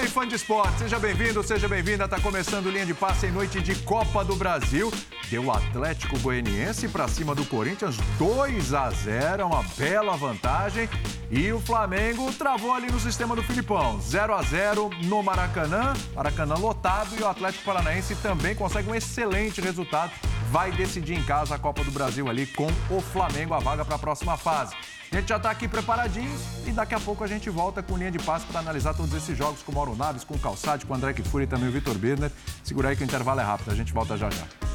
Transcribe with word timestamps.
bem, 0.00 0.08
fã 0.08 0.26
de 0.26 0.34
esporte? 0.34 0.78
Seja 0.78 0.98
bem-vindo, 0.98 1.42
seja 1.42 1.68
bem-vinda. 1.68 2.04
Está 2.04 2.18
começando 2.18 2.70
linha 2.70 2.86
de 2.86 2.94
passe 2.94 3.26
em 3.26 3.30
noite 3.30 3.60
de 3.60 3.74
Copa 3.82 4.24
do 4.24 4.34
Brasil. 4.34 4.90
Deu 5.28 5.44
o 5.44 5.50
Atlético 5.50 6.18
Goianiense 6.20 6.88
para 6.88 7.06
cima 7.06 7.34
do 7.34 7.44
Corinthians 7.44 7.96
2 8.18 8.72
a 8.72 8.90
0, 8.90 9.46
uma 9.46 9.62
bela 9.76 10.16
vantagem. 10.16 10.88
E 11.30 11.52
o 11.52 11.60
Flamengo 11.60 12.32
travou 12.32 12.72
ali 12.72 12.90
no 12.90 12.98
sistema 12.98 13.36
do 13.36 13.42
Filipão, 13.42 14.00
0 14.00 14.34
a 14.34 14.42
0 14.42 14.90
no 15.04 15.22
Maracanã, 15.22 15.92
Maracanã 16.14 16.54
lotado 16.54 17.14
e 17.18 17.22
o 17.22 17.28
Atlético 17.28 17.64
Paranaense 17.64 18.16
também 18.16 18.54
consegue 18.54 18.90
um 18.90 18.94
excelente 18.94 19.60
resultado. 19.60 20.12
Vai 20.50 20.72
decidir 20.72 21.14
em 21.14 21.22
casa 21.22 21.54
a 21.54 21.58
Copa 21.58 21.84
do 21.84 21.92
Brasil 21.92 22.28
ali 22.28 22.44
com 22.44 22.66
o 22.90 23.00
Flamengo 23.00 23.54
a 23.54 23.60
vaga 23.60 23.84
para 23.84 23.94
a 23.94 23.98
próxima 23.98 24.36
fase. 24.36 24.74
A 25.12 25.14
gente 25.14 25.28
já 25.28 25.36
está 25.36 25.48
aqui 25.48 25.68
preparadinho 25.68 26.36
e 26.66 26.72
daqui 26.72 26.92
a 26.92 26.98
pouco 26.98 27.22
a 27.22 27.26
gente 27.28 27.48
volta 27.48 27.84
com 27.84 27.96
linha 27.96 28.10
de 28.10 28.18
passe 28.18 28.46
para 28.46 28.58
analisar 28.58 28.94
todos 28.94 29.14
esses 29.14 29.38
jogos 29.38 29.62
com 29.62 29.70
o 29.70 29.74
Mauro 29.76 29.94
Naves, 29.94 30.24
com 30.24 30.34
o 30.34 30.38
Calçade, 30.40 30.86
com 30.86 30.92
o 30.92 30.96
André 30.96 31.12
Kifuri 31.12 31.44
e 31.44 31.46
também 31.46 31.68
o 31.68 31.72
Vitor 31.72 31.96
Birner. 31.96 32.32
Segura 32.64 32.88
aí 32.88 32.96
que 32.96 33.02
o 33.02 33.04
intervalo 33.04 33.38
é 33.38 33.44
rápido, 33.44 33.70
a 33.70 33.76
gente 33.76 33.92
volta 33.92 34.16
já 34.16 34.28
já. 34.28 34.69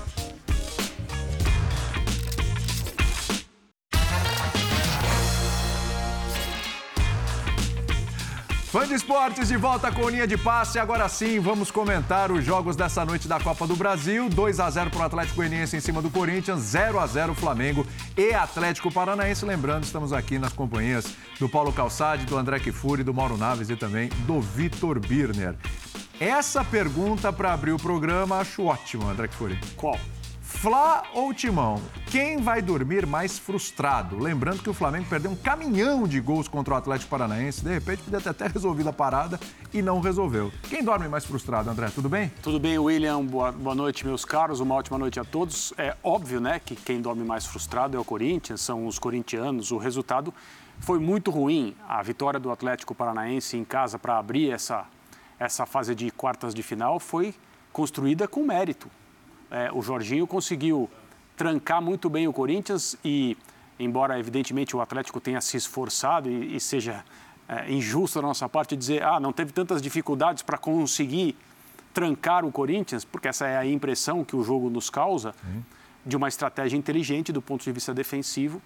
Fã 8.75 8.85
de 8.85 8.93
esportes 8.93 9.47
de 9.47 9.55
volta 9.55 9.89
com 9.89 10.09
linha 10.09 10.27
de 10.27 10.37
passe. 10.37 10.77
Agora 10.77 11.07
sim, 11.07 11.39
vamos 11.39 11.71
comentar 11.71 12.29
os 12.29 12.43
jogos 12.43 12.75
dessa 12.75 13.05
noite 13.05 13.25
da 13.25 13.39
Copa 13.39 13.65
do 13.65 13.73
Brasil. 13.73 14.27
2 14.27 14.59
a 14.59 14.69
0 14.69 14.89
para 14.89 14.99
o 14.99 15.03
Atlético 15.03 15.37
Goianiense 15.37 15.77
em 15.77 15.79
cima 15.79 16.01
do 16.01 16.09
Corinthians, 16.09 16.59
0 16.59 16.99
a 16.99 17.07
0 17.07 17.33
Flamengo 17.33 17.87
e 18.17 18.33
Atlético 18.33 18.91
Paranaense. 18.91 19.45
Lembrando, 19.45 19.85
estamos 19.85 20.11
aqui 20.11 20.37
nas 20.37 20.51
companhias 20.51 21.07
do 21.39 21.47
Paulo 21.47 21.71
Calçade, 21.71 22.25
do 22.25 22.37
André 22.37 22.59
Kifuri, 22.59 23.01
do 23.01 23.13
Mauro 23.13 23.37
Naves 23.37 23.69
e 23.69 23.77
também 23.77 24.09
do 24.27 24.41
Vitor 24.41 24.99
Birner. 24.99 25.55
Essa 26.19 26.61
pergunta 26.61 27.31
para 27.31 27.53
abrir 27.53 27.71
o 27.71 27.79
programa 27.79 28.39
acho 28.39 28.65
ótima, 28.65 29.09
André 29.09 29.29
Kifuri. 29.29 29.57
Qual? 29.77 29.97
Fla 30.55 31.03
ou 31.13 31.33
Timão? 31.33 31.81
Quem 32.07 32.37
vai 32.37 32.61
dormir 32.61 33.05
mais 33.05 33.37
frustrado? 33.37 34.17
Lembrando 34.17 34.63
que 34.63 34.69
o 34.69 34.73
Flamengo 34.73 35.05
perdeu 35.07 35.29
um 35.29 35.35
caminhão 35.35 36.07
de 36.07 36.19
gols 36.19 36.47
contra 36.47 36.73
o 36.73 36.77
Atlético 36.77 37.09
Paranaense. 37.09 37.63
De 37.63 37.71
repente, 37.71 38.01
podia 38.03 38.21
ter 38.21 38.29
até 38.29 38.47
resolvido 38.47 38.89
a 38.89 38.93
parada 38.93 39.39
e 39.73 39.81
não 39.81 39.99
resolveu. 39.99 40.51
Quem 40.63 40.83
dorme 40.83 41.07
mais 41.07 41.25
frustrado, 41.25 41.69
André? 41.69 41.89
Tudo 41.93 42.09
bem? 42.09 42.31
Tudo 42.41 42.59
bem, 42.59 42.79
William. 42.79 43.23
Boa, 43.23 43.51
boa 43.51 43.75
noite, 43.75 44.05
meus 44.05 44.23
caros. 44.23 44.59
Uma 44.59 44.75
ótima 44.75 44.97
noite 44.97 45.19
a 45.19 45.25
todos. 45.25 45.73
É 45.77 45.95
óbvio, 46.01 46.39
né, 46.39 46.59
que 46.63 46.75
quem 46.75 47.01
dorme 47.01 47.23
mais 47.23 47.45
frustrado 47.45 47.97
é 47.97 47.99
o 47.99 48.05
Corinthians, 48.05 48.61
são 48.61 48.87
os 48.87 48.97
corintianos. 48.97 49.71
O 49.71 49.77
resultado 49.77 50.33
foi 50.79 50.99
muito 50.99 51.29
ruim. 51.31 51.75
A 51.87 52.01
vitória 52.01 52.39
do 52.39 52.49
Atlético 52.49 52.95
Paranaense 52.95 53.57
em 53.57 53.65
casa 53.65 53.99
para 53.99 54.17
abrir 54.17 54.51
essa, 54.51 54.85
essa 55.37 55.65
fase 55.65 55.93
de 55.93 56.09
quartas 56.11 56.55
de 56.55 56.63
final 56.63 56.99
foi 56.99 57.35
construída 57.71 58.27
com 58.27 58.43
mérito 58.43 58.89
é, 59.49 59.71
o 59.71 59.81
Jorginho 59.81 60.25
conseguiu 60.25 60.89
trancar 61.35 61.81
muito 61.81 62.09
bem 62.09 62.27
o 62.27 62.33
Corinthians 62.33 62.95
e, 63.03 63.37
embora 63.79 64.19
evidentemente 64.19 64.75
o 64.75 64.81
Atlético 64.81 65.19
tenha 65.19 65.41
se 65.41 65.57
esforçado 65.57 66.29
e, 66.29 66.55
e 66.55 66.59
seja 66.59 67.03
é, 67.47 67.71
injusto 67.71 68.21
da 68.21 68.27
nossa 68.27 68.49
parte 68.49 68.75
dizer, 68.75 69.03
ah, 69.03 69.19
não 69.19 69.31
teve 69.31 69.51
tantas 69.51 69.81
dificuldades 69.81 70.41
para 70.41 70.57
conseguir 70.57 71.35
trancar 71.93 72.43
o 72.43 72.51
Corinthians, 72.51 73.05
porque 73.05 73.27
essa 73.27 73.47
é 73.47 73.57
a 73.57 73.65
impressão 73.65 74.23
que 74.25 74.35
o 74.35 74.43
jogo 74.43 74.69
nos 74.69 74.89
causa, 74.89 75.33
de 76.05 76.15
uma 76.15 76.27
estratégia 76.27 76.77
inteligente 76.77 77.31
do 77.31 77.41
ponto 77.41 77.63
de 77.63 77.71
vista 77.71 77.93
defensivo, 77.93 78.61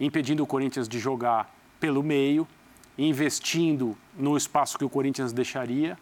impedindo 0.00 0.42
o 0.42 0.46
Corinthians 0.46 0.88
de 0.88 0.98
jogar 0.98 1.54
pelo 1.78 2.02
meio, 2.02 2.48
investindo 2.96 3.96
no 4.16 4.36
espaço 4.36 4.78
que 4.78 4.84
o 4.84 4.88
Corinthians 4.88 5.32
deixaria, 5.32 5.98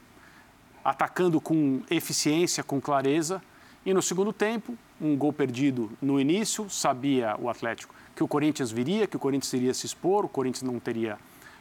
atacando 0.84 1.41
com 1.41 1.82
eficiência, 1.91 2.62
com 2.62 2.80
clareza 2.80 3.42
e 3.84 3.94
no 3.94 4.02
segundo 4.02 4.32
tempo, 4.32 4.76
um 5.00 5.16
gol 5.16 5.32
perdido 5.32 5.91
no 6.02 6.20
início, 6.20 6.68
sabia 6.68 7.36
o 7.38 7.48
Atlético 7.48 7.94
que 8.14 8.22
o 8.22 8.28
Corinthians 8.28 8.70
viria, 8.70 9.06
que 9.06 9.16
o 9.16 9.18
Corinthians 9.18 9.50
iria 9.54 9.72
se 9.72 9.86
expor, 9.86 10.26
o 10.26 10.28
Corinthians 10.28 10.62
não 10.62 10.78
teria 10.78 11.16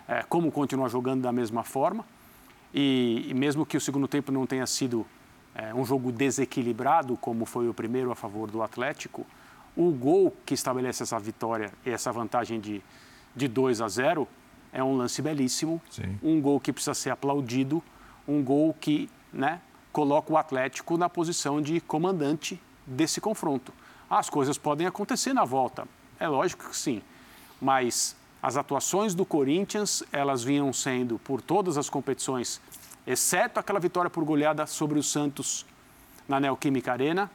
é, 0.07 0.23
como 0.23 0.51
continuar 0.51 0.89
jogando 0.89 1.21
da 1.21 1.31
mesma 1.31 1.63
forma. 1.63 2.03
E, 2.73 3.27
e, 3.29 3.33
mesmo 3.33 3.65
que 3.65 3.77
o 3.77 3.81
segundo 3.81 4.09
tempo 4.09 4.29
não 4.31 4.45
tenha 4.45 4.67
sido 4.67 5.05
é, 5.55 5.73
um 5.73 5.85
jogo 5.85 6.11
desequilibrado, 6.11 7.15
como 7.15 7.45
foi 7.45 7.69
o 7.69 7.73
primeiro 7.73 8.11
a 8.11 8.15
favor 8.15 8.51
do 8.51 8.61
Atlético, 8.61 9.25
o 9.73 9.89
gol 9.91 10.35
que 10.45 10.53
estabelece 10.53 11.03
essa 11.03 11.17
vitória 11.17 11.71
e 11.85 11.91
essa 11.91 12.11
vantagem 12.11 12.59
de, 12.59 12.81
de 13.33 13.47
2 13.47 13.79
a 13.79 13.87
0 13.87 14.27
é 14.73 14.83
um 14.83 14.97
lance 14.97 15.21
belíssimo, 15.21 15.81
Sim. 15.89 16.19
um 16.21 16.41
gol 16.41 16.59
que 16.59 16.73
precisa 16.73 16.93
ser 16.93 17.09
aplaudido, 17.11 17.81
um 18.27 18.43
gol 18.43 18.75
que 18.79 19.09
né, 19.31 19.61
coloca 19.99 20.31
o 20.31 20.37
Atlético 20.37 20.97
na 20.97 21.09
posição 21.09 21.61
de 21.61 21.81
comandante 21.81 22.57
desse 22.87 23.19
confronto. 23.19 23.73
As 24.09 24.29
coisas 24.29 24.57
podem 24.57 24.87
acontecer 24.87 25.33
na 25.33 25.43
volta, 25.43 25.85
é 26.17 26.25
lógico 26.25 26.69
que 26.69 26.77
sim, 26.77 27.01
mas 27.61 28.15
as 28.41 28.55
atuações 28.55 29.13
do 29.13 29.25
Corinthians, 29.25 30.01
elas 30.09 30.41
vinham 30.41 30.71
sendo 30.71 31.19
por 31.19 31.41
todas 31.41 31.77
as 31.77 31.89
competições, 31.89 32.61
exceto 33.05 33.59
aquela 33.59 33.77
vitória 33.77 34.09
por 34.09 34.23
goleada 34.23 34.65
sobre 34.65 34.97
o 34.97 35.03
Santos 35.03 35.65
na 36.29 36.39
Neoquímica 36.39 36.93
Arena, 36.93 37.29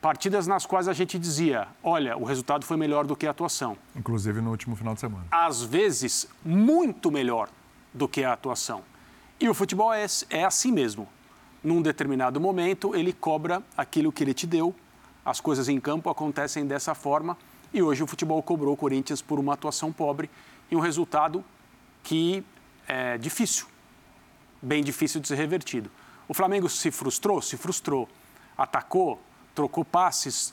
partidas 0.00 0.46
nas 0.46 0.64
quais 0.64 0.88
a 0.88 0.94
gente 0.94 1.18
dizia, 1.18 1.68
olha, 1.84 2.16
o 2.16 2.24
resultado 2.24 2.64
foi 2.64 2.78
melhor 2.78 3.06
do 3.06 3.14
que 3.14 3.26
a 3.26 3.32
atuação. 3.32 3.76
Inclusive 3.94 4.40
no 4.40 4.50
último 4.50 4.74
final 4.76 4.94
de 4.94 5.00
semana. 5.00 5.26
Às 5.30 5.62
vezes, 5.62 6.26
muito 6.42 7.10
melhor 7.10 7.50
do 7.92 8.08
que 8.08 8.24
a 8.24 8.32
atuação. 8.32 8.80
E 9.38 9.46
o 9.46 9.52
futebol 9.52 9.92
é, 9.92 10.06
é 10.30 10.42
assim 10.42 10.72
mesmo 10.72 11.06
num 11.62 11.80
determinado 11.80 12.40
momento, 12.40 12.94
ele 12.94 13.12
cobra 13.12 13.62
aquilo 13.76 14.10
que 14.10 14.24
ele 14.24 14.34
te 14.34 14.46
deu. 14.46 14.74
As 15.24 15.40
coisas 15.40 15.68
em 15.68 15.78
campo 15.78 16.10
acontecem 16.10 16.66
dessa 16.66 16.94
forma. 16.94 17.36
E 17.72 17.82
hoje 17.82 18.02
o 18.02 18.06
futebol 18.06 18.42
cobrou 18.42 18.74
o 18.74 18.76
Corinthians 18.76 19.22
por 19.22 19.38
uma 19.38 19.54
atuação 19.54 19.92
pobre 19.92 20.28
e 20.70 20.76
um 20.76 20.80
resultado 20.80 21.44
que 22.02 22.44
é 22.88 23.16
difícil, 23.16 23.66
bem 24.60 24.82
difícil 24.82 25.20
de 25.20 25.28
ser 25.28 25.36
revertido. 25.36 25.90
O 26.28 26.34
Flamengo 26.34 26.68
se 26.68 26.90
frustrou? 26.90 27.40
Se 27.40 27.56
frustrou. 27.56 28.08
Atacou, 28.58 29.20
trocou 29.54 29.84
passes, 29.84 30.52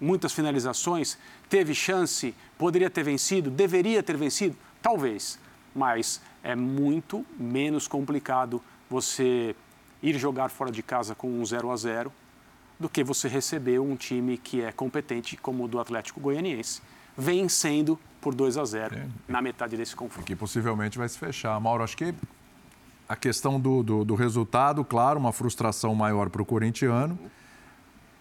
muitas 0.00 0.32
finalizações, 0.32 1.18
teve 1.48 1.74
chance, 1.74 2.34
poderia 2.56 2.88
ter 2.88 3.02
vencido, 3.02 3.50
deveria 3.50 4.02
ter 4.02 4.16
vencido? 4.16 4.56
Talvez, 4.80 5.38
mas 5.74 6.20
é 6.42 6.54
muito 6.54 7.24
menos 7.38 7.86
complicado 7.86 8.62
você 8.88 9.54
ir 10.02 10.18
jogar 10.18 10.48
fora 10.48 10.70
de 10.70 10.82
casa 10.82 11.14
com 11.14 11.28
um 11.28 11.44
0 11.44 11.70
a 11.70 11.76
0 11.76 12.12
do 12.78 12.88
que 12.88 13.04
você 13.04 13.28
receber 13.28 13.78
um 13.78 13.94
time 13.94 14.38
que 14.38 14.62
é 14.62 14.72
competente 14.72 15.36
como 15.36 15.64
o 15.64 15.68
do 15.68 15.78
Atlético 15.78 16.18
Goianiense, 16.18 16.80
vencendo 17.16 17.98
por 18.20 18.34
2 18.34 18.56
a 18.56 18.64
0 18.64 18.94
é. 18.96 19.06
na 19.28 19.42
metade 19.42 19.76
desse 19.76 19.94
confronto. 19.94 20.26
Que 20.26 20.34
possivelmente 20.34 20.96
vai 20.96 21.08
se 21.08 21.18
fechar. 21.18 21.58
Mauro, 21.60 21.84
acho 21.84 21.96
que 21.96 22.14
a 23.08 23.16
questão 23.16 23.60
do, 23.60 23.82
do, 23.82 24.04
do 24.04 24.14
resultado, 24.14 24.84
claro, 24.84 25.18
uma 25.18 25.32
frustração 25.32 25.94
maior 25.94 26.30
para 26.30 26.40
o 26.40 26.44
corintiano. 26.44 27.18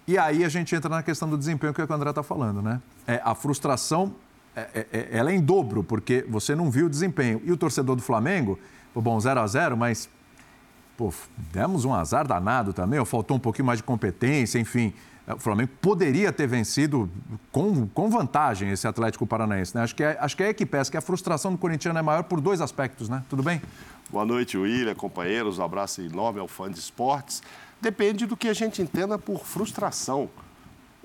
E 0.07 0.17
aí 0.17 0.43
a 0.43 0.49
gente 0.49 0.75
entra 0.75 0.89
na 0.89 1.03
questão 1.03 1.29
do 1.29 1.37
desempenho 1.37 1.73
que 1.73 1.81
o 1.81 1.93
André 1.93 2.09
está 2.09 2.23
falando, 2.23 2.61
né? 2.61 2.81
É, 3.05 3.21
a 3.23 3.35
frustração, 3.35 4.15
é, 4.55 4.61
é, 4.73 4.87
é, 4.91 5.07
ela 5.11 5.31
é 5.31 5.35
em 5.35 5.41
dobro, 5.41 5.83
porque 5.83 6.25
você 6.27 6.55
não 6.55 6.71
viu 6.71 6.87
o 6.87 6.89
desempenho. 6.89 7.39
E 7.45 7.51
o 7.51 7.57
torcedor 7.57 7.95
do 7.95 8.01
Flamengo, 8.01 8.57
bom, 8.95 9.19
0 9.19 9.39
a 9.39 9.45
0 9.45 9.77
mas 9.77 10.09
pô, 10.99 11.13
demos 11.53 11.85
um 11.85 11.93
azar 11.93 12.27
danado 12.27 12.73
também, 12.73 12.99
ou 12.99 13.05
faltou 13.05 13.37
um 13.37 13.39
pouquinho 13.39 13.65
mais 13.65 13.79
de 13.79 13.83
competência, 13.83 14.59
enfim. 14.59 14.93
O 15.25 15.39
Flamengo 15.39 15.69
poderia 15.79 16.33
ter 16.33 16.45
vencido 16.45 17.09
com, 17.53 17.87
com 17.87 18.09
vantagem 18.09 18.69
esse 18.69 18.85
Atlético 18.85 19.25
Paranaense, 19.25 19.73
né? 19.77 19.83
Acho 19.83 19.95
que, 19.95 20.03
é, 20.03 20.17
acho 20.19 20.35
que 20.35 20.43
é 20.43 20.53
que 20.53 20.65
pesa, 20.65 20.91
que 20.91 20.97
a 20.97 21.01
frustração 21.01 21.53
do 21.53 21.57
corintiano 21.57 21.97
é 21.97 22.01
maior 22.01 22.23
por 22.23 22.41
dois 22.41 22.59
aspectos, 22.59 23.07
né? 23.07 23.23
Tudo 23.29 23.41
bem? 23.41 23.61
Boa 24.09 24.25
noite, 24.25 24.57
William, 24.57 24.93
companheiros. 24.93 25.57
Um 25.59 25.63
abraço 25.63 26.01
enorme 26.01 26.41
ao 26.41 26.49
fã 26.49 26.69
de 26.69 26.79
esportes. 26.79 27.41
Depende 27.79 28.25
do 28.25 28.35
que 28.35 28.49
a 28.49 28.53
gente 28.53 28.81
entenda 28.81 29.17
por 29.17 29.45
frustração. 29.45 30.29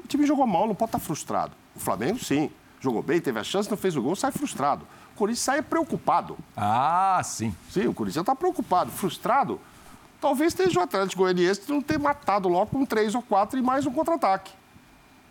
O 0.02 0.08
time 0.08 0.26
jogou 0.26 0.46
mal, 0.46 0.66
não 0.66 0.74
pode 0.74 0.88
estar 0.88 0.98
frustrado. 0.98 1.52
O 1.76 1.78
Flamengo, 1.78 2.18
sim. 2.18 2.50
Jogou 2.80 3.02
bem, 3.02 3.20
teve 3.20 3.38
a 3.38 3.44
chance, 3.44 3.70
não 3.70 3.76
fez 3.76 3.94
o 3.94 4.02
gol, 4.02 4.16
sai 4.16 4.32
frustrado. 4.32 4.84
O 5.14 5.16
Corinthians 5.16 5.44
sai 5.44 5.62
preocupado. 5.62 6.36
Ah, 6.56 7.20
sim. 7.22 7.54
Sim, 7.70 7.86
o 7.86 7.94
Corinthians 7.94 8.22
está 8.22 8.34
preocupado. 8.34 8.90
Frustrado, 8.90 9.60
Talvez 10.24 10.54
esteja 10.54 10.80
o 10.80 10.82
Atlético 10.82 11.20
Goianiense 11.20 11.60
não 11.68 11.82
ter 11.82 11.98
matado 11.98 12.48
logo 12.48 12.70
com 12.70 12.86
três 12.86 13.14
ou 13.14 13.20
quatro 13.20 13.58
e 13.58 13.62
mais 13.62 13.84
um 13.84 13.92
contra-ataque. 13.92 14.52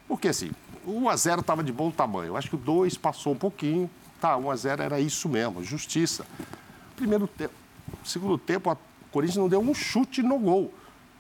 Porque 0.08 0.28
assim, 0.28 0.52
o 0.86 1.02
1x0 1.02 1.40
estava 1.40 1.64
de 1.64 1.74
bom 1.74 1.90
tamanho. 1.90 2.28
Eu 2.28 2.38
acho 2.38 2.48
que 2.48 2.54
o 2.54 2.60
2 2.60 2.96
passou 3.00 3.34
um 3.34 3.36
pouquinho. 3.36 3.90
Tá, 4.22 4.38
1x0 4.38 4.82
era 4.82 5.00
isso 5.00 5.28
mesmo, 5.28 5.64
justiça. 5.64 6.28
Primeiro 6.96 7.26
tempo. 7.26 7.56
Segundo 8.06 8.38
tempo, 8.38 8.72
o 8.72 8.78
Corinthians 9.12 9.38
não 9.38 9.50
deu 9.50 9.62
um 9.62 9.74
chute 9.74 10.22
no 10.22 10.38
gol, 10.38 10.72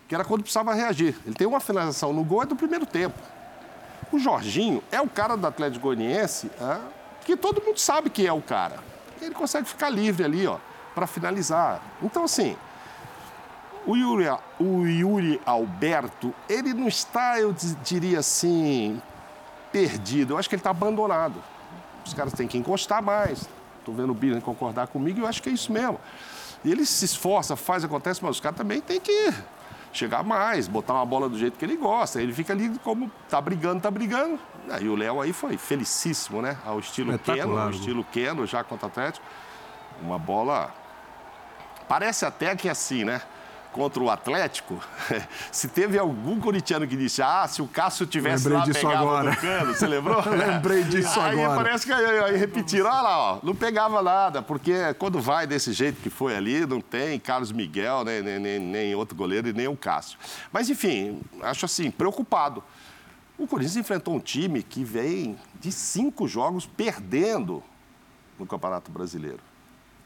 que 0.07 0.13
era 0.13 0.23
quando 0.23 0.41
precisava 0.43 0.71
reagir. 0.75 1.17
Ele 1.25 1.33
tem 1.33 1.47
uma 1.47 1.59
finalização 1.59 2.13
no 2.13 2.23
gol, 2.23 2.43
é 2.43 2.45
do 2.45 2.55
primeiro 2.55 2.85
tempo. 2.85 3.17
O 4.11 4.19
Jorginho 4.19 4.83
é 4.91 5.01
o 5.01 5.09
cara 5.09 5.35
do 5.35 5.47
Atlético 5.47 5.87
Goianiense 5.87 6.45
é, 6.61 6.77
que 7.25 7.35
todo 7.35 7.59
mundo 7.59 7.79
sabe 7.79 8.11
que 8.11 8.27
é 8.27 8.31
o 8.31 8.39
cara. 8.39 8.77
Ele 9.19 9.33
consegue 9.33 9.67
ficar 9.67 9.89
livre 9.89 10.23
ali, 10.23 10.45
ó, 10.45 10.59
para 10.93 11.07
finalizar. 11.07 11.81
Então, 12.03 12.25
assim, 12.25 12.55
O 13.85 13.95
Yuri, 13.95 14.25
o 14.59 14.85
Yuri 14.85 15.41
Alberto, 15.45 16.33
ele 16.47 16.74
não 16.74 16.88
está, 16.88 17.39
eu 17.39 17.53
diria 17.83 18.19
assim, 18.19 19.01
perdido. 19.71 20.33
Eu 20.33 20.38
acho 20.38 20.47
que 20.47 20.56
ele 20.56 20.62
está 20.62 20.69
abandonado. 20.69 21.35
Os 22.06 22.13
caras 22.13 22.33
têm 22.33 22.47
que 22.47 22.57
encostar 22.57 23.01
mais. 23.01 23.47
Estou 23.80 23.94
vendo 23.94 24.12
o 24.12 24.13
Billy 24.13 24.39
concordar 24.39 24.88
comigo 24.88 25.19
e 25.19 25.21
eu 25.21 25.27
acho 25.27 25.44
que 25.44 25.50
é 25.50 25.51
isso 25.51 25.71
mesmo. 25.71 26.00
E 26.63 26.71
ele 26.71 26.85
se 26.85 27.03
esforça, 27.03 27.57
faz, 27.57 27.83
acontece, 27.83 28.24
mas 28.24 28.38
os 28.38 28.39
caras 28.39 28.57
também 28.57 28.80
têm 28.80 29.00
que 29.00 29.33
chegar 29.91 30.24
mais, 30.24 30.68
botar 30.68 30.94
uma 30.94 31.06
bola 31.06 31.27
do 31.27 31.38
jeito 31.38 31.57
que 31.57 31.65
ele 31.65 31.75
gosta. 31.75 32.21
Ele 32.21 32.33
fica 32.33 32.53
ali 32.53 32.69
como 32.80 33.12
tá 33.30 33.41
brigando, 33.41 33.81
tá 33.81 33.91
brigando. 33.91 34.39
Aí 34.69 34.88
o 34.88 34.95
Léo 34.95 35.19
aí 35.19 35.33
foi 35.33 35.57
felicíssimo, 35.57 36.41
né? 36.41 36.57
Ao 36.65 36.80
estilo 36.80 37.18
Keno, 37.19 37.57
ao 37.57 37.69
estilo 37.69 38.03
Keno, 38.06 38.47
já 38.47 38.63
contra 38.63 38.88
o 38.88 38.89
Atlético. 38.89 39.25
Uma 40.01 40.18
bola. 40.18 40.74
Parece 41.88 42.25
até 42.25 42.56
que 42.56 42.69
é 42.69 42.71
assim, 42.71 43.03
né? 43.03 43.21
Contra 43.73 44.01
o 44.01 44.09
Atlético, 44.09 44.79
se 45.51 45.67
teve 45.67 45.97
algum 45.97 46.39
corintiano 46.39 46.87
que 46.87 46.95
disse, 46.95 47.21
ah, 47.21 47.45
se 47.47 47.61
o 47.61 47.67
Cássio 47.67 48.05
tivesse 48.05 48.47
Lembrei 48.47 48.59
lá, 48.59 48.65
disso 48.65 48.87
agora. 48.87 49.31
no 49.31 49.37
cano, 49.37 49.73
você 49.73 49.87
lembrou? 49.87 50.23
Lembrei 50.29 50.83
disso 50.83 51.19
aí 51.19 51.41
agora. 51.43 51.63
parece 51.63 51.85
que 51.85 51.91
aí, 51.91 52.19
aí 52.19 52.37
repetiram, 52.37 52.85
olha 52.85 53.01
lá, 53.01 53.17
ó, 53.17 53.39
não 53.43 53.55
pegava 53.55 54.01
nada, 54.01 54.41
porque 54.41 54.93
quando 54.99 55.19
vai 55.19 55.47
desse 55.47 55.73
jeito 55.73 55.99
que 56.01 56.09
foi 56.09 56.35
ali, 56.35 56.65
não 56.65 56.79
tem 56.79 57.19
Carlos 57.19 57.51
Miguel, 57.51 58.05
né, 58.05 58.21
nem, 58.21 58.39
nem, 58.39 58.59
nem 58.59 58.95
outro 58.95 59.15
goleiro 59.15 59.49
e 59.49 59.53
nem 59.53 59.67
o 59.67 59.75
Cássio. 59.75 60.17
Mas, 60.51 60.69
enfim, 60.69 61.19
acho 61.41 61.65
assim, 61.65 61.89
preocupado. 61.89 62.63
O 63.37 63.47
Corinthians 63.47 63.77
enfrentou 63.77 64.13
um 64.13 64.19
time 64.19 64.61
que 64.61 64.83
vem 64.83 65.37
de 65.59 65.71
cinco 65.71 66.27
jogos 66.27 66.67
perdendo 66.67 67.63
no 68.37 68.45
Campeonato 68.45 68.91
Brasileiro. 68.91 69.39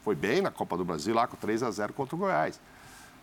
Foi 0.02 0.14
bem 0.14 0.40
na 0.40 0.50
Copa 0.50 0.74
do 0.76 0.84
Brasil, 0.84 1.14
lá 1.14 1.26
com 1.26 1.36
3 1.36 1.62
a 1.62 1.70
0 1.70 1.92
contra 1.92 2.16
o 2.16 2.18
Goiás. 2.18 2.58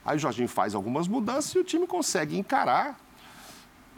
Aí 0.05 0.17
o 0.17 0.19
Jorginho 0.19 0.47
faz 0.47 0.75
algumas 0.75 1.07
mudanças 1.07 1.55
e 1.55 1.59
o 1.59 1.63
time 1.63 1.87
consegue 1.87 2.37
encarar. 2.37 2.99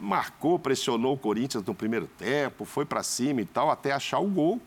Marcou, 0.00 0.58
pressionou 0.58 1.14
o 1.14 1.18
Corinthians 1.18 1.62
no 1.64 1.74
primeiro 1.74 2.06
tempo, 2.06 2.64
foi 2.64 2.84
para 2.84 3.02
cima 3.02 3.40
e 3.40 3.44
tal, 3.44 3.70
até 3.70 3.92
achar 3.92 4.18
o 4.18 4.28
gol. 4.28 4.60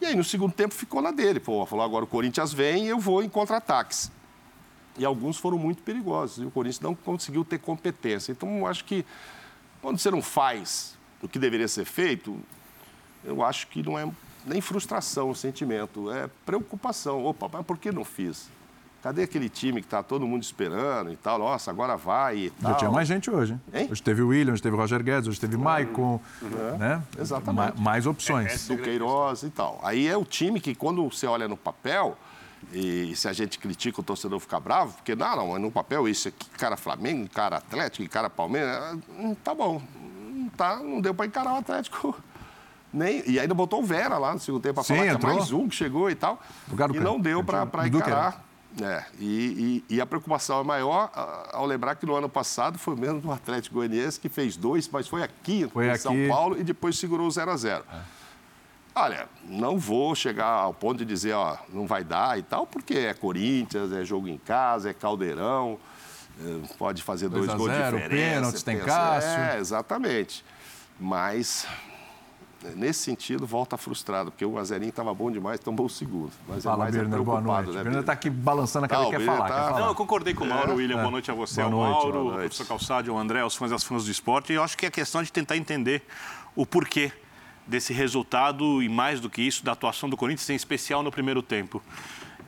E 0.00 0.06
aí 0.06 0.14
no 0.14 0.24
segundo 0.24 0.52
tempo 0.52 0.74
ficou 0.74 1.00
na 1.00 1.10
dele. 1.10 1.40
Pô, 1.40 1.64
falou, 1.64 1.84
agora 1.84 2.04
o 2.04 2.08
Corinthians 2.08 2.52
vem 2.52 2.84
e 2.84 2.88
eu 2.88 2.98
vou 2.98 3.22
em 3.22 3.28
contra-ataques. 3.28 4.10
E 4.98 5.04
alguns 5.04 5.38
foram 5.38 5.58
muito 5.58 5.82
perigosos. 5.82 6.44
E 6.44 6.46
o 6.46 6.50
Corinthians 6.50 6.80
não 6.80 6.94
conseguiu 6.94 7.44
ter 7.44 7.58
competência. 7.58 8.32
Então, 8.32 8.58
eu 8.58 8.66
acho 8.66 8.84
que 8.84 9.04
quando 9.80 9.98
você 9.98 10.10
não 10.10 10.20
faz 10.20 10.96
o 11.22 11.28
que 11.28 11.38
deveria 11.38 11.68
ser 11.68 11.84
feito, 11.84 12.38
eu 13.24 13.42
acho 13.42 13.66
que 13.68 13.82
não 13.82 13.98
é 13.98 14.08
nem 14.44 14.60
frustração 14.60 15.30
o 15.30 15.34
sentimento, 15.34 16.10
é 16.10 16.28
preocupação. 16.44 17.24
Opa, 17.24 17.48
mas 17.50 17.64
por 17.64 17.78
que 17.78 17.90
não 17.90 18.04
fiz? 18.04 18.50
Cadê 19.04 19.24
aquele 19.24 19.50
time 19.50 19.82
que 19.82 19.86
está 19.86 20.02
todo 20.02 20.26
mundo 20.26 20.42
esperando 20.42 21.12
e 21.12 21.16
tal? 21.16 21.38
Nossa, 21.38 21.70
agora 21.70 21.94
vai 21.94 22.38
e 22.38 22.50
tal. 22.50 22.72
Já 22.72 22.78
tinha 22.78 22.90
mais 22.90 23.06
gente 23.06 23.30
hoje. 23.30 23.54
Hein? 23.70 23.86
Hoje 23.92 24.02
teve 24.02 24.22
o 24.22 24.28
William, 24.28 24.54
hoje 24.54 24.62
teve 24.62 24.74
o 24.74 24.78
Roger 24.78 25.02
Guedes, 25.02 25.28
hoje 25.28 25.38
teve 25.38 25.56
o 25.56 25.58
Maicon, 25.58 26.18
uhum. 26.40 26.78
né? 26.78 27.02
Exatamente. 27.18 27.76
Ma 27.76 27.84
mais 27.84 28.06
opções. 28.06 28.70
É, 28.70 28.72
é 28.72 28.76
do 28.76 28.82
Queiroz 28.82 29.42
e 29.42 29.50
tal. 29.50 29.78
Aí 29.82 30.08
é 30.08 30.16
o 30.16 30.24
time 30.24 30.58
que, 30.58 30.74
quando 30.74 31.06
você 31.06 31.26
olha 31.26 31.46
no 31.46 31.54
papel, 31.54 32.16
e 32.72 33.14
se 33.14 33.28
a 33.28 33.34
gente 33.34 33.58
critica, 33.58 34.00
o 34.00 34.02
torcedor 34.02 34.40
fica 34.40 34.58
bravo, 34.58 34.94
porque 34.94 35.14
não, 35.14 35.36
não, 35.36 35.58
no 35.58 35.70
papel 35.70 36.08
isso 36.08 36.28
aqui, 36.28 36.48
cara 36.56 36.74
Flamengo, 36.74 37.28
cara 37.28 37.58
Atlético, 37.58 38.08
cara 38.08 38.30
Palmeiras, 38.30 38.96
hum, 39.18 39.34
tá 39.44 39.54
bom. 39.54 39.82
Não, 40.32 40.48
tá, 40.48 40.76
não 40.76 41.02
deu 41.02 41.12
para 41.12 41.26
encarar 41.26 41.52
o 41.52 41.56
Atlético. 41.58 42.16
Nem, 42.90 43.22
e 43.26 43.38
ainda 43.38 43.52
botou 43.52 43.82
o 43.82 43.84
Vera 43.84 44.16
lá 44.16 44.32
no 44.32 44.40
segundo 44.40 44.62
tempo 44.62 44.76
para 44.76 44.84
falar 44.84 45.02
que 45.02 45.26
é 45.26 45.28
mais 45.28 45.52
um 45.52 45.68
que 45.68 45.74
chegou 45.74 46.08
e 46.08 46.14
tal. 46.14 46.40
E 46.94 47.00
não 47.00 47.20
deu 47.20 47.44
para 47.44 47.86
encarar. 47.86 48.43
É, 48.82 49.04
e, 49.20 49.84
e, 49.88 49.94
e, 49.96 50.00
a 50.00 50.06
preocupação 50.06 50.60
é 50.60 50.64
maior 50.64 51.08
ao 51.52 51.64
lembrar 51.64 51.94
que 51.94 52.04
no 52.04 52.16
ano 52.16 52.28
passado 52.28 52.76
foi 52.76 52.96
mesmo 52.96 53.20
do 53.20 53.30
Atlético 53.30 53.76
Goianiense 53.76 54.18
que 54.18 54.28
fez 54.28 54.56
dois, 54.56 54.88
mas 54.88 55.06
foi 55.06 55.22
aqui 55.22 55.68
foi 55.72 55.86
em 55.86 55.90
aqui. 55.90 56.00
São 56.00 56.16
Paulo 56.28 56.58
e 56.58 56.64
depois 56.64 56.98
segurou 56.98 57.28
o 57.28 57.30
0 57.30 57.52
a 57.52 57.56
0 57.56 57.84
é. 57.92 58.00
Olha, 58.96 59.28
não 59.44 59.78
vou 59.78 60.14
chegar 60.14 60.46
ao 60.46 60.72
ponto 60.72 60.98
de 60.98 61.04
dizer, 61.04 61.32
ó, 61.32 61.56
não 61.72 61.86
vai 61.86 62.04
dar 62.04 62.38
e 62.38 62.42
tal, 62.42 62.66
porque 62.66 62.94
é 62.94 63.14
Corinthians, 63.14 63.92
é 63.92 64.04
jogo 64.04 64.28
em 64.28 64.38
casa, 64.38 64.90
é 64.90 64.94
caldeirão, 64.94 65.78
é, 66.40 66.76
pode 66.76 67.02
fazer 67.02 67.28
dois, 67.28 67.52
gols 67.54 67.70
de 67.70 67.76
diferença. 67.76 68.08
Pênaltis, 68.08 68.62
tem 68.62 68.78
Cássio. 68.78 69.30
É, 69.30 69.58
exatamente. 69.58 70.44
Mas 70.98 71.66
nesse 72.76 73.00
sentido, 73.00 73.46
volta 73.46 73.76
frustrado, 73.76 74.30
porque 74.30 74.44
o 74.44 74.58
Azerinho 74.58 74.90
estava 74.90 75.12
bom 75.12 75.30
demais, 75.30 75.60
tomou 75.60 75.86
o 75.86 75.90
segundo. 75.90 76.32
Mas 76.48 76.64
Fala, 76.64 76.76
é 76.76 76.78
mais 76.78 76.96
Birner, 76.96 77.22
boa 77.22 77.40
noite. 77.40 77.70
Né, 77.70 77.82
Birner 77.82 78.00
está 78.00 78.12
aqui 78.12 78.30
balançando 78.30 78.86
a 78.86 78.88
cara, 78.88 79.04
tá, 79.04 79.10
quer, 79.10 79.20
falar, 79.20 79.48
tá... 79.48 79.54
quer 79.54 79.68
falar. 79.68 79.80
Não, 79.80 79.88
eu 79.88 79.94
concordei 79.94 80.34
com 80.34 80.44
o 80.44 80.48
Mauro, 80.48 80.72
é, 80.72 80.74
William. 80.74 80.96
É. 80.96 81.00
Boa 81.00 81.10
noite 81.10 81.30
a 81.30 81.34
você, 81.34 81.62
boa 81.62 81.66
ao 81.66 81.92
noite, 81.92 82.12
Mauro, 82.12 82.30
ao 82.30 82.38
professor 82.38 82.66
Calçado, 82.66 83.10
ao 83.10 83.18
André, 83.18 83.40
aos 83.40 83.54
fãs 83.54 83.70
das 83.70 83.84
fãs 83.84 84.04
do 84.04 84.10
esporte. 84.10 84.52
E 84.52 84.56
eu 84.56 84.62
acho 84.62 84.76
que 84.76 84.86
é 84.86 84.90
questão 84.90 85.22
de 85.22 85.32
tentar 85.32 85.56
entender 85.56 86.02
o 86.56 86.64
porquê 86.64 87.12
desse 87.66 87.92
resultado 87.92 88.82
e, 88.82 88.88
mais 88.88 89.20
do 89.20 89.28
que 89.28 89.42
isso, 89.42 89.64
da 89.64 89.72
atuação 89.72 90.08
do 90.08 90.16
Corinthians, 90.16 90.48
em 90.50 90.54
especial 90.54 91.02
no 91.02 91.10
primeiro 91.10 91.42
tempo. 91.42 91.82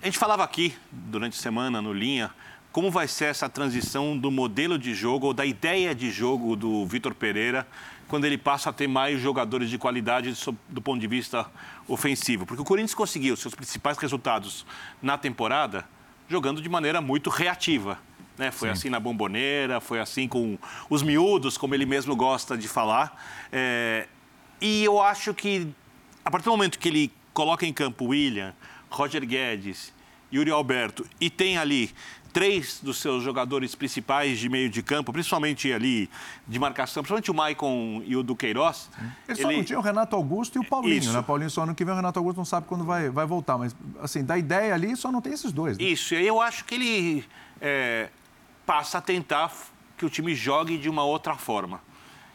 A 0.03 0.05
gente 0.05 0.19
falava 0.19 0.45
aqui, 0.45 0.75
durante 0.91 1.39
a 1.39 1.43
semana, 1.43 1.81
no 1.81 1.93
Linha, 1.93 2.31
como 2.71 2.91
vai 2.91 3.09
ser 3.09 3.27
essa 3.27 3.49
transição 3.49 4.17
do 4.17 4.31
modelo 4.31 4.79
de 4.79 4.95
jogo 4.95 5.29
ou 5.29 5.35
da 5.35 5.47
ideia 5.47 5.95
de 5.95 6.11
jogo 6.11 6.55
do 6.55 6.85
Vitor 6.87 7.15
Pereira 7.15 7.67
quando 8.09 8.25
ele 8.25 8.39
passa 8.39 8.71
a 8.71 8.73
ter 8.73 8.87
mais 8.87 9.21
jogadores 9.21 9.69
de 9.69 9.79
qualidade 9.79 10.33
do 10.69 10.81
ponto 10.81 11.01
de 11.01 11.07
vista 11.07 11.47
ofensivo. 11.89 12.47
Porque 12.47 12.63
o 12.63 12.65
Corinthians 12.65 12.95
conseguiu 12.95 13.37
seus 13.37 13.55
principais 13.55 13.99
resultados 13.99 14.65
na 15.03 15.19
temporada 15.19 15.85
jogando 16.29 16.61
de 16.61 16.69
maneira 16.69 17.01
muito 17.01 17.31
reativa. 17.31 17.99
Né? 18.39 18.51
Foi 18.51 18.69
Sim. 18.69 18.73
assim 18.73 18.91
na 18.91 19.01
bomboneira, 19.01 19.81
foi 19.81 20.01
assim 20.01 20.29
com 20.29 20.59
os 20.91 21.03
miúdos, 21.03 21.57
como 21.57 21.75
ele 21.75 21.87
mesmo 21.87 22.15
gosta 22.15 22.57
de 22.57 22.69
falar. 22.69 23.25
É... 23.53 24.07
E 24.61 24.85
eu 24.85 25.01
acho 25.01 25.35
que, 25.35 25.69
a 26.25 26.31
partir 26.31 26.45
do 26.45 26.51
momento 26.51 26.79
que 26.79 26.89
ele 26.89 27.13
coloca 27.33 27.67
em 27.67 27.73
campo 27.73 28.07
William, 28.07 28.55
Roger 28.91 29.27
Guedes, 29.27 29.93
Yuri 30.33 30.51
Alberto 30.51 31.07
e 31.21 31.31
tem 31.31 31.59
ali 31.59 31.91
três 32.37 32.81
dos 32.83 32.99
seus 32.99 33.25
jogadores 33.25 33.75
principais 33.75 34.39
de 34.39 34.47
meio 34.51 34.69
de 34.69 34.83
campo, 34.83 35.11
principalmente 35.11 35.73
ali 35.73 36.11
de 36.47 36.59
marcação, 36.59 37.03
principalmente 37.03 37.31
o 37.31 37.35
Maicon 37.35 38.03
e 38.05 38.15
o 38.15 38.23
Duqueiroz. 38.23 38.91
Ele 39.27 39.41
só 39.41 39.51
não 39.51 39.65
tinha 39.65 39.79
o 39.79 39.83
Renato 39.83 40.15
Augusto 40.15 40.57
e 40.57 40.59
o 40.59 40.65
Paulinho, 40.65 40.99
Isso. 40.99 41.13
né? 41.15 41.23
Paulinho 41.23 41.49
só 41.49 41.63
ano 41.63 41.75
que 41.75 41.83
vem 41.83 41.95
o 41.95 41.97
Renato 41.97 42.19
Augusto 42.19 42.37
não 42.37 42.45
sabe 42.45 42.67
quando 42.67 42.85
vai, 42.85 43.09
vai 43.09 43.25
voltar, 43.25 43.57
mas 43.57 43.75
assim, 44.03 44.23
da 44.23 44.37
ideia 44.37 44.75
ali 44.75 44.95
só 44.99 45.11
não 45.11 45.23
tem 45.23 45.33
esses 45.33 45.51
dois. 45.51 45.79
Né? 45.79 45.85
Isso, 45.85 46.13
e 46.13 46.19
aí 46.19 46.27
eu 46.27 46.39
acho 46.39 46.67
que 46.67 46.75
ele 46.75 47.25
é, 47.59 48.11
passa 48.67 48.99
a 48.99 49.01
tentar 49.01 49.51
que 49.97 50.05
o 50.05 50.11
time 50.11 50.35
jogue 50.35 50.77
de 50.77 50.91
uma 50.91 51.05
outra 51.05 51.37
forma. 51.37 51.81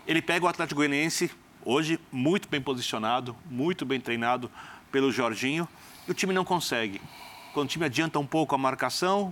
Ele 0.07 0.19
pega 0.19 0.43
o 0.43 0.49
Atlético 0.49 0.79
Goianiense, 0.79 1.29
hoje 1.63 1.99
muito 2.11 2.49
bem 2.49 2.59
posicionado, 2.59 3.35
muito 3.51 3.85
bem 3.85 4.01
treinado 4.01 4.49
pelo 4.91 5.11
Jorginho, 5.11 5.67
e 6.07 6.11
o 6.11 6.13
time 6.15 6.33
não 6.33 6.43
consegue. 6.43 6.99
Quando 7.53 7.67
o 7.67 7.69
time 7.69 7.85
adianta 7.85 8.17
um 8.17 8.25
pouco 8.25 8.55
a 8.55 8.57
marcação, 8.57 9.31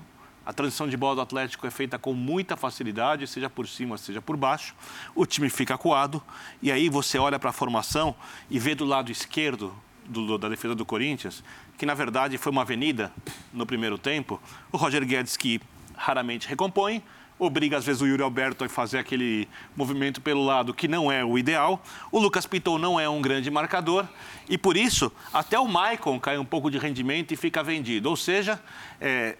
a 0.49 0.53
transição 0.53 0.87
de 0.87 0.97
bola 0.97 1.13
do 1.13 1.21
Atlético 1.21 1.67
é 1.67 1.69
feita 1.69 1.99
com 1.99 2.11
muita 2.11 2.57
facilidade, 2.57 3.27
seja 3.27 3.47
por 3.47 3.67
cima, 3.67 3.99
seja 3.99 4.19
por 4.19 4.35
baixo. 4.35 4.73
O 5.13 5.23
time 5.23 5.47
fica 5.47 5.75
acuado 5.75 6.23
e 6.59 6.71
aí 6.71 6.89
você 6.89 7.19
olha 7.19 7.37
para 7.37 7.51
a 7.51 7.53
formação 7.53 8.15
e 8.49 8.57
vê 8.57 8.73
do 8.73 8.83
lado 8.83 9.11
esquerdo 9.11 9.71
do, 10.07 10.39
da 10.39 10.49
defesa 10.49 10.73
do 10.73 10.83
Corinthians, 10.83 11.43
que 11.77 11.85
na 11.85 11.93
verdade 11.93 12.35
foi 12.39 12.51
uma 12.51 12.63
avenida 12.63 13.13
no 13.53 13.63
primeiro 13.63 13.95
tempo. 13.95 14.41
O 14.71 14.77
Roger 14.77 15.05
Guedes, 15.05 15.37
que 15.37 15.61
raramente 15.95 16.47
recompõe, 16.47 17.03
obriga 17.37 17.77
às 17.77 17.85
vezes 17.85 18.01
o 18.01 18.07
Yuri 18.07 18.23
Alberto 18.23 18.63
a 18.63 18.69
fazer 18.69 18.97
aquele 18.97 19.47
movimento 19.77 20.19
pelo 20.19 20.43
lado 20.43 20.73
que 20.73 20.87
não 20.87 21.11
é 21.11 21.23
o 21.23 21.37
ideal. 21.37 21.79
O 22.11 22.17
Lucas 22.17 22.47
Piton 22.47 22.79
não 22.79 22.99
é 22.99 23.07
um 23.07 23.21
grande 23.21 23.51
marcador 23.51 24.03
e 24.49 24.57
por 24.57 24.75
isso 24.75 25.11
até 25.31 25.59
o 25.59 25.67
Maicon 25.67 26.19
cai 26.19 26.39
um 26.39 26.45
pouco 26.45 26.71
de 26.71 26.79
rendimento 26.79 27.35
e 27.35 27.37
fica 27.37 27.61
vendido. 27.61 28.09
Ou 28.09 28.17
seja, 28.17 28.59
é, 28.99 29.37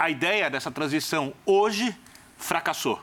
a 0.00 0.08
ideia 0.08 0.48
dessa 0.48 0.70
transição 0.70 1.34
hoje 1.44 1.94
fracassou 2.38 2.98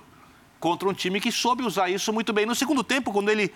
contra 0.60 0.90
um 0.90 0.94
time 0.94 1.22
que 1.22 1.32
soube 1.32 1.62
usar 1.62 1.90
isso 1.92 2.12
muito 2.12 2.34
bem. 2.34 2.44
No 2.44 2.56
segundo 2.56 2.84
tempo, 2.84 3.14
quando 3.14 3.30
ele 3.30 3.54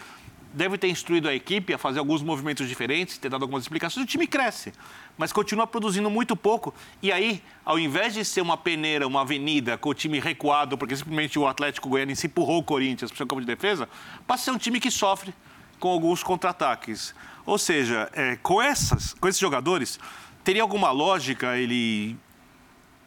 deve 0.54 0.78
ter 0.78 0.90
instruído 0.90 1.28
a 1.28 1.34
equipe 1.34 1.74
a 1.74 1.78
fazer 1.80 1.98
alguns 1.98 2.22
movimentos 2.22 2.70
diferentes, 2.70 3.18
ter 3.18 3.30
dado 3.30 3.42
algumas 3.42 3.64
explicações, 3.64 4.04
o 4.04 4.08
time 4.08 4.28
cresce, 4.28 4.72
mas 5.18 5.34
continua 5.34 5.66
produzindo 5.66 6.08
muito 6.08 6.36
pouco. 6.36 6.72
E 7.02 7.12
aí, 7.12 7.42
ao 7.66 7.80
invés 7.80 8.14
de 8.14 8.24
ser 8.24 8.42
uma 8.42 8.56
peneira, 8.56 9.08
uma 9.08 9.22
avenida 9.22 9.76
com 9.76 9.90
o 9.90 9.94
time 9.96 10.20
recuado, 10.20 10.78
porque 10.78 10.96
simplesmente 10.96 11.40
o 11.40 11.48
Atlético 11.48 11.90
Goianiense 11.90 12.28
empurrou 12.28 12.60
o 12.60 12.64
Corinthians 12.64 13.10
para 13.10 13.16
o 13.16 13.18
seu 13.18 13.26
campo 13.26 13.42
de 13.42 13.48
defesa, 13.48 13.90
passa 14.28 14.44
a 14.44 14.46
ser 14.46 14.52
um 14.52 14.60
time 14.60 14.80
que 14.80 14.92
sofre 14.92 15.34
com 15.80 15.90
alguns 15.90 16.22
contra-ataques. 16.22 17.16
Ou 17.44 17.58
seja, 17.58 18.08
é, 18.14 18.36
com, 18.36 18.62
essas, 18.62 19.16
com 19.16 19.28
esses 19.28 19.42
jogadores, 19.42 20.00
teria 20.44 20.62
alguma 20.62 20.92
lógica 20.92 21.58
ele 21.58 22.16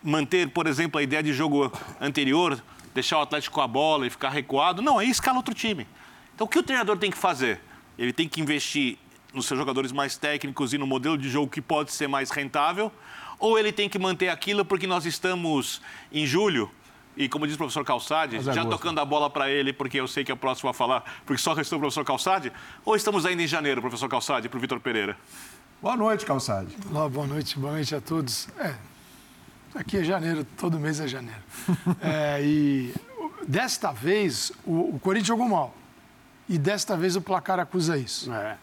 manter, 0.05 0.51
por 0.51 0.67
exemplo, 0.67 1.01
a 1.01 1.03
ideia 1.03 1.23
de 1.23 1.33
jogo 1.33 1.73
anterior, 2.01 2.63
deixar 2.95 3.19
o 3.19 3.23
Atlético 3.23 3.55
com 3.55 3.63
a 3.63 3.67
bola 3.67 4.07
e 4.07 4.11
ficar 4.11 4.29
recuado. 4.29 4.83
Não, 4.83 4.99
aí 4.99 5.09
escala 5.11 5.39
outro 5.39 5.55
time. 5.55 5.87
Então, 6.35 6.47
o 6.47 6.51
que 6.51 6.59
o 6.59 6.63
treinador 6.63 6.99
tem 6.99 7.11
que 7.11 7.17
fazer? 7.17 7.61
Ele 7.99 8.13
tem 8.13 8.29
que 8.29 8.41
investir 8.41 8.99
nos 9.33 9.47
seus 9.47 9.59
jogadores 9.59 9.91
mais 9.91 10.17
técnicos 10.17 10.73
e 10.75 10.79
no 10.79 10.87
modelo 10.87 11.17
de 11.19 11.29
jogo 11.29 11.51
que 11.51 11.61
pode 11.63 11.91
ser 11.93 12.07
mais 12.07 12.31
rentável, 12.31 12.93
ou 13.39 13.59
ele 13.59 13.73
tem 13.73 13.89
que 13.89 13.99
manter 13.99 14.29
aquilo 14.29 14.65
porque 14.65 14.87
nós 14.87 15.07
estamos 15.07 15.81
em 16.13 16.25
julho, 16.27 16.71
E 17.17 17.29
como 17.29 17.47
diz 17.47 17.55
o 17.55 17.59
professor 17.59 17.85
Calçade, 17.85 18.41
já 18.41 18.55
gosto. 18.55 18.71
tocando 18.71 18.99
a 19.01 19.05
bola 19.05 19.31
para 19.31 19.49
ele, 19.49 19.73
porque 19.73 19.99
eu 20.01 20.07
sei 20.09 20.25
que 20.25 20.31
é 20.33 20.35
o 20.35 20.37
próximo 20.37 20.69
a 20.71 20.75
falar, 20.75 21.03
porque 21.25 21.41
só 21.41 21.53
restou 21.55 21.79
o 21.79 21.81
professor 21.81 22.05
Calçade, 22.05 22.53
ou 22.85 22.97
estamos 22.97 23.25
ainda 23.25 23.41
em 23.43 23.47
janeiro, 23.47 23.81
professor 23.81 24.09
Calçade, 24.09 24.49
para 24.49 24.59
o 24.59 24.61
Vitor 24.61 24.81
Pereira? 24.81 25.17
Boa 25.81 25.97
noite, 25.97 26.25
Calçade. 26.27 26.77
Olá, 26.91 27.09
boa 27.09 27.27
noite, 27.27 27.57
boa 27.59 27.73
noite 27.75 27.95
a 27.95 28.01
todos. 28.01 28.49
É, 28.59 28.75
aqui 29.75 29.99
é 29.99 30.05
janeiro, 30.05 30.45
todo 30.57 30.79
mês 30.79 31.01
é 31.01 31.09
janeiro. 31.09 31.43
é, 32.01 32.41
e 32.43 32.95
desta 33.47 33.93
vez, 33.93 34.53
o, 34.65 34.95
o 34.97 35.01
Corinthians 35.01 35.29
jogou 35.29 35.49
mal. 35.49 35.75
E 36.49 36.59
desta 36.59 36.97
vez 36.97 37.17
o 37.17 37.23
placar 37.23 37.59
acusa 37.59 37.97
isso. 37.97 38.33
É. 38.33 38.57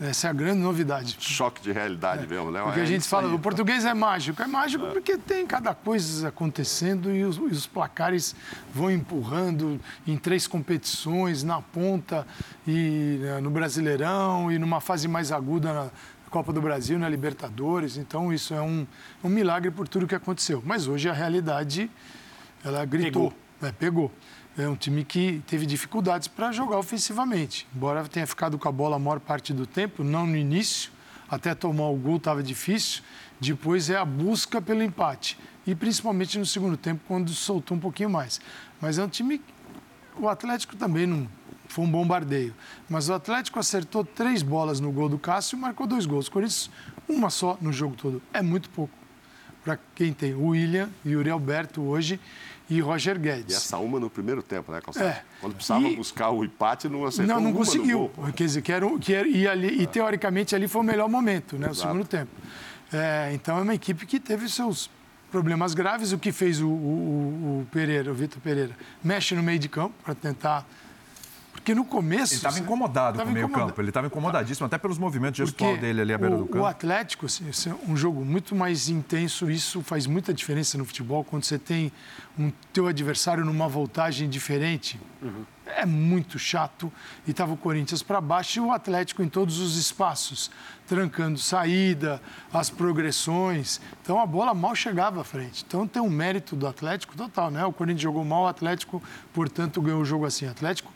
Essa 0.00 0.26
é 0.26 0.30
a 0.30 0.32
grande 0.32 0.58
novidade. 0.58 1.16
Choque 1.20 1.62
de 1.62 1.70
realidade 1.70 2.24
é. 2.24 2.26
mesmo, 2.26 2.50
né? 2.50 2.60
Porque 2.62 2.80
a 2.80 2.82
é 2.82 2.86
gente 2.86 3.06
fala, 3.06 3.28
aí, 3.28 3.34
o 3.34 3.38
português 3.38 3.84
é 3.84 3.94
mágico. 3.94 4.42
É 4.42 4.46
mágico 4.46 4.86
é. 4.86 4.90
porque 4.90 5.16
tem 5.16 5.46
cada 5.46 5.72
coisa 5.72 6.28
acontecendo 6.28 7.14
e 7.14 7.24
os, 7.24 7.36
e 7.36 7.42
os, 7.42 7.66
placares 7.66 8.34
vão 8.74 8.90
empurrando 8.90 9.80
em 10.06 10.16
três 10.16 10.48
competições, 10.48 11.44
na 11.44 11.62
ponta, 11.62 12.26
e 12.66 13.18
né, 13.20 13.40
no 13.40 13.50
Brasileirão, 13.50 14.50
e 14.50 14.58
numa 14.58 14.80
fase 14.80 15.06
mais 15.06 15.30
aguda 15.30 15.72
na 15.72 15.90
Copa 16.28 16.52
do 16.52 16.60
Brasil, 16.60 16.98
na 16.98 17.08
Libertadores. 17.08 17.96
Então, 17.96 18.32
isso 18.32 18.52
é 18.52 18.60
um, 18.60 18.84
um 19.22 19.28
milagre 19.28 19.70
por 19.70 19.86
tudo 19.86 20.08
que 20.08 20.14
aconteceu. 20.14 20.60
Mas 20.66 20.88
hoje 20.88 21.08
a 21.08 21.12
realidade, 21.12 21.88
ela 22.64 22.84
gritou. 22.84 23.30
Pegou. 23.30 23.68
É, 23.68 23.72
pegou. 23.72 24.12
É 24.56 24.68
um 24.68 24.76
time 24.76 25.04
que 25.04 25.42
teve 25.48 25.66
dificuldades 25.66 26.28
para 26.28 26.52
jogar 26.52 26.78
ofensivamente. 26.78 27.66
Embora 27.74 28.04
tenha 28.04 28.26
ficado 28.26 28.56
com 28.56 28.68
a 28.68 28.72
bola 28.72 28.94
a 28.94 28.98
maior 29.00 29.18
parte 29.18 29.52
do 29.52 29.66
tempo, 29.66 30.04
não 30.04 30.24
no 30.26 30.36
início, 30.36 30.92
até 31.28 31.52
tomar 31.56 31.88
o 31.88 31.96
gol 31.96 32.18
estava 32.18 32.40
difícil. 32.40 33.02
Depois 33.40 33.90
é 33.90 33.96
a 33.96 34.04
busca 34.04 34.62
pelo 34.62 34.82
empate. 34.82 35.36
E 35.66 35.74
principalmente 35.74 36.38
no 36.38 36.46
segundo 36.46 36.76
tempo, 36.76 37.00
quando 37.08 37.30
soltou 37.30 37.76
um 37.76 37.80
pouquinho 37.80 38.08
mais. 38.08 38.40
Mas 38.80 38.96
é 38.96 39.02
um 39.02 39.08
time. 39.08 39.42
O 40.16 40.28
Atlético 40.28 40.76
também 40.76 41.04
não 41.04 41.26
foi 41.66 41.84
um 41.84 41.90
bombardeio. 41.90 42.54
Mas 42.88 43.08
o 43.08 43.14
Atlético 43.14 43.58
acertou 43.58 44.04
três 44.04 44.40
bolas 44.40 44.78
no 44.78 44.92
gol 44.92 45.08
do 45.08 45.18
Cássio 45.18 45.56
e 45.56 45.60
marcou 45.60 45.84
dois 45.84 46.06
gols. 46.06 46.28
Corinthians, 46.28 46.70
uma 47.08 47.28
só 47.28 47.58
no 47.60 47.72
jogo 47.72 47.96
todo. 47.96 48.22
É 48.32 48.40
muito 48.40 48.70
pouco. 48.70 48.94
Para 49.64 49.78
quem 49.96 50.12
tem 50.12 50.34
o 50.34 50.48
William 50.48 50.90
e 51.04 51.08
o 51.08 51.12
Yuri 51.12 51.30
Alberto 51.30 51.82
hoje 51.82 52.20
e 52.68 52.80
Roger 52.80 53.18
Guedes. 53.18 53.54
E 53.54 53.56
essa 53.56 53.78
uma 53.78 54.00
no 54.00 54.08
primeiro 54.08 54.42
tempo, 54.42 54.72
né, 54.72 54.80
Calçado? 54.80 55.06
É. 55.06 55.22
Quando 55.40 55.54
precisava 55.54 55.86
e... 55.86 55.96
buscar 55.96 56.30
o 56.30 56.44
empate, 56.44 56.88
não 56.88 57.04
acertou 57.04 57.34
Não, 57.34 57.42
não 57.42 57.52
conseguiu. 57.52 58.10
Quer 58.34 58.44
dizer, 58.44 58.62
que 58.62 58.72
era, 58.72 58.98
que 58.98 59.14
era, 59.14 59.28
e, 59.28 59.46
ali, 59.46 59.82
e 59.82 59.86
teoricamente 59.86 60.54
ali 60.54 60.66
foi 60.66 60.80
o 60.80 60.84
melhor 60.84 61.08
momento, 61.08 61.58
né, 61.58 61.68
o 61.68 61.74
segundo 61.74 62.04
tempo. 62.04 62.30
É, 62.92 63.32
então 63.34 63.58
é 63.58 63.62
uma 63.62 63.74
equipe 63.74 64.06
que 64.06 64.20
teve 64.20 64.48
seus 64.48 64.90
problemas 65.30 65.74
graves. 65.74 66.12
O 66.12 66.18
que 66.18 66.30
fez 66.32 66.60
o, 66.60 66.68
o, 66.68 67.60
o 67.60 67.66
Pereira, 67.70 68.10
o 68.10 68.14
Vitor 68.14 68.40
Pereira, 68.40 68.76
mexe 69.02 69.34
no 69.34 69.42
meio 69.42 69.58
de 69.58 69.68
campo 69.68 69.94
para 70.04 70.14
tentar 70.14 70.66
porque 71.64 71.74
no 71.74 71.86
começo. 71.86 72.34
Ele 72.34 72.36
estava 72.36 72.58
incomodado 72.58 73.18
com 73.18 73.24
o 73.24 73.32
meio-campo. 73.32 73.80
Ele 73.80 73.88
estava 73.88 74.06
incomodadíssimo, 74.06 74.66
até 74.66 74.76
pelos 74.76 74.98
movimentos 74.98 75.38
gestual 75.38 75.78
dele 75.78 76.02
ali 76.02 76.12
à 76.12 76.18
beira 76.18 76.36
o, 76.36 76.40
do 76.40 76.46
campo. 76.46 76.58
O 76.58 76.66
Atlético, 76.66 77.24
assim, 77.24 77.46
é 77.48 77.90
um 77.90 77.96
jogo 77.96 78.22
muito 78.22 78.54
mais 78.54 78.90
intenso. 78.90 79.50
Isso 79.50 79.80
faz 79.80 80.06
muita 80.06 80.34
diferença 80.34 80.76
no 80.76 80.84
futebol. 80.84 81.24
Quando 81.24 81.44
você 81.44 81.58
tem 81.58 81.90
um 82.38 82.52
teu 82.70 82.86
adversário 82.86 83.46
numa 83.46 83.66
voltagem 83.66 84.28
diferente, 84.28 85.00
uhum. 85.22 85.44
é 85.64 85.86
muito 85.86 86.38
chato. 86.38 86.92
E 87.26 87.30
estava 87.30 87.54
o 87.54 87.56
Corinthians 87.56 88.02
para 88.02 88.20
baixo 88.20 88.58
e 88.58 88.60
o 88.60 88.70
Atlético 88.70 89.22
em 89.22 89.28
todos 89.30 89.58
os 89.58 89.78
espaços, 89.78 90.50
trancando 90.86 91.38
saída, 91.38 92.20
as 92.52 92.68
progressões. 92.68 93.80
Então 94.02 94.20
a 94.20 94.26
bola 94.26 94.52
mal 94.52 94.74
chegava 94.74 95.22
à 95.22 95.24
frente. 95.24 95.64
Então 95.66 95.88
tem 95.88 96.02
um 96.02 96.10
mérito 96.10 96.54
do 96.54 96.66
Atlético 96.66 97.16
total, 97.16 97.50
né? 97.50 97.64
O 97.64 97.72
Corinthians 97.72 98.02
jogou 98.02 98.22
mal, 98.22 98.42
o 98.42 98.48
Atlético, 98.48 99.02
portanto, 99.32 99.80
ganhou 99.80 100.02
o 100.02 100.04
jogo 100.04 100.26
assim. 100.26 100.46
O 100.46 100.50
Atlético 100.50 100.92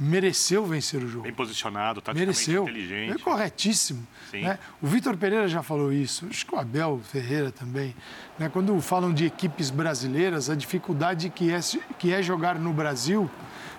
mereceu 0.00 0.64
vencer 0.64 1.02
o 1.04 1.06
jogo. 1.06 1.24
Bem 1.24 1.34
posicionado, 1.34 2.00
taticamente 2.00 2.38
mereceu. 2.38 2.62
inteligente. 2.62 3.12
É 3.12 3.18
corretíssimo. 3.18 4.06
Né? 4.32 4.58
O 4.80 4.86
Vitor 4.86 5.14
Pereira 5.18 5.46
já 5.46 5.62
falou 5.62 5.92
isso, 5.92 6.26
acho 6.30 6.46
que 6.46 6.54
o 6.54 6.58
Abel 6.58 6.98
Ferreira 7.04 7.52
também. 7.52 7.94
Né? 8.38 8.48
Quando 8.48 8.80
falam 8.80 9.12
de 9.12 9.26
equipes 9.26 9.68
brasileiras, 9.68 10.48
a 10.48 10.54
dificuldade 10.54 11.28
que 11.28 11.52
é, 11.52 11.60
que 11.98 12.14
é 12.14 12.22
jogar 12.22 12.58
no 12.58 12.72
Brasil 12.72 13.30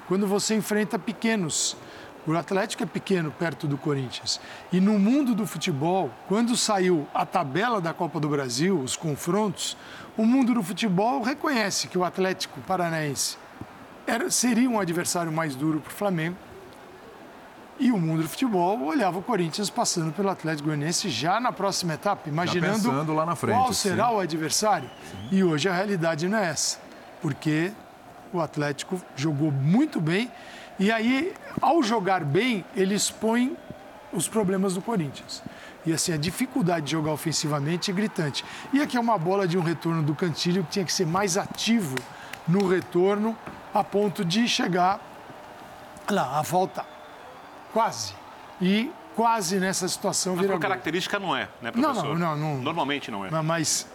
quando 0.07 0.27
você 0.27 0.55
enfrenta 0.55 0.99
pequenos. 0.99 1.75
O 2.27 2.37
Atlético 2.37 2.83
é 2.83 2.85
pequeno 2.85 3.31
perto 3.31 3.65
do 3.65 3.79
Corinthians. 3.79 4.39
E 4.71 4.79
no 4.79 4.99
mundo 4.99 5.33
do 5.33 5.47
futebol, 5.47 6.11
quando 6.27 6.55
saiu 6.55 7.07
a 7.15 7.25
tabela 7.25 7.81
da 7.81 7.95
Copa 7.95 8.19
do 8.19 8.29
Brasil, 8.29 8.79
os 8.79 8.95
confrontos, 8.95 9.75
o 10.15 10.23
mundo 10.23 10.53
do 10.53 10.61
futebol 10.61 11.23
reconhece 11.23 11.87
que 11.87 11.97
o 11.97 12.03
Atlético 12.03 12.61
Paranaense 12.61 13.37
era, 14.05 14.29
seria 14.29 14.69
um 14.69 14.79
adversário 14.79 15.31
mais 15.31 15.55
duro 15.55 15.79
para 15.79 15.91
o 15.91 15.93
Flamengo. 15.93 16.37
E 17.79 17.91
o 17.91 17.97
mundo 17.97 18.21
do 18.21 18.29
futebol 18.29 18.79
olhava 18.83 19.17
o 19.17 19.23
Corinthians 19.23 19.69
passando 19.69 20.11
pelo 20.13 20.29
Atlético 20.29 20.67
Goianiense 20.67 21.09
já 21.09 21.39
na 21.39 21.51
próxima 21.51 21.95
etapa, 21.95 22.29
imaginando 22.29 22.91
frente, 23.35 23.55
qual 23.55 23.73
será 23.73 24.07
sim. 24.09 24.13
o 24.13 24.19
adversário. 24.19 24.89
Sim. 25.09 25.27
E 25.31 25.43
hoje 25.43 25.67
a 25.67 25.73
realidade 25.73 26.27
não 26.27 26.37
é 26.37 26.49
essa, 26.49 26.79
porque 27.21 27.71
o 28.31 28.39
Atlético 28.39 29.01
jogou 29.15 29.51
muito 29.51 29.99
bem 29.99 30.29
e 30.81 30.91
aí, 30.91 31.31
ao 31.61 31.83
jogar 31.83 32.23
bem, 32.23 32.65
ele 32.75 32.95
expõe 32.95 33.55
os 34.11 34.27
problemas 34.27 34.73
do 34.73 34.81
Corinthians. 34.81 35.43
E 35.85 35.93
assim, 35.93 36.11
a 36.11 36.17
dificuldade 36.17 36.87
de 36.87 36.91
jogar 36.93 37.11
ofensivamente 37.11 37.91
é 37.91 37.93
gritante. 37.93 38.43
E 38.73 38.81
aqui 38.81 38.97
é 38.97 38.99
uma 38.99 39.17
bola 39.17 39.47
de 39.47 39.59
um 39.59 39.61
retorno 39.61 40.01
do 40.01 40.15
Cantilho 40.15 40.63
que 40.63 40.71
tinha 40.71 40.85
que 40.85 40.91
ser 40.91 41.05
mais 41.05 41.37
ativo 41.37 41.95
no 42.47 42.67
retorno 42.67 43.37
a 43.73 43.83
ponto 43.83 44.23
de 44.23 44.47
chegar 44.47 44.99
lá, 46.09 46.39
a 46.39 46.41
volta. 46.41 46.85
Quase. 47.73 48.13
E 48.61 48.91
quase 49.15 49.59
nessa 49.59 49.87
situação 49.87 50.33
mas 50.35 50.41
vira. 50.41 50.53
Mas 50.53 50.61
característica 50.61 51.19
não 51.19 51.35
é, 51.35 51.47
né, 51.61 51.71
professor? 51.71 52.03
Não, 52.03 52.15
não, 52.15 52.37
não, 52.37 52.55
não. 52.55 52.61
Normalmente 52.61 53.09
não 53.09 53.25
é. 53.25 53.41
Mas 53.41 53.87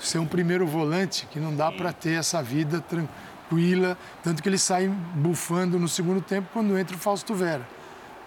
ser 0.00 0.18
um 0.18 0.26
primeiro 0.26 0.66
volante 0.66 1.26
que 1.30 1.38
não 1.38 1.54
dá 1.54 1.70
para 1.70 1.92
ter 1.92 2.18
essa 2.18 2.42
vida 2.42 2.80
tranquila, 2.80 3.96
tanto 4.22 4.42
que 4.42 4.48
ele 4.48 4.58
sai 4.58 4.88
bufando 4.88 5.78
no 5.78 5.88
segundo 5.88 6.20
tempo 6.20 6.48
quando 6.52 6.76
entra 6.78 6.96
o 6.96 6.98
Fausto 6.98 7.34
Vera. 7.34 7.66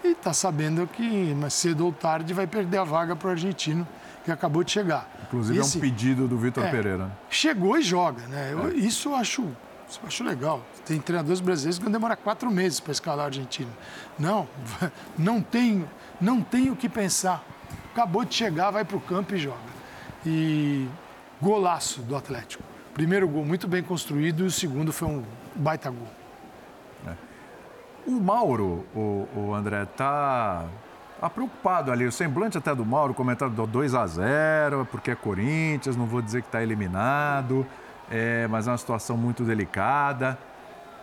E 0.03 0.09
está 0.09 0.31
sabendo 0.31 0.87
que 0.87 1.33
mais 1.33 1.53
cedo 1.53 1.85
ou 1.85 1.91
tarde 1.91 2.33
vai 2.33 2.47
perder 2.47 2.77
a 2.77 2.83
vaga 2.85 3.15
para 3.15 3.27
o 3.27 3.31
argentino 3.31 3.87
que 4.23 4.31
acabou 4.31 4.63
de 4.63 4.71
chegar. 4.71 5.09
Inclusive 5.27 5.59
Esse, 5.59 5.77
é 5.77 5.79
um 5.79 5.81
pedido 5.81 6.27
do 6.27 6.37
Vitor 6.37 6.63
é, 6.63 6.71
Pereira. 6.71 7.11
Chegou 7.29 7.77
e 7.77 7.81
joga, 7.81 8.25
né? 8.27 8.49
Eu, 8.53 8.69
é. 8.69 8.73
Isso 8.75 9.09
eu 9.09 9.15
acho 9.15 9.49
isso 9.89 9.99
eu 10.01 10.07
acho 10.07 10.23
legal. 10.23 10.61
Tem 10.85 10.99
treinadores 10.99 11.39
brasileiros 11.39 11.79
que 11.79 11.83
vão 11.83 11.91
demorar 11.91 12.15
quatro 12.15 12.49
meses 12.51 12.79
para 12.79 12.91
escalar 12.91 13.21
a 13.21 13.25
Argentina. 13.25 13.69
Não, 14.17 14.47
não 15.17 15.41
tem, 15.41 15.87
não 16.21 16.41
tem 16.41 16.69
o 16.69 16.75
que 16.75 16.87
pensar. 16.87 17.43
Acabou 17.91 18.23
de 18.23 18.35
chegar, 18.35 18.69
vai 18.71 18.85
para 18.85 18.97
o 18.97 19.01
campo 19.01 19.33
e 19.33 19.37
joga. 19.39 19.57
E 20.25 20.87
golaço 21.41 22.01
do 22.01 22.15
Atlético. 22.15 22.63
Primeiro 22.93 23.27
gol 23.27 23.43
muito 23.43 23.67
bem 23.67 23.81
construído 23.81 24.43
e 24.43 24.47
o 24.47 24.51
segundo 24.51 24.93
foi 24.93 25.07
um 25.07 25.23
baita 25.55 25.89
gol. 25.89 26.07
É. 27.07 27.13
O 28.05 28.19
Mauro, 28.19 28.85
o, 28.93 29.27
o 29.35 29.53
André, 29.53 29.85
tá, 29.85 30.65
tá 31.19 31.29
preocupado 31.29 31.91
ali. 31.91 32.05
O 32.05 32.11
semblante 32.11 32.57
até 32.57 32.75
do 32.75 32.85
Mauro, 32.85 33.13
comentário 33.13 33.53
do 33.53 33.65
2 33.65 33.95
a 33.95 34.05
0 34.05 34.87
porque 34.91 35.11
é 35.11 35.15
Corinthians, 35.15 35.95
não 35.95 36.05
vou 36.05 36.21
dizer 36.21 36.41
que 36.41 36.47
está 36.47 36.61
eliminado 36.61 37.65
é, 38.09 38.47
mas 38.47 38.67
é 38.67 38.71
uma 38.71 38.77
situação 38.77 39.15
muito 39.15 39.43
delicada. 39.43 40.37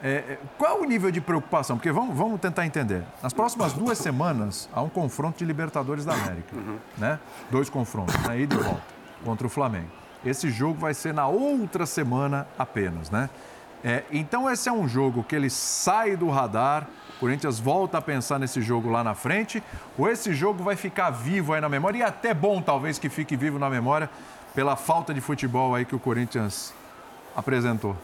É, 0.02 0.08
é, 0.08 0.38
qual 0.58 0.78
é 0.78 0.80
o 0.82 0.84
nível 0.84 1.10
de 1.10 1.20
preocupação? 1.20 1.76
Porque 1.76 1.90
vamos, 1.90 2.16
vamos 2.16 2.40
tentar 2.40 2.66
entender. 2.66 3.02
Nas 3.22 3.32
próximas 3.32 3.72
duas 3.72 3.96
semanas, 3.98 4.68
há 4.72 4.82
um 4.82 4.88
confronto 4.88 5.38
de 5.38 5.44
Libertadores 5.44 6.04
da 6.04 6.12
América. 6.12 6.54
Uhum. 6.54 6.78
Né? 6.98 7.18
Dois 7.50 7.70
confrontos, 7.70 8.14
né? 8.26 8.40
ida 8.40 8.54
e 8.54 8.58
volta, 8.58 8.82
contra 9.24 9.46
o 9.46 9.50
Flamengo. 9.50 9.88
Esse 10.24 10.50
jogo 10.50 10.78
vai 10.78 10.92
ser 10.92 11.14
na 11.14 11.26
outra 11.26 11.86
semana 11.86 12.46
apenas, 12.58 13.10
né? 13.10 13.30
É, 13.84 14.02
então, 14.10 14.50
esse 14.50 14.68
é 14.68 14.72
um 14.72 14.88
jogo 14.88 15.22
que 15.22 15.36
ele 15.36 15.48
sai 15.48 16.16
do 16.16 16.28
radar, 16.28 16.88
o 17.16 17.20
Corinthians 17.20 17.60
volta 17.60 17.98
a 17.98 18.02
pensar 18.02 18.38
nesse 18.38 18.60
jogo 18.60 18.90
lá 18.90 19.04
na 19.04 19.14
frente, 19.14 19.62
ou 19.96 20.08
esse 20.08 20.34
jogo 20.34 20.64
vai 20.64 20.74
ficar 20.74 21.10
vivo 21.10 21.52
aí 21.52 21.60
na 21.60 21.68
memória, 21.68 21.98
e 21.98 22.02
até 22.02 22.34
bom 22.34 22.60
talvez 22.60 22.98
que 22.98 23.08
fique 23.08 23.36
vivo 23.36 23.58
na 23.58 23.70
memória, 23.70 24.10
pela 24.54 24.74
falta 24.74 25.14
de 25.14 25.20
futebol 25.20 25.74
aí 25.74 25.84
que 25.84 25.94
o 25.94 26.00
Corinthians 26.00 26.74
apresentou? 27.36 27.96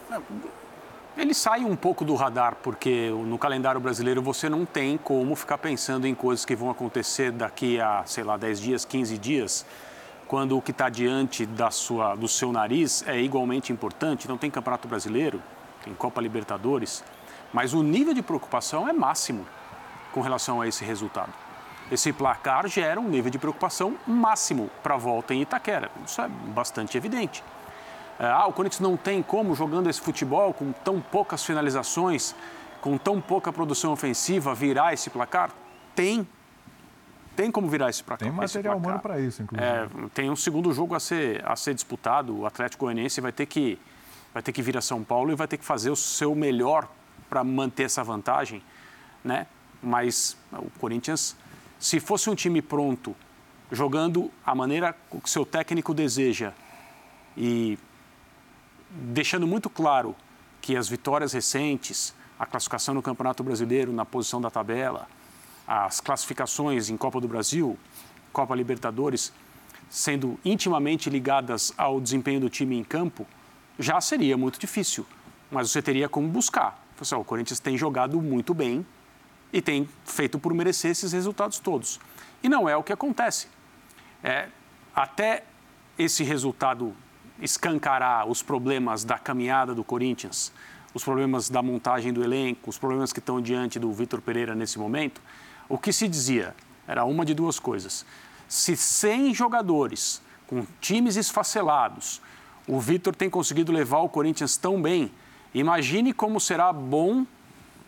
Ele 1.17 1.35
sai 1.35 1.65
um 1.65 1.77
pouco 1.77 2.05
do 2.05 2.15
radar, 2.15 2.57
porque 2.63 3.11
no 3.11 3.37
calendário 3.37 3.81
brasileiro 3.81 4.23
você 4.23 4.49
não 4.49 4.65
tem 4.65 4.97
como 4.97 5.35
ficar 5.37 5.59
pensando 5.59 6.07
em 6.07 6.15
coisas 6.15 6.45
que 6.45 6.57
vão 6.57 6.71
acontecer 6.71 7.31
daqui 7.31 7.81
a, 7.81 8.03
sei 8.07 8.25
lá, 8.25 8.37
10 8.37 8.61
dias, 8.61 8.85
15 8.85 9.19
dias, 9.19 9.67
quando 10.27 10.57
o 10.57 10.63
que 10.63 10.71
está 10.71 10.89
diante 10.89 11.45
da 11.45 11.71
sua, 11.71 12.15
do 12.15 12.27
seu 12.27 12.51
nariz 12.51 13.05
é 13.07 13.21
igualmente 13.21 13.73
importante. 13.73 14.27
Não 14.27 14.39
tem 14.39 14.51
Campeonato 14.51 14.89
Brasileiro, 14.89 15.43
tem 15.85 15.93
Copa 15.93 16.21
Libertadores, 16.21 17.05
mas 17.53 17.75
o 17.75 17.83
nível 17.83 18.15
de 18.15 18.23
preocupação 18.23 18.89
é 18.89 18.93
máximo 18.95 19.47
com 20.13 20.23
relação 20.23 20.63
a 20.63 20.67
esse 20.67 20.83
resultado. 20.85 21.33
Esse 21.91 22.11
placar 22.11 22.67
gera 22.69 22.99
um 22.99 23.09
nível 23.09 23.31
de 23.31 23.39
preocupação 23.39 23.99
máximo 24.07 24.71
para 24.83 24.95
a 24.95 24.99
volta 24.99 25.35
em 25.35 25.43
Itaquera. 25.43 25.91
Isso 26.07 26.23
é 26.23 26.29
bastante 26.29 26.97
evidente. 26.97 27.45
É, 28.19 28.27
ah, 28.27 28.47
o 28.47 28.53
Corinthians 28.53 28.81
não 28.81 28.97
tem 28.97 29.23
como, 29.23 29.55
jogando 29.55 29.89
esse 29.89 30.01
futebol, 30.01 30.53
com 30.53 30.73
tão 30.73 31.01
poucas 31.01 31.45
finalizações, 31.45 32.35
com 32.81 32.99
tão 32.99 33.21
pouca 33.21 33.53
produção 33.53 33.93
ofensiva, 33.93 34.55
virar 34.55 34.93
esse 34.93 35.11
placar? 35.11 35.51
Tem. 35.95 36.27
Tem 37.35 37.51
como 37.51 37.69
virar 37.69 37.89
esse 37.89 38.03
placar. 38.03 38.29
Tem 38.29 38.37
material 38.37 38.77
humano 38.77 38.99
para 38.99 39.19
isso, 39.19 39.43
inclusive. 39.43 39.67
É, 39.67 39.89
tem 40.13 40.31
um 40.31 40.37
segundo 40.37 40.73
jogo 40.73 40.95
a 40.95 41.01
ser, 41.01 41.43
a 41.47 41.57
ser 41.57 41.75
disputado. 41.75 42.41
O 42.41 42.47
Atlético 42.47 42.85
Goianiense 42.85 43.21
vai 43.21 43.33
ter, 43.33 43.47
que, 43.47 43.79
vai 44.35 44.43
ter 44.43 44.53
que 44.53 44.61
vir 44.61 44.77
a 44.77 44.83
São 44.83 45.03
Paulo 45.03 45.33
e 45.33 45.35
vai 45.35 45.49
ter 45.49 45.57
que 45.57 45.65
fazer 45.65 45.91
o 45.91 45.97
seu 45.97 46.35
melhor 46.35 46.89
para 47.31 47.43
manter 47.43 47.85
essa 47.85 48.05
vantagem. 48.05 48.63
Né? 49.25 49.47
Mas 49.83 50.37
o 50.53 50.69
Corinthians, 50.79 51.35
se 51.79 51.99
fosse 51.99 52.29
um 52.29 52.35
time 52.35 52.61
pronto, 52.61 53.17
jogando 53.71 54.31
a 54.45 54.55
maneira 54.55 54.95
que 55.23 55.31
seu 55.31 55.47
técnico 55.47 55.95
deseja 55.95 56.53
e 57.37 57.79
deixando 58.93 59.47
muito 59.47 59.71
claro 59.71 60.15
que 60.61 60.77
as 60.77 60.89
vitórias 60.89 61.33
recentes, 61.33 62.15
a 62.39 62.47
classificação 62.47 62.95
no 62.95 63.03
Campeonato 63.03 63.43
Brasileiro 63.43 63.93
na 63.93 64.05
posição 64.05 64.41
da 64.41 64.51
tabela, 64.51 65.09
as 65.67 66.01
classificações 66.01 66.91
em 66.91 66.97
Copa 66.97 67.21
do 67.21 67.27
Brasil, 67.27 67.79
Copa 68.33 68.55
Libertadores, 68.55 69.33
sendo 69.89 70.39
intimamente 70.45 71.11
ligadas 71.11 71.73
ao 71.77 72.01
desempenho 72.01 72.41
do 72.41 72.51
time 72.51 72.79
em 72.79 72.85
campo, 72.85 73.27
já 73.79 74.01
seria 74.01 74.37
muito 74.37 74.59
difícil. 74.59 75.07
Mas 75.51 75.71
você 75.71 75.83
teria 75.83 76.09
como 76.09 76.29
buscar. 76.29 76.83
O 77.19 77.25
Corinthians 77.25 77.59
tem 77.59 77.77
jogado 77.77 78.23
muito 78.23 78.55
bem 78.55 78.87
e 79.53 79.61
tem 79.61 79.89
feito 80.05 80.39
por 80.39 80.55
merecer 80.55 80.93
esses 80.93 81.13
resultados 81.13 81.59
todos. 81.59 81.99
E 82.43 82.49
não 82.49 82.69
é 82.69 82.77
o 82.77 82.83
que 82.83 82.93
acontece. 82.93 83.49
É, 84.23 84.49
até 84.95 85.45
esse 85.99 86.23
resultado 86.23 86.95
escancarar 87.41 88.27
os 88.27 88.43
problemas 88.43 89.05
da 89.05 89.19
caminhada 89.19 89.75
do 89.75 89.83
Corinthians, 89.83 90.53
os 90.95 91.03
problemas 91.03 91.49
da 91.49 91.63
montagem 91.63 92.13
do 92.13 92.23
elenco, 92.23 92.69
os 92.69 92.79
problemas 92.79 93.13
que 93.13 93.19
estão 93.19 93.41
diante 93.41 93.79
do 93.79 93.93
Vitor 93.93 94.21
Pereira 94.21 94.55
nesse 94.55 94.79
momento, 94.79 95.21
o 95.69 95.79
que 95.79 95.93
se 95.93 96.07
dizia 96.07 96.55
era 96.87 97.05
uma 97.05 97.25
de 97.25 97.35
duas 97.35 97.59
coisas. 97.59 98.05
Se 98.49 98.77
100 98.77 99.35
jogadores 99.35 100.21
com 100.47 100.67
times 100.81 101.17
esfacelados, 101.17 102.21
o 102.67 102.79
Vitor 102.79 103.15
tem 103.15 103.31
conseguido 103.31 103.73
levar 103.73 104.01
o 104.01 104.09
Corinthians 104.09 104.57
tão 104.57 104.81
bem, 104.81 105.11
imagine 105.55 106.13
como 106.13 106.39
será 106.39 106.73
bom 106.73 107.27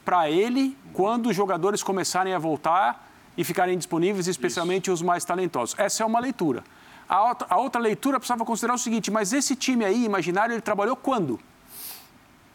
para 0.05 0.31
ele 0.31 0.77
quando 0.93 1.29
os 1.29 1.37
jogadores 1.37 1.83
começarem 1.83 2.33
a 2.33 2.39
voltar 2.39 3.11
e 3.37 3.45
ficarem 3.45 3.77
disponíveis, 3.77 4.29
especialmente 4.29 4.85
Isso. 4.85 4.95
os 4.95 5.03
mais 5.03 5.25
talentosos. 5.25 5.75
Essa 5.79 6.03
é 6.03 6.07
uma 6.07 6.21
leitura. 6.21 6.63
A 7.09 7.29
outra, 7.29 7.47
a 7.51 7.59
outra 7.59 7.81
leitura 7.81 8.19
precisava 8.19 8.45
considerar 8.45 8.75
o 8.75 8.79
seguinte: 8.79 9.11
mas 9.11 9.33
esse 9.33 9.55
time 9.55 9.85
aí, 9.85 10.05
imaginário, 10.05 10.55
ele 10.55 10.63
trabalhou 10.63 10.97
quando? 10.97 11.39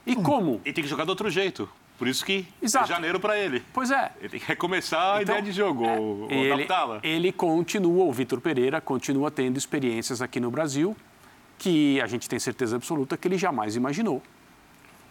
E 0.06 0.14
hum. 0.14 0.24
como? 0.24 0.62
E 0.66 0.74
tem 0.74 0.84
que 0.84 0.90
jogar 0.90 1.06
do 1.06 1.10
outro 1.10 1.30
jeito. 1.30 1.70
Por 2.00 2.08
isso 2.08 2.24
que 2.24 2.48
Exato. 2.62 2.86
é 2.86 2.96
janeiro 2.96 3.20
para 3.20 3.38
ele. 3.38 3.62
Pois 3.74 3.92
é. 3.92 4.14
Ele 4.20 4.30
tem 4.30 4.40
que 4.40 4.46
recomeçar 4.46 5.18
a 5.18 5.22
então, 5.22 5.36
ideia 5.36 5.42
de 5.42 5.52
jogo, 5.52 5.86
é, 5.86 6.00
ou, 6.00 6.28
ele, 6.32 6.54
adaptá-la. 6.54 7.00
Ele 7.04 7.30
continua, 7.30 8.06
o 8.06 8.14
Vitor 8.14 8.40
Pereira 8.40 8.80
continua 8.80 9.30
tendo 9.30 9.58
experiências 9.58 10.22
aqui 10.22 10.40
no 10.40 10.50
Brasil 10.50 10.96
que 11.58 12.00
a 12.00 12.08
gente 12.08 12.30
tem 12.30 12.40
certeza 12.40 12.78
absoluta 12.78 13.18
que 13.18 13.28
ele 13.28 13.38
jamais 13.38 13.76
imaginou. 13.76 14.24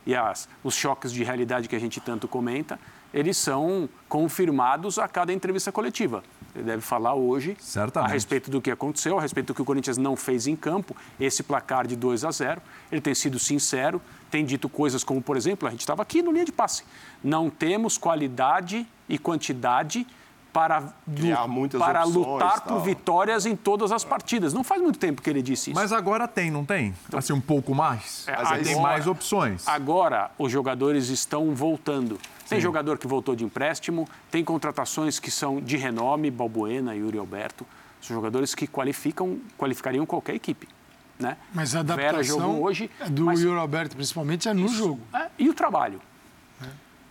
E 0.07 0.15
as, 0.15 0.49
os 0.65 0.75
choques 0.75 1.13
de 1.13 1.23
realidade 1.23 1.69
que 1.69 1.77
a 1.77 1.79
gente 1.79 2.01
tanto 2.01 2.27
comenta, 2.27 2.81
eles 3.13 3.37
são 3.37 3.87
confirmados 4.09 4.99
a 4.99 5.07
cada 5.07 5.31
entrevista 5.31 5.71
coletiva. 5.71 6.25
Ele 6.59 6.67
deve 6.67 6.83
falar 6.83 7.15
hoje 7.15 7.57
Certamente. 7.61 8.11
a 8.11 8.13
respeito 8.13 8.51
do 8.51 8.61
que 8.61 8.71
aconteceu, 8.71 9.19
a 9.19 9.23
respeito 9.23 9.49
do 9.49 9.55
que 9.55 9.63
o 9.63 9.65
Corinthians 9.65 9.97
não 9.97 10.17
fez 10.17 10.47
em 10.47 10.57
campo, 10.57 10.97
esse 11.19 11.43
placar 11.43 11.87
de 11.87 11.95
2 11.95 12.25
a 12.25 12.31
0. 12.31 12.61
Ele 12.91 13.01
tem 13.01 13.15
sido 13.15 13.39
sincero, 13.39 14.03
tem 14.31 14.45
dito 14.45 14.69
coisas 14.69 15.05
como, 15.05 15.23
por 15.23 15.37
exemplo, 15.37 15.69
a 15.69 15.71
gente 15.71 15.81
estava 15.81 16.03
aqui 16.03 16.21
no 16.21 16.33
linha 16.33 16.45
de 16.45 16.53
passe. 16.53 16.85
Não 17.23 17.49
temos 17.49 17.97
qualidade 17.97 18.87
e 19.09 19.19
quantidade 19.19 20.07
para, 20.53 20.93
para 21.79 22.01
opções, 22.05 22.15
lutar 22.15 22.61
tal. 22.61 22.79
por 22.79 22.85
vitórias 22.85 23.47
em 23.47 23.55
todas 23.55 23.93
as 23.93 24.03
partidas. 24.03 24.53
Não 24.53 24.65
faz 24.65 24.83
muito 24.83 24.99
tempo 24.99 25.23
que 25.23 25.31
ele 25.31 25.43
disse 25.43 25.71
isso. 25.71 25.79
Mas 25.79 25.93
agora 25.93 26.27
tem, 26.27 26.51
não 26.51 26.65
tem? 26.65 26.95
Então, 27.07 27.19
assim, 27.19 27.33
um 27.33 27.41
pouco 27.41 27.75
mais? 27.75 28.27
É, 28.27 28.33
agora, 28.35 28.63
tem 28.63 28.81
mais 28.81 29.07
opções. 29.07 29.69
Agora, 29.69 30.31
os 30.37 30.51
jogadores 30.51 31.11
estão 31.11 31.55
voltando. 31.55 32.19
Tem 32.49 32.61
jogador 32.61 32.99
que 32.99 33.07
voltou 33.07 33.37
de 33.37 33.45
empréstimo, 33.45 34.09
tem 34.31 34.43
contratações 34.43 35.19
que 35.19 35.31
são 35.31 35.61
de 35.61 35.77
renome, 35.77 36.31
Balbuena, 36.31 36.95
Yuri 36.95 37.19
Alberto. 37.19 37.67
São 38.01 38.15
jogadores 38.17 38.55
que 38.55 38.67
qualificam, 38.67 39.39
qualificariam 39.59 40.07
qualquer 40.07 40.35
equipe. 40.35 40.69
Né? 41.19 41.37
Mas 41.53 41.75
a 41.75 41.81
adaptação 41.81 42.13
Vera 42.13 42.23
jogou 42.23 42.63
hoje, 42.63 42.91
do 43.11 43.27
mas... 43.27 43.41
Yuri 43.41 43.59
Alberto, 43.59 43.97
principalmente, 43.97 44.49
é 44.49 44.55
no 44.55 44.67
Isso. 44.67 44.77
jogo. 44.77 45.01
É, 45.13 45.29
e 45.39 45.49
o 45.49 45.55
trabalho? 45.55 46.01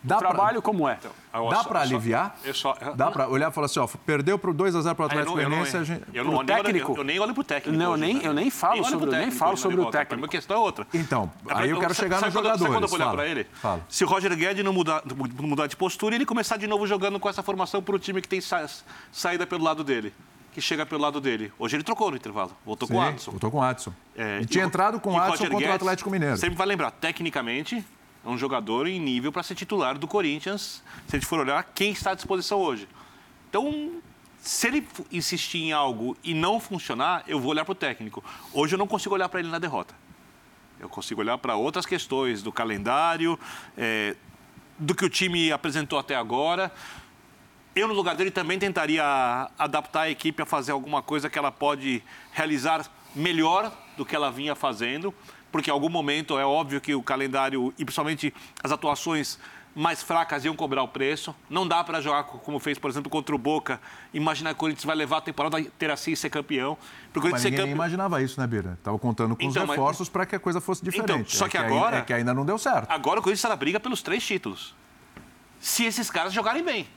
Dá 0.03 0.17
o 0.17 0.19
trabalho 0.19 0.61
pra... 0.61 0.61
como 0.61 0.87
é? 0.87 0.97
Então, 0.99 1.49
dá 1.49 1.63
para 1.63 1.81
aliviar? 1.81 2.37
Só, 2.41 2.47
eu 2.47 2.53
só, 2.53 2.77
dá 2.95 3.11
para 3.11 3.27
olhar 3.27 3.51
e 3.51 3.53
falar 3.53 3.65
assim, 3.65 3.79
ó, 3.79 3.87
perdeu 4.05 4.37
por 4.37 4.53
2 4.53 4.75
a 4.75 4.81
0 4.81 4.95
para 4.95 5.03
o 5.03 5.05
Atlético 5.07 5.33
Goianiense, 5.33 5.77
a 5.77 5.83
gente... 5.83 6.03
Eu 6.13 6.23
não, 6.23 6.45
técnico? 6.45 6.93
Eu, 6.93 6.97
eu, 6.97 7.03
nem 7.03 7.19
olho 7.19 7.33
para 7.33 7.41
o 7.41 7.43
técnico. 7.43 7.77
Não, 7.77 7.91
hoje, 7.91 8.01
nem, 8.01 8.23
eu 8.23 8.33
nem 8.33 8.49
falo 8.49 8.81
nem 8.81 8.83
sobre, 8.83 9.11
nem 9.11 9.31
falo 9.31 9.57
sobre 9.57 9.81
o 9.81 9.91
técnico. 9.91 10.25
A 10.25 10.29
questão 10.29 10.57
é 10.57 10.59
outra. 10.59 10.87
Então, 10.93 11.31
aí 11.49 11.69
eu 11.69 11.79
quero 11.79 11.93
chegar 11.93 12.21
nos 12.21 12.33
jogadores. 12.33 12.61
Sabe 12.61 12.73
quando 12.73 12.83
eu 12.83 12.89
vou 12.89 12.99
olhar 12.99 13.11
para 13.11 13.27
ele? 13.27 13.45
Fala. 13.53 13.81
Se 13.89 14.03
o 14.03 14.07
Roger 14.07 14.35
Guedes 14.35 14.63
não 14.63 14.73
mudar, 14.73 15.03
mudar 15.39 15.67
de 15.67 15.75
postura 15.75 16.15
e 16.15 16.17
ele 16.17 16.25
começar 16.25 16.57
de 16.57 16.67
novo 16.67 16.85
jogando 16.87 17.19
com 17.19 17.29
essa 17.29 17.43
formação 17.43 17.81
para 17.81 17.95
o 17.95 17.99
time 17.99 18.21
que 18.21 18.27
tem 18.27 18.41
sa 18.41 18.67
saída 19.11 19.45
pelo 19.45 19.63
lado 19.63 19.83
dele 19.83 20.13
que 20.57 20.61
chega 20.61 20.87
pelo 20.87 20.99
lado 20.99 21.21
dele. 21.21 21.53
Hoje 21.59 21.75
ele 21.75 21.83
trocou 21.83 22.09
no 22.09 22.17
intervalo. 22.17 22.51
Voltou 22.65 22.87
Sim, 22.87 22.95
com 22.95 22.99
o 22.99 23.03
Adson. 23.03 23.29
Voltou 23.31 23.51
com 23.51 23.57
o 23.59 23.61
Adson. 23.61 23.93
É, 24.15 24.39
e 24.41 24.45
tinha 24.47 24.65
entrado 24.65 24.99
com 24.99 25.11
o 25.11 25.15
Adson 25.15 25.43
contra 25.43 25.59
Guedes, 25.59 25.69
o 25.69 25.75
Atlético 25.75 26.09
Mineiro. 26.09 26.35
Sempre 26.35 26.57
vai 26.57 26.65
lembrar, 26.65 26.89
tecnicamente, 26.89 27.85
é 28.27 28.29
um 28.29 28.37
jogador 28.37 28.87
em 28.87 28.99
nível 28.99 29.31
para 29.31 29.41
ser 29.41 29.55
titular 29.55 29.97
do 29.97 30.05
Corinthians, 30.05 30.83
se 31.07 31.15
a 31.15 31.19
gente 31.19 31.25
for 31.25 31.39
olhar 31.39 31.63
quem 31.73 31.91
está 31.93 32.11
à 32.11 32.13
disposição 32.13 32.59
hoje. 32.59 32.85
Então, 33.49 34.01
se 34.41 34.67
ele 34.67 34.85
insistir 35.09 35.59
em 35.59 35.71
algo 35.71 36.15
e 36.21 36.33
não 36.33 36.59
funcionar, 36.59 37.23
eu 37.25 37.39
vou 37.39 37.51
olhar 37.51 37.63
para 37.63 37.71
o 37.71 37.75
técnico. 37.75 38.21
Hoje 38.51 38.75
eu 38.75 38.77
não 38.77 38.85
consigo 38.85 39.15
olhar 39.15 39.29
para 39.29 39.39
ele 39.39 39.47
na 39.47 39.59
derrota. 39.59 39.95
Eu 40.77 40.89
consigo 40.89 41.21
olhar 41.21 41.37
para 41.37 41.55
outras 41.55 41.85
questões 41.85 42.43
do 42.43 42.51
calendário, 42.51 43.39
é, 43.77 44.13
do 44.77 44.93
que 44.93 45.05
o 45.05 45.09
time 45.09 45.49
apresentou 45.49 45.97
até 45.97 46.13
agora. 46.13 46.69
Eu, 47.73 47.87
no 47.87 47.93
lugar 47.93 48.17
dele, 48.17 48.29
também 48.29 48.59
tentaria 48.59 49.49
adaptar 49.57 50.01
a 50.01 50.09
equipe 50.09 50.41
a 50.41 50.45
fazer 50.45 50.73
alguma 50.73 51.01
coisa 51.01 51.29
que 51.29 51.39
ela 51.39 51.51
pode 51.51 52.03
realizar 52.33 52.85
melhor 53.15 53.71
do 53.95 54.05
que 54.05 54.13
ela 54.13 54.29
vinha 54.29 54.53
fazendo 54.53 55.15
porque 55.51 55.69
em 55.69 55.73
algum 55.73 55.89
momento 55.89 56.37
é 56.37 56.45
óbvio 56.45 56.79
que 56.81 56.93
o 56.93 57.01
calendário 57.01 57.73
e 57.77 57.85
principalmente 57.85 58.33
as 58.63 58.71
atuações 58.71 59.39
mais 59.77 60.01
fracas 60.01 60.43
iam 60.43 60.55
cobrar 60.55 60.81
o 60.81 60.87
preço. 60.87 61.35
Não 61.47 61.67
dá 61.67 61.83
para 61.83 62.01
jogar 62.01 62.23
como 62.23 62.59
fez, 62.59 62.79
por 62.79 62.89
exemplo, 62.89 63.11
contra 63.11 63.35
o 63.35 63.37
Boca. 63.37 63.79
Imaginar 64.11 64.49
que 64.49 64.55
o 64.55 64.59
Corinthians 64.59 64.85
vai 64.85 64.95
levar 64.95 65.17
a 65.17 65.21
temporada 65.21 65.63
ter 65.77 65.91
assim 65.91 66.13
e 66.13 66.17
ser 66.17 66.31
campeão. 66.31 66.75
Campe... 67.13 67.69
imaginava 67.69 68.21
isso, 68.21 68.39
né, 68.39 68.47
Bira? 68.47 68.73
Estava 68.73 68.97
contando 68.97 69.35
com 69.35 69.43
então, 69.43 69.63
os 69.63 69.69
reforços 69.69 70.07
mas... 70.07 70.09
para 70.09 70.25
que 70.25 70.35
a 70.35 70.39
coisa 70.39 70.59
fosse 70.59 70.81
então, 70.81 70.91
diferente. 70.91 71.27
Então, 71.27 71.39
só 71.39 71.47
que, 71.47 71.57
é 71.57 71.59
que 71.59 71.65
agora... 71.67 71.97
é 71.97 72.01
que 72.01 72.11
ainda 72.11 72.33
não 72.33 72.43
deu 72.43 72.57
certo. 72.57 72.89
Agora 72.89 73.19
o 73.19 73.23
Corinthians 73.23 73.39
está 73.39 73.49
na 73.49 73.55
briga 73.55 73.79
pelos 73.79 74.01
três 74.01 74.25
títulos. 74.25 74.75
Se 75.59 75.85
esses 75.85 76.09
caras 76.09 76.33
jogarem 76.33 76.63
bem. 76.63 76.87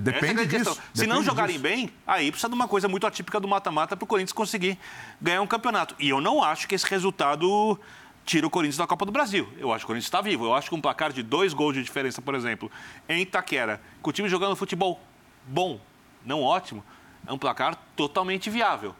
Depende 0.00 0.42
é 0.42 0.44
disso. 0.44 0.74
Se 0.74 1.02
Depende 1.02 1.14
não 1.14 1.22
jogarem 1.22 1.56
disso. 1.56 1.62
bem, 1.62 1.90
aí 2.06 2.30
precisa 2.30 2.48
de 2.48 2.54
uma 2.54 2.68
coisa 2.68 2.88
muito 2.88 3.06
atípica 3.06 3.38
do 3.40 3.48
mata-mata 3.48 3.96
para 3.96 4.04
o 4.04 4.06
Corinthians 4.06 4.32
conseguir 4.32 4.78
ganhar 5.20 5.42
um 5.42 5.46
campeonato. 5.46 5.94
E 5.98 6.08
eu 6.08 6.20
não 6.20 6.42
acho 6.42 6.68
que 6.68 6.74
esse 6.74 6.86
resultado 6.86 7.78
tira 8.24 8.46
o 8.46 8.50
Corinthians 8.50 8.76
da 8.76 8.86
Copa 8.86 9.06
do 9.06 9.12
Brasil. 9.12 9.48
Eu 9.58 9.72
acho 9.72 9.80
que 9.80 9.84
o 9.84 9.88
Corinthians 9.88 10.06
está 10.06 10.20
vivo. 10.20 10.44
Eu 10.44 10.54
acho 10.54 10.68
que 10.68 10.74
um 10.74 10.80
placar 10.80 11.12
de 11.12 11.22
dois 11.22 11.54
gols 11.54 11.74
de 11.74 11.82
diferença, 11.82 12.20
por 12.20 12.34
exemplo, 12.34 12.70
em 13.08 13.22
Itaquera, 13.22 13.80
com 14.02 14.10
o 14.10 14.12
time 14.12 14.28
jogando 14.28 14.54
futebol 14.54 15.00
bom, 15.46 15.80
não 16.24 16.42
ótimo, 16.42 16.84
é 17.26 17.32
um 17.32 17.38
placar 17.38 17.76
totalmente 17.96 18.50
viável. 18.50 18.94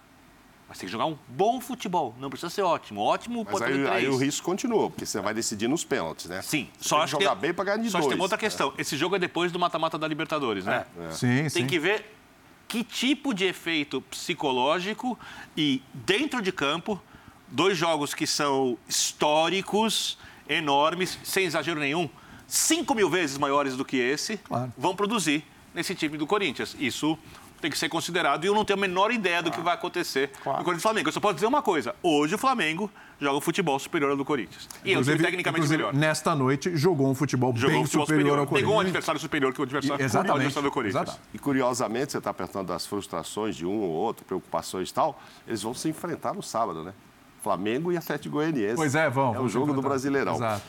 Mas 0.69 0.77
tem 0.77 0.87
que 0.87 0.93
jogar 0.93 1.07
um 1.07 1.17
bom 1.27 1.61
futebol, 1.63 2.15
não 2.21 2.29
precisa 2.29 2.51
ser 2.51 2.61
ótimo. 2.61 3.01
Ótimo 3.01 3.47
Mas 3.51 3.63
aí, 3.63 3.89
aí 3.89 4.09
o 4.09 4.19
risco 4.19 4.45
continua, 4.45 4.91
porque 4.91 5.07
você 5.07 5.19
vai 5.19 5.33
decidir 5.33 5.67
nos 5.67 5.83
pênaltis, 5.83 6.27
né? 6.27 6.43
Sim, 6.43 6.69
você 6.79 6.89
só 6.89 6.97
tem 6.97 7.05
que 7.07 7.11
jogar 7.13 7.31
tem, 7.31 7.41
bem 7.41 7.55
para 7.55 7.65
ganhar 7.65 7.79
de 7.79 7.91
só 7.91 7.99
dois. 7.99 8.05
Só 8.05 8.11
tem 8.11 8.21
outra 8.21 8.37
questão. 8.37 8.75
É. 8.77 8.83
Esse 8.83 8.95
jogo 8.95 9.17
é 9.17 9.19
depois 9.19 9.51
do 9.51 9.59
mata-mata 9.59 9.97
da 9.97 10.07
Libertadores, 10.07 10.67
né? 10.67 10.85
É. 11.01 11.05
é. 11.07 11.11
Sim, 11.13 11.37
tem 11.39 11.49
sim. 11.49 11.67
que 11.67 11.79
ver 11.79 12.15
que 12.69 12.85
tipo 12.85 13.33
de 13.33 13.47
efeito 13.47 14.03
psicológico 14.03 15.19
e 15.57 15.83
dentro 15.95 16.43
de 16.43 16.53
campo, 16.53 17.01
dois 17.49 17.79
jogos 17.79 18.13
que 18.13 18.27
são 18.27 18.77
históricos, 18.87 20.19
enormes, 20.47 21.19
sem 21.25 21.47
exagero 21.47 21.81
nenhum, 21.81 22.11
cinco 22.47 22.95
mil 22.95 23.09
vezes 23.09 23.39
maiores 23.39 23.75
do 23.75 23.87
que 23.87 23.97
esse, 23.97 24.37
claro. 24.37 24.71
vão 24.77 24.95
produzir 24.95 25.45
nesse 25.75 25.95
time 25.95 26.19
do 26.19 26.27
Corinthians. 26.27 26.77
Isso 26.79 27.19
tem 27.61 27.71
que 27.71 27.79
ser 27.79 27.89
considerado 27.89 28.45
e 28.45 28.47
eu 28.47 28.55
não 28.55 28.65
tenho 28.65 28.79
a 28.79 28.81
menor 28.81 29.11
ideia 29.11 29.43
do 29.43 29.51
que 29.51 29.61
vai 29.61 29.75
acontecer 29.75 30.31
claro. 30.43 30.59
no 30.59 30.65
Corinthians 30.65 30.83
Flamengo. 30.83 31.09
Eu 31.09 31.13
só 31.13 31.21
posso 31.21 31.35
dizer 31.35 31.47
uma 31.47 31.63
coisa: 31.63 31.95
hoje 32.03 32.35
o 32.35 32.39
Flamengo 32.39 32.91
joga 33.21 33.37
um 33.37 33.41
futebol 33.41 33.79
superior 33.79 34.11
ao 34.11 34.17
do 34.17 34.25
Corinthians. 34.25 34.69
E 34.85 34.93
é 34.93 34.99
um 34.99 35.03
time 35.03 35.19
tecnicamente 35.19 35.69
melhor. 35.69 35.93
Nesta 35.93 36.35
noite 36.35 36.77
jogou 36.77 37.09
um 37.09 37.15
futebol 37.15 37.55
jogou 37.55 37.71
bem 37.71 37.83
um 37.83 37.85
futebol 37.85 38.07
superior, 38.07 38.23
superior, 38.23 38.39
ao 38.39 38.47
Corinthians. 38.47 38.69
Pegou 38.69 38.77
um 38.77 38.81
adversário 38.81 39.21
superior 39.21 39.53
que 39.53 39.61
o 39.61 39.65
adversário, 39.65 40.05
Exatamente. 40.05 40.37
adversário 40.37 40.69
do 40.69 40.73
Corinthians. 40.73 41.03
Exatamente. 41.03 41.29
E 41.35 41.39
curiosamente, 41.39 42.13
você 42.13 42.19
está 42.19 42.33
perguntando 42.33 42.69
das 42.69 42.87
frustrações 42.87 43.57
de 43.57 43.67
um 43.67 43.81
ou 43.81 43.91
outro, 43.91 44.25
preocupações 44.25 44.91
e 44.91 44.95
tal, 44.95 45.21
eles 45.47 45.63
vão 45.63 45.75
se 45.75 45.89
enfrentar 45.89 46.35
no 46.35 46.43
sábado, 46.43 46.85
né? 46.85 46.93
Flamengo 47.43 47.93
e 47.93 47.97
Atlético 47.97 48.35
Goianiense. 48.35 48.77
Pois 48.77 48.95
é, 48.95 49.09
vamos. 49.09 49.37
É 49.37 49.41
o 49.41 49.49
jogo 49.49 49.73
do 49.73 49.81
Brasileirão. 49.81 50.35
Exato. 50.35 50.63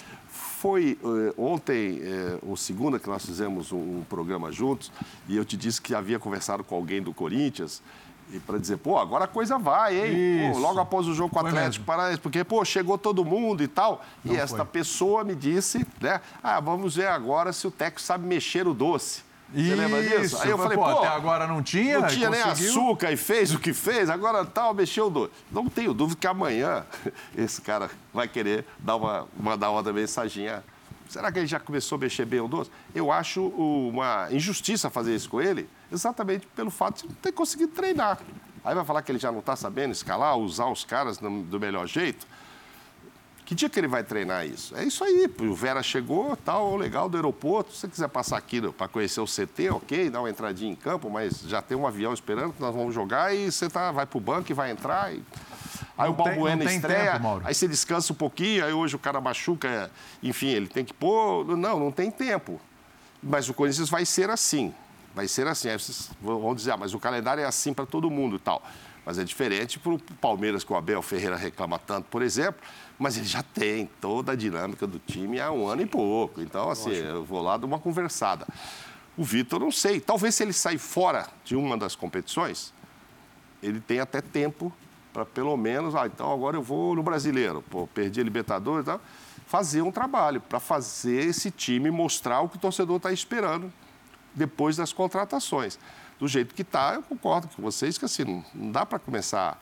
Foi 0.59 0.97
eh, 1.01 1.33
ontem, 1.37 2.01
eh, 2.03 2.37
ou 2.45 2.57
segunda, 2.57 2.99
que 2.99 3.07
nós 3.07 3.25
fizemos 3.25 3.71
um, 3.71 4.03
programa 4.09 4.51
juntos, 4.51 4.91
e 5.25 5.37
eu 5.37 5.45
te 5.45 5.55
disse 5.55 5.81
que 5.81 5.95
havia 5.95 6.19
conversado 6.19 6.65
com 6.65 6.75
alguém 6.75 7.01
do 7.01 7.13
Corinthians, 7.13 7.81
e 8.33 8.41
para 8.41 8.57
dizer, 8.57 8.75
pô, 8.75 8.99
agora 8.99 9.23
a 9.23 9.27
coisa 9.27 9.57
vai, 9.57 9.97
hein? 9.97 10.51
Pô, 10.51 10.59
logo 10.59 10.77
após 10.81 11.07
o 11.07 11.15
jogo 11.15 11.29
com 11.29 11.41
o 11.41 11.47
Atlético. 11.47 11.85
Paranaense, 11.85 12.19
porque, 12.19 12.43
pô, 12.43 12.65
chegou 12.65 12.97
todo 12.97 13.23
mundo 13.23 13.63
e 13.63 13.69
tal. 13.69 14.03
e 14.25 14.35
esta 14.35 14.57
foi. 14.57 14.65
pessoa 14.65 15.23
me 15.23 15.33
disse, 15.33 15.87
né? 16.01 16.19
Ah, 16.43 16.59
vamos 16.59 16.97
ver 16.97 17.07
agora 17.07 17.53
se 17.53 17.65
o 17.65 17.71
Teco 17.71 18.01
sabe 18.01 18.27
mexer 18.27 18.67
o 18.67 18.73
doce. 18.73 19.23
Você 19.53 19.75
lembra 19.75 20.01
disso? 20.01 20.21
Isso. 20.21 20.41
Aí 20.43 20.49
eu 20.49 20.57
falei, 20.57 20.77
pô, 20.77 20.85
até 20.85 21.07
agora 21.07 21.47
não 21.47 21.63
tinha. 21.63 21.99
não 21.99 22.07
tinha 22.07 22.29
nem 22.29 22.41
conseguiu. 22.43 22.69
açúcar 22.69 23.11
e 23.11 23.17
fez 23.17 23.53
o 23.53 23.59
que 23.59 23.73
fez, 23.73 24.09
agora 24.09 24.45
tal, 24.45 24.73
mexeu 24.73 25.07
o 25.07 25.09
doce. 25.09 25.31
Não 25.51 25.67
tenho 25.67 25.93
dúvida 25.93 26.19
que 26.19 26.27
amanhã 26.27 26.85
esse 27.35 27.61
cara 27.61 27.89
vai 28.13 28.27
querer 28.27 28.65
dar 28.77 28.95
uma, 28.95 29.27
mandar 29.39 29.71
uma 29.71 29.81
mensaginha. 29.91 30.63
Será 31.07 31.31
que 31.31 31.39
ele 31.39 31.47
já 31.47 31.59
começou 31.59 31.95
a 31.95 31.99
mexer 31.99 32.25
bem 32.25 32.39
o 32.39 32.47
doce? 32.47 32.69
Eu 32.93 33.11
acho 33.11 33.47
uma 33.47 34.27
injustiça 34.31 34.91
fazer 34.91 35.15
isso 35.15 35.27
com 35.27 35.41
ele, 35.41 35.67
exatamente 35.91 36.45
pelo 36.55 36.69
fato 36.69 37.01
de 37.01 37.07
não 37.07 37.15
ter 37.15 37.31
conseguido 37.31 37.71
treinar. 37.71 38.19
Aí 38.63 38.75
vai 38.75 38.85
falar 38.85 39.01
que 39.01 39.11
ele 39.11 39.17
já 39.17 39.31
não 39.31 39.39
está 39.39 39.55
sabendo 39.55 39.91
escalar, 39.91 40.37
usar 40.37 40.67
os 40.67 40.83
caras 40.85 41.17
do 41.17 41.59
melhor 41.59 41.87
jeito. 41.87 42.27
Que 43.49 43.55
dia 43.55 43.67
que 43.67 43.79
ele 43.79 43.87
vai 43.87 44.03
treinar 44.03 44.45
isso? 44.45 44.77
É 44.77 44.83
isso 44.83 45.03
aí. 45.03 45.27
O 45.39 45.55
Vera 45.55 45.81
chegou, 45.81 46.37
tal, 46.37 46.75
legal 46.75 47.09
do 47.09 47.17
aeroporto. 47.17 47.73
Se 47.73 47.79
você 47.79 47.87
quiser 47.87 48.07
passar 48.07 48.37
aqui 48.37 48.61
para 48.71 48.87
conhecer 48.87 49.19
o 49.21 49.25
CT, 49.25 49.71
ok, 49.71 50.07
dar 50.11 50.19
uma 50.19 50.29
entradinha 50.29 50.71
em 50.71 50.75
campo, 50.75 51.09
mas 51.09 51.41
já 51.47 51.59
tem 51.59 51.75
um 51.75 51.87
avião 51.87 52.13
esperando 52.13 52.53
que 52.53 52.61
nós 52.61 52.75
vamos 52.75 52.93
jogar 52.93 53.33
e 53.33 53.51
você 53.51 53.67
tá, 53.67 53.91
vai 53.91 54.05
pro 54.05 54.19
banco 54.19 54.51
e 54.51 54.53
vai 54.53 54.69
entrar. 54.69 55.11
E... 55.11 55.23
Aí 55.97 56.05
Não 56.05 56.11
o 56.11 56.13
Balbuena 56.13 56.63
tem 56.63 56.75
estreia, 56.75 57.13
tempo, 57.13 57.41
aí 57.43 57.55
você 57.55 57.67
descansa 57.67 58.13
um 58.13 58.15
pouquinho, 58.15 58.63
aí 58.63 58.71
hoje 58.71 58.95
o 58.95 58.99
cara 58.99 59.19
machuca, 59.19 59.89
enfim, 60.21 60.49
ele 60.49 60.67
tem 60.67 60.85
que 60.85 60.93
pôr. 60.93 61.57
Não, 61.57 61.79
não 61.79 61.91
tem 61.91 62.11
tempo. 62.11 62.61
Mas 63.21 63.49
o 63.49 63.53
Corinthians 63.55 63.89
vai 63.89 64.05
ser 64.05 64.29
assim. 64.29 64.71
Vai 65.15 65.27
ser 65.27 65.47
assim. 65.47 65.69
Aí 65.69 65.79
vocês 65.79 66.11
vão 66.21 66.53
dizer, 66.53 66.73
ah, 66.73 66.77
mas 66.77 66.93
o 66.93 66.99
calendário 66.99 67.41
é 67.41 67.47
assim 67.47 67.73
para 67.73 67.87
todo 67.87 68.11
mundo 68.11 68.35
e 68.35 68.39
tal. 68.39 68.61
Mas 69.03 69.17
é 69.17 69.23
diferente 69.23 69.79
para 69.79 69.93
o 69.93 69.99
Palmeiras, 70.21 70.63
que 70.63 70.71
o 70.71 70.75
Abel 70.75 71.01
Ferreira 71.01 71.35
reclama 71.35 71.79
tanto, 71.79 72.05
por 72.11 72.21
exemplo. 72.21 72.61
Mas 72.99 73.15
ele 73.17 73.25
já 73.25 73.41
tem 73.41 73.89
toda 74.01 74.33
a 74.33 74.35
dinâmica 74.35 74.85
do 74.85 74.99
time 74.99 75.39
há 75.39 75.49
um 75.51 75.65
ano 75.67 75.81
e 75.81 75.85
pouco. 75.85 76.41
Então, 76.41 76.69
assim, 76.69 76.91
eu 76.91 77.23
vou 77.23 77.41
lá 77.41 77.55
dar 77.55 77.65
uma 77.65 77.79
conversada. 77.79 78.45
O 79.15 79.23
Vitor, 79.23 79.59
não 79.59 79.71
sei. 79.71 79.99
Talvez 80.01 80.35
se 80.35 80.43
ele 80.43 80.51
sair 80.53 80.77
fora 80.77 81.25
de 81.45 81.55
uma 81.55 81.77
das 81.77 81.95
competições, 81.95 82.73
ele 83.63 83.79
tem 83.79 83.99
até 84.01 84.19
tempo 84.21 84.71
para 85.13 85.25
pelo 85.25 85.55
menos, 85.57 85.95
ah, 85.95 86.05
então 86.05 86.31
agora 86.31 86.55
eu 86.57 86.61
vou 86.61 86.93
no 86.95 87.01
brasileiro, 87.01 87.63
pô, 87.69 87.87
perdi 87.87 88.21
a 88.21 88.23
Libertadores 88.23 88.83
e 88.83 88.85
tal, 88.85 89.01
fazer 89.47 89.81
um 89.81 89.91
trabalho 89.91 90.39
para 90.39 90.59
fazer 90.59 91.25
esse 91.25 91.49
time 91.49 91.89
mostrar 91.89 92.41
o 92.41 92.47
que 92.49 92.57
o 92.57 92.59
torcedor 92.59 92.97
está 92.97 93.11
esperando 93.11 93.73
depois 94.35 94.75
das 94.77 94.93
contratações. 94.93 95.79
Do 96.19 96.27
jeito 96.27 96.53
que 96.53 96.61
está, 96.61 96.93
eu 96.93 97.01
concordo 97.01 97.47
com 97.55 97.61
vocês 97.61 97.97
que 97.97 98.05
assim, 98.05 98.23
não- 98.53 98.71
dá 98.71 98.85
para 98.85 98.99
começar 98.99 99.59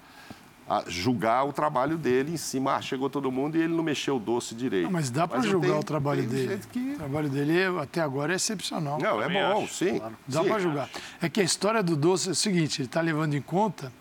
julgar 0.88 1.45
o 1.45 1.53
trabalho 1.53 1.97
dele 1.97 2.34
em 2.34 2.38
cima, 2.38 2.75
ah, 2.75 2.82
chegou 2.82 3.10
todo 3.10 3.32
mundo 3.32 3.58
e 3.58 3.62
ele 3.62 3.73
não 3.73 3.84
mexeu 3.84 4.17
o 4.17 4.19
doce 4.19 4.53
direito. 4.53 4.84
Não, 4.86 4.91
mas 4.91 5.10
dá 5.10 5.27
para 5.27 5.41
julgar 5.41 5.67
tenho- 5.67 5.80
o 5.80 5.84
trabalho 5.84 6.27
dele. 6.27 6.60
que- 6.71 6.93
O 6.93 6.97
trabalho 6.97 7.30
dele 7.30 7.58
é- 7.58 7.82
até 7.82 8.01
agora 8.01 8.34
é 8.34 8.36
excepcional. 8.36 8.99
Não, 8.99 9.21
é 9.21 9.30
bom, 9.30 9.63
acho, 9.63 9.73
sim. 9.73 10.01
Dá 10.27 10.43
sim. 10.43 10.49
para 10.49 10.60
julgar. 10.60 10.89
É 11.21 11.30
que 11.30 11.39
a 11.39 11.43
história 11.43 11.82
do 11.82 11.95
Doce 11.95 12.30
é 12.30 12.32
o 12.32 12.36
seguinte: 12.36 12.82
ele 12.82 12.88
está 12.88 12.99
levando 13.01 13.34
em 13.34 13.41
conta 13.41 13.91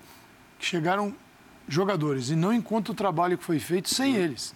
que 0.59 0.66
chegaram 0.66 1.14
jogadores 1.68 2.31
e 2.31 2.37
não 2.37 2.52
em 2.52 2.61
conta 2.61 2.92
o 2.92 2.94
trabalho 2.94 3.38
que 3.38 3.44
foi 3.44 3.59
feito 3.59 3.88
sem 3.88 4.16
eles. 4.16 4.55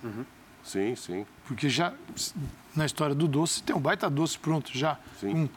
Sim, 0.65 0.95
sim. 0.97 1.25
Porque 1.47 1.69
já 1.69 1.93
na 2.75 2.87
história 2.87 3.15
do 3.15 3.27
Doce 3.29 3.63
tem 3.63 3.75
um 3.75 3.81
baita 3.81 4.09
doce 4.11 4.39
pronto 4.39 4.71
já. 4.77 4.99
Sim. 5.21 5.33
Com, 5.33 5.49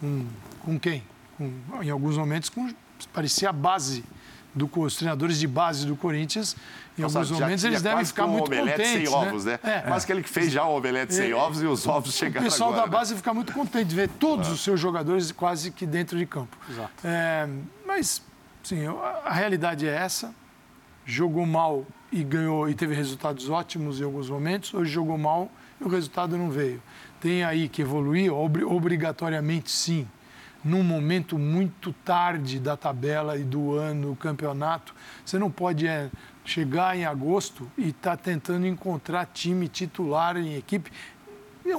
com, 0.00 0.26
com 0.64 0.78
quem? 0.80 1.02
Com, 1.36 1.52
em 1.82 1.90
alguns 1.90 2.16
momentos 2.16 2.48
com, 2.48 2.68
parecia 3.12 3.50
a 3.50 3.52
base 3.52 4.04
do 4.54 4.68
os 4.80 4.96
treinadores 4.96 5.38
de 5.38 5.46
base 5.46 5.86
do 5.86 5.94
Corinthians. 5.96 6.56
Em 6.98 7.02
Nossa, 7.02 7.20
alguns 7.20 7.38
momentos 7.40 7.64
eles 7.64 7.80
devem 7.82 8.04
ficar 8.04 8.26
muito 8.26 8.46
omelete 8.46 8.82
contentes. 8.82 9.08
sem 9.10 9.18
ovos, 9.18 9.44
né? 9.44 9.58
É. 9.62 9.78
Quase 9.80 10.06
que 10.06 10.12
ele 10.12 10.22
fez 10.22 10.52
já 10.52 10.64
o 10.64 10.76
omelete 10.76 11.14
sem 11.14 11.30
É. 11.30 11.34
ovos 11.34 11.62
e 11.62 11.66
os 11.66 11.86
ovos 11.86 12.10
O 12.10 12.12
chegaram 12.18 12.44
pessoal 12.44 12.70
agora, 12.70 12.86
da 12.86 12.90
né? 12.92 12.98
base 12.98 13.14
fica 13.16 13.32
muito 13.32 13.52
contente 13.52 13.86
de 13.88 13.94
ver 13.94 14.08
todos 14.08 14.48
os 14.48 14.60
seus 14.62 14.78
jogadores 14.80 15.30
quase 15.32 15.70
que 15.70 15.86
dentro 15.86 16.18
de 16.18 16.26
campo. 16.26 16.56
Exato. 16.68 16.90
É, 17.04 17.48
mas, 17.86 18.22
sim, 18.62 18.80
a 19.24 19.32
realidade 19.32 19.86
é 19.86 19.94
essa. 19.94 20.34
Jogou 21.06 21.46
mal 21.46 21.86
e 22.12 22.22
ganhou 22.22 22.68
e 22.68 22.74
teve 22.74 22.94
resultados 22.94 23.48
ótimos 23.48 24.00
em 24.00 24.04
alguns 24.04 24.28
momentos. 24.28 24.74
Hoje 24.74 24.90
jogou 24.92 25.16
mal 25.16 25.50
e 25.80 25.84
o 25.84 25.88
resultado 25.88 26.36
não 26.36 26.50
veio. 26.50 26.82
Tem 27.20 27.44
aí 27.44 27.68
que 27.68 27.82
evoluir, 27.82 28.32
obri- 28.32 28.64
obrigatoriamente 28.64 29.70
sim. 29.70 30.06
Num 30.62 30.82
momento 30.82 31.38
muito 31.38 31.92
tarde 32.04 32.58
da 32.60 32.76
tabela 32.76 33.36
e 33.38 33.44
do 33.44 33.74
ano, 33.74 34.10
do 34.10 34.16
campeonato, 34.16 34.94
você 35.24 35.38
não 35.38 35.50
pode 35.50 35.86
é, 35.86 36.10
chegar 36.44 36.96
em 36.96 37.04
agosto 37.04 37.70
e 37.78 37.88
estar 37.88 38.16
tentando 38.16 38.66
encontrar 38.66 39.26
time 39.26 39.68
titular 39.68 40.36
em 40.36 40.56
equipe. 40.56 40.92
É 41.64 41.76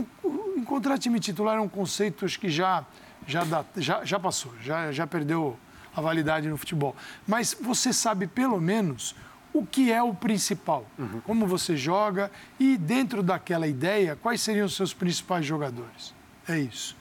Encontrar 0.57 0.97
time 0.97 1.19
titular 1.19 1.57
é 1.57 1.61
um 1.61 1.67
conceito 1.69 2.23
acho 2.25 2.39
que 2.39 2.49
já, 2.49 2.85
já, 3.27 3.43
dá- 3.43 3.65
já, 3.77 4.05
já 4.05 4.19
passou, 4.19 4.53
já, 4.61 4.91
já 4.91 5.05
perdeu 5.07 5.57
a 5.95 5.99
validade 6.01 6.47
no 6.47 6.57
futebol. 6.57 6.95
Mas 7.27 7.55
você 7.59 7.91
sabe 7.91 8.25
pelo 8.27 8.59
menos 8.61 9.15
o 9.53 9.65
que 9.65 9.91
é 9.91 10.01
o 10.01 10.13
principal, 10.13 10.85
como 11.25 11.45
você 11.45 11.75
joga 11.75 12.31
e 12.59 12.77
dentro 12.77 13.21
daquela 13.21 13.67
ideia, 13.67 14.15
quais 14.15 14.39
seriam 14.41 14.65
os 14.65 14.75
seus 14.75 14.93
principais 14.93 15.45
jogadores. 15.45 16.13
É 16.47 16.57
isso. 16.57 16.95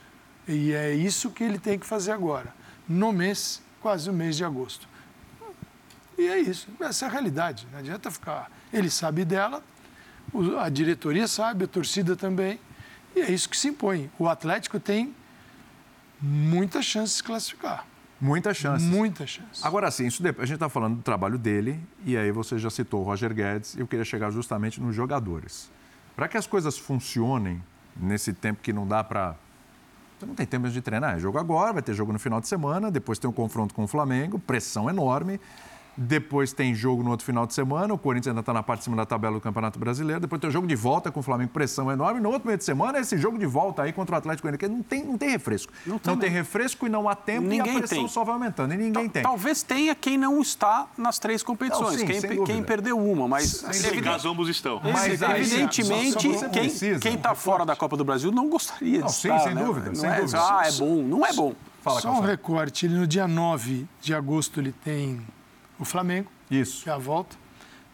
E 0.52 0.72
é 0.72 0.92
isso 0.92 1.30
que 1.30 1.44
ele 1.44 1.58
tem 1.60 1.78
que 1.78 1.86
fazer 1.86 2.10
agora, 2.10 2.52
no 2.88 3.12
mês, 3.12 3.62
quase 3.80 4.10
o 4.10 4.12
mês 4.12 4.36
de 4.36 4.44
agosto. 4.44 4.88
E 6.18 6.26
é 6.26 6.38
isso, 6.40 6.66
essa 6.80 7.04
é 7.04 7.08
a 7.08 7.10
realidade. 7.10 7.68
Não 7.70 7.78
adianta 7.78 8.10
ficar. 8.10 8.50
Ele 8.72 8.90
sabe 8.90 9.24
dela, 9.24 9.62
a 10.60 10.68
diretoria 10.68 11.28
sabe, 11.28 11.66
a 11.66 11.68
torcida 11.68 12.16
também, 12.16 12.58
e 13.14 13.20
é 13.20 13.30
isso 13.30 13.48
que 13.48 13.56
se 13.56 13.68
impõe. 13.68 14.10
O 14.18 14.28
Atlético 14.28 14.80
tem 14.80 15.14
muita 16.20 16.82
chance 16.82 17.12
de 17.12 17.16
se 17.18 17.22
classificar. 17.22 17.86
Muita 18.20 18.52
chance. 18.52 18.84
Muita 18.84 19.26
chance. 19.26 19.64
Agora 19.66 19.88
sim, 19.90 20.06
isso 20.06 20.20
dep- 20.22 20.40
a 20.40 20.44
gente 20.44 20.56
está 20.56 20.68
falando 20.68 20.96
do 20.96 21.02
trabalho 21.02 21.38
dele, 21.38 21.80
e 22.04 22.16
aí 22.16 22.32
você 22.32 22.58
já 22.58 22.68
citou 22.70 23.02
o 23.02 23.04
Roger 23.04 23.32
Guedes, 23.32 23.74
e 23.76 23.80
eu 23.80 23.86
queria 23.86 24.04
chegar 24.04 24.30
justamente 24.32 24.80
nos 24.80 24.94
jogadores. 24.96 25.70
Para 26.16 26.26
que 26.28 26.36
as 26.36 26.46
coisas 26.46 26.76
funcionem 26.76 27.62
nesse 27.96 28.32
tempo 28.32 28.60
que 28.60 28.72
não 28.72 28.86
dá 28.86 29.04
para. 29.04 29.36
Você 30.20 30.26
não 30.26 30.34
tem 30.34 30.44
tempo 30.44 30.68
de 30.68 30.82
treinar. 30.82 31.16
É 31.16 31.18
jogo 31.18 31.38
agora, 31.38 31.72
vai 31.72 31.82
ter 31.82 31.94
jogo 31.94 32.12
no 32.12 32.18
final 32.18 32.42
de 32.42 32.46
semana, 32.46 32.90
depois 32.90 33.18
tem 33.18 33.28
um 33.28 33.32
confronto 33.32 33.74
com 33.74 33.84
o 33.84 33.86
Flamengo, 33.86 34.38
pressão 34.38 34.90
enorme. 34.90 35.40
Depois 35.96 36.52
tem 36.52 36.74
jogo 36.74 37.02
no 37.02 37.10
outro 37.10 37.26
final 37.26 37.46
de 37.46 37.52
semana, 37.54 37.92
o 37.92 37.98
Corinthians 37.98 38.28
ainda 38.28 38.40
está 38.40 38.52
na 38.52 38.62
parte 38.62 38.80
de 38.80 38.84
cima 38.84 38.96
da 38.96 39.04
tabela 39.04 39.34
do 39.34 39.40
Campeonato 39.40 39.78
Brasileiro. 39.78 40.20
Depois 40.20 40.40
tem 40.40 40.48
o 40.48 40.52
jogo 40.52 40.66
de 40.66 40.74
volta 40.74 41.10
com 41.10 41.20
o 41.20 41.22
Flamengo, 41.22 41.50
pressão 41.50 41.90
enorme. 41.90 42.20
No 42.20 42.30
outro 42.30 42.46
meio 42.46 42.56
de 42.58 42.64
semana, 42.64 42.98
esse 42.98 43.18
jogo 43.18 43.38
de 43.38 43.46
volta 43.46 43.82
aí 43.82 43.92
contra 43.92 44.14
o 44.14 44.18
Atlético 44.18 44.48
Goianiense, 44.48 44.58
que 44.58 44.68
não 44.68 44.82
tem, 44.82 45.04
não 45.04 45.18
tem 45.18 45.30
refresco. 45.30 45.72
Não 45.86 45.98
tem 45.98 46.16
tem 46.16 46.30
refresco 46.30 46.86
e 46.86 46.88
não 46.88 47.08
há 47.08 47.14
tempo 47.14 47.46
Ninguém 47.46 47.74
e 47.74 47.76
a 47.76 47.78
pressão 47.80 47.98
tem. 47.98 48.08
só 48.08 48.24
vai 48.24 48.34
aumentando. 48.34 48.72
E 48.74 48.76
ninguém 48.76 49.08
tem. 49.08 49.22
Talvez 49.22 49.62
tenha 49.62 49.94
quem 49.94 50.16
não 50.16 50.40
está 50.40 50.86
nas 50.96 51.18
três 51.18 51.42
competições, 51.42 52.00
Não, 52.02 52.06
sim, 52.20 52.20
quem, 52.20 52.44
quem 52.44 52.62
perdeu 52.62 52.98
uma, 52.98 53.26
mas 53.28 53.50
Sem 53.50 53.68
Nesse 53.68 53.86
evidente- 53.86 54.04
caso, 54.04 54.28
ambos 54.28 54.48
estão. 54.48 54.80
Mas 54.82 55.22
aí, 55.22 55.40
evidentemente, 55.42 56.32
só- 56.34 56.38
só 56.40 56.48
quem 57.00 57.14
está 57.14 57.34
fora 57.34 57.64
da 57.66 57.74
Copa 57.76 57.96
do 57.96 58.04
Brasil 58.04 58.30
não 58.30 58.48
gostaria 58.48 59.00
Não, 59.00 59.06
de 59.06 59.12
sim, 59.12 59.28
estar, 59.28 59.40
sem 59.40 59.54
né? 59.54 59.64
dúvida, 59.64 59.88
Não 59.88 59.94
sem 59.94 60.10
é, 60.10 60.20
dúvida. 60.20 60.38
Ah, 60.40 60.62
é 60.66 60.72
bom. 60.72 61.02
Não 61.02 61.26
é 61.26 61.32
bom. 61.32 61.54
Fala, 61.82 62.00
Só 62.00 62.10
um 62.12 62.20
recorte, 62.20 62.84
ele 62.86 62.94
no 62.94 63.06
dia 63.06 63.26
9 63.26 63.86
de 64.02 64.12
agosto 64.14 64.60
ele 64.60 64.70
tem 64.72 65.20
o 65.80 65.84
Flamengo, 65.84 66.30
Isso. 66.50 66.84
que 66.84 66.90
é 66.90 66.92
a 66.92 66.98
volta. 66.98 67.36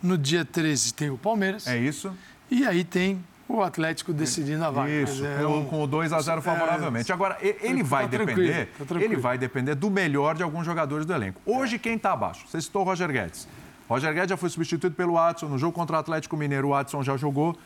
No 0.02 0.18
dia 0.18 0.44
13 0.44 0.92
tem 0.92 1.08
o 1.08 1.16
Palmeiras. 1.16 1.66
É 1.66 1.78
isso. 1.78 2.12
E 2.50 2.66
aí 2.66 2.84
tem 2.84 3.24
o 3.48 3.62
Atlético 3.62 4.12
decidindo 4.12 4.64
a 4.64 4.70
vaga. 4.70 4.90
Isso, 4.90 5.24
é 5.24 5.42
com, 5.42 5.64
com 5.64 5.82
o 5.82 5.86
2 5.86 6.12
a 6.12 6.20
0 6.20 6.42
favoravelmente. 6.42 7.12
Agora, 7.12 7.38
ele 7.40 7.82
vai 7.82 8.06
depender, 8.08 8.68
tá 8.86 9.00
ele 9.00 9.16
vai 9.16 9.38
depender 9.38 9.74
do 9.74 9.90
melhor 9.90 10.34
de 10.34 10.42
alguns 10.42 10.66
jogadores 10.66 11.06
do 11.06 11.14
elenco. 11.14 11.40
Hoje 11.46 11.78
quem 11.78 11.94
está 11.94 12.12
abaixo? 12.12 12.46
Você 12.46 12.60
citou 12.60 12.82
o 12.82 12.84
Roger 12.84 13.10
Guedes. 13.10 13.48
Roger 13.88 14.12
Guedes 14.12 14.30
já 14.30 14.36
foi 14.36 14.50
substituído 14.50 14.96
pelo 14.96 15.14
Watson 15.14 15.46
no 15.46 15.58
jogo 15.58 15.72
contra 15.72 15.96
o 15.96 16.00
Atlético 16.00 16.36
Mineiro. 16.36 16.68
O 16.68 16.70
Watson 16.70 17.02
já 17.02 17.16
jogou. 17.16 17.56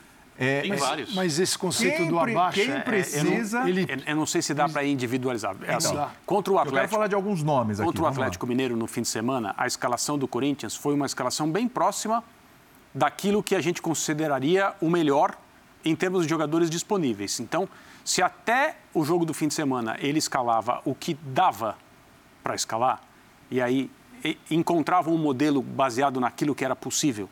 É, 0.42 0.62
Tem 0.62 0.72
vários. 0.74 1.14
Mas 1.14 1.38
esse 1.38 1.59
conceito 1.59 1.98
Quem 1.98 2.09
do 2.09 2.18
abaixo. 2.18 2.59
quem 2.59 2.70
é- 2.72 2.81
precisa- 2.81 3.59
Eu 3.59 3.62
não, 3.62 3.68
ele- 3.68 3.87
eu- 3.87 3.98
eu 4.07 4.16
não 4.16 4.24
sei 4.24 4.40
se 4.40 4.55
dá 4.55 4.66
para 4.66 4.83
individualizar. 4.85 5.55
É 5.66 5.74
assim, 5.74 5.94
dá. 5.94 6.11
contra 6.24 6.50
o 6.50 6.57
eu 6.57 6.59
quero 6.61 6.68
Atlético, 6.70 6.94
falar 6.94 7.07
de 7.09 7.14
alguns 7.14 7.42
nomes 7.42 7.79
aqui. 7.79 7.87
contra 7.87 8.03
o. 8.05 8.07
Atlético 8.07 8.46
Mineiro 8.46 8.74
no 8.74 8.87
fim 8.87 9.03
de 9.03 9.09
semana, 9.09 9.55
a 9.59 9.66
escalação 9.66 10.16
do 10.18 10.26
Corinthians 10.26 10.74
foi 10.74 10.94
uma 10.94 11.05
escalação 11.05 11.50
bem 11.50 11.68
próxima 11.68 12.24
daquilo 12.94 13.42
que 13.42 13.55
a 13.55 13.61
gente 13.61 13.83
consideraria 13.83 14.72
o 14.81 14.88
melhor 14.88 15.37
em 15.85 15.94
termos 15.94 16.22
de 16.24 16.31
jogadores 16.31 16.70
disponíveis. 16.70 17.38
Então, 17.38 17.68
se 18.03 18.22
até 18.22 18.76
o 18.94 19.05
jogo 19.05 19.26
do 19.26 19.35
fim 19.35 19.46
de 19.46 19.53
semana 19.55 19.96
ele 20.00 20.18
escalava 20.18 20.81
o 20.87 20.94
que 20.94 21.12
dava 21.22 21.76
para 22.42 22.55
escalar, 22.55 23.00
e 23.50 23.61
aí 23.61 23.90
encontrava 24.50 25.11
um 25.11 25.18
modelo 25.18 25.61
baseado 25.62 26.18
naquilo 26.18 26.55
que 26.55 26.64
era 26.64 26.74
possível, 26.74 27.29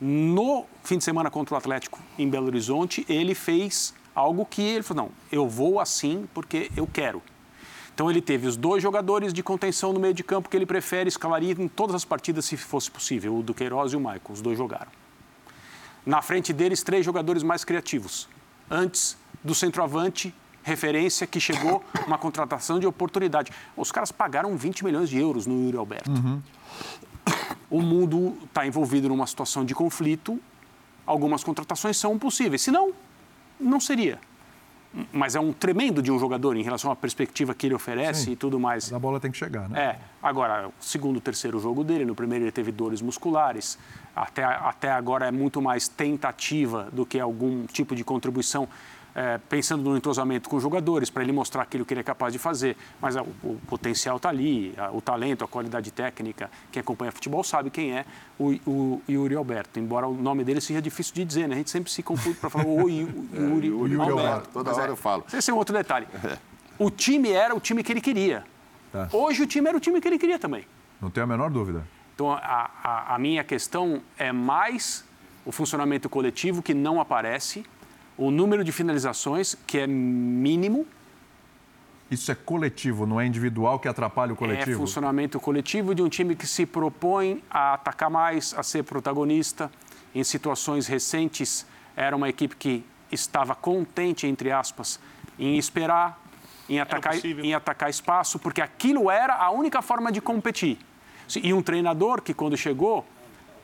No 0.00 0.66
fim 0.82 0.98
de 0.98 1.04
semana 1.04 1.30
contra 1.30 1.54
o 1.54 1.58
Atlético 1.58 2.00
em 2.18 2.28
Belo 2.28 2.46
Horizonte, 2.46 3.04
ele 3.08 3.34
fez 3.34 3.94
algo 4.14 4.44
que 4.44 4.62
ele 4.62 4.82
falou: 4.82 5.04
não, 5.04 5.12
eu 5.30 5.48
vou 5.48 5.80
assim 5.80 6.28
porque 6.34 6.70
eu 6.76 6.86
quero. 6.86 7.22
Então 7.94 8.10
ele 8.10 8.20
teve 8.20 8.48
os 8.48 8.56
dois 8.56 8.82
jogadores 8.82 9.32
de 9.32 9.42
contenção 9.42 9.92
no 9.92 10.00
meio 10.00 10.12
de 10.12 10.24
campo 10.24 10.48
que 10.48 10.56
ele 10.56 10.66
prefere, 10.66 11.08
escalaria 11.08 11.52
em 11.52 11.68
todas 11.68 11.94
as 11.94 12.04
partidas 12.04 12.44
se 12.44 12.56
fosse 12.56 12.90
possível, 12.90 13.36
o 13.36 13.42
Duqueiroz 13.42 13.92
e 13.92 13.96
o 13.96 14.00
Maicon, 14.00 14.32
os 14.32 14.42
dois 14.42 14.58
jogaram. 14.58 14.90
Na 16.04 16.20
frente 16.20 16.52
deles, 16.52 16.82
três 16.82 17.04
jogadores 17.06 17.44
mais 17.44 17.64
criativos. 17.64 18.28
Antes 18.68 19.16
do 19.44 19.54
centroavante, 19.54 20.34
referência 20.64 21.26
que 21.26 21.38
chegou 21.38 21.84
uma 22.06 22.18
contratação 22.18 22.80
de 22.80 22.86
oportunidade. 22.86 23.52
Os 23.76 23.92
caras 23.92 24.10
pagaram 24.10 24.56
20 24.56 24.84
milhões 24.84 25.08
de 25.08 25.18
euros 25.18 25.46
no 25.46 25.66
Yuri 25.66 25.76
Alberto. 25.76 26.10
Uhum. 26.10 26.42
O 27.70 27.80
mundo 27.80 28.36
está 28.44 28.66
envolvido 28.66 29.08
numa 29.08 29.26
situação 29.26 29.64
de 29.64 29.74
conflito, 29.74 30.40
algumas 31.06 31.42
contratações 31.44 31.96
são 31.96 32.18
possíveis, 32.18 32.62
senão, 32.62 32.92
não 33.60 33.80
seria 33.80 34.18
mas 35.12 35.34
é 35.34 35.40
um 35.40 35.52
tremendo 35.52 36.00
de 36.00 36.10
um 36.10 36.18
jogador 36.18 36.56
em 36.56 36.62
relação 36.62 36.90
à 36.90 36.96
perspectiva 36.96 37.54
que 37.54 37.66
ele 37.66 37.74
oferece 37.74 38.26
Sim, 38.26 38.32
e 38.32 38.36
tudo 38.36 38.60
mais. 38.60 38.92
A 38.92 38.98
bola 38.98 39.18
tem 39.18 39.30
que 39.30 39.36
chegar, 39.36 39.68
né? 39.68 39.80
É. 39.80 39.98
Agora, 40.22 40.70
segundo, 40.80 41.20
terceiro 41.20 41.58
jogo 41.58 41.82
dele, 41.82 42.04
no 42.04 42.14
primeiro 42.14 42.44
ele 42.44 42.52
teve 42.52 42.70
dores 42.70 43.02
musculares. 43.02 43.78
Até, 44.14 44.44
até 44.44 44.90
agora 44.92 45.26
é 45.26 45.30
muito 45.30 45.60
mais 45.60 45.88
tentativa 45.88 46.88
do 46.92 47.04
que 47.04 47.18
algum 47.18 47.66
tipo 47.66 47.96
de 47.96 48.04
contribuição 48.04 48.68
é, 49.14 49.38
pensando 49.48 49.82
no 49.82 49.96
entrosamento 49.96 50.48
com 50.48 50.56
os 50.56 50.62
jogadores, 50.62 51.08
para 51.08 51.22
ele 51.22 51.32
mostrar 51.32 51.62
aquilo 51.62 51.84
que 51.84 51.94
ele 51.94 52.00
é 52.00 52.04
capaz 52.04 52.32
de 52.32 52.38
fazer. 52.38 52.76
Mas 53.00 53.16
a, 53.16 53.22
o, 53.22 53.60
potencial 53.68 54.16
está 54.16 54.28
ali, 54.28 54.74
a, 54.76 54.90
o 54.90 55.00
talento, 55.00 55.44
a 55.44 55.48
qualidade 55.48 55.90
técnica. 55.90 56.50
Quem 56.72 56.80
acompanha 56.80 57.12
futebol 57.12 57.44
sabe 57.44 57.70
quem 57.70 57.96
é 57.96 58.04
o, 58.38 58.52
o, 58.66 59.02
Yuri 59.08 59.36
Alberto. 59.36 59.78
Embora 59.78 60.06
o 60.06 60.14
nome 60.14 60.42
dele 60.42 60.60
seja 60.60 60.82
difícil 60.82 61.14
de 61.14 61.24
dizer, 61.24 61.48
né? 61.48 61.54
A 61.54 61.58
gente 61.58 61.70
sempre 61.70 61.90
se 61.90 62.02
confunde 62.02 62.36
para 62.38 62.50
falar 62.50 62.66
o 62.68 62.88
Yuri, 62.88 63.28
é, 63.32 63.40
Yuri, 63.40 63.66
Yuri 63.68 63.94
Alberto. 63.94 64.20
Alberto. 64.20 64.48
Toda 64.52 64.70
Mas 64.70 64.78
hora 64.78 64.88
é, 64.88 64.92
eu 64.92 64.96
falo. 64.96 65.24
Esse 65.32 65.50
é 65.50 65.54
um 65.54 65.56
outro 65.56 65.74
detalhe. 65.74 66.06
O 66.76 66.90
time 66.90 67.30
era 67.30 67.54
o 67.54 67.60
time 67.60 67.84
que 67.84 67.92
ele 67.92 68.00
queria. 68.00 68.42
Tá. 68.90 69.08
Hoje 69.12 69.44
o 69.44 69.46
time 69.46 69.68
era 69.68 69.76
o 69.76 69.80
time 69.80 70.00
que 70.00 70.08
ele 70.08 70.18
queria 70.18 70.40
também. 70.40 70.66
Não 71.00 71.08
tenho 71.08 71.22
a 71.22 71.26
menor 71.28 71.48
dúvida. 71.48 71.86
Então, 72.14 72.32
a, 72.32 72.70
a, 72.82 73.14
a 73.14 73.18
minha 73.18 73.44
questão 73.44 74.02
é 74.18 74.32
mais 74.32 75.04
o 75.44 75.52
funcionamento 75.52 76.08
coletivo 76.08 76.62
que 76.62 76.74
não 76.74 77.00
aparece 77.00 77.64
o 78.16 78.30
número 78.30 78.62
de 78.64 78.72
finalizações, 78.72 79.56
que 79.66 79.78
é 79.78 79.86
mínimo. 79.86 80.86
Isso 82.10 82.30
é 82.30 82.34
coletivo, 82.34 83.06
não 83.06 83.20
é 83.20 83.26
individual 83.26 83.78
que 83.78 83.88
atrapalha 83.88 84.32
o 84.32 84.36
coletivo? 84.36 84.72
É 84.72 84.76
funcionamento 84.76 85.40
coletivo 85.40 85.94
de 85.94 86.02
um 86.02 86.08
time 86.08 86.36
que 86.36 86.46
se 86.46 86.66
propõe 86.66 87.42
a 87.50 87.74
atacar 87.74 88.10
mais, 88.10 88.54
a 88.56 88.62
ser 88.62 88.84
protagonista. 88.84 89.70
Em 90.14 90.22
situações 90.22 90.86
recentes, 90.86 91.66
era 91.96 92.14
uma 92.14 92.28
equipe 92.28 92.54
que 92.54 92.84
estava 93.10 93.54
contente, 93.54 94.26
entre 94.26 94.52
aspas, 94.52 95.00
em 95.38 95.56
esperar, 95.56 96.20
em 96.68 96.78
atacar, 96.78 97.16
em 97.24 97.54
atacar 97.54 97.90
espaço, 97.90 98.38
porque 98.38 98.60
aquilo 98.60 99.10
era 99.10 99.34
a 99.34 99.50
única 99.50 99.82
forma 99.82 100.12
de 100.12 100.20
competir. 100.20 100.78
E 101.42 101.52
um 101.52 101.62
treinador 101.62 102.22
que, 102.22 102.34
quando 102.34 102.56
chegou, 102.56 103.04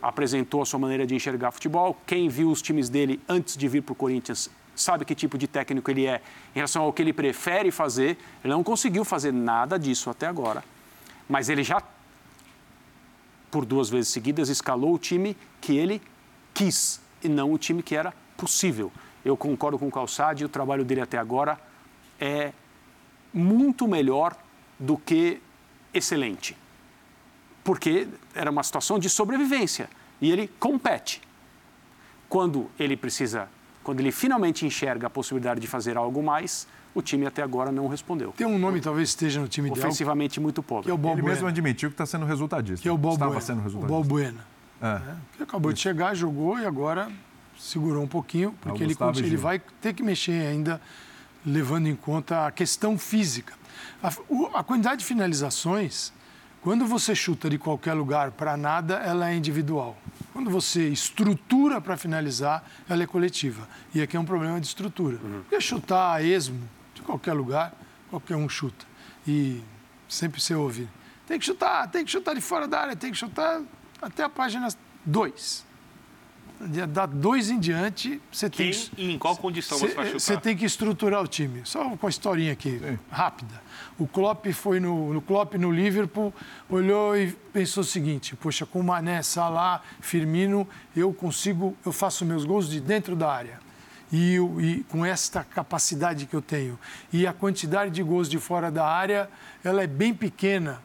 apresentou 0.03 0.63
a 0.63 0.67
sua 0.67 0.79
maneira 0.79 1.07
de 1.07 1.15
enxergar 1.15 1.51
futebol. 1.51 1.97
Quem 2.07 2.29
viu 2.29 2.51
os 2.51 2.63
times 2.63 2.89
dele 2.89 3.21
antes 3.29 3.57
de 3.57 3.69
vir 3.69 3.83
para 3.83 3.93
o 3.93 3.97
Corinthians 3.97 4.51
sabe 4.75 5.05
que 5.05 5.15
tipo 5.15 5.37
de 5.37 5.47
técnico 5.47 5.91
ele 5.91 6.07
é 6.07 6.23
em 6.53 6.55
relação 6.55 6.83
ao 6.83 6.93
que 6.93 7.03
ele 7.03 7.13
prefere 7.13 7.71
fazer. 7.71 8.17
Ele 8.43 8.53
não 8.53 8.65
conseguiu 8.65 9.05
fazer 9.05 9.33
nada 9.33 9.79
disso 9.79 10.09
até 10.09 10.27
agora. 10.27 10.65
Mas 11.29 11.49
ele 11.49 11.63
já, 11.63 11.83
por 13.51 13.65
duas 13.65 13.91
vezes 13.91 14.11
seguidas, 14.11 14.49
escalou 14.49 14.95
o 14.95 14.99
time 14.99 15.37
que 15.61 15.77
ele 15.77 16.01
quis 16.55 17.01
e 17.23 17.29
não 17.29 17.53
o 17.53 17.59
time 17.59 17.83
que 17.83 17.95
era 17.95 18.13
possível. 18.37 18.91
Eu 19.25 19.37
concordo 19.37 19.79
com 19.79 19.87
o 19.87 19.91
Calçade, 19.91 20.45
o 20.45 20.49
trabalho 20.49 20.85
dele 20.85 21.03
até 21.03 21.19
agora 21.19 21.61
é 22.19 22.53
muito 23.33 23.87
melhor 23.87 24.35
do 24.79 24.97
que 24.97 25.41
excelente 25.93 26.57
porque 27.63 28.09
era 28.35 28.51
uma 28.51 28.63
situação 28.63 28.99
de 28.99 29.09
sobrevivência 29.09 29.89
e 30.21 30.31
ele 30.31 30.51
compete. 30.59 31.21
Quando 32.29 32.71
ele 32.79 32.97
precisa, 32.97 33.49
quando 33.83 34.01
ele 34.01 34.13
finalmente 34.13 34.65
enxerga 34.65 35.09
a 35.09 35.11
possibilidade 35.11 35.61
de 35.61 35.67
fazer 35.67 35.97
algo 35.97 36.23
mais, 36.23 36.67
o 36.95 37.03
time 37.03 37.27
até 37.27 37.43
agora 37.43 37.73
não 37.73 37.89
respondeu. 37.89 38.33
Tem 38.37 38.47
um 38.47 38.59
nome 38.59 38.81
talvez 38.81 39.11
esteja 39.11 39.41
no 39.41 39.49
time 39.49 39.69
dele. 39.69 39.81
Ofensivamente 39.81 40.35
ideal, 40.35 40.45
muito 40.45 40.63
pobre. 40.63 40.85
Que 40.85 40.91
é 40.91 40.95
o 40.95 40.99
Bob 40.99 41.19
ele 41.19 41.27
mesmo 41.27 41.47
admitiu 41.47 41.89
que 41.89 41.95
está 41.95 42.07
sendo 42.07 42.25
resultadista. 42.27 42.83
Que 42.83 42.89
é 42.89 42.93
o 42.93 42.99
Bob 42.99 43.15
Estava 43.15 43.41
sendo 43.41 43.63
resultadista. 43.63 43.93
O 43.93 44.03
Balbuena. 44.03 44.47
É. 44.81 44.87
É, 44.87 45.15
que 45.37 45.43
acabou 45.43 45.71
Isso. 45.71 45.77
de 45.77 45.83
chegar, 45.83 46.15
jogou 46.15 46.59
e 46.59 46.65
agora 46.65 47.11
segurou 47.59 48.03
um 48.03 48.09
pouquinho, 48.09 48.55
porque 48.61 48.83
ele, 48.83 48.97
ele 49.19 49.37
vai 49.37 49.59
ter 49.59 49.93
que 49.93 50.03
mexer 50.03 50.47
ainda, 50.47 50.81
levando 51.45 51.87
em 51.87 51.95
conta 51.95 52.47
a 52.47 52.51
questão 52.51 52.97
física. 52.97 53.53
A, 54.03 54.11
o, 54.29 54.47
a 54.55 54.65
quantidade 54.65 55.01
de 55.01 55.05
finalizações 55.05 56.13
quando 56.63 56.87
você 56.87 57.15
chuta 57.15 57.49
de 57.49 57.59
qualquer 57.59 57.95
lugar 57.95 58.33
para 58.33 58.57
nada, 58.57 58.97
ela 58.97 59.31
é 59.31 59.35
individual. 59.35 59.97
Quando 60.33 60.51
você 60.51 60.89
estrutura 60.89 61.81
para 61.81 61.97
finalizar, 61.97 62.65
ela 62.89 63.03
é 63.03 63.07
coletiva. 63.07 63.69
E 63.95 64.03
aqui 64.03 64.17
é 64.17 64.21
um 64.21 64.25
problema 64.25 64.61
de 64.61 64.67
estrutura. 64.67 65.19
Uhum. 65.23 65.41
Porque 65.43 65.61
chutar 65.61 66.17
a 66.17 66.23
esmo, 66.23 66.69
de 66.95 67.03
qualquer 67.03 67.33
lugar, 67.33 67.73
qualquer 68.11 68.37
um 68.37 68.49
chuta. 68.49 68.85
E 69.27 69.63
sempre 70.09 70.41
você 70.41 70.55
ouve, 70.55 70.89
tem 71.27 71.39
que 71.39 71.45
chutar, 71.45 71.89
tem 71.89 72.05
que 72.05 72.11
chutar 72.11 72.35
de 72.35 72.41
fora 72.41 72.69
da 72.69 72.81
área, 72.81 72.97
tem 72.97 73.11
que 73.11 73.19
chutar 73.19 73.63
até 74.03 74.23
a 74.23 74.29
página 74.29 74.69
2 75.05 75.70
da 76.87 77.07
dois 77.07 77.49
em 77.49 77.59
diante, 77.59 78.21
você 78.31 78.51
Quem 78.51 78.71
tem 78.71 78.81
que. 78.81 79.03
E 79.03 79.13
em 79.13 79.19
qual 79.19 79.35
condição 79.37 79.79
cê, 79.79 79.89
você 79.89 79.95
vai 79.95 80.07
chutar? 80.07 80.21
Você 80.21 80.37
tem 80.37 80.57
que 80.57 80.65
estruturar 80.65 81.23
o 81.23 81.27
time. 81.27 81.63
Só 81.65 81.97
com 81.97 82.07
a 82.07 82.11
historinha 82.11 82.53
aqui, 82.53 82.79
Sim. 82.79 82.99
rápida. 83.11 83.63
O 83.99 84.07
Klopp 84.07 84.47
foi 84.53 84.79
no, 84.79 85.15
no 85.15 85.23
Klopp 85.23 85.55
no 85.55 85.71
Liverpool, 85.71 86.35
olhou 86.69 87.17
e 87.17 87.33
pensou 87.53 87.81
o 87.81 87.85
seguinte: 87.85 88.37
poxa, 88.37 88.67
com 88.67 88.83
Mané, 88.83 89.23
Salah, 89.23 89.83
Firmino, 90.01 90.69
eu 90.95 91.13
consigo, 91.15 91.75
eu 91.85 91.93
faço 91.93 92.27
meus 92.27 92.45
gols 92.45 92.69
de 92.69 92.81
dentro 92.81 93.17
da 93.17 93.33
área. 93.33 93.59
E, 94.13 94.37
e, 94.37 94.85
com 94.89 95.07
esta 95.07 95.45
capacidade 95.45 96.27
que 96.27 96.35
eu 96.35 96.43
tenho 96.43 96.77
e 97.13 97.29
a 97.29 97.33
quantidade 97.33 97.93
de 97.93 98.03
gols 98.03 98.29
de 98.29 98.39
fora 98.39 98.69
da 98.69 98.85
área, 98.85 99.31
ela 99.63 99.85
é 99.85 99.87
bem 99.87 100.13
pequena 100.13 100.83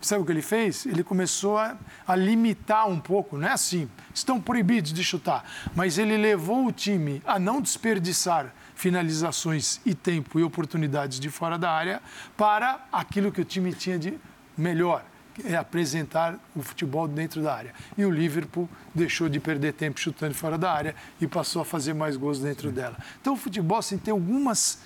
Sabe 0.00 0.22
o 0.22 0.24
que 0.24 0.32
ele 0.32 0.42
fez? 0.42 0.86
Ele 0.86 1.04
começou 1.04 1.58
a, 1.58 1.76
a, 2.06 2.16
limitar 2.16 2.88
um 2.88 2.98
pouco, 2.98 3.36
não 3.36 3.46
é 3.46 3.52
assim, 3.52 3.88
estão 4.14 4.40
proibidos 4.40 4.94
de 4.94 5.04
chutar, 5.04 5.44
mas 5.74 5.98
ele 5.98 6.16
levou 6.16 6.66
o 6.66 6.72
time 6.72 7.22
a 7.26 7.38
não 7.38 7.60
desperdiçar 7.60 8.54
finalizações 8.74 9.78
e 9.84 9.94
tempo 9.94 10.40
e 10.40 10.42
oportunidades 10.42 11.20
de 11.20 11.28
fora 11.28 11.58
da 11.58 11.70
área 11.70 12.00
para 12.34 12.80
aquilo 12.90 13.30
que 13.30 13.42
o 13.42 13.44
time 13.44 13.74
tinha 13.74 13.98
de 13.98 14.18
melhor, 14.56 15.04
é 15.44 15.54
apresentar 15.54 16.38
o 16.56 16.62
futebol 16.62 17.06
dentro 17.06 17.42
da 17.42 17.54
área. 17.54 17.74
E 17.96 18.04
o 18.04 18.10
Liverpool 18.10 18.68
deixou 18.94 19.28
de 19.28 19.38
perder 19.38 19.74
tempo 19.74 20.00
chutando 20.00 20.34
fora 20.34 20.56
da 20.56 20.72
área 20.72 20.94
e 21.20 21.26
passou 21.26 21.60
a 21.62 21.64
fazer 21.64 21.92
mais 21.92 22.16
gols 22.16 22.40
dentro 22.40 22.72
dela. 22.72 22.96
Então 23.20 23.34
o 23.34 23.36
futebol 23.36 23.78
assim, 23.78 23.98
tem 23.98 24.12
algumas 24.12 24.80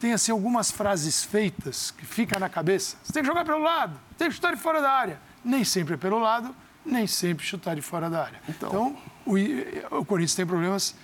tem 0.00 0.12
assim 0.12 0.32
algumas 0.32 0.70
frases 0.70 1.24
feitas 1.24 1.90
que 1.90 2.06
fica 2.06 2.38
na 2.38 2.48
cabeça. 2.48 2.96
Você 3.02 3.12
tem 3.12 3.22
que 3.22 3.28
jogar 3.28 3.44
pelo 3.44 3.62
lado, 3.62 3.98
tem 4.16 4.28
que 4.28 4.34
chutar 4.34 4.54
de 4.54 4.60
fora 4.60 4.80
da 4.80 4.90
área. 4.90 5.20
Nem 5.44 5.64
sempre 5.64 5.94
é 5.94 5.96
pelo 5.96 6.18
lado, 6.18 6.54
nem 6.84 7.06
sempre 7.06 7.44
chutar 7.44 7.74
de 7.74 7.82
fora 7.82 8.08
da 8.08 8.24
área. 8.24 8.40
Então, 8.48 8.68
então 8.68 8.96
o, 9.26 9.98
o 9.98 10.04
Corinthians 10.04 10.34
tem 10.34 10.46
problemas 10.46 10.94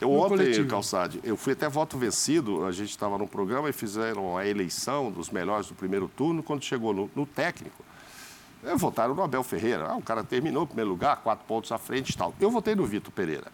eu 0.00 0.10
ontem, 0.12 0.66
Calçade, 0.66 1.20
eu 1.22 1.36
fui 1.36 1.52
até 1.52 1.68
voto 1.68 1.96
vencido, 1.96 2.66
a 2.66 2.72
gente 2.72 2.90
estava 2.90 3.16
no 3.16 3.26
programa 3.26 3.70
e 3.70 3.72
fizeram 3.72 4.36
a 4.36 4.46
eleição 4.46 5.10
dos 5.10 5.30
melhores 5.30 5.68
do 5.68 5.74
primeiro 5.74 6.08
turno, 6.08 6.42
quando 6.42 6.62
chegou 6.62 6.92
no, 6.92 7.10
no 7.14 7.24
técnico, 7.24 7.82
votaram 8.76 9.14
no 9.14 9.22
Abel 9.22 9.42
Ferreira. 9.42 9.88
Ah, 9.88 9.96
o 9.96 10.02
cara 10.02 10.24
terminou 10.24 10.64
em 10.64 10.66
primeiro 10.66 10.90
lugar, 10.90 11.16
quatro 11.18 11.46
pontos 11.46 11.70
à 11.72 11.78
frente 11.78 12.10
e 12.10 12.16
tal. 12.16 12.34
Eu 12.40 12.50
votei 12.50 12.74
no 12.74 12.84
Vitor 12.84 13.12
Pereira, 13.12 13.50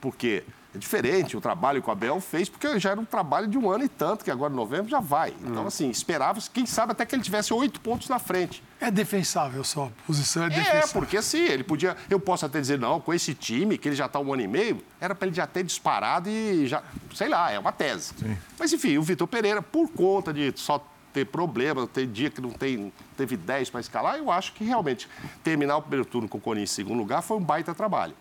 porque 0.00 0.44
é 0.74 0.78
diferente 0.78 1.36
o 1.36 1.40
trabalho 1.40 1.80
que 1.80 1.88
o 1.88 1.92
Abel 1.92 2.20
fez, 2.20 2.48
porque 2.48 2.80
já 2.80 2.90
era 2.90 3.00
um 3.00 3.04
trabalho 3.04 3.46
de 3.46 3.56
um 3.56 3.70
ano 3.70 3.84
e 3.84 3.88
tanto, 3.88 4.24
que 4.24 4.30
agora 4.30 4.52
em 4.52 4.56
novembro 4.56 4.90
já 4.90 4.98
vai. 4.98 5.32
Então, 5.42 5.62
hum. 5.62 5.66
assim, 5.66 5.88
esperava, 5.88 6.40
quem 6.52 6.66
sabe 6.66 6.92
até 6.92 7.06
que 7.06 7.14
ele 7.14 7.22
tivesse 7.22 7.54
oito 7.54 7.80
pontos 7.80 8.08
na 8.08 8.18
frente. 8.18 8.62
É 8.80 8.90
defensável 8.90 9.62
só, 9.62 9.84
a 9.84 10.06
posição 10.06 10.42
é, 10.42 10.46
é 10.46 10.50
defensável. 10.50 10.80
É, 10.80 10.92
porque 10.92 11.16
assim, 11.16 11.38
ele 11.38 11.62
podia. 11.62 11.96
Eu 12.10 12.18
posso 12.18 12.44
até 12.44 12.60
dizer, 12.60 12.78
não, 12.78 13.00
com 13.00 13.14
esse 13.14 13.34
time, 13.34 13.78
que 13.78 13.88
ele 13.88 13.96
já 13.96 14.06
está 14.06 14.18
um 14.18 14.32
ano 14.32 14.42
e 14.42 14.48
meio, 14.48 14.82
era 15.00 15.14
para 15.14 15.28
ele 15.28 15.36
já 15.36 15.46
ter 15.46 15.62
disparado 15.62 16.28
e 16.28 16.66
já. 16.66 16.82
Sei 17.14 17.28
lá, 17.28 17.50
é 17.52 17.58
uma 17.58 17.72
tese. 17.72 18.12
Sim. 18.18 18.36
Mas 18.58 18.72
enfim, 18.72 18.98
o 18.98 19.02
Vitor 19.02 19.28
Pereira, 19.28 19.62
por 19.62 19.88
conta 19.90 20.32
de 20.32 20.52
só 20.56 20.84
ter 21.12 21.24
problema, 21.24 21.86
ter 21.86 22.08
dia 22.08 22.28
que 22.28 22.40
não 22.40 22.50
tem, 22.50 22.92
teve 23.16 23.36
10 23.36 23.70
para 23.70 23.80
escalar, 23.80 24.16
eu 24.16 24.32
acho 24.32 24.52
que 24.52 24.64
realmente 24.64 25.08
terminar 25.44 25.76
o 25.76 25.82
primeiro 25.82 26.04
turno 26.04 26.28
com 26.28 26.38
o 26.38 26.40
Corinthians 26.40 26.72
em 26.72 26.74
segundo 26.74 26.98
lugar 26.98 27.22
foi 27.22 27.36
um 27.36 27.40
baita 27.40 27.72
trabalho. 27.72 28.14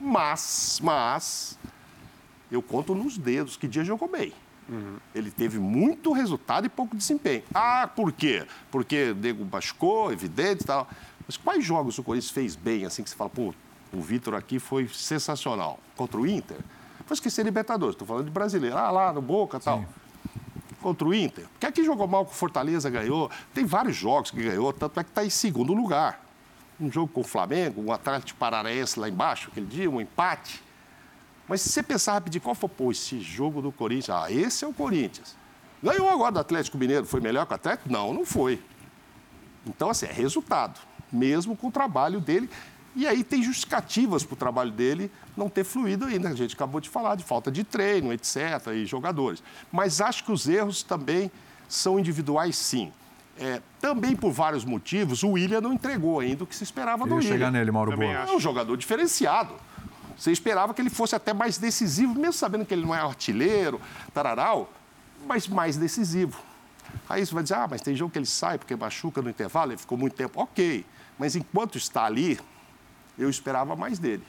Mas, 0.00 0.80
mas, 0.82 1.58
eu 2.50 2.62
conto 2.62 2.94
nos 2.94 3.16
dedos 3.16 3.56
que 3.56 3.68
dia 3.68 3.84
jogou 3.84 4.08
bem. 4.08 4.32
Uhum. 4.68 4.96
Ele 5.14 5.30
teve 5.30 5.58
muito 5.58 6.12
resultado 6.12 6.66
e 6.66 6.68
pouco 6.68 6.96
desempenho. 6.96 7.42
Ah, 7.52 7.88
por 7.94 8.12
quê? 8.12 8.46
Porque 8.70 9.10
o 9.10 9.14
Nego 9.14 9.44
bascou, 9.44 10.12
evidente 10.12 10.62
e 10.62 10.66
tal. 10.66 10.88
Mas 11.26 11.36
quais 11.36 11.64
jogos 11.64 11.98
o 11.98 12.02
Corinthians 12.02 12.30
fez 12.30 12.56
bem, 12.56 12.84
assim, 12.84 13.02
que 13.02 13.10
você 13.10 13.16
fala, 13.16 13.30
pô, 13.30 13.54
o 13.92 14.00
Vitor 14.00 14.34
aqui 14.34 14.58
foi 14.58 14.88
sensacional. 14.88 15.78
Contra 15.96 16.18
o 16.20 16.26
Inter, 16.26 16.58
foi 17.06 17.14
esquecer 17.14 17.44
Libertadores, 17.44 17.94
estou 17.94 18.06
falando 18.06 18.26
de 18.26 18.30
brasileiro. 18.30 18.76
Ah, 18.76 18.90
lá 18.90 19.12
no 19.12 19.20
Boca 19.20 19.58
e 19.58 19.60
tal. 19.60 19.84
Contra 20.80 21.06
o 21.06 21.12
Inter. 21.12 21.46
Porque 21.48 21.66
aqui 21.66 21.84
jogou 21.84 22.06
mal 22.06 22.24
com 22.24 22.30
o 22.30 22.34
Fortaleza, 22.34 22.88
ganhou. 22.88 23.30
Tem 23.52 23.64
vários 23.64 23.96
jogos 23.96 24.30
que 24.30 24.42
ganhou, 24.42 24.72
tanto 24.72 25.00
é 25.00 25.04
que 25.04 25.10
está 25.10 25.24
em 25.24 25.30
segundo 25.30 25.74
lugar. 25.74 26.24
Um 26.80 26.90
jogo 26.90 27.08
com 27.12 27.20
o 27.20 27.24
Flamengo, 27.24 27.82
um 27.82 27.92
Atlético 27.92 28.38
Paranaense 28.38 28.98
lá 28.98 29.08
embaixo, 29.08 29.48
aquele 29.50 29.66
dia, 29.66 29.90
um 29.90 30.00
empate. 30.00 30.62
Mas 31.50 31.62
se 31.62 31.68
você 31.68 31.82
pensar 31.82 32.12
rapidinho, 32.12 32.40
qual 32.40 32.54
foi, 32.54 32.68
pô, 32.68 32.92
esse 32.92 33.18
jogo 33.18 33.60
do 33.60 33.72
Corinthians? 33.72 34.10
Ah, 34.10 34.30
esse 34.30 34.64
é 34.64 34.68
o 34.68 34.72
Corinthians. 34.72 35.34
Ganhou 35.82 36.08
agora 36.08 36.30
do 36.30 36.38
Atlético 36.38 36.78
Mineiro, 36.78 37.04
foi 37.04 37.20
melhor 37.20 37.44
que 37.44 37.50
o 37.50 37.56
Atlético? 37.56 37.90
Não, 37.90 38.14
não 38.14 38.24
foi. 38.24 38.62
Então, 39.66 39.90
assim, 39.90 40.06
é 40.06 40.12
resultado, 40.12 40.78
mesmo 41.10 41.56
com 41.56 41.66
o 41.66 41.72
trabalho 41.72 42.20
dele. 42.20 42.48
E 42.94 43.04
aí 43.04 43.24
tem 43.24 43.42
justificativas 43.42 44.22
para 44.22 44.34
o 44.34 44.36
trabalho 44.36 44.70
dele 44.70 45.10
não 45.36 45.48
ter 45.48 45.64
fluído 45.64 46.04
ainda. 46.04 46.28
A 46.28 46.36
gente 46.36 46.54
acabou 46.54 46.80
de 46.80 46.88
falar 46.88 47.16
de 47.16 47.24
falta 47.24 47.50
de 47.50 47.64
treino, 47.64 48.12
etc., 48.12 48.36
e 48.72 48.86
jogadores. 48.86 49.42
Mas 49.72 50.00
acho 50.00 50.22
que 50.22 50.30
os 50.30 50.48
erros 50.48 50.84
também 50.84 51.32
são 51.68 51.98
individuais, 51.98 52.54
sim. 52.54 52.92
É, 53.36 53.60
também 53.80 54.14
por 54.14 54.30
vários 54.30 54.64
motivos, 54.64 55.24
o 55.24 55.30
William 55.30 55.60
não 55.60 55.72
entregou 55.72 56.20
ainda 56.20 56.44
o 56.44 56.46
que 56.46 56.54
se 56.54 56.62
esperava 56.62 57.04
do 57.08 57.16
William. 57.16 57.32
chegar 57.32 57.50
nele, 57.50 57.72
Mauro 57.72 57.96
Boa. 57.96 58.12
É 58.12 58.30
um 58.30 58.38
jogador 58.38 58.76
diferenciado. 58.76 59.54
Você 60.20 60.30
esperava 60.30 60.74
que 60.74 60.82
ele 60.82 60.90
fosse 60.90 61.16
até 61.16 61.32
mais 61.32 61.56
decisivo, 61.56 62.14
mesmo 62.14 62.34
sabendo 62.34 62.66
que 62.66 62.74
ele 62.74 62.84
não 62.84 62.94
é 62.94 63.00
artilheiro, 63.00 63.80
tararal, 64.12 64.70
mas 65.26 65.48
mais 65.48 65.78
decisivo. 65.78 66.38
Aí 67.08 67.24
você 67.24 67.32
vai 67.32 67.42
dizer, 67.42 67.54
ah, 67.54 67.66
mas 67.70 67.80
tem 67.80 67.96
jogo 67.96 68.12
que 68.12 68.18
ele 68.18 68.26
sai 68.26 68.58
porque 68.58 68.76
machuca 68.76 69.22
no 69.22 69.30
intervalo, 69.30 69.72
ele 69.72 69.78
ficou 69.78 69.96
muito 69.96 70.14
tempo. 70.14 70.38
Ok, 70.38 70.84
mas 71.18 71.36
enquanto 71.36 71.78
está 71.78 72.04
ali, 72.04 72.38
eu 73.18 73.30
esperava 73.30 73.74
mais 73.74 73.98
dele. 73.98 74.22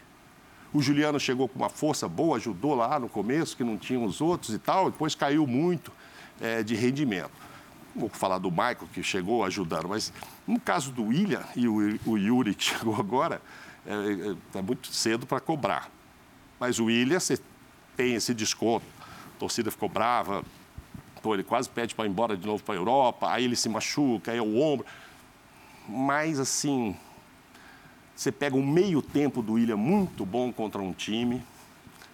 O 0.73 0.81
Juliano 0.81 1.19
chegou 1.19 1.49
com 1.49 1.59
uma 1.59 1.69
força 1.69 2.07
boa, 2.07 2.37
ajudou 2.37 2.73
lá 2.73 2.97
no 2.97 3.09
começo, 3.09 3.57
que 3.57 3.63
não 3.63 3.77
tinham 3.77 4.05
os 4.05 4.21
outros 4.21 4.55
e 4.55 4.59
tal, 4.59 4.89
depois 4.89 5.13
caiu 5.13 5.45
muito 5.45 5.91
é, 6.39 6.63
de 6.63 6.73
rendimento. 6.73 7.31
Vou 7.93 8.07
falar 8.07 8.37
do 8.37 8.49
Michael, 8.49 8.87
que 8.93 9.03
chegou 9.03 9.43
ajudando, 9.43 9.89
mas 9.89 10.13
no 10.47 10.57
caso 10.57 10.89
do 10.93 11.07
William 11.07 11.43
e 11.53 11.67
o, 11.67 11.99
o 12.05 12.17
Yuri, 12.17 12.55
que 12.55 12.63
chegou 12.79 12.95
agora, 12.95 13.41
é, 13.85 13.93
é, 13.93 14.59
é 14.59 14.61
muito 14.61 14.87
cedo 14.87 15.25
para 15.25 15.39
cobrar. 15.39 15.89
Mas 16.59 16.79
o 16.79 16.85
William, 16.85 17.19
você 17.19 17.39
tem 17.97 18.15
esse 18.15 18.33
desconto. 18.33 18.85
A 19.35 19.39
torcida 19.39 19.71
ficou 19.71 19.89
brava. 19.89 20.43
Pô, 21.21 21.33
ele 21.33 21.43
quase 21.43 21.69
pede 21.69 21.93
para 21.93 22.05
ir 22.05 22.09
embora 22.09 22.35
de 22.37 22.45
novo 22.45 22.63
para 22.63 22.75
a 22.75 22.77
Europa. 22.77 23.31
Aí 23.31 23.45
ele 23.45 23.55
se 23.55 23.69
machuca, 23.69 24.31
aí 24.31 24.37
é 24.37 24.41
o 24.41 24.59
ombro. 24.59 24.85
Mas, 25.87 26.39
assim, 26.39 26.95
você 28.15 28.31
pega 28.31 28.55
um 28.55 28.65
meio 28.65 29.01
tempo 29.01 29.41
do 29.41 29.53
William 29.53 29.77
muito 29.77 30.25
bom 30.25 30.51
contra 30.51 30.81
um 30.81 30.93
time. 30.93 31.43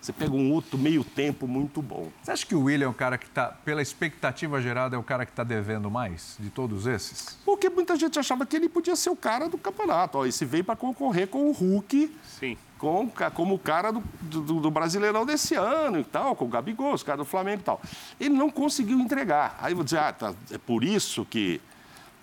Você 0.02 0.14
pega 0.14 0.32
um 0.32 0.52
outro 0.52 0.78
meio 0.78 1.04
tempo 1.04 1.48
muito 1.48 1.82
bom. 1.82 2.10
Você 2.24 2.32
acha 2.32 2.46
que 2.46 2.56
o 2.56 2.64
William 2.64 2.86
é 2.86 2.90
o 2.90 2.94
cara 2.94 3.18
que 3.18 3.26
está, 3.26 3.48
pela 3.48 3.82
expectativa 3.82 4.62
gerada, 4.62 4.96
é 4.96 5.00
o 5.00 5.04
cara 5.04 5.26
que 5.26 5.32
está 5.32 5.44
devendo 5.44 5.90
mais 5.90 6.38
de 6.40 6.50
todos 6.50 6.86
esses? 6.86 7.38
Porque 7.44 7.70
muita 7.70 7.96
gente 7.96 8.18
achava 8.18 8.46
que 8.46 8.56
ele 8.56 8.70
podia 8.70 8.96
ser 8.96 9.10
o 9.10 9.16
cara 9.16 9.50
do 9.50 9.58
campeonato. 9.58 10.20
Ó, 10.20 10.26
esse 10.26 10.46
veio 10.46 10.64
para 10.64 10.76
concorrer 10.76 11.28
com 11.28 11.50
o 11.50 11.52
Hulk, 11.52 12.16
Sim. 12.40 12.58
Com, 12.78 13.12
como 13.34 13.56
o 13.56 13.60
cara 13.60 13.92
do, 13.92 14.04
do, 14.22 14.60
do, 14.62 14.72
Brasileirão 14.72 15.26
desse 15.26 15.56
ano 15.56 16.00
e 16.00 16.04
tal, 16.04 16.36
com 16.36 16.46
o 16.46 16.48
Gabigol, 16.48 16.94
os 16.94 17.02
caras 17.02 17.20
do 17.20 17.26
Flamengo 17.26 17.62
e 17.62 17.64
tal. 17.64 17.82
Ele 18.20 18.36
não 18.36 18.52
conseguiu 18.52 19.00
entregar. 19.00 19.58
Aí 19.60 19.72
eu 19.72 19.78
vou 19.78 19.84
dizer, 19.84 19.98
ah, 19.98 20.14
tá, 20.14 20.34
é 20.52 20.60
por 20.60 20.84
isso 20.84 21.26
que, 21.26 21.60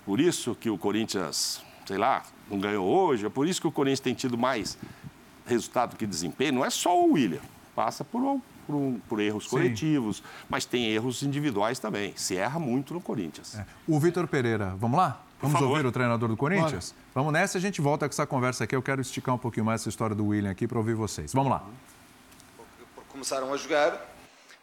por 0.07 0.21
isso 0.21 0.55
que 0.55 0.71
o 0.71 0.79
Corinthians, 0.79 1.61
sei 1.85 1.99
lá, 1.99 2.23
não 2.49 2.61
ganhou 2.61 2.87
hoje, 2.87 3.27
é 3.27 3.29
por 3.29 3.49
isso 3.49 3.61
que 3.61 3.67
o 3.67 3.73
Corinthians 3.73 4.01
tem 4.01 4.15
tido 4.15 4.39
mais 4.39 4.79
resultado 5.45 5.97
que 5.97 6.07
desempenho. 6.07 6.53
Não 6.53 6.65
é 6.65 6.71
só 6.71 6.97
o 6.97 7.13
William 7.15 7.41
passa 7.75 8.05
por, 8.05 8.41
por, 8.67 8.75
um, 8.75 9.01
por 9.09 9.21
erros 9.21 9.45
Sim. 9.45 9.51
coletivos, 9.51 10.23
mas 10.49 10.65
tem 10.65 10.87
erros 10.87 11.23
individuais 11.23 11.79
também. 11.79 12.13
Se 12.17 12.37
erra 12.37 12.59
muito 12.59 12.95
no 12.95 13.01
Corinthians. 13.01 13.57
É. 13.57 13.67
O 13.87 13.99
Vitor 13.99 14.27
Pereira, 14.27 14.75
vamos 14.79 14.99
lá? 14.99 15.21
Vamos 15.41 15.61
ouvir 15.61 15.85
o 15.85 15.93
treinador 15.93 16.29
do 16.29 16.37
Corinthians? 16.37 16.93
Bora. 16.93 17.05
Vamos 17.15 17.33
nessa, 17.33 17.59
a 17.59 17.61
gente 17.61 17.81
volta 17.81 18.09
com 18.09 18.13
essa 18.13 18.27
conversa 18.27 18.65
aqui. 18.65 18.75
Eu 18.75 18.83
quero 18.83 19.01
esticar 19.01 19.35
um 19.35 19.39
pouquinho 19.39 19.67
mais 19.67 19.83
essa 19.83 19.89
história 19.89 20.15
do 20.17 20.29
William 20.29 20.51
aqui 20.51 20.67
para 20.67 20.79
ouvir 20.79 20.95
vocês. 20.95 21.33
Vamos 21.33 21.51
lá. 21.51 21.63
Começaram 23.09 23.53
a 23.53 23.57
jogar, 23.57 24.01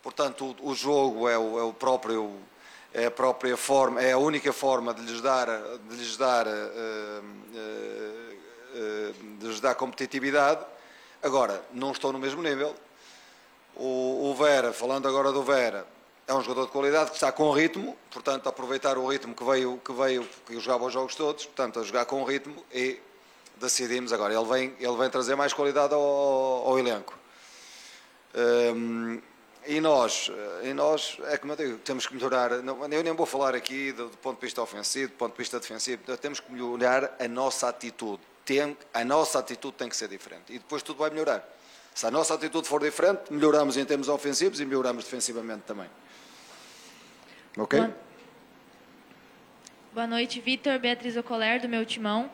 portanto, 0.02 0.56
o, 0.60 0.72
o 0.72 0.76
jogo 0.76 1.30
é 1.30 1.38
o, 1.38 1.60
é 1.60 1.64
o, 1.64 1.74
próprio. 1.74 2.32
É 2.94 3.06
a 3.06 3.12
própria 3.12 3.56
forma, 3.56 4.02
é 4.02 4.12
a 4.12 4.18
única 4.18 4.52
forma 4.52 4.94
de 4.94 5.02
lhes 5.02 5.22
dar, 5.22 5.48
de 5.48 5.96
lhes 5.96 6.18
dar, 6.18 6.46
uh, 6.46 6.50
uh, 6.50 7.24
uh, 8.76 9.14
de 9.40 9.48
lhes 9.48 9.62
dar 9.62 9.76
competitividade. 9.76 10.66
Agora, 11.24 11.64
não 11.74 11.94
estou 11.94 12.12
no 12.12 12.20
mesmo 12.20 12.42
nível, 12.42 12.76
o, 13.76 14.32
o 14.32 14.36
Vera, 14.36 14.74
falando 14.74 15.08
agora 15.08 15.32
do 15.32 15.44
Vera, 15.44 15.86
é 16.28 16.34
um 16.34 16.42
jogador 16.42 16.66
de 16.66 16.72
qualidade 16.72 17.10
que 17.10 17.16
está 17.18 17.32
com 17.32 17.52
ritmo, 17.52 17.98
portanto, 18.10 18.48
aproveitar 18.48 18.98
o 18.98 19.08
ritmo 19.08 19.36
que 19.36 19.44
veio, 19.44 19.82
que 19.84 19.92
veio, 19.92 20.28
que 20.46 20.60
jogava 20.60 20.86
os 20.86 20.94
jogos 20.94 21.16
todos, 21.16 21.46
portanto, 21.46 21.80
a 21.80 21.84
jogar 21.84 22.06
com 22.06 22.24
ritmo 22.24 22.64
e 22.74 23.00
decidimos 23.58 24.14
agora. 24.14 24.34
Ele 24.34 24.46
vem, 24.46 24.76
ele 24.80 24.98
vem 24.98 25.10
trazer 25.10 25.36
mais 25.36 25.54
qualidade 25.54 25.94
ao, 25.94 26.02
ao 26.02 26.80
elenco. 26.80 27.18
Um, 28.34 29.22
e 29.68 29.80
nós, 29.80 30.32
e 30.64 30.74
nós, 30.74 31.18
é 31.26 31.38
como 31.38 31.54
eu 31.54 31.58
digo, 31.58 31.78
temos 31.80 32.08
que 32.08 32.16
melhorar. 32.16 32.52
Eu 32.52 33.04
nem 33.04 33.14
vou 33.14 33.26
falar 33.26 33.54
aqui 33.54 33.92
do, 33.92 34.10
do, 34.10 34.18
ponto 34.18 34.40
de 34.40 34.46
vista 34.46 34.62
ofensivo, 34.62 35.12
do 35.12 35.18
ponto 35.18 35.34
de 35.34 35.38
vista 35.38 35.60
defensivo, 35.60 36.02
temos 36.18 36.40
que 36.40 36.52
melhorar 36.52 37.16
a 37.20 37.28
nossa 37.28 37.68
atitude. 37.70 38.22
Tem, 38.44 38.76
a 38.92 39.06
nossa 39.06 39.38
atitude 39.38 39.76
tem 39.78 39.88
que 39.88 39.96
ser 39.96 40.08
diferente 40.08 40.52
e 40.52 40.58
depois 40.58 40.82
tudo 40.82 40.98
vai 40.98 41.12
melhorar. 41.12 41.48
Se 41.94 42.06
a 42.06 42.12
nossa 42.12 42.34
atitude 42.34 42.68
for 42.68 42.82
diferente, 42.82 43.32
melhoramos 43.32 43.78
em 43.78 43.86
termos 43.86 44.08
ofensivos 44.08 44.60
e 44.60 44.66
melhoramos 44.66 45.04
defensivamente 45.04 45.64
também. 45.68 45.90
Ok? 47.58 47.80
Boa, 47.80 47.96
Boa 49.94 50.08
noite, 50.08 50.40
Vitor, 50.40 50.80
Beatriz 50.80 51.18
Ocoler, 51.18 51.62
do 51.62 51.70
meu 51.70 51.86
timão. 51.86 52.32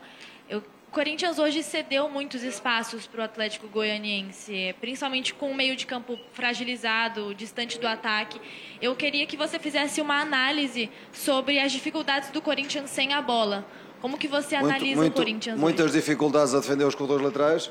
Eu... 0.48 0.62
O 0.88 0.90
Corinthians 0.90 1.38
hoje 1.38 1.62
cedeu 1.62 2.08
muitos 2.08 2.42
espaços 2.42 3.06
para 3.06 3.20
o 3.20 3.22
Atlético 3.22 3.68
Goianiense, 3.68 4.74
principalmente 4.80 5.34
com 5.34 5.50
o 5.50 5.54
meio 5.54 5.76
de 5.76 5.84
campo 5.84 6.18
fragilizado, 6.32 7.34
distante 7.34 7.78
do 7.78 7.86
ataque. 7.86 8.40
Eu 8.80 8.96
queria 8.96 9.26
que 9.26 9.36
você 9.36 9.58
fizesse 9.58 10.00
uma 10.00 10.18
análise 10.18 10.90
sobre 11.12 11.60
as 11.60 11.72
dificuldades 11.72 12.30
do 12.30 12.40
Corinthians 12.40 12.88
sem 12.88 13.12
a 13.12 13.20
bola. 13.20 13.66
Como 14.00 14.16
que 14.16 14.26
você 14.26 14.56
analisa 14.56 14.84
muito, 14.84 14.96
muito, 14.96 15.12
o 15.12 15.16
Corinthians 15.16 15.60
Muitas 15.60 15.86
hoje? 15.90 15.94
dificuldades 15.96 16.54
a 16.54 16.60
defender 16.60 16.84
os 16.84 16.94
corredores 16.94 17.22
laterais 17.22 17.70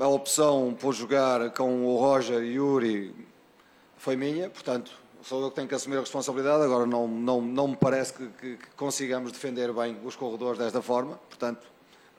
a 0.00 0.08
opção 0.08 0.76
por 0.78 0.92
jogar 0.94 1.50
com 1.50 1.84
o 1.86 1.96
Roger 1.96 2.42
e 2.42 2.54
Yuri 2.54 3.14
foi 3.96 4.16
minha, 4.16 4.50
portanto, 4.50 4.92
sou 5.22 5.42
eu 5.42 5.50
que 5.50 5.56
tenho 5.56 5.68
que 5.68 5.74
assumir 5.74 5.96
a 5.96 6.00
responsabilidade. 6.00 6.62
Agora, 6.62 6.86
não, 6.86 7.08
não, 7.08 7.40
não 7.40 7.68
me 7.68 7.76
parece 7.76 8.12
que, 8.12 8.26
que, 8.28 8.56
que 8.56 8.70
consigamos 8.76 9.32
defender 9.32 9.72
bem 9.72 9.98
os 10.04 10.14
corredores 10.16 10.58
desta 10.58 10.82
forma, 10.82 11.18
portanto, 11.28 11.66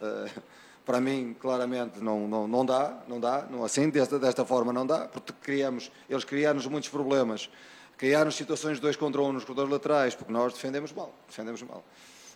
uh, 0.01 0.41
para 0.85 0.99
mim, 0.99 1.35
claramente, 1.39 1.99
não, 1.99 2.27
não, 2.27 2.47
não 2.47 2.65
dá, 2.65 2.97
não 3.07 3.19
dá, 3.19 3.45
não, 3.49 3.63
assim, 3.63 3.89
desta, 3.89 4.17
desta 4.17 4.45
forma 4.45 4.71
não 4.71 4.85
dá, 4.85 5.07
porque 5.07 5.33
criamos, 5.41 5.91
eles 6.09 6.23
criaram-nos 6.23 6.67
muitos 6.67 6.89
problemas, 6.89 7.49
criaram-nos 7.97 8.35
situações 8.35 8.77
de 8.77 8.81
dois 8.81 8.95
contra 8.95 9.21
um 9.21 9.31
nos 9.31 9.43
corredores 9.43 9.71
laterais, 9.71 10.15
porque 10.15 10.31
nós 10.31 10.53
defendemos 10.53 10.91
mal, 10.91 11.13
defendemos 11.27 11.61
mal. 11.63 11.83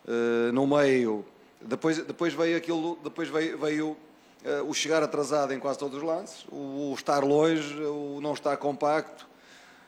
Uh, 0.06 0.52
no 0.52 0.66
meio, 0.66 1.26
depois, 1.62 1.98
depois 2.06 2.34
veio 2.34 2.58
aquilo, 2.58 2.98
depois 3.04 3.28
veio, 3.30 3.58
veio 3.58 3.90
uh, 3.90 4.70
o 4.70 4.74
chegar 4.74 5.04
atrasado 5.04 5.54
em 5.54 5.60
quase 5.60 5.78
todos 5.78 5.98
os 5.98 6.04
lances, 6.04 6.46
o, 6.50 6.92
o 6.92 6.94
estar 6.94 7.24
longe, 7.24 7.76
o 7.84 8.20
não 8.22 8.34
estar 8.34 8.56
compacto. 8.58 9.28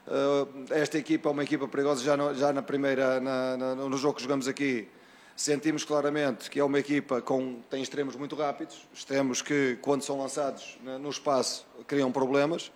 Uh, 0.07 0.65
esta 0.71 0.97
equipa 0.97 1.29
é 1.29 1.31
uma 1.31 1.43
equipa 1.43 1.67
perigosa 1.67 2.03
já, 2.03 2.17
no, 2.17 2.33
já 2.33 2.51
na 2.51 2.61
primeira, 2.61 3.19
na, 3.19 3.57
na, 3.57 3.75
no 3.75 3.97
jogo 3.97 4.15
que 4.15 4.23
jogamos 4.23 4.47
aqui. 4.47 4.87
Sentimos 5.35 5.83
claramente 5.83 6.49
que 6.49 6.59
é 6.59 6.63
uma 6.63 6.77
equipa 6.77 7.21
com 7.21 7.61
tem 7.69 7.81
extremos 7.81 8.15
muito 8.15 8.35
rápidos, 8.35 8.87
extremos 8.93 9.41
que 9.41 9.77
quando 9.81 10.03
são 10.03 10.19
lançados 10.19 10.77
no 10.99 11.09
espaço 11.09 11.65
criam 11.87 12.11
problemas 12.11 12.71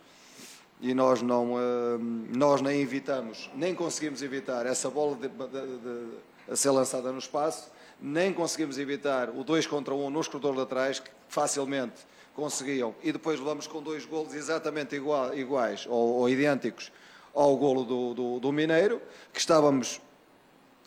e 0.82 0.94
nós 0.94 1.22
não 1.22 1.54
uh, 1.54 2.00
nós 2.34 2.62
nem 2.62 2.82
evitamos, 2.82 3.52
nem 3.54 3.76
conseguimos 3.76 4.22
evitar 4.22 4.66
essa 4.66 4.90
bola 4.90 5.16
de, 5.16 5.28
de, 5.28 5.78
de, 5.78 6.18
a 6.50 6.56
ser 6.56 6.72
lançada 6.72 7.12
no 7.12 7.20
espaço 7.20 7.70
nem 8.06 8.32
conseguimos 8.32 8.78
evitar 8.78 9.32
o 9.32 9.44
2 9.44 9.66
contra 9.66 9.92
1 9.92 10.06
um 10.06 10.10
nos 10.12 10.28
corredores 10.28 10.60
laterais, 10.60 11.00
que 11.00 11.10
facilmente 11.28 12.06
conseguiam, 12.36 12.94
e 13.02 13.12
depois 13.12 13.40
levamos 13.40 13.66
com 13.66 13.82
dois 13.82 14.06
golos 14.06 14.36
exatamente 14.36 14.96
igual, 14.96 15.36
iguais 15.36 15.88
ou, 15.88 16.20
ou, 16.20 16.30
idênticos 16.30 16.92
ao 17.34 17.58
golo 17.58 17.84
do, 17.84 18.14
do, 18.14 18.40
do 18.40 18.52
Mineiro, 18.52 19.02
que 19.34 19.40
estávamos, 19.40 20.00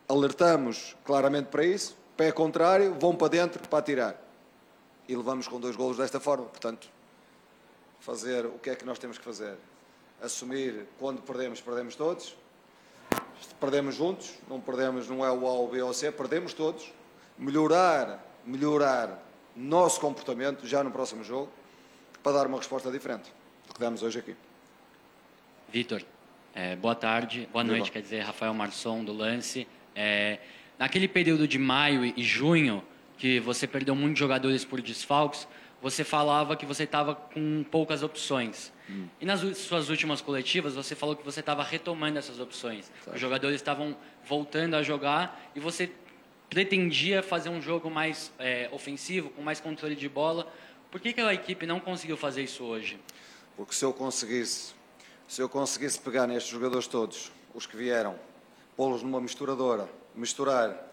alertamos 0.08 0.94
claramente 1.04 1.46
para 1.46 1.64
isso, 1.64 1.96
pé 2.16 2.30
contrário, 2.30 2.94
vão 3.00 3.16
para 3.16 3.28
dentro 3.28 3.66
para 3.68 3.82
tirar. 3.82 4.22
E 5.08 5.16
levamos 5.16 5.48
com 5.48 5.58
dois 5.58 5.74
golos 5.74 5.96
desta 5.96 6.20
forma, 6.20 6.44
portanto, 6.44 6.88
fazer 7.98 8.46
o 8.46 8.60
que 8.60 8.70
é 8.70 8.76
que 8.76 8.84
nós 8.84 8.98
temos 8.98 9.18
que 9.18 9.24
fazer? 9.24 9.56
Assumir 10.22 10.86
quando 11.00 11.20
perdemos, 11.22 11.60
perdemos 11.60 11.96
todos, 11.96 12.36
perdemos 13.58 13.96
juntos, 13.96 14.34
não 14.48 14.60
perdemos, 14.60 15.08
não 15.08 15.24
é 15.24 15.32
o 15.32 15.46
A, 15.48 15.52
o 15.58 15.66
B 15.66 15.82
ou 15.82 15.90
o 15.90 15.94
C, 15.94 16.12
perdemos 16.12 16.52
todos, 16.52 16.92
melhorar, 17.38 18.24
melhorar 18.44 19.22
nosso 19.54 20.00
comportamento 20.00 20.66
já 20.66 20.82
no 20.82 20.90
próximo 20.90 21.22
jogo 21.22 21.50
para 22.22 22.32
dar 22.32 22.46
uma 22.46 22.58
resposta 22.58 22.90
diferente 22.90 23.32
do 23.66 23.74
que 23.74 23.80
damos 23.80 24.02
hoje 24.02 24.18
aqui. 24.18 24.36
Vitor, 25.68 26.02
é, 26.54 26.74
boa 26.76 26.94
tarde, 26.94 27.48
boa 27.52 27.62
noite, 27.62 27.92
quer 27.92 28.02
dizer, 28.02 28.20
Rafael 28.20 28.52
Marçom 28.54 29.04
do 29.04 29.12
Lance. 29.12 29.68
É, 29.94 30.38
naquele 30.78 31.06
período 31.06 31.46
de 31.46 31.58
maio 31.58 32.04
e 32.04 32.22
junho, 32.22 32.82
que 33.16 33.38
você 33.40 33.66
perdeu 33.66 33.94
muitos 33.94 34.18
jogadores 34.18 34.64
por 34.64 34.80
desfalques, 34.80 35.46
você 35.80 36.02
falava 36.02 36.56
que 36.56 36.66
você 36.66 36.84
estava 36.84 37.14
com 37.14 37.64
poucas 37.70 38.02
opções. 38.02 38.72
Hum. 38.90 39.06
E 39.20 39.26
nas 39.26 39.40
suas 39.58 39.90
últimas 39.90 40.20
coletivas, 40.20 40.74
você 40.74 40.94
falou 40.94 41.14
que 41.14 41.24
você 41.24 41.40
estava 41.40 41.62
retomando 41.62 42.18
essas 42.18 42.40
opções. 42.40 42.90
Os 43.12 43.20
jogadores 43.20 43.56
estavam 43.56 43.96
voltando 44.24 44.74
a 44.74 44.82
jogar 44.82 45.50
e 45.54 45.60
você 45.60 45.90
pretendia 46.48 47.22
fazer 47.22 47.48
um 47.48 47.60
jogo 47.60 47.90
mais 47.90 48.32
é, 48.38 48.68
ofensivo, 48.72 49.30
com 49.30 49.42
mais 49.42 49.60
controle 49.60 49.94
de 49.94 50.08
bola. 50.08 50.50
Por 50.90 51.00
que, 51.00 51.12
que 51.12 51.20
a 51.20 51.34
equipe 51.34 51.66
não 51.66 51.78
conseguiu 51.78 52.16
fazer 52.16 52.42
isso 52.42 52.64
hoje? 52.64 52.98
Porque 53.56 53.74
se 53.74 53.84
eu 53.84 53.92
conseguisse, 53.92 54.72
se 55.26 55.42
eu 55.42 55.48
conseguisse 55.48 55.98
pegar 56.00 56.26
nestes 56.26 56.50
jogadores 56.50 56.86
todos, 56.86 57.30
os 57.54 57.66
que 57.66 57.76
vieram, 57.76 58.18
pô-los 58.76 59.02
numa 59.02 59.20
misturadora, 59.20 59.88
misturar, 60.14 60.88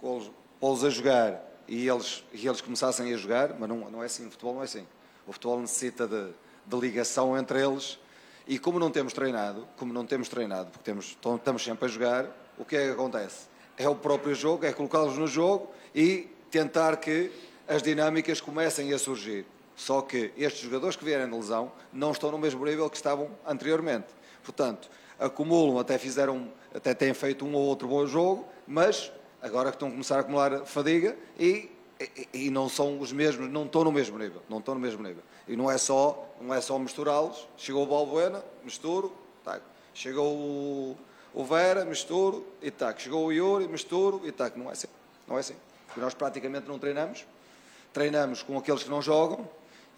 pô-los 0.00 0.84
a 0.84 0.90
jogar 0.90 1.42
e 1.68 1.88
eles, 1.88 2.24
e 2.32 2.46
eles 2.46 2.60
começassem 2.60 3.12
a 3.12 3.16
jogar, 3.16 3.54
mas 3.58 3.68
não, 3.68 3.90
não 3.90 4.02
é 4.02 4.06
assim, 4.06 4.26
o 4.26 4.30
futebol 4.30 4.54
não 4.54 4.62
é 4.62 4.64
assim. 4.64 4.86
O 5.26 5.32
futebol 5.32 5.60
necessita 5.60 6.06
de, 6.06 6.32
de 6.64 6.80
ligação 6.80 7.36
entre 7.36 7.60
eles 7.60 7.98
e 8.46 8.58
como 8.58 8.78
não 8.78 8.90
temos 8.90 9.12
treinado, 9.12 9.66
como 9.76 9.92
não 9.92 10.06
temos 10.06 10.28
treinado, 10.28 10.70
porque 10.70 10.84
temos, 10.84 11.16
estamos 11.36 11.64
sempre 11.64 11.84
a 11.84 11.88
jogar, 11.88 12.26
o 12.56 12.64
que 12.64 12.76
é 12.76 12.86
que 12.86 12.92
acontece? 12.92 13.48
É 13.76 13.88
o 13.88 13.94
próprio 13.94 14.34
jogo, 14.34 14.64
é 14.64 14.72
colocá-los 14.72 15.18
no 15.18 15.26
jogo 15.26 15.70
e 15.94 16.28
tentar 16.50 16.96
que 16.96 17.30
as 17.68 17.82
dinâmicas 17.82 18.40
comecem 18.40 18.92
a 18.92 18.98
surgir. 18.98 19.44
Só 19.74 20.00
que 20.00 20.32
estes 20.38 20.62
jogadores 20.62 20.96
que 20.96 21.04
vierem 21.04 21.28
de 21.28 21.36
lesão 21.36 21.70
não 21.92 22.12
estão 22.12 22.30
no 22.30 22.38
mesmo 22.38 22.64
nível 22.64 22.88
que 22.88 22.96
estavam 22.96 23.30
anteriormente. 23.46 24.06
Portanto, 24.42 24.88
acumulam, 25.18 25.78
até 25.78 25.98
fizeram, 25.98 26.48
até 26.74 26.94
têm 26.94 27.12
feito 27.12 27.44
um 27.44 27.54
ou 27.54 27.62
outro 27.62 27.86
bom 27.86 28.06
jogo, 28.06 28.46
mas 28.66 29.12
agora 29.42 29.70
que 29.70 29.76
estão 29.76 29.88
a 29.88 29.90
começar 29.90 30.16
a 30.16 30.20
acumular 30.20 30.64
fadiga 30.64 31.16
e, 31.38 31.70
e, 32.00 32.28
e, 32.46 32.50
não 32.50 32.68
são 32.68 32.98
os 32.98 33.12
mesmos, 33.12 33.50
não 33.50 33.64
estão 33.64 33.84
no 33.84 33.92
mesmo 33.92 34.18
nível, 34.18 34.42
não 34.48 34.58
estão 34.58 34.74
no 34.74 34.80
mesmo 34.80 35.02
nível. 35.02 35.22
E 35.46 35.56
não 35.56 35.70
é 35.70 35.76
só, 35.76 36.26
não 36.40 36.54
é 36.54 36.60
só 36.60 36.78
misturá-los. 36.78 37.46
Chegou 37.56 37.84
o 37.84 37.86
Balbuena, 37.86 38.42
misturo, 38.64 39.12
tá. 39.44 39.60
Chegou 39.92 40.34
o, 40.34 40.96
o 41.36 41.44
Vera, 41.44 41.84
misturo 41.84 42.46
e 42.62 42.70
tá. 42.70 42.94
Chegou 42.96 43.26
o 43.26 43.32
Yuri, 43.32 43.68
misturo 43.68 44.22
e 44.24 44.32
tá. 44.32 44.50
Não 44.56 44.70
é 44.70 44.72
assim, 44.72 44.86
não 45.28 45.36
é 45.36 45.40
assim. 45.40 45.54
Porque 45.86 46.00
nós 46.00 46.14
praticamente 46.14 46.66
não 46.66 46.78
treinamos, 46.78 47.26
treinamos 47.92 48.42
com 48.42 48.56
aqueles 48.56 48.82
que 48.82 48.88
não 48.88 49.02
jogam 49.02 49.46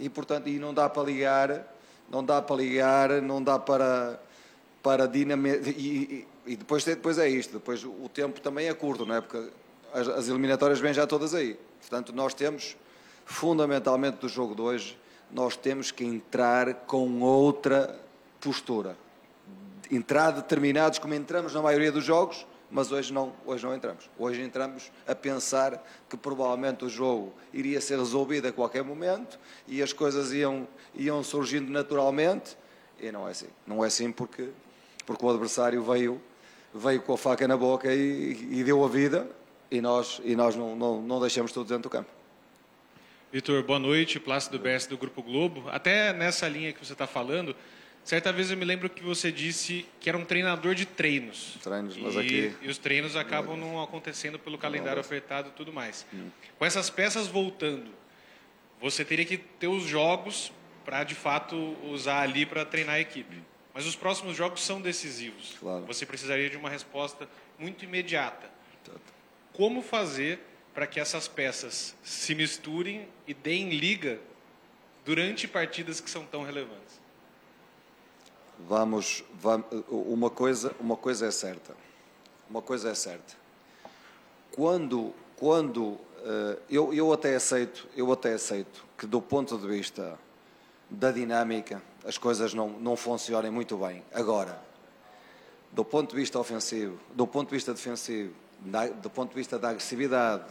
e 0.01 0.09
portanto 0.09 0.49
e 0.49 0.59
não 0.59 0.74
dá 0.74 0.89
para 0.89 1.05
ligar, 1.05 1.64
não 2.11 2.24
dá 2.24 2.43
para 2.43 2.57
ligar, 2.57 3.22
não 3.22 3.41
dá 3.41 3.57
para 3.57 4.20
para 4.82 5.07
dinamizar 5.07 5.68
e, 5.68 6.26
e, 6.47 6.57
depois, 6.57 6.84
depois 6.84 7.18
é 7.18 7.28
isto, 7.28 7.55
depois 7.55 7.84
o 7.84 8.09
tempo 8.09 8.41
também 8.41 8.68
é 8.68 8.74
curto, 8.74 9.07
não 9.07 9.14
é? 9.14 9.20
Porque 9.20 9.51
as, 9.93 10.09
as 10.09 10.28
eliminatórias 10.28 10.80
vêm 10.80 10.95
já 10.95 11.07
todas 11.07 11.34
aí. 11.34 11.59
Portanto, 11.80 12.12
nós 12.12 12.34
temos, 12.34 12.76
fundamentalmente 13.24 14.18
do 14.18 14.28
jogo 14.28 14.55
de 14.55 14.62
hoje, 14.62 14.99
nós 15.30 15.57
temos 15.57 15.91
que 15.91 16.05
entrar 16.05 16.74
com 16.86 17.20
outra 17.20 17.99
postura. 18.41 18.97
Entrar 19.91 20.30
determinados 20.30 20.99
como 20.99 21.14
entramos 21.14 21.55
na 21.55 21.62
maioria 21.62 21.91
dos 21.91 22.05
jogos, 22.05 22.47
mas 22.70 22.93
hoje 22.93 23.12
não, 23.12 23.32
hoje 23.47 23.64
não 23.64 23.74
entramos. 23.74 24.11
Hoje 24.18 24.43
entramos 24.43 24.93
a 25.07 25.14
pensar 25.14 25.82
que 26.09 26.16
provavelmente 26.16 26.84
o 26.84 26.89
jogo 26.89 27.32
iria 27.53 27.80
ser 27.80 27.99
resolvido 27.99 28.49
a 28.49 28.53
qualquer 28.53 28.84
momento 28.84 29.39
e 29.66 29.82
as 29.82 29.93
coisas 29.93 30.32
iam, 30.32 30.68
iam 30.95 31.22
surgindo 31.22 31.70
naturalmente. 31.70 32.57
E 33.01 33.11
não 33.11 33.26
é 33.26 33.30
assim. 33.30 33.49
Não 33.66 33.82
é 33.84 33.86
assim 33.86 34.12
porque 34.12 34.51
porque 35.09 35.24
o 35.24 35.30
adversário 35.30 35.82
veio, 35.82 36.20
veio 36.74 37.01
com 37.01 37.14
a 37.14 37.16
faca 37.16 37.49
na 37.49 37.57
boca 37.57 37.91
e, 37.91 38.32
e 38.51 38.62
deu 38.62 38.84
a 38.84 38.89
vida 38.89 39.26
e 39.70 39.80
nós, 39.80 40.20
e 40.22 40.36
nós 40.36 40.55
não, 40.55 40.76
não, 40.76 41.01
não 41.01 41.18
deixamos 41.18 41.51
todos 41.51 41.70
dentro 41.70 41.84
do 41.84 41.91
campo. 41.91 42.11
Vitor, 43.32 43.62
boa 43.62 43.78
noite, 43.78 44.20
Plácido 44.20 44.59
Bess 44.59 44.86
do 44.86 44.99
Grupo 44.99 45.22
Globo. 45.22 45.64
Até 45.70 46.12
nessa 46.12 46.47
linha 46.47 46.74
que 46.74 46.84
você 46.84 46.93
está 46.93 47.07
falando, 47.07 47.57
certa 48.09 48.32
vez 48.32 48.50
eu 48.50 48.56
me 48.56 48.64
lembro 48.64 48.88
que 48.88 49.02
você 49.02 49.30
disse 49.30 49.84
que 50.00 50.09
era 50.09 50.16
um 50.16 50.24
treinador 50.24 50.74
de 50.74 50.86
treinos. 50.86 51.59
Treinos, 51.62 51.94
mas 51.98 52.14
e, 52.14 52.18
aqui... 52.18 52.56
E 52.62 52.68
os 52.68 52.78
treinos 52.78 53.14
acabam 53.14 53.54
não 53.54 53.82
acontecendo 53.82 54.38
pelo 54.38 54.56
calendário 54.56 54.98
apertado 54.98 55.50
e 55.50 55.52
tudo 55.52 55.74
mais. 55.74 56.06
Hum. 56.14 56.30
Com 56.59 56.64
essas 56.64 56.88
peças 56.88 57.26
voltando, 57.26 57.90
você 58.80 59.04
teria 59.04 59.26
que 59.26 59.36
ter 59.36 59.66
os 59.66 59.82
jogos 59.82 60.50
para, 60.86 61.04
de 61.04 61.14
fato, 61.14 61.76
usar 61.84 62.22
ali 62.22 62.46
para 62.46 62.64
treinar 62.64 62.94
a 62.94 63.00
equipe. 63.00 63.42
Mas 63.74 63.84
os 63.84 63.94
próximos 63.94 64.34
jogos 64.34 64.62
são 64.62 64.80
decisivos. 64.80 65.56
Claro. 65.61 65.84
Você 65.84 66.06
precisaria 66.06 66.48
de 66.48 66.56
uma 66.56 66.70
resposta 66.70 67.28
muito 67.59 67.84
imediata. 67.84 68.50
Como 69.52 69.82
fazer 69.82 70.40
para 70.72 70.86
que 70.86 70.98
essas 70.98 71.28
peças 71.28 71.94
se 72.02 72.34
misturem 72.34 73.06
e 73.26 73.34
deem 73.34 73.68
liga 73.68 74.18
durante 75.04 75.46
partidas 75.46 76.00
que 76.00 76.09
são 76.09 76.24
tão 76.24 76.42
relevantes? 76.42 76.98
Vamos, 78.66 79.24
vamos 79.40 79.66
uma 79.88 80.30
coisa, 80.30 80.74
uma 80.80 80.96
coisa 80.96 81.26
é 81.26 81.30
certa. 81.30 81.74
Uma 82.48 82.62
coisa 82.62 82.90
é 82.90 82.94
certa. 82.94 83.34
Quando, 84.52 85.12
quando 85.36 85.82
uh, 85.82 85.98
eu, 86.68 86.92
eu 86.92 87.12
até 87.12 87.36
aceito, 87.36 87.86
eu 87.96 88.11
até 88.12 88.32
aceito 88.32 88.84
que 88.96 89.06
do 89.06 89.20
ponto 89.20 89.56
de 89.56 89.66
vista 89.66 90.18
da 90.90 91.11
dinâmica 91.11 91.82
as 92.04 92.16
coisas 92.16 92.54
não, 92.54 92.68
não 92.70 92.96
funcionem 92.96 93.50
muito 93.50 93.76
bem. 93.76 94.02
Agora, 94.12 94.61
do 95.72 95.84
ponto 95.84 96.11
de 96.11 96.16
vista 96.16 96.38
ofensivo, 96.38 96.98
do 97.14 97.26
ponto 97.26 97.50
de 97.50 97.54
vista 97.54 97.72
defensivo, 97.72 98.32
da, 98.61 98.86
do 98.88 99.11
ponto 99.11 99.30
de 99.30 99.36
vista 99.36 99.59
da 99.59 99.70
agressividade, 99.70 100.44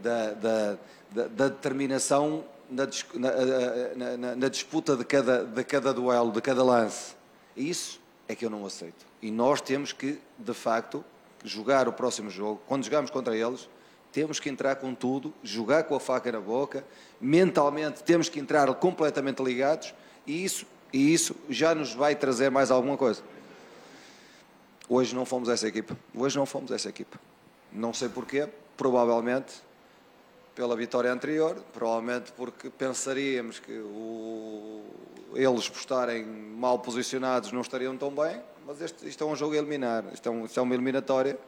da, 0.00 0.30
da, 0.32 0.78
da, 1.10 1.28
da 1.28 1.48
determinação 1.48 2.44
na, 2.70 2.86
na, 3.14 4.16
na, 4.16 4.36
na, 4.36 4.48
disputa 4.48 4.96
de 4.96 5.04
cada, 5.04 5.44
de 5.44 5.64
cada 5.64 5.92
duelo, 5.92 6.32
de 6.32 6.40
cada 6.40 6.62
lance, 6.62 7.14
isso 7.56 8.00
é 8.28 8.34
que 8.34 8.44
eu 8.44 8.50
não 8.50 8.64
aceito. 8.64 9.04
E 9.20 9.30
nós 9.30 9.60
temos 9.60 9.92
que, 9.92 10.18
de 10.38 10.54
facto, 10.54 11.04
jogar 11.44 11.88
o 11.88 11.92
próximo 11.92 12.30
jogo, 12.30 12.60
quando 12.66 12.84
jogamos 12.84 13.10
contra 13.10 13.36
eles, 13.36 13.68
temos 14.12 14.38
que 14.38 14.48
entrar 14.48 14.76
com 14.76 14.94
tudo, 14.94 15.32
jogar 15.42 15.84
com 15.84 15.94
a 15.94 16.00
faca 16.00 16.30
na 16.30 16.40
boca, 16.40 16.84
mentalmente 17.20 18.02
temos 18.02 18.28
que 18.28 18.38
entrar 18.38 18.72
completamente 18.74 19.42
ligados 19.42 19.94
e 20.26 20.44
isso 20.44 20.66
e 20.92 21.12
isso 21.12 21.34
já 21.48 21.74
nos 21.74 21.94
vai 21.94 22.14
trazer 22.14 22.50
mais 22.50 22.70
alguma 22.70 22.96
coisa. 22.96 23.22
Hoje 24.88 25.14
não 25.14 25.24
fomos 25.24 25.48
essa 25.48 25.66
equipa. 25.66 25.96
Hoje 26.14 26.36
não 26.36 26.44
fomos 26.44 26.70
essa 26.70 26.88
equipa. 26.88 27.18
Não 27.72 27.94
sei 27.94 28.10
porquê, 28.10 28.46
provavelmente 28.76 29.54
pela 30.54 30.76
vitória 30.76 31.12
anterior, 31.12 31.56
provavelmente 31.72 32.32
porque 32.32 32.70
pensaríamos 32.70 33.58
que 33.58 33.72
o... 33.72 34.82
eles 35.34 35.68
por 35.68 35.78
estarem 35.78 36.24
mal 36.24 36.78
posicionados 36.78 37.52
não 37.52 37.60
estariam 37.60 37.96
tão 37.96 38.10
bem, 38.10 38.40
mas 38.66 38.80
este, 38.80 39.08
isto 39.08 39.24
é 39.24 39.26
um 39.26 39.34
jogo 39.34 39.54
a 39.54 39.58
eliminar, 39.58 40.04
isto 40.12 40.28
é, 40.28 40.32
um, 40.32 40.44
isto 40.44 40.58
é 40.58 40.62
uma 40.62 40.74
eliminatória 40.74 41.38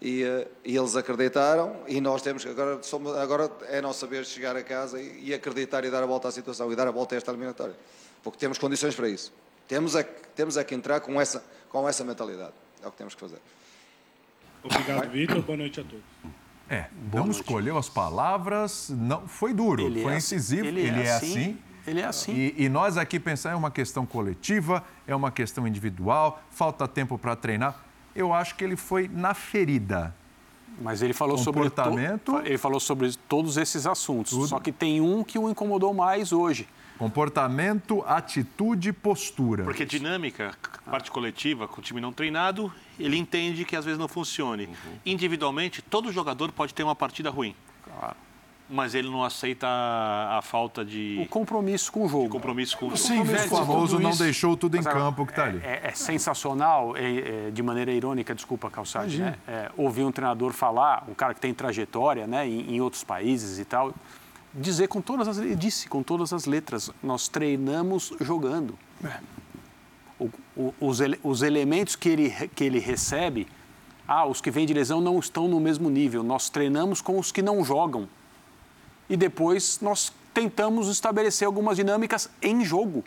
e, 0.00 0.24
uh, 0.24 0.48
e, 0.64 0.76
eles 0.76 0.96
acreditaram 0.96 1.76
e 1.86 2.00
nós 2.00 2.22
temos 2.22 2.44
que 2.44 2.50
agora, 2.50 2.82
somos, 2.82 3.16
agora 3.16 3.50
é 3.68 3.78
a 3.78 3.82
nossa 3.82 4.06
vez 4.06 4.28
chegar 4.28 4.56
a 4.56 4.62
casa 4.62 5.00
e, 5.00 5.28
e 5.28 5.34
acreditar 5.34 5.84
e 5.84 5.90
dar 5.90 6.02
a 6.02 6.06
volta 6.06 6.28
à 6.28 6.32
situação 6.32 6.72
e 6.72 6.76
dar 6.76 6.88
a 6.88 6.90
volta 6.90 7.14
a 7.14 7.18
esta 7.18 7.30
eliminatória 7.30 7.76
porque 8.22 8.38
temos 8.38 8.58
condições 8.58 8.94
para 8.94 9.08
isso. 9.08 9.32
Temos 9.68 9.94
é, 9.94 10.02
temos 10.02 10.56
é 10.56 10.64
que 10.64 10.74
entrar 10.74 11.00
com 11.00 11.20
essa, 11.20 11.44
com 11.68 11.88
essa 11.88 12.04
mentalidade. 12.04 12.52
É 12.82 12.86
o 12.86 12.90
que 12.90 12.96
temos 12.96 13.14
que 13.14 13.20
fazer. 13.20 13.38
Obrigado, 14.62 15.10
Vitor. 15.10 15.42
Boa 15.42 15.58
noite 15.58 15.80
a 15.80 15.84
todos. 15.84 16.41
É, 16.72 16.86
não 17.12 17.24
noite. 17.24 17.40
escolheu 17.40 17.76
as 17.76 17.90
palavras, 17.90 18.88
não 18.88 19.28
foi 19.28 19.52
duro, 19.52 19.82
ele 19.82 20.02
foi 20.02 20.14
é, 20.14 20.16
incisivo, 20.16 20.64
ele, 20.64 20.80
ele 20.80 21.00
é, 21.00 21.04
é 21.04 21.12
assim, 21.12 21.26
assim. 21.26 21.58
Ele 21.86 22.00
é 22.00 22.04
assim. 22.04 22.32
E, 22.32 22.64
e, 22.64 22.68
nós 22.70 22.96
aqui 22.96 23.20
pensamos 23.20 23.56
é 23.56 23.58
uma 23.58 23.70
questão 23.70 24.06
coletiva, 24.06 24.82
é 25.06 25.14
uma 25.14 25.30
questão 25.30 25.68
individual, 25.68 26.42
falta 26.50 26.88
tempo 26.88 27.18
para 27.18 27.36
treinar. 27.36 27.78
Eu 28.16 28.32
acho 28.32 28.54
que 28.54 28.64
ele 28.64 28.76
foi 28.76 29.06
na 29.06 29.34
ferida. 29.34 30.14
Mas 30.80 31.02
ele 31.02 31.12
falou 31.12 31.36
Comportamento, 31.36 32.30
sobre 32.30 32.44
to... 32.44 32.48
ele 32.48 32.58
falou 32.58 32.80
sobre 32.80 33.14
todos 33.28 33.58
esses 33.58 33.86
assuntos. 33.86 34.32
Tudo. 34.32 34.46
Só 34.46 34.58
que 34.58 34.72
tem 34.72 35.00
um 35.02 35.22
que 35.22 35.38
o 35.38 35.50
incomodou 35.50 35.92
mais 35.92 36.32
hoje. 36.32 36.66
Comportamento, 36.98 38.02
atitude, 38.06 38.92
postura. 38.92 39.64
Porque 39.64 39.84
dinâmica, 39.84 40.52
parte 40.88 41.10
coletiva, 41.10 41.66
com 41.66 41.80
o 41.80 41.84
time 41.84 42.00
não 42.00 42.12
treinado, 42.12 42.72
ele 43.04 43.16
entende 43.16 43.64
que 43.64 43.76
às 43.76 43.84
vezes 43.84 43.98
não 43.98 44.08
funcione. 44.08 44.66
Uhum. 44.66 44.98
Individualmente, 45.04 45.82
todo 45.82 46.12
jogador 46.12 46.52
pode 46.52 46.72
ter 46.72 46.82
uma 46.82 46.94
partida 46.94 47.30
ruim. 47.30 47.54
Claro. 47.84 48.16
Mas 48.70 48.94
ele 48.94 49.10
não 49.10 49.22
aceita 49.22 49.66
a, 49.66 50.38
a 50.38 50.42
falta 50.42 50.82
de. 50.82 51.20
O 51.22 51.28
compromisso 51.28 51.92
com 51.92 52.06
o 52.06 52.08
jogo. 52.08 52.26
O 52.26 52.28
compromisso 52.30 52.78
com 52.78 52.86
o 52.86 52.96
jogo. 52.96 52.98
Sim, 52.98 53.20
o 53.20 53.48
famoso 53.48 53.98
não 53.98 54.12
deixou 54.12 54.56
tudo 54.56 54.78
em 54.78 54.82
campo 54.82 55.26
que 55.26 55.32
está 55.32 55.44
ali. 55.44 55.60
É, 55.62 55.88
é 55.88 55.90
sensacional, 55.92 56.96
é, 56.96 57.48
é, 57.48 57.50
de 57.50 57.62
maneira 57.62 57.92
irônica, 57.92 58.34
desculpa, 58.34 58.70
Calçade, 58.70 59.18
né? 59.18 59.36
É, 59.46 59.70
ouvir 59.76 60.04
um 60.04 60.12
treinador 60.12 60.52
falar, 60.52 61.04
um 61.06 61.12
cara 61.12 61.34
que 61.34 61.40
tem 61.40 61.52
trajetória 61.52 62.26
né, 62.26 62.48
em, 62.48 62.76
em 62.76 62.80
outros 62.80 63.04
países 63.04 63.58
e 63.58 63.64
tal 63.64 63.92
dizer 64.54 64.88
com 64.88 65.00
todas 65.00 65.26
as 65.28 65.38
ele 65.38 65.56
disse 65.56 65.88
com 65.88 66.02
todas 66.02 66.32
as 66.32 66.44
letras, 66.44 66.90
nós 67.02 67.28
treinamos 67.28 68.12
jogando. 68.20 68.78
É. 69.02 69.18
Os, 70.80 70.98
os 71.22 71.42
elementos 71.42 71.96
que 71.96 72.08
ele, 72.08 72.30
que 72.54 72.64
ele 72.64 72.78
recebe, 72.78 73.46
ah, 74.06 74.26
os 74.26 74.40
que 74.40 74.50
vêm 74.50 74.66
de 74.66 74.74
lesão 74.74 75.00
não 75.00 75.18
estão 75.18 75.48
no 75.48 75.58
mesmo 75.58 75.88
nível. 75.88 76.22
Nós 76.22 76.50
treinamos 76.50 77.00
com 77.00 77.18
os 77.18 77.32
que 77.32 77.40
não 77.40 77.64
jogam. 77.64 78.08
E 79.08 79.16
depois 79.16 79.80
nós 79.80 80.12
tentamos 80.34 80.88
estabelecer 80.88 81.46
algumas 81.46 81.76
dinâmicas 81.76 82.28
em 82.42 82.64
jogo. 82.64 83.04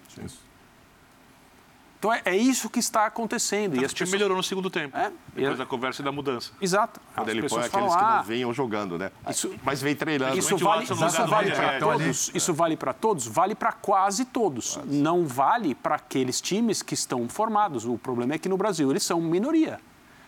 Então 2.05 2.13
é, 2.13 2.21
é 2.25 2.37
isso 2.37 2.69
que 2.69 2.77
está 2.79 3.07
acontecendo. 3.07 3.75
E 3.75 3.81
E 3.81 3.85
as 3.85 3.91
o 3.91 3.95
time 3.95 4.05
pessoas... 4.05 4.11
melhorou 4.11 4.37
no 4.37 4.43
segundo 4.43 4.69
tempo. 4.69 4.95
É, 4.95 5.11
Depois 5.33 5.55
e- 5.55 5.57
da 5.57 5.65
conversa 5.65 6.01
e 6.03 6.05
da 6.05 6.11
mudança. 6.11 6.51
Exato. 6.61 7.01
Quando 7.15 7.27
As 7.29 7.33
ele 7.35 7.49
põe 7.49 7.57
aqueles 7.63 7.71
falam, 7.71 7.89
que 7.89 8.03
ah, 8.03 8.17
não 8.17 8.23
venham 8.23 8.53
jogando, 8.53 8.97
né? 8.97 9.11
Isso- 9.27 9.55
Mas 9.63 9.81
vem 9.81 9.95
treinando. 9.95 10.37
Isso 10.37 10.55
vale, 10.57 10.83
isso 10.83 10.95
vale 10.95 11.51
para 11.51 11.65
Guedes. 11.65 11.79
todos? 11.79 12.31
Isso 12.35 12.53
vale 12.53 12.77
para 12.77 12.93
todos? 12.93 13.25
Vale 13.27 13.55
para 13.55 13.71
quase 13.71 14.25
todos. 14.25 14.79
Não 14.85 15.25
vale 15.25 15.73
para 15.73 15.95
aqueles 15.95 16.39
times 16.39 16.83
que 16.83 16.93
estão 16.93 17.27
formados. 17.27 17.85
O 17.85 17.97
problema 17.97 18.35
é 18.35 18.37
que 18.37 18.47
no 18.47 18.57
Brasil 18.57 18.91
eles 18.91 19.01
são 19.03 19.19
minoria. 19.19 19.79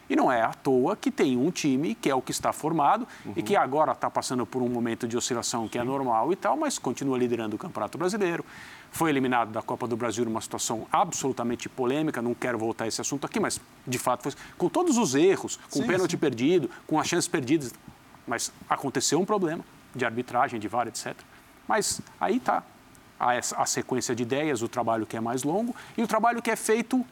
E 0.10 0.16
não 0.16 0.32
é 0.32 0.42
à 0.42 0.54
toa 0.54 0.96
que 0.96 1.12
tem 1.12 1.36
um 1.36 1.52
time 1.52 1.94
que 1.94 2.10
é 2.10 2.16
o 2.16 2.22
que 2.22 2.32
está 2.32 2.54
formado 2.54 3.06
e 3.36 3.44
que 3.44 3.58
agora 3.58 3.92
está 3.92 4.10
passando 4.10 4.46
por 4.46 4.62
um 4.62 4.70
momento 4.70 5.06
de 5.06 5.18
oscilação 5.18 5.68
que 5.68 5.78
é 5.78 5.84
normal 5.84 6.32
e 6.32 6.36
tal, 6.38 6.56
mas 6.56 6.80
continua 6.80 7.18
liderando 7.18 7.58
o 7.58 7.60
Campeonato 7.60 7.98
Brasileiro. 7.98 8.46
Foi 8.92 9.10
eliminado 9.10 9.52
da 9.52 9.62
Copa 9.62 9.88
do 9.88 9.96
Brasil 9.96 10.26
numa 10.26 10.42
situação 10.42 10.88
absolutamente 10.92 11.70
polêmica, 11.70 12.22
não 12.22 12.34
quero 12.34 12.58
voltar 12.58 12.86
a 12.86 12.88
esse 12.88 13.02
assunto 13.02 13.26
aqui, 13.26 13.40
mas 13.40 13.60
de 13.86 13.98
fato 13.98 14.24
foi 14.24 14.34
com 14.58 14.70
todos 14.70 14.98
os 14.98 15.14
erros, 15.14 15.60
com 15.70 15.80
o 15.80 15.88
pênalti 15.88 16.18
perdido, 16.18 16.70
com 16.86 17.00
as 17.00 17.08
chances 17.08 17.28
perdidas, 17.28 17.74
mas 18.26 18.52
aconteceu 18.70 19.20
um 19.20 19.26
problema 19.26 19.64
de 19.96 20.06
arbitragem, 20.06 20.60
de 20.60 20.68
VAR, 20.68 20.88
etc. 20.88 21.16
Mas 21.68 22.02
aí 22.20 22.38
está 22.38 22.64
a, 23.20 23.32
a 23.32 23.66
sequência 23.66 24.16
de 24.16 24.24
ideias, 24.24 24.62
o 24.62 24.68
trabalho 24.68 25.06
que 25.06 25.18
é 25.18 25.20
mais 25.20 25.44
longo 25.44 25.76
e 25.98 26.04
o 26.04 26.08
trabalho 26.08 26.42
que 26.42 26.52
é 26.52 26.56
feito, 26.56 27.06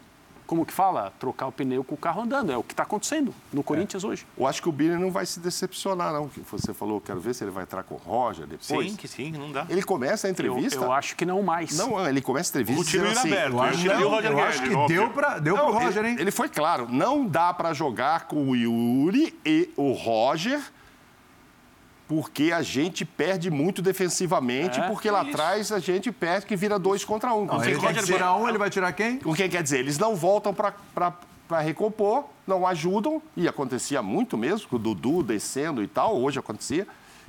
como 0.45 0.65
que 0.65 0.73
fala, 0.73 1.11
trocar 1.19 1.47
o 1.47 1.51
pneu 1.51 1.83
com 1.83 1.95
o 1.95 1.97
carro 1.97 2.21
andando. 2.21 2.51
É 2.51 2.57
o 2.57 2.63
que 2.63 2.73
está 2.73 2.83
acontecendo 2.83 3.33
no 3.51 3.63
Corinthians 3.63 4.03
hoje. 4.03 4.25
Eu 4.37 4.45
acho 4.47 4.61
que 4.61 4.69
o 4.69 4.71
Bini 4.71 4.95
não 4.95 5.11
vai 5.11 5.25
se 5.25 5.39
decepcionar, 5.39 6.13
não. 6.13 6.27
Que 6.27 6.41
você 6.41 6.73
falou, 6.73 6.99
quero 7.01 7.19
ver 7.19 7.33
se 7.33 7.43
ele 7.43 7.51
vai 7.51 7.63
entrar 7.63 7.83
com 7.83 7.95
o 7.95 7.97
Roger 7.97 8.45
depois. 8.45 8.91
Sim, 8.91 8.95
que 8.95 9.07
sim, 9.07 9.31
não 9.31 9.51
dá. 9.51 9.65
Ele 9.69 9.81
começa 9.83 10.27
a 10.27 10.29
Eu, 10.29 10.31
entrevista. 10.31 10.83
eu 10.83 10.91
acho 10.91 11.15
que 11.15 11.25
não 11.25 11.41
mais. 11.41 11.77
Não, 11.77 12.07
ele 12.07 12.21
começa 12.21 12.57
a 12.57 12.61
entrevista 12.61 12.81
O 12.81 12.85
time 12.85 13.07
assim, 13.07 13.31
aberto. 13.31 13.53
Eu 13.53 13.61
acho, 13.61 13.87
Eu 13.87 13.99
e 13.99 14.03
o 14.03 14.09
Roger 14.09 14.31
eu 14.31 14.39
acho 14.39 14.63
que 14.63 14.73
óbvio. 14.73 14.87
deu, 15.01 15.09
pra, 15.11 15.39
deu 15.39 15.55
Não, 15.55 15.65
pro 15.71 15.79
Roger, 15.79 15.97
ele, 16.03 16.09
hein? 16.09 16.17
ele 16.19 16.31
foi 16.31 16.49
claro, 16.49 16.87
não 16.89 17.25
dá 17.25 17.53
para 17.53 17.73
jogar 17.73 18.27
com 18.27 18.47
o 18.49 18.55
Yuri 18.55 19.37
e 19.45 19.69
o 19.75 19.91
Roger, 19.93 20.61
porque 22.07 22.51
a 22.51 22.61
gente 22.61 23.03
perde 23.03 23.49
muito 23.49 23.81
defensivamente, 23.81 24.79
É, 24.79 24.87
porque 24.87 25.09
lá 25.09 25.21
atrás 25.21 25.71
a 25.71 25.79
gente 25.79 26.11
perde 26.11 26.45
que 26.45 26.55
vira 26.55 26.77
dois 26.77 27.03
contra 27.03 27.33
um. 27.33 27.45
Não, 27.45 27.57
O 27.57 27.63
ele 27.63 27.77
dizer- 27.93 28.13
tirar 28.13 28.35
um, 28.35 28.47
ele 28.47 28.57
vai 28.57 28.69
tirar 28.69 28.91
quem? 28.93 29.19
O 29.25 29.33
que 29.33 29.47
quer 29.49 29.63
dizer? 29.63 29.79
Eles 29.79 29.97
não 29.97 30.15
voltam 30.15 30.53
para 30.53 31.59
recompor, 31.61 32.25
não 32.45 32.65
ajudam, 32.67 33.21
e 33.35 33.47
acontecia 33.47 34.01
muito 34.01 34.37
mesmo, 34.37 34.67
com 34.67 34.75
o 34.75 34.79
Dudu 34.79 35.23
descendo 35.23 35.81
e 35.83 35.87
tal, 35.87 36.15
hoje 36.19 36.37
acontecia. 36.39 36.87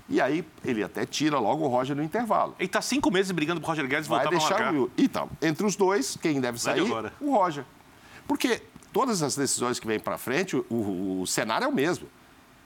E 0.09 0.21
aí 0.21 0.45
ele 0.65 0.85
até 0.85 1.05
tira 1.05 1.39
logo 1.39 1.65
o 1.65 1.69
Roger 1.69 1.97
no 1.97 2.03
intervalo. 2.03 2.55
Ele 2.61 2.69
tá 2.69 2.81
cinco 2.81 3.11
meses 3.11 3.33
brigando 3.33 3.61
pro 3.61 3.69
Roger 3.71 3.89
Guedes 3.89 4.07
Vai 4.07 4.23
voltar 4.25 4.31
pra 4.31 4.39
deixar 4.59 4.73
o 4.73 4.77
Will. 4.83 4.91
Então, 4.97 5.29
entre 5.43 5.67
os 5.67 5.75
dois, 5.75 6.17
quem 6.21 6.41
deve 6.41 6.59
Vai 6.59 6.75
de 6.81 6.89
sair? 6.89 7.13
O 7.21 7.33
Roger. 7.35 7.65
Porque 8.29 8.63
todas 8.93 9.21
as 9.23 9.35
decisões 9.35 9.81
que 9.81 9.87
vêm 9.87 9.99
para 9.99 10.17
frente, 10.17 10.55
o, 10.55 10.65
o- 10.71 11.21
o 11.23 11.27
cenário 11.27 11.65
é 11.65 11.69
o 11.69 11.73
mesmo. 11.75 12.07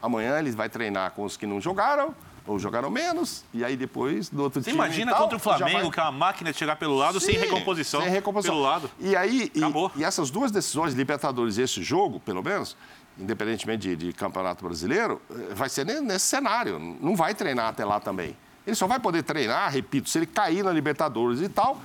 Amanhã 0.03 0.39
ele 0.39 0.51
vai 0.53 0.69
treinar 0.69 1.11
com 1.13 1.25
os 1.25 1.37
que 1.37 1.47
não 1.47 1.61
jogaram, 1.61 2.15
ou 2.47 2.59
jogaram 2.59 2.91
menos, 2.91 3.45
e 3.53 3.65
aí 3.65 3.77
depois, 3.77 4.31
no 4.31 4.43
outro 4.45 4.63
Você 4.63 4.71
time. 4.71 4.83
e 4.83 4.87
imagina 4.87 5.13
tal, 5.13 5.23
contra 5.23 5.37
o 5.37 5.41
Flamengo, 5.41 5.83
vai- 5.83 5.91
que 5.91 6.01
é 6.01 6.03
uma 6.05 6.13
máquina 6.13 6.51
de 6.53 6.59
chegar 6.59 6.77
pelo 6.77 6.97
lado 6.97 7.21
sem 7.21 7.35
Sim, 7.35 7.41
recomposição. 7.43 8.01
Sem 8.01 8.11
recomposição. 8.11 8.55
Pelo 8.55 8.65
lado. 8.67 8.91
E 8.99 9.15
aí, 9.15 9.53
e-. 9.55 10.01
E, 10.01 10.05
essas 10.05 10.31
duas 10.31 10.51
decisões, 10.51 10.95
Libertadores 10.95 11.59
e 11.59 11.63
esse 11.63 11.83
jogo, 11.83 12.19
pelo 12.19 12.43
menos, 12.43 12.77
independentemente 13.19 13.89
de, 13.89 13.97
de 14.07 14.13
Campeonato 14.15 14.65
Brasileiro, 14.65 15.21
eh, 15.31 15.55
vai 15.55 15.69
ser 15.69 15.85
ne- 15.85 16.01
nesse 16.01 16.27
cenário. 16.27 16.79
Não 17.01 17.15
vai 17.15 17.35
treinar 17.35 17.69
até 17.69 17.85
lá 17.85 18.01
também. 18.01 18.35
Ele 18.67 18.75
só 18.77 18.87
vai 18.87 18.99
poder 18.99 19.23
treinar, 19.23 19.71
repito, 19.71 20.09
se 20.09 20.19
ele 20.19 20.27
cair 20.27 20.65
na 20.65 20.73
Libertadores 20.73 21.41
e 21.43 21.49
tal, 21.49 21.81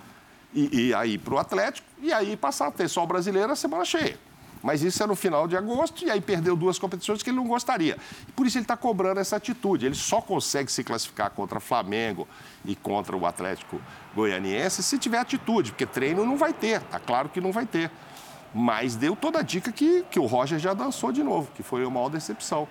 e, 0.54 0.88
e 0.88 0.94
aí 0.94 1.18
para 1.18 1.34
o 1.34 1.38
Atlético, 1.38 1.86
e 2.02 2.14
aí 2.14 2.38
passar 2.38 2.68
a 2.68 2.72
ter 2.72 2.88
só 2.88 3.04
o 3.04 3.08
brasileiro 3.08 3.52
a 3.52 3.56
semana 3.56 3.84
cheia. 3.84 4.18
Mas 4.66 4.82
isso 4.82 5.04
é 5.04 5.06
no 5.06 5.16
final 5.16 5.48
de 5.48 5.56
agosto, 5.56 6.04
e 6.04 6.10
aí 6.10 6.20
perdeu 6.20 6.56
duas 6.56 6.80
competições 6.80 7.22
que 7.22 7.30
ele 7.30 7.38
não 7.38 7.46
gostaria. 7.48 7.98
Por 8.36 8.48
isso 8.48 8.58
ele 8.58 8.64
está 8.64 8.76
cobrando 8.76 9.20
essa 9.20 9.36
atitude. 9.36 9.86
Ele 9.86 9.94
só 9.94 10.20
consegue 10.20 10.72
se 10.72 10.84
classificar 10.84 11.30
contra 11.30 11.60
Flamengo 11.60 12.28
e 12.66 12.76
contra 12.76 13.16
o 13.16 13.28
Atlético 13.28 13.80
Goianiense 14.16 14.82
se 14.82 14.98
tiver 14.98 15.20
atitude, 15.20 15.72
porque 15.72 15.86
treino 15.86 16.26
não 16.26 16.36
vai 16.36 16.52
ter, 16.52 16.82
tá 16.82 17.00
claro 17.00 17.30
que 17.30 17.40
não 17.40 17.52
vai 17.52 17.68
ter. 17.68 17.92
Mas 18.54 18.96
deu 18.96 19.16
toda 19.16 19.40
a 19.40 19.42
dica 19.44 19.72
que, 19.72 20.04
que 20.10 20.20
o 20.20 20.26
Roger 20.26 20.58
já 20.58 20.74
dançou 20.74 21.12
de 21.12 21.22
novo, 21.22 21.52
que 21.54 21.62
foi 21.62 21.86
a 21.86 21.90
maior 21.90 22.10
decepção. 22.10 22.68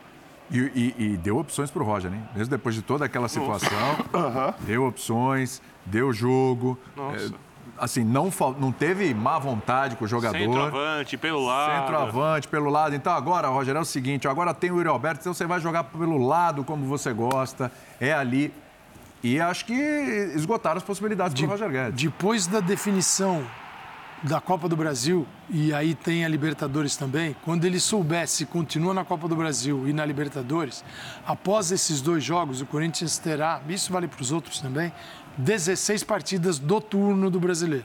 E, 0.51 0.59
e- 0.59 0.95
e 0.99 1.17
deu 1.17 1.39
opções 1.39 1.71
pro 1.71 1.85
Roger, 1.85 2.11
né? 2.11 2.21
Mesmo 2.35 2.51
depois 2.51 2.75
de 2.75 2.83
toda 2.83 3.05
aquela 3.05 3.29
situação, 3.29 3.69
deu 4.61 4.85
opções, 4.85 5.63
deu 5.87 6.13
jogo. 6.13 6.77
Nossa. 6.97 7.27
É, 7.27 7.54
assim, 7.79 8.05
não, 8.05 8.31
não 8.59 8.73
teve 8.73 9.13
má 9.15 9.39
vontade 9.39 9.97
com 9.97 10.05
o 10.05 10.09
jogador. 10.09 10.39
Centroavante, 10.39 11.17
pelo 11.17 11.45
lado. 11.45 11.81
Centroavante, 11.81 12.49
pelo 12.49 12.71
lado. 12.71 12.95
Então 12.95 13.13
agora, 13.13 13.49
Roger, 13.49 13.77
é 13.77 13.81
o 13.81 13.85
seguinte, 13.85 14.29
agora 14.29 14.55
tem 14.55 14.71
o 14.71 14.77
Yuri 14.77 14.89
Alberto, 14.89 15.21
então 15.21 15.35
você 15.35 15.47
vai 15.47 15.61
jogar 15.61 15.85
pelo 15.85 16.19
lado 16.19 16.65
como 16.65 16.87
você 16.87 17.13
gosta, 17.13 17.71
é 18.01 18.13
ali. 18.13 18.53
E 19.23 19.41
acho 19.41 19.65
que 19.65 19.73
esgotaram 20.35 20.77
as 20.77 20.83
possibilidades 20.83 21.35
do 21.35 21.47
Roger 21.47 21.71
Guedes. 21.71 22.03
Depois 22.03 22.47
da 22.47 22.61
definição 22.61 23.45
da 24.25 24.41
Copa 24.41 24.71
do 24.71 24.75
Brasil, 24.75 25.27
e 25.51 25.75
aí 25.75 25.95
tem 25.95 26.25
a 26.25 26.29
Libertadores 26.29 26.97
também, 26.97 27.37
quando 27.45 27.67
ele 27.67 27.79
soubesse 27.79 28.37
se 28.37 28.47
continua 28.47 28.95
na 28.95 29.05
Copa 29.05 29.29
do 29.29 29.37
Brasil 29.37 29.87
e 29.87 29.93
na 29.93 30.05
Libertadores, 30.05 30.83
após 31.27 31.71
esses 31.71 32.01
dois 32.01 32.25
jogos, 32.25 32.63
o 32.63 32.67
Corinthians 32.67 33.19
terá, 33.19 33.61
isso 33.69 33.93
vale 33.93 34.09
para 34.09 34.23
os 34.23 34.33
outros 34.33 34.61
também, 34.61 34.91
16 35.37 36.05
partidas 36.05 36.59
do 36.59 36.81
turno 36.81 37.31
do 37.31 37.39
brasileiro. 37.39 37.85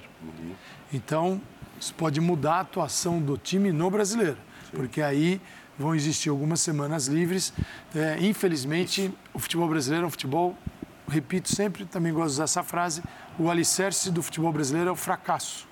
Então, 0.93 1.41
isso 1.77 1.93
pode 1.93 2.21
mudar 2.21 2.55
a 2.55 2.59
atuação 2.61 3.21
do 3.21 3.37
time 3.37 3.73
no 3.73 3.91
brasileiro, 3.91 4.37
porque 4.71 5.01
aí 5.01 5.41
vão 5.77 5.93
existir 5.93 6.29
algumas 6.29 6.61
semanas 6.61 7.07
livres. 7.07 7.51
É, 7.93 8.17
infelizmente, 8.21 9.13
o 9.33 9.39
futebol 9.39 9.67
brasileiro 9.67 10.05
é 10.05 10.07
um 10.07 10.11
futebol, 10.11 10.57
repito 11.05 11.53
sempre, 11.53 11.83
também 11.83 12.13
gosto 12.13 12.27
de 12.27 12.33
usar 12.35 12.43
essa 12.45 12.63
frase, 12.63 13.03
o 13.37 13.49
alicerce 13.49 14.09
do 14.09 14.23
futebol 14.23 14.53
brasileiro 14.53 14.87
é 14.89 14.93
o 14.93 14.95
fracasso. 14.95 15.68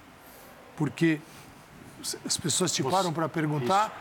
Porque 0.77 1.19
as 2.25 2.37
pessoas 2.37 2.71
te 2.71 2.81
param 2.83 3.11
para 3.11 3.27
perguntar, 3.27 3.91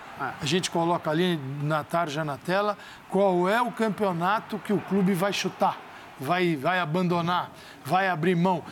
a 0.40 0.46
gente 0.46 0.70
coloca 0.70 1.10
ali 1.10 1.40
na 1.62 1.82
tarja 1.82 2.24
na 2.24 2.36
tela, 2.36 2.78
qual 3.08 3.48
é 3.48 3.60
o 3.60 3.72
campeonato 3.72 4.58
que 4.58 4.72
o 4.72 4.78
clube 4.78 5.14
vai 5.14 5.32
chutar, 5.32 5.76
vai, 6.20 6.54
vai 6.54 6.78
abandonar, 6.78 7.50
vai 7.84 8.08
abrir 8.08 8.36
mão. 8.36 8.62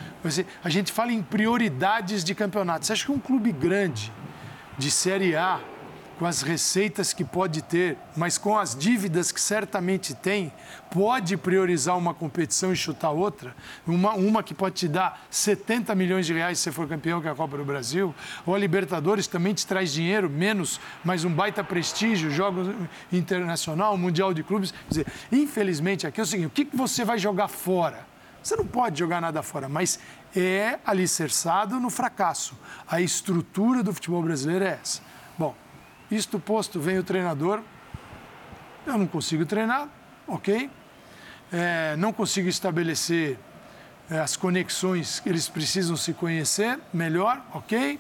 A 0.63 0.69
gente 0.69 0.93
fala 0.93 1.11
em 1.11 1.23
prioridades 1.23 2.23
de 2.23 2.35
campeonato. 2.35 2.87
Você 2.87 2.93
acha 2.93 3.07
que 3.07 3.13
um 3.13 3.19
clube 3.19 3.51
grande, 3.51 4.13
de 4.79 4.91
Série 4.91 5.35
A, 5.35 5.61
com 6.19 6.27
as 6.27 6.43
receitas 6.43 7.13
que 7.13 7.25
pode 7.25 7.63
ter, 7.63 7.97
mas 8.17 8.39
com 8.39 8.59
as 8.59 8.75
dívidas 8.75 9.33
que 9.33 9.41
certamente 9.41 10.15
tem, 10.15 10.53
pode 10.91 11.37
priorizar 11.37 11.97
uma 11.99 12.15
competição 12.15 12.73
e 12.73 12.77
chutar 12.77 13.11
outra? 13.11 13.55
Uma, 13.87 14.15
uma 14.15 14.43
que 14.43 14.55
pode 14.55 14.77
te 14.77 14.89
dar 14.89 15.27
70 15.31 15.95
milhões 15.95 16.27
de 16.27 16.33
reais 16.33 16.59
se 16.59 16.65
você 16.65 16.73
for 16.73 16.89
campeão, 16.89 17.21
que 17.21 17.29
é 17.29 17.31
a 17.31 17.35
Copa 17.35 17.57
do 17.57 17.65
Brasil, 17.65 18.15
ou 18.47 18.55
a 18.55 18.59
Libertadores 18.59 19.27
também 19.27 19.55
te 19.55 19.67
traz 19.67 19.93
dinheiro, 19.93 20.31
menos, 20.31 20.81
mas 21.05 21.25
um 21.25 21.33
baita 21.33 21.65
prestígio, 21.65 22.31
jogos 22.31 22.69
internacional, 23.13 23.97
mundial 23.97 24.33
de 24.33 24.43
clubes. 24.43 24.71
Quer 24.71 24.89
dizer, 24.89 25.07
infelizmente, 25.33 26.07
aqui 26.07 26.21
é 26.21 26.23
o 26.23 26.27
seguinte: 26.27 26.47
o 26.47 26.51
que 26.51 26.77
você 26.77 27.05
vai 27.05 27.19
jogar 27.19 27.49
fora? 27.49 28.07
Você 28.43 28.57
não 28.57 28.67
pode 28.67 28.99
jogar 28.99 29.23
nada 29.23 29.43
fora, 29.43 29.71
mas 29.71 29.99
é 30.37 30.79
alicerçado 30.85 31.81
no 31.81 31.89
fracasso. 31.89 32.55
A 32.87 33.01
estrutura 33.01 33.83
do 33.83 33.93
futebol 33.95 34.23
brasileiro 34.23 34.65
é 34.65 34.79
essa. 34.83 35.01
Isto 36.11 36.39
posto, 36.39 36.81
vem 36.81 36.99
o 36.99 37.05
treinador. 37.05 37.63
Eu 38.87 38.99
não 38.99 39.07
consigo 39.07 39.47
treinar, 39.47 39.89
ok? 40.27 40.71
É, 41.53 41.97
não 41.97 42.13
consigo 42.13 42.49
estabelecer 42.49 43.39
é, 44.11 44.19
as 44.19 44.37
conexões 44.37 45.23
eles 45.25 45.49
precisam 45.49 45.97
se 45.97 46.13
conhecer 46.13 46.79
melhor, 46.93 47.43
ok? 47.55 47.99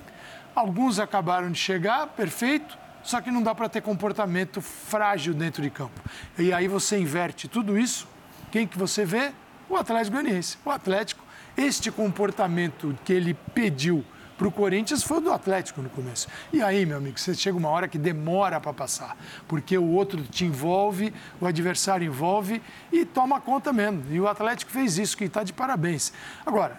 Alguns 0.54 0.98
acabaram 0.98 1.50
de 1.50 1.58
chegar, 1.58 2.06
perfeito, 2.08 2.76
só 3.02 3.20
que 3.20 3.30
não 3.30 3.42
dá 3.42 3.54
para 3.54 3.68
ter 3.68 3.80
comportamento 3.80 4.60
frágil 4.60 5.32
dentro 5.34 5.62
de 5.62 5.70
campo. 5.70 6.00
E 6.38 6.52
aí 6.52 6.68
você 6.68 6.98
inverte 6.98 7.48
tudo 7.48 7.78
isso, 7.78 8.06
quem 8.50 8.66
que 8.66 8.78
você 8.78 9.04
vê? 9.04 9.32
O 9.68 9.76
Atlético 9.76 10.16
Goianiense. 10.16 10.58
O 10.64 10.70
Atlético, 10.70 11.24
este 11.56 11.90
comportamento 11.90 12.96
que 13.04 13.12
ele 13.12 13.34
pediu 13.54 14.04
para 14.36 14.48
o 14.48 14.50
Corinthians 14.50 15.02
foi 15.02 15.18
o 15.18 15.20
do 15.20 15.32
Atlético 15.32 15.80
no 15.80 15.88
começo. 15.90 16.28
E 16.52 16.62
aí, 16.62 16.84
meu 16.84 16.98
amigo, 16.98 17.18
você 17.18 17.34
chega 17.34 17.56
uma 17.56 17.68
hora 17.68 17.88
que 17.88 17.98
demora 17.98 18.60
para 18.60 18.72
passar, 18.72 19.16
porque 19.46 19.76
o 19.78 19.90
outro 19.90 20.22
te 20.22 20.44
envolve, 20.44 21.12
o 21.40 21.46
adversário 21.46 22.06
envolve 22.06 22.60
e 22.92 23.04
toma 23.04 23.40
conta 23.40 23.72
mesmo. 23.72 24.02
E 24.10 24.20
o 24.20 24.28
Atlético 24.28 24.70
fez 24.70 24.98
isso, 24.98 25.16
que 25.16 25.24
está 25.24 25.42
de 25.42 25.52
parabéns. 25.52 26.12
Agora, 26.44 26.78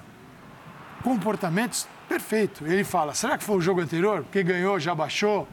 comportamentos, 1.04 1.88
perfeito. 2.10 2.66
Ele 2.66 2.84
fala, 2.84 3.14
será 3.14 3.38
que 3.38 3.44
foi 3.44 3.56
o 3.56 3.62
jogo 3.62 3.82
anterior? 3.82 4.24
Porque 4.24 4.44
ganhou, 4.44 4.80
já 4.80 4.94
baixou? 4.94 5.48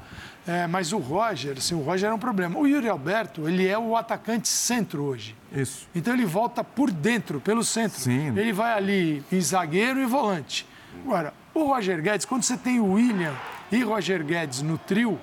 É, 0.46 0.66
mas 0.66 0.92
o 0.92 0.98
Roger, 0.98 1.57
assim, 1.57 1.74
o 1.74 1.82
Roger 1.82 2.11
é 2.11 2.14
um 2.14 2.18
problema. 2.18 2.59
O 2.59 2.66
Yuri 2.66 2.88
Alberto, 2.88 3.48
ele 3.48 3.66
é 3.68 3.78
o 3.78 3.96
atacante 3.96 4.48
centro 4.48 5.05
hoje. 5.05 5.36
Isso. 5.53 5.86
Então 5.94 6.12
ele 6.14 6.24
volta 6.26 6.64
por 6.64 6.90
dentro, 6.90 7.40
pelo 7.40 7.62
centro. 7.62 8.00
Sim. 8.00 8.36
Ele 8.36 8.53
vai 8.53 8.72
ali 8.72 9.22
em 9.30 9.40
zagueiro 9.40 10.00
e 10.00 10.05
volante. 10.05 10.66
Agora, 11.05 11.32
o 11.55 11.64
Roger 11.64 12.00
Guedes, 12.03 12.24
quando 12.26 12.42
você 12.42 12.57
tem 12.57 12.80
o 12.80 12.92
William 12.92 13.34
e 13.70 13.82
Roger 13.82 14.24
Guedes 14.24 14.62
no 14.62 14.78
trio, 14.78 15.18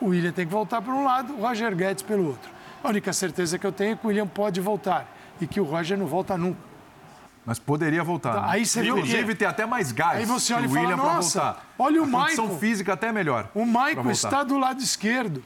o 0.00 0.06
William 0.08 0.32
tem 0.32 0.46
que 0.46 0.52
voltar 0.52 0.80
para 0.82 0.92
um 0.92 1.04
lado, 1.04 1.34
o 1.34 1.40
Roger 1.40 1.74
Guedes 1.74 2.02
pelo 2.02 2.26
outro. 2.28 2.50
A 2.82 2.88
única 2.88 3.12
certeza 3.12 3.58
que 3.58 3.66
eu 3.66 3.72
tenho 3.72 3.92
é 3.92 3.96
que 3.96 4.04
o 4.04 4.08
William 4.08 4.26
pode 4.26 4.60
voltar 4.60 5.12
e 5.40 5.46
que 5.46 5.60
o 5.60 5.64
Roger 5.64 5.98
não 5.98 6.06
volta 6.06 6.36
nunca. 6.36 6.58
Mas 7.44 7.58
poderia 7.60 8.02
voltar. 8.02 8.34
Tá, 8.34 8.40
né? 8.42 8.46
aí 8.50 8.66
você 8.66 8.82
Inclusive, 8.84 9.34
tem 9.36 9.46
até 9.46 9.64
mais 9.64 9.92
gás. 9.92 10.18
Aí 10.18 10.24
você 10.24 10.52
olha 10.52 10.64
e 10.64 10.66
o 10.66 10.70
fala, 10.70 10.80
William 10.80 10.96
"Nossa, 10.96 11.40
voltar. 11.40 11.66
olha 11.78 12.02
o 12.02 12.04
A 12.04 12.10
condição 12.10 12.44
Maicon." 12.46 12.58
física 12.60 12.92
até 12.92 13.06
é 13.08 13.12
melhor. 13.12 13.48
O 13.54 13.64
voltar. 13.64 14.10
está 14.10 14.42
do 14.42 14.58
lado 14.58 14.82
esquerdo. 14.82 15.44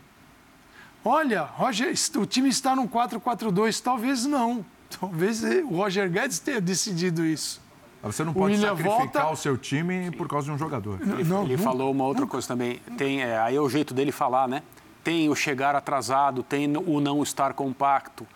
Olha, 1.04 1.42
Roger, 1.42 1.92
o 2.16 2.26
time 2.26 2.48
está 2.48 2.74
num 2.74 2.86
4-4-2. 2.88 3.80
Talvez 3.82 4.24
não. 4.26 4.64
Talvez 4.98 5.42
o 5.42 5.76
Roger 5.76 6.10
Guedes 6.10 6.38
tenha 6.38 6.60
decidido 6.60 7.24
isso. 7.24 7.60
Você 8.02 8.24
não 8.24 8.32
pode 8.32 8.54
William 8.54 8.68
sacrificar 8.76 9.22
volta- 9.24 9.30
o 9.30 9.36
seu 9.36 9.58
time 9.58 10.10
por 10.12 10.26
causa 10.26 10.46
de 10.46 10.52
um 10.52 10.58
jogador. 10.58 10.98
Ele, 11.02 11.24
Não, 11.24 11.42
ele 11.42 11.52
nunca, 11.56 11.62
falou 11.62 11.90
uma 11.90 12.04
outra 12.04 12.26
coisa 12.26 12.48
também. 12.48 12.78
Tem, 12.96 13.22
é, 13.22 13.38
aí 13.38 13.56
é 13.56 13.60
o 13.60 13.68
jeito 13.68 13.92
dele 13.92 14.10
falar, 14.10 14.48
né? 14.48 14.62
Tem 15.04 15.28
o 15.28 15.34
chegar 15.34 15.74
atrasado, 15.74 16.42
tem 16.42 16.74
o 16.76 17.00
não 17.00 17.22
estar 17.22 17.52
compacto, 17.52 18.26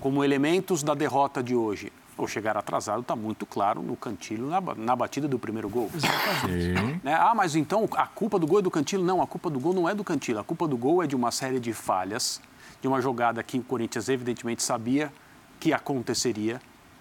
como 0.00 0.22
elementos 0.22 0.82
da 0.82 0.94
derrota 0.94 1.42
de 1.42 1.54
hoje. 1.54 1.90
O 2.18 2.26
chegar 2.26 2.56
atrasado 2.56 3.00
está 3.00 3.14
muito 3.14 3.44
claro 3.44 3.82
no 3.82 3.94
Cantilho, 3.94 4.46
na, 4.46 4.58
na 4.74 4.96
batida 4.96 5.28
do 5.28 5.38
primeiro 5.38 5.68
gol. 5.68 5.90
Sim. 5.98 6.98
Né? 7.02 7.14
Ah, 7.14 7.34
mas 7.34 7.54
então 7.56 7.86
a 7.92 8.06
culpa 8.06 8.38
do 8.38 8.46
gol 8.46 8.58
é 8.60 8.62
do 8.62 8.70
Cantilho? 8.70 9.02
Não, 9.04 9.20
a 9.20 9.26
culpa 9.26 9.50
do 9.50 9.60
gol 9.60 9.74
não 9.74 9.86
é 9.88 9.94
do 9.94 10.02
Cantilho. 10.02 10.38
A 10.38 10.44
culpa 10.44 10.66
do 10.66 10.76
gol 10.78 11.02
é 11.02 11.06
de 11.06 11.14
uma 11.14 11.30
série 11.30 11.60
de 11.60 11.74
falhas, 11.74 12.40
de 12.80 12.88
uma 12.88 13.02
jogada 13.02 13.42
que 13.42 13.58
o 13.58 13.62
Corinthians 13.62 14.08
evidentemente 14.08 14.62
sabia 14.62 15.12
que 15.60 15.72
aconteceria. 15.74 16.58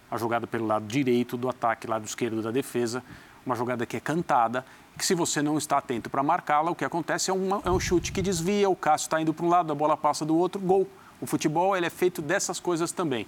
A 0.10 0.18
jogada 0.18 0.46
pelo 0.46 0.66
lado 0.68 0.86
direito 0.86 1.36
do 1.38 1.50
ataque, 1.50 1.88
lado 1.88 2.06
esquerdo 2.06 2.42
da 2.42 2.52
defesa. 2.52 3.04
Uma 3.46 3.56
jogada 3.56 3.86
que 3.86 3.98
é 3.98 4.00
cantada, 4.00 4.66
que 4.98 5.06
se 5.06 5.14
você 5.14 5.42
não 5.42 5.58
está 5.58 5.78
atento 5.78 6.10
para 6.10 6.24
marcá-la, 6.24 6.72
o 6.72 6.76
que 6.76 6.86
acontece 6.86 7.30
é, 7.30 7.34
uma- 7.34 7.62
é 7.66 7.70
um 7.70 7.80
chute 7.80 8.12
que 8.12 8.22
desvia, 8.22 8.70
o 8.70 8.76
Cássio 8.76 9.06
está 9.06 9.22
indo 9.22 9.34
para 9.34 9.46
um 9.46 9.50
lado, 9.50 9.72
a 9.72 9.76
bola 9.76 9.96
passa 9.98 10.26
do 10.26 10.36
outro, 10.36 10.60
gol. 10.62 10.88
O 11.22 11.26
futebol 11.26 11.76
ele 11.76 11.86
é 11.86 11.90
feito 11.90 12.22
dessas 12.22 12.60
coisas 12.60 12.92
também. 12.92 13.28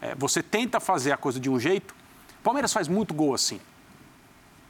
É, 0.00 0.14
você 0.14 0.42
tenta 0.42 0.80
fazer 0.80 1.12
a 1.12 1.16
coisa 1.16 1.40
de 1.40 1.48
um 1.48 1.58
jeito. 1.58 1.94
Palmeiras 2.42 2.72
faz 2.72 2.88
muito 2.88 3.14
gol 3.14 3.32
assim. 3.34 3.60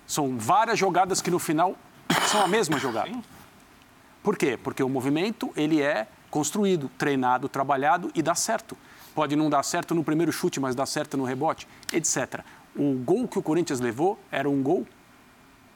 São 0.06 0.36
várias 0.38 0.78
jogadas 0.78 1.20
que 1.22 1.30
no 1.30 1.38
final 1.38 1.76
são 2.28 2.42
a 2.42 2.48
mesma 2.48 2.78
jogada. 2.78 3.10
Por 4.22 4.36
quê? 4.36 4.58
Porque 4.62 4.82
o 4.82 4.88
movimento 4.88 5.52
ele 5.56 5.80
é 5.82 6.06
construído, 6.30 6.90
treinado, 6.98 7.48
trabalhado 7.48 8.10
e 8.14 8.22
dá 8.22 8.34
certo. 8.34 8.76
Pode 9.14 9.36
não 9.36 9.48
dar 9.48 9.62
certo 9.62 9.94
no 9.94 10.02
primeiro 10.02 10.32
chute, 10.32 10.58
mas 10.58 10.74
dá 10.74 10.84
certo 10.86 11.16
no 11.16 11.24
rebote, 11.24 11.68
etc. 11.92 12.40
O 12.76 12.94
gol 12.94 13.28
que 13.28 13.38
o 13.38 13.42
Corinthians 13.42 13.78
levou 13.80 14.18
era 14.30 14.48
um 14.50 14.62
gol 14.62 14.86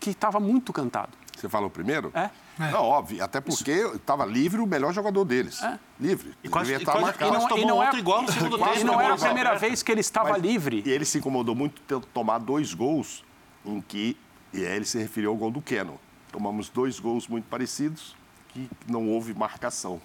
que 0.00 0.10
estava 0.10 0.40
muito 0.40 0.72
cantado. 0.72 1.10
Você 1.36 1.48
falou 1.48 1.70
primeiro? 1.70 2.10
É. 2.14 2.30
Não, 2.58 2.82
óbvio. 2.82 3.22
Até 3.22 3.40
porque 3.40 3.70
estava 3.70 4.24
livre 4.26 4.60
o 4.60 4.66
melhor 4.66 4.92
jogador 4.92 5.24
deles. 5.24 5.62
É. 5.62 5.78
Livre. 6.00 6.34
E 6.42 6.48
quase, 6.48 6.72
Devia 6.72 6.78
e 6.78 6.82
estar 6.82 6.92
quase, 6.92 7.04
marcado. 7.06 7.30
e 7.32 7.38
não- 7.38 7.48
tomou 7.48 7.62
e 7.64 7.66
não 7.66 7.80
é- 7.80 7.84
outro 7.86 8.00
igual 8.00 8.22
no 8.22 8.32
segundo 8.32 8.58
tempo. 8.58 8.78
E 8.80 8.82
não 8.84 8.98
né, 8.98 9.04
era 9.04 9.14
a 9.14 9.18
primeira 9.18 9.54
vez 9.56 9.80
que 9.84 9.92
ele 9.92 10.00
estava 10.00 10.30
Mas- 10.30 10.42
livre. 10.42 10.82
E 10.84 10.90
ele 10.90 11.04
se 11.04 11.18
incomodou 11.18 11.54
muito 11.54 11.80
ter 11.82 12.00
tomar 12.12 12.38
dois 12.38 12.74
gols 12.74 13.24
em 13.64 13.80
que 13.80 14.16
e 14.52 14.66
aí 14.66 14.74
ele 14.76 14.84
se 14.84 14.98
referiu 14.98 15.30
ao 15.30 15.36
gol 15.36 15.52
do 15.52 15.62
Keno. 15.62 16.00
Tomamos 16.32 16.68
dois 16.68 16.98
gols 16.98 17.28
muito 17.28 17.44
parecidos 17.44 18.16
que 18.48 18.68
não 18.88 19.08
houve 19.08 19.32
marcação. 19.32 20.00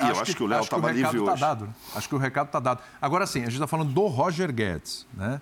E 0.00 0.08
eu 0.08 0.20
acho 0.20 0.34
que 0.36 0.42
o 0.42 0.46
Léo 0.46 0.60
estava 0.60 0.90
livre 0.92 1.24
tá 1.24 1.32
hoje. 1.32 1.40
dado. 1.40 1.64
né? 1.66 1.72
Acho 1.94 2.08
que 2.08 2.14
o 2.14 2.18
recado 2.18 2.46
está 2.46 2.60
dado. 2.60 2.80
Agora 3.00 3.26
sim, 3.26 3.40
a 3.40 3.44
gente 3.44 3.54
está 3.54 3.66
falando 3.66 3.92
do 3.92 4.06
Roger 4.06 4.52
Guedes, 4.52 5.06
né? 5.14 5.40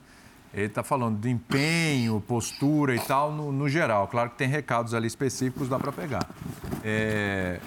Ele 0.52 0.66
está 0.66 0.82
falando 0.82 1.18
de 1.20 1.30
empenho, 1.30 2.20
postura 2.26 2.94
e 2.96 2.98
tal, 2.98 3.30
no, 3.30 3.52
no 3.52 3.68
geral. 3.68 4.08
Claro 4.08 4.30
que 4.30 4.36
tem 4.36 4.48
recados 4.48 4.94
ali 4.94 5.06
específicos, 5.06 5.68
dá 5.68 5.78
para 5.78 5.92
pegar. 5.92 6.26
É, 6.82 7.60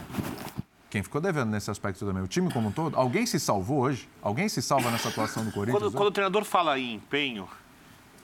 Quem 0.89 1.01
ficou 1.01 1.21
devendo 1.21 1.49
nesse 1.49 1.71
aspecto 1.71 2.05
também? 2.05 2.21
O 2.21 2.27
time 2.27 2.51
como 2.51 2.67
um 2.67 2.71
todo? 2.71 2.97
Alguém 2.97 3.25
se 3.25 3.39
salvou 3.39 3.79
hoje? 3.79 4.09
Alguém 4.21 4.49
se 4.49 4.61
salva 4.61 4.91
nessa 4.91 5.07
atuação 5.07 5.45
do 5.45 5.51
Corinthians? 5.53 5.81
Quando, 5.81 5.93
quando 5.93 6.07
o 6.09 6.11
treinador 6.11 6.43
fala 6.43 6.77
em 6.77 6.95
empenho, 6.95 7.47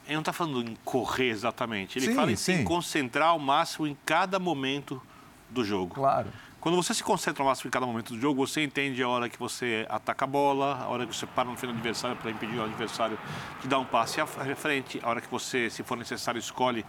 ele 0.05 0.15
não 0.15 0.21
está 0.21 0.33
falando 0.33 0.61
em 0.69 0.75
correr 0.83 1.29
exatamente. 1.29 1.97
Ele 1.97 2.07
Sim, 2.07 2.15
fala 2.15 2.31
em 2.31 2.35
se 2.35 2.57
sim. 2.57 2.63
concentrar 2.65 3.29
ao 3.29 3.39
máximo 3.39 3.87
em 3.87 3.95
cada 4.05 4.39
momento 4.39 5.01
do 5.49 5.63
jogo. 5.63 5.95
Claro. 5.95 6.27
Quando 6.59 6.75
você 6.75 6.93
se 6.93 7.01
concentra 7.01 7.41
ao 7.41 7.47
máximo 7.47 7.69
em 7.69 7.71
cada 7.71 7.85
momento 7.85 8.13
do 8.13 8.19
jogo, 8.19 8.45
você 8.45 8.61
entende 8.61 9.01
a 9.01 9.07
hora 9.07 9.29
que 9.29 9.39
você 9.39 9.85
ataca 9.87 10.25
a 10.25 10.27
bola, 10.27 10.75
a 10.83 10.89
hora 10.89 11.07
que 11.07 11.15
você 11.15 11.25
para 11.25 11.45
no 11.45 11.55
fim 11.55 11.67
do 11.67 11.73
adversário 11.73 12.17
para 12.17 12.29
impedir 12.29 12.57
o 12.57 12.63
adversário 12.63 13.17
de 13.61 13.67
dar 13.69 13.79
um 13.79 13.85
passe 13.85 14.19
à 14.19 14.27
frente, 14.27 14.99
a 15.01 15.09
hora 15.09 15.21
que 15.21 15.31
você, 15.31 15.69
se 15.69 15.83
for 15.83 15.97
necessário, 15.97 16.37
escolhe 16.37 16.85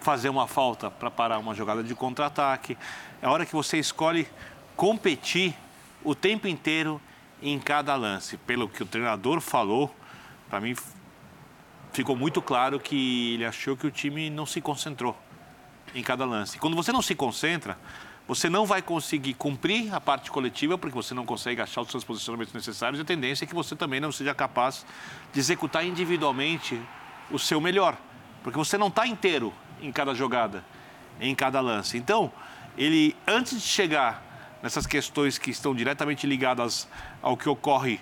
fazer 0.00 0.30
uma 0.30 0.46
falta 0.46 0.90
para 0.90 1.10
parar 1.10 1.38
uma 1.38 1.54
jogada 1.54 1.82
de 1.84 1.94
contra-ataque, 1.94 2.78
é 3.20 3.26
a 3.26 3.30
hora 3.30 3.44
que 3.44 3.52
você 3.52 3.78
escolhe 3.78 4.26
competir 4.74 5.54
o 6.02 6.14
tempo 6.14 6.48
inteiro 6.48 6.98
em 7.42 7.58
cada 7.58 7.94
lance. 7.96 8.38
Pelo 8.38 8.70
que 8.70 8.82
o 8.82 8.86
treinador 8.86 9.42
falou, 9.42 9.94
para 10.48 10.62
mim 10.62 10.74
ficou 11.92 12.16
muito 12.16 12.40
claro 12.40 12.80
que 12.80 13.34
ele 13.34 13.44
achou 13.44 13.76
que 13.76 13.86
o 13.86 13.90
time 13.90 14.30
não 14.30 14.46
se 14.46 14.62
concentrou 14.62 15.14
em 15.94 16.02
cada 16.02 16.24
lance. 16.24 16.58
Quando 16.58 16.74
você 16.74 16.90
não 16.90 17.02
se 17.02 17.14
concentra, 17.14 17.76
você 18.30 18.48
não 18.48 18.64
vai 18.64 18.80
conseguir 18.80 19.34
cumprir 19.34 19.92
a 19.92 20.00
parte 20.00 20.30
coletiva, 20.30 20.78
porque 20.78 20.94
você 20.94 21.12
não 21.12 21.26
consegue 21.26 21.60
achar 21.60 21.80
os 21.80 21.90
seus 21.90 22.04
posicionamentos 22.04 22.54
necessários, 22.54 23.00
e 23.00 23.02
a 23.02 23.04
tendência 23.04 23.44
é 23.44 23.48
que 23.48 23.56
você 23.56 23.74
também 23.74 23.98
não 23.98 24.12
seja 24.12 24.32
capaz 24.32 24.86
de 25.32 25.40
executar 25.40 25.84
individualmente 25.84 26.80
o 27.28 27.40
seu 27.40 27.60
melhor, 27.60 27.98
porque 28.44 28.56
você 28.56 28.78
não 28.78 28.86
está 28.86 29.04
inteiro 29.04 29.52
em 29.82 29.90
cada 29.90 30.14
jogada, 30.14 30.64
em 31.20 31.34
cada 31.34 31.60
lance. 31.60 31.98
Então, 31.98 32.32
ele, 32.78 33.16
antes 33.26 33.60
de 33.60 33.66
chegar 33.66 34.22
nessas 34.62 34.86
questões 34.86 35.36
que 35.36 35.50
estão 35.50 35.74
diretamente 35.74 36.24
ligadas 36.24 36.86
ao 37.20 37.36
que 37.36 37.48
ocorre 37.48 37.98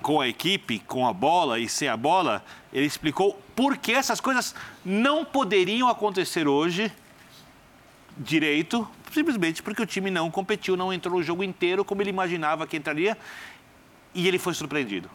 com 0.00 0.20
a 0.20 0.28
equipe, 0.28 0.78
com 0.78 1.08
a 1.08 1.12
bola 1.12 1.58
e 1.58 1.68
sem 1.68 1.88
a 1.88 1.96
bola, 1.96 2.44
ele 2.72 2.86
explicou 2.86 3.34
por 3.56 3.76
que 3.76 3.90
essas 3.90 4.20
coisas 4.20 4.54
não 4.84 5.24
poderiam 5.24 5.88
acontecer 5.88 6.46
hoje 6.46 6.92
direito, 8.16 8.88
simplesmente 9.12 9.62
porque 9.62 9.82
o 9.82 9.86
time 9.86 10.10
não 10.10 10.30
competiu, 10.30 10.76
não 10.76 10.92
entrou 10.92 11.16
no 11.18 11.22
jogo 11.22 11.42
inteiro 11.44 11.84
como 11.84 12.02
ele 12.02 12.10
imaginava 12.10 12.66
que 12.66 12.76
entraria 12.76 13.16
e 14.14 14.26
ele 14.28 14.38
foi 14.38 14.54
surpreendido. 14.54 15.10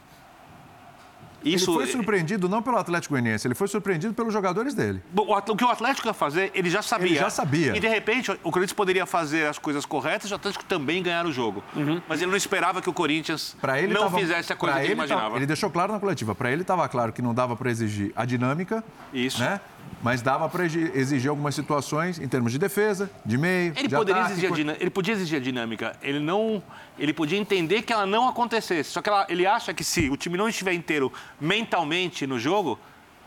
Isso, 1.44 1.70
Ele 1.70 1.78
foi 1.84 1.86
surpreendido 1.92 2.50
não 2.50 2.60
pelo 2.60 2.76
Atlético 2.76 3.14
Goianiense, 3.14 3.46
ele 3.48 3.54
foi 3.54 3.68
surpreendido 3.68 4.16
pelos 4.16 4.34
jogadores 4.34 4.74
dele. 4.74 5.04
Bom, 5.12 5.28
o 5.28 5.36
At- 5.36 5.48
O 5.50 5.56
que 5.56 5.64
o 5.64 5.70
Atlético 5.70 6.08
ia 6.08 6.14
fazer, 6.14 6.50
ele 6.56 6.72
já 6.72 6.82
sabia. 6.82 7.06
Ele 7.08 7.16
já 7.20 7.30
sabia. 7.30 7.78
E 7.78 7.80
de 7.80 7.88
repente, 7.88 8.32
o 8.32 8.50
Corinthians 8.52 8.74
poderia 8.74 9.06
fazer 9.06 9.46
as 9.48 9.60
coisas 9.60 9.86
corretas 9.86 10.28
e 10.32 10.34
o 10.34 10.36
Atlético 10.38 10.66
também 10.66 11.04
ganhar 11.04 11.24
o 11.28 11.32
jogo. 11.32 11.64
Mas 12.10 12.20
ele 12.20 12.32
não 12.32 12.38
esperava 12.38 12.82
que 12.82 12.90
o 12.90 12.94
Corinthians 12.94 13.56
não 13.88 14.02
tava- 14.06 14.18
fizesse 14.18 14.52
a 14.52 14.56
coisa 14.56 14.74
pra 14.74 14.82
que 14.82 14.88
ele 14.88 14.94
ele 14.94 15.00
imaginava. 15.00 15.22
tava- 15.26 15.36
ele 15.38 15.46
deixou 15.46 15.70
claro 15.70 15.94
na 15.94 16.00
coletiva, 16.00 16.34
para 16.34 16.52
ele 16.52 16.64
estava 16.64 16.90
claro 16.90 17.14
que 17.14 17.22
não 17.22 17.32
dava 17.32 17.56
para 17.56 17.70
exigir 17.70 18.12
a 18.16 18.26
dinâmica, 18.26 18.84
Isso. 19.14 19.40
né? 19.40 19.62
Mas 20.04 20.22
dava 20.22 20.48
para 20.48 20.66
exigir 20.66 21.30
algumas 21.30 21.56
situações 21.56 22.20
em 22.20 22.28
termos 22.28 22.52
de 22.52 22.60
defesa, 22.60 23.10
de 23.26 23.38
meio, 23.40 23.74
Ele 23.76 23.88
de 23.88 23.96
poderia 23.96 24.22
ataque, 24.22 24.46
exigir 24.46 24.70
a 24.70 24.74
ele 24.80 24.90
podia 24.92 25.14
exigir 25.14 25.40
a 25.40 25.42
dinâmica. 25.42 25.96
Ele 26.02 26.20
não, 26.20 26.62
ele 27.00 27.12
podia 27.12 27.40
entender 27.40 27.82
que 27.82 27.92
ela 27.92 28.06
não 28.06 28.28
acontecesse. 28.28 28.92
Só 28.92 29.02
que 29.02 29.10
ela- 29.10 29.26
ele 29.30 29.48
acha 29.48 29.74
que 29.74 29.84
se 29.84 30.08
o 30.10 30.16
time 30.18 30.38
não 30.38 30.48
estiver 30.48 30.74
inteiro 30.74 31.12
mentalmente 31.42 32.28
no 32.28 32.38
jogo, 32.40 32.78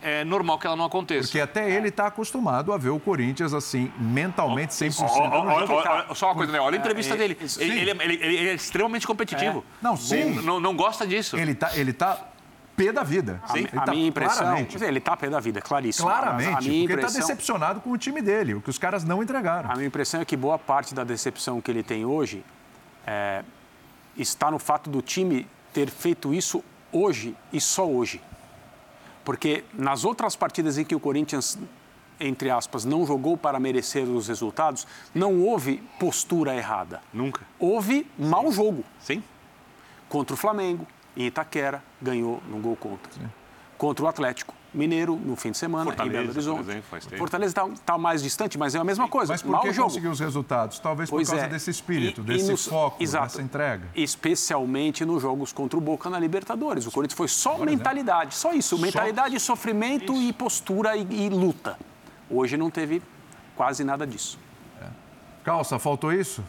é 0.01 0.23
normal 0.25 0.59
que 0.61 0.67
ela 0.69 0.77
não 0.77 0.85
aconteça. 0.85 1.23
Porque 1.27 1.41
até 1.41 1.69
ele 1.75 1.89
está 1.89 2.07
acostumado 2.07 2.73
a 2.73 2.79
ver 2.79 2.91
o 2.91 3.01
Corinthians 3.01 3.53
assim, 3.53 3.91
mentalmente 3.99 4.73
100%. 4.73 5.03
Ó, 5.03 5.29
ó, 5.41 5.45
no 5.45 5.51
ó, 5.51 5.61
jogo. 5.67 5.73
ó, 5.75 6.05
ó, 6.11 6.15
só 6.15 6.27
uma 6.27 6.35
coisa, 6.37 6.53
né? 6.53 6.61
Olha 6.61 6.77
a 6.77 6.79
entrevista 6.79 7.15
É, 7.15 7.17
dele. 7.17 7.37
isso, 7.41 7.61
Ele, 7.61 7.81
ele 7.81 7.91
é- 7.91 8.05
ele- 8.05 8.49
é 8.51 8.55
extremamente 8.55 9.05
competitivo. 9.07 9.65
Não, 9.83 9.97
sim. 9.97 10.35
Não, 10.37 10.43
não, 10.45 10.61
não 10.61 10.77
gosta 10.77 11.05
disso. 11.05 11.37
Ele 11.37 11.55
tá, 11.55 11.71
ele 11.77 11.93
tá 11.93 12.17
pé 12.79 12.93
da 12.93 13.03
vida. 13.03 13.43
A, 13.49 13.59
Ele 13.59 13.68
a 13.76 13.85
tá 13.85 13.93
minha 13.93 14.07
impressão. 14.07 14.37
Claramente, 14.39 14.85
ele 14.85 14.99
está 14.99 15.16
pé 15.16 15.29
da 15.29 15.41
vida, 15.41 15.61
claríssimo. 15.61 16.09
claramente 16.09 16.57
A 16.57 16.61
minha 16.61 16.61
porque 16.61 16.70
ele 16.70 16.85
está 16.85 17.09
impressão, 17.09 17.20
decepcionado 17.20 17.81
com 17.81 17.91
o 17.91 17.99
time 17.99 18.22
dele, 18.22 18.55
o 18.55 18.61
que 18.61 18.70
os 18.70 18.79
caras 18.79 19.03
não 19.03 19.22
entregaram. 19.22 19.70
a 19.70 19.74
minha 19.74 19.87
impressão 19.87 20.20
é 20.20 20.24
que 20.24 20.37
boa 20.37 20.59
parte 20.59 20.95
da 20.95 21.03
decepção 21.03 21.61
que 21.61 21.70
ele 21.70 21.83
tem 21.83 22.05
hoje 22.05 22.45
é, 23.07 23.43
está 24.16 24.51
no 24.51 24.59
fato 24.59 24.89
do 24.89 25.03
time 25.03 25.47
ter 25.72 25.91
feito 25.91 26.33
isso 26.33 26.62
hoje 26.93 27.35
e 27.53 27.61
só 27.61 27.87
hoje. 27.87 28.22
Porque 29.24 29.64
nas 29.74 30.05
outras 30.05 30.37
partidas 30.37 30.79
em 30.79 30.85
que 30.85 30.95
o 30.95 31.01
Corinthians, 31.01 31.59
entre 32.18 32.51
aspas, 32.51 32.85
não 32.85 33.05
jogou 33.05 33.37
para 33.37 33.61
merecer 33.61 34.05
os 34.05 34.29
resultados, 34.29 34.87
não 35.14 35.41
houve 35.41 35.83
postura 35.99 36.55
errada. 36.55 37.03
Nunca. 37.12 37.43
Houve 37.59 38.07
mau 38.18 38.51
jogo. 38.51 38.85
Sim. 39.01 39.22
Contra 40.09 40.33
o 40.33 40.37
Flamengo, 40.37 40.87
em 41.17 41.27
Itaquera, 41.27 41.83
ganhou 42.01 42.43
no 42.49 42.59
gol 42.59 42.77
contra. 42.77 43.11
Contra 43.77 44.05
o 44.05 44.09
Atlético 44.09 44.55
Mineiro, 44.75 45.17
no 45.17 45.35
fim 45.37 45.51
de 45.53 45.57
semana, 45.57 45.85
Fortaleza, 45.87 46.11
em 46.15 46.21
Belo 46.21 46.29
por 46.29 46.37
Horizonte. 46.37 46.71
exemplo. 46.71 47.19
Fortaleza 47.19 47.51
está 47.53 47.69
tá 47.87 47.97
mais 47.99 48.23
distante, 48.23 48.59
mas 48.59 48.75
é 48.75 48.79
a 48.79 48.85
mesma 48.85 49.09
coisa. 49.09 49.33
Mas 49.33 49.41
por 49.41 49.51
mau 49.51 49.63
que 49.63 49.73
jogo. 49.73 49.89
conseguiu 49.89 50.11
os 50.11 50.21
resultados? 50.21 50.79
Talvez 50.79 51.09
Pois 51.09 51.27
por 51.29 51.33
causa 51.35 51.47
é. 51.47 51.49
desse 51.49 51.71
espírito, 51.71 52.21
E- 52.21 52.25
e 52.25 52.27
desse 52.27 52.51
nos- 52.51 52.67
foco, 52.67 53.03
Exato. 53.03 53.25
dessa 53.29 53.41
entrega. 53.43 53.87
Especialmente 53.95 55.05
nos 55.05 55.23
jogos 55.23 55.53
contra 55.53 55.79
o 55.79 55.81
Boca 55.81 56.11
na 56.11 56.19
Libertadores. 56.19 56.87
O 56.87 56.91
Corinthians 56.91 57.17
foi 57.17 57.29
só 57.29 57.57
mentalidade, 57.59 58.35
só 58.35 58.53
isso. 58.53 58.77
Mentalidade, 58.79 59.39
sofrimento 59.41 60.13
e 60.15 60.33
postura 60.33 60.97
e, 60.97 61.07
e 61.27 61.29
luta. 61.31 61.79
Hoje 62.29 62.57
não 62.59 62.71
teve 62.71 63.01
quase 63.57 63.83
nada 63.85 64.07
disso. 64.07 64.39
Calça, 65.45 65.79
faltou 65.79 66.13
isso? 66.13 66.45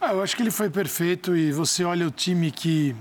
Ah, 0.00 0.12
eu 0.12 0.22
acho 0.22 0.36
que 0.36 0.42
ele 0.42 0.50
foi 0.50 0.68
perfeito 0.68 1.34
e 1.34 1.50
você 1.52 1.84
olha 1.84 2.06
o 2.06 2.10
time 2.10 2.50
que 2.50 2.94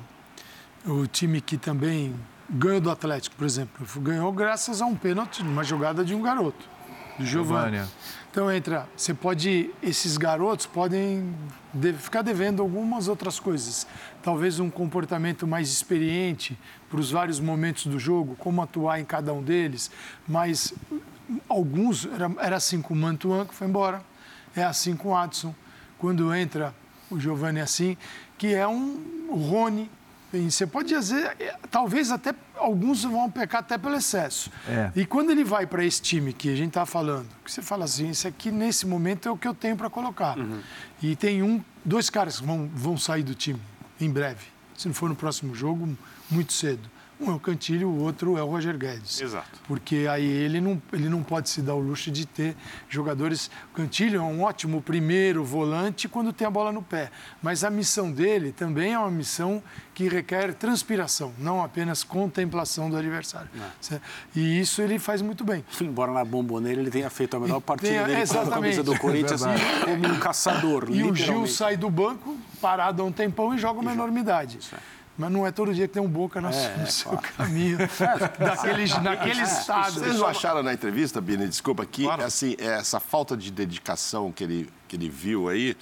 o 0.86 1.08
time 1.08 1.40
que 1.42 1.58
também 1.58 2.14
ganhou 2.50 2.82
do 2.82 2.92
Atlético, 2.92 3.36
por 3.36 3.46
exemplo, 3.46 3.86
ganhou 4.02 4.32
graças 4.32 4.82
a 4.82 4.86
um 4.86 4.96
pênalti, 4.96 5.44
numa 5.44 5.64
jogada 5.64 6.04
de 6.04 6.14
um 6.14 6.22
garoto, 6.22 6.66
do 7.18 7.26
Giovanni. 7.26 7.78
Giovânia. 7.78 7.88
Então 8.30 8.52
entra, 8.52 8.88
você 8.98 9.14
pode, 9.14 9.70
esses 9.82 10.18
garotos 10.18 10.66
podem 10.66 11.36
de- 11.72 11.94
ficar 11.94 12.24
devendo 12.24 12.62
algumas 12.64 13.08
outras 13.08 13.40
coisas. 13.40 13.86
Talvez 14.24 14.60
um 14.60 14.72
comportamento 14.72 15.46
mais 15.46 15.70
experiente 15.70 16.58
para 16.90 17.00
os 17.00 17.12
vários 17.12 17.40
momentos 17.40 17.86
do 17.86 18.00
jogo, 18.00 18.36
como 18.40 18.62
atuar 18.62 19.00
em 19.00 19.06
cada 19.06 19.32
um 19.32 19.42
deles. 19.44 19.92
Mas 20.28 20.74
alguns, 21.48 22.06
era, 22.06 22.32
era 22.40 22.56
assim 22.56 22.82
com 22.82 22.94
o 22.96 22.98
Mantuan, 22.98 23.46
que 23.46 23.54
foi 23.54 23.68
embora. 23.68 24.02
É 24.56 24.64
assim 24.64 24.96
com 24.96 25.10
o 25.10 25.16
Adson. 25.16 25.54
Quando 26.00 26.34
entra 26.34 26.74
o 27.12 27.20
Giovanni 27.20 27.60
assim, 27.62 27.96
que 28.38 28.54
é 28.54 28.68
um 28.68 29.28
o 29.30 29.36
Rony. 29.36 29.90
E 30.34 30.50
você 30.50 30.66
pode 30.66 30.90
dizer, 30.90 31.36
é, 31.40 31.56
talvez 31.70 32.10
até 32.10 32.34
alguns 32.58 33.04
vão 33.04 33.30
pecar 33.30 33.62
até 33.62 33.78
pelo 33.78 33.96
excesso. 33.96 34.52
É. 34.68 34.92
E 34.96 35.06
quando 35.06 35.30
ele 35.30 35.44
vai 35.44 35.68
para 35.68 35.86
esse 35.86 36.02
time 36.02 36.34
que 36.34 36.50
a 36.50 36.56
gente 36.56 36.70
está 36.70 36.88
falando, 36.88 37.28
que 37.46 37.52
você 37.52 37.62
fala 37.62 37.86
assim, 37.86 38.10
isso 38.10 38.28
aqui 38.28 38.52
nesse 38.52 38.88
momento 38.88 39.30
é 39.30 39.32
o 39.32 39.38
que 39.38 39.48
eu 39.48 39.54
tenho 39.54 39.78
para 39.78 39.92
colocar. 39.92 40.36
E 41.02 41.16
tem 41.16 41.44
um, 41.44 41.64
dois 41.86 42.10
caras 42.10 42.40
que 42.40 42.46
vão, 42.46 42.68
vão 42.74 42.98
sair 42.98 43.22
do 43.22 43.36
time 43.36 43.60
em 44.02 44.10
breve. 44.10 44.48
Se 44.76 44.88
não 44.88 44.96
for 44.96 45.08
no 45.08 45.16
próximo 45.16 45.54
jogo, 45.54 45.96
muito 46.32 46.52
cedo. 46.52 46.90
Um 47.24 47.32
é 47.32 47.36
o 47.36 47.40
Cantilho, 47.40 47.88
o 47.90 48.02
outro 48.04 48.38
é 48.38 48.44
o 48.44 48.48
Roger 48.48 48.78
Guedes. 48.78 49.22
Exato. 49.22 49.60
Porque 49.68 50.08
aí 50.10 50.26
ele 50.26 50.60
não, 50.60 50.82
ele 50.92 51.08
não 51.08 51.24
pode 51.24 51.50
se 51.50 51.62
dar 51.62 51.74
o 51.76 51.80
luxo 51.80 52.12
de 52.12 52.26
ter 52.26 52.56
jogadores. 52.90 53.50
O 53.72 53.76
Cantilho 53.78 54.18
é 54.20 54.22
um 54.24 54.42
ótimo 54.42 54.82
primeiro 54.82 55.44
volante 55.44 56.08
quando 56.10 56.34
tem 56.34 56.46
a 56.46 56.50
bola 56.50 56.72
no 56.72 56.82
pé. 56.84 57.10
Mas 57.42 57.64
a 57.64 57.70
missão 57.70 58.12
dele 58.12 58.52
também 58.52 58.94
é 58.94 59.00
uma 59.00 59.10
missão 59.12 59.64
que 59.94 60.10
requer 60.10 60.54
transpiração, 60.56 61.32
não 61.38 61.64
apenas 61.64 62.04
contemplação 62.04 62.90
do 62.90 62.98
adversário. 62.98 63.48
E 64.36 64.60
isso 64.60 64.82
ele 64.82 64.98
faz 65.00 65.22
muito 65.22 65.44
bem. 65.46 65.64
Embora 65.80 66.12
na 66.12 66.26
bomboneira 66.26 66.82
ele 66.82 66.90
tenha 66.92 67.10
feito 67.10 67.38
a 67.38 67.40
melhor 67.40 67.62
partida 67.62 67.90
Tenha- 67.90 68.04
dele 68.06 68.28
com 68.28 68.34
a 68.40 68.46
camisa 68.50 68.82
exatamente. 68.82 68.84
do 68.84 69.00
Corinthians 69.00 69.42
É 69.44 69.48
verdade. 69.56 69.86
como 69.86 70.08
um 70.16 70.20
caçador, 70.20 70.88
E 70.90 71.04
o 71.04 71.16
Gil 71.16 71.48
sai 71.48 71.78
do 71.78 71.90
banco, 71.90 72.38
parado 72.60 73.02
há 73.02 73.06
um 73.06 73.12
tempão 73.12 73.54
e 73.54 73.58
joga 73.58 73.80
uma 73.80 73.92
enormidade. 73.94 74.60
Mas 75.18 75.32
não 75.32 75.46
é 75.46 75.52
todo 75.52 75.74
dia 75.74 75.88
que 75.88 75.94
tem 75.94 76.02
um 76.02 76.08
boca 76.08 76.42
no, 76.42 76.50
É, 76.50 76.78
no 76.78 76.88
seu 76.88 77.18
caminho, 77.18 77.78
daquele, 78.40 78.88
naquele 79.02 79.42
estado. 79.44 79.94
Vocês 79.94 80.18
não 80.18 80.26
acharam 80.26 80.64
na 80.64 80.74
entrevista, 80.74 81.22
Bini, 81.22 81.48
desculpa, 81.48 81.86
que 81.86 82.10
assim, 82.10 82.56
essa 82.58 83.00
falta 83.00 83.38
de 83.38 83.52
dedicação 83.52 84.32
que 84.32 84.44
ele, 84.44 84.70
que 84.88 84.96
ele 84.96 85.10
viu 85.10 85.50
aí, 85.50 85.78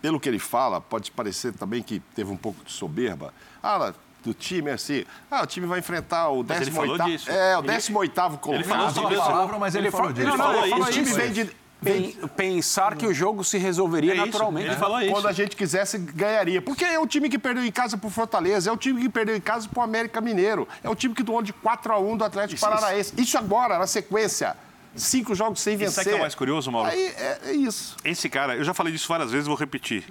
pelo 0.00 0.20
que 0.20 0.28
ele 0.28 0.38
fala, 0.38 0.80
pode 0.80 1.10
parecer 1.10 1.52
também 1.52 1.82
que 1.82 2.00
teve 2.14 2.30
um 2.30 2.36
pouco 2.36 2.64
de 2.64 2.72
soberba. 2.72 3.34
Ah, 3.62 3.92
do 4.22 4.32
time 4.32 4.70
assim, 4.70 5.04
ah, 5.28 5.42
o 5.42 5.46
time 5.46 5.66
vai 5.66 5.80
enfrentar 5.80 6.28
o 6.28 6.44
Mas 6.44 6.60
ele 6.60 6.70
18 6.70 6.74
falou 6.74 7.10
disso. 7.10 7.30
É, 7.30 7.58
o 7.58 7.62
18 7.62 8.38
colocado. 8.38 8.54
ele 8.54 8.64
falou 8.64 8.90
sobre 8.90 9.14
isso. 9.14 9.24
palavra, 9.24 9.58
mas 9.58 9.74
ele, 9.74 9.90
falou 9.90 10.12
disso. 10.12 10.28
Não, 10.28 10.36
não, 10.36 10.44
falou 10.44 10.62
ele 10.62 10.70
falou 10.70 10.88
isso. 10.88 11.00
o 11.00 11.02
time 11.02 11.12
vem 11.12 11.32
de... 11.32 11.61
Pen- 11.82 12.14
Pensar 12.36 12.96
que 12.96 13.06
o 13.06 13.12
jogo 13.14 13.42
se 13.44 13.58
resolveria 13.58 14.12
É 14.12 14.16
isso, 14.16 14.26
naturalmente. 14.26 14.66
ele 14.68 14.76
falou 14.76 15.00
isso. 15.00 15.10
Quando 15.12 15.28
a 15.28 15.32
gente 15.32 15.56
quisesse, 15.56 15.98
ganharia. 15.98 16.62
Porque 16.62 16.84
é 16.84 16.98
o 16.98 17.06
time 17.06 17.28
que 17.28 17.38
perdeu 17.38 17.64
em 17.64 17.72
casa 17.72 17.96
pro 17.98 18.08
Fortaleza, 18.10 18.70
é 18.70 18.72
o 18.72 18.76
time 18.76 19.00
que 19.02 19.08
perdeu 19.08 19.36
em 19.36 19.40
casa 19.40 19.68
pro 19.68 19.82
América 19.82 20.20
Mineiro, 20.20 20.66
é 20.82 20.88
o 20.88 20.94
time 20.94 21.14
que 21.14 21.22
doou 21.22 21.42
de 21.42 21.52
4 21.52 21.92
a 21.92 21.98
1 21.98 22.16
do 22.16 22.24
Atlético 22.24 22.54
Isso, 22.54 22.64
Paranaense. 22.64 23.12
Isso 23.18 23.36
agora, 23.38 23.78
na 23.78 23.86
sequência. 23.86 24.56
Cinco 24.94 25.34
jogos 25.34 25.60
sem 25.60 25.74
E 25.74 25.76
vencer. 25.78 25.94
sabe 25.94 26.08
o 26.08 26.12
que 26.12 26.18
é 26.18 26.20
mais 26.20 26.34
curioso, 26.34 26.70
Mauro? 26.70 26.90
Aí 26.90 27.02
é, 27.16 27.38
é 27.46 27.52
isso. 27.52 27.96
Esse 28.04 28.28
cara, 28.28 28.54
eu 28.56 28.62
já 28.64 28.74
falei 28.74 28.92
disso 28.92 29.08
várias 29.08 29.30
vezes, 29.30 29.46
vou 29.46 29.56
repetir. 29.56 30.04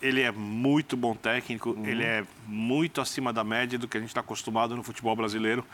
Ele 0.00 0.22
é 0.22 0.32
muito 0.32 0.96
bom 0.96 1.14
técnico, 1.14 1.70
Uhum. 1.70 1.86
ele 1.86 2.02
é 2.02 2.24
muito 2.46 3.00
acima 3.00 3.32
da 3.32 3.44
média 3.44 3.78
do 3.78 3.86
que 3.86 3.96
a 3.96 4.00
gente 4.00 4.08
está 4.08 4.20
acostumado 4.20 4.74
no 4.74 4.82
futebol 4.82 5.14
brasileiro. 5.14 5.64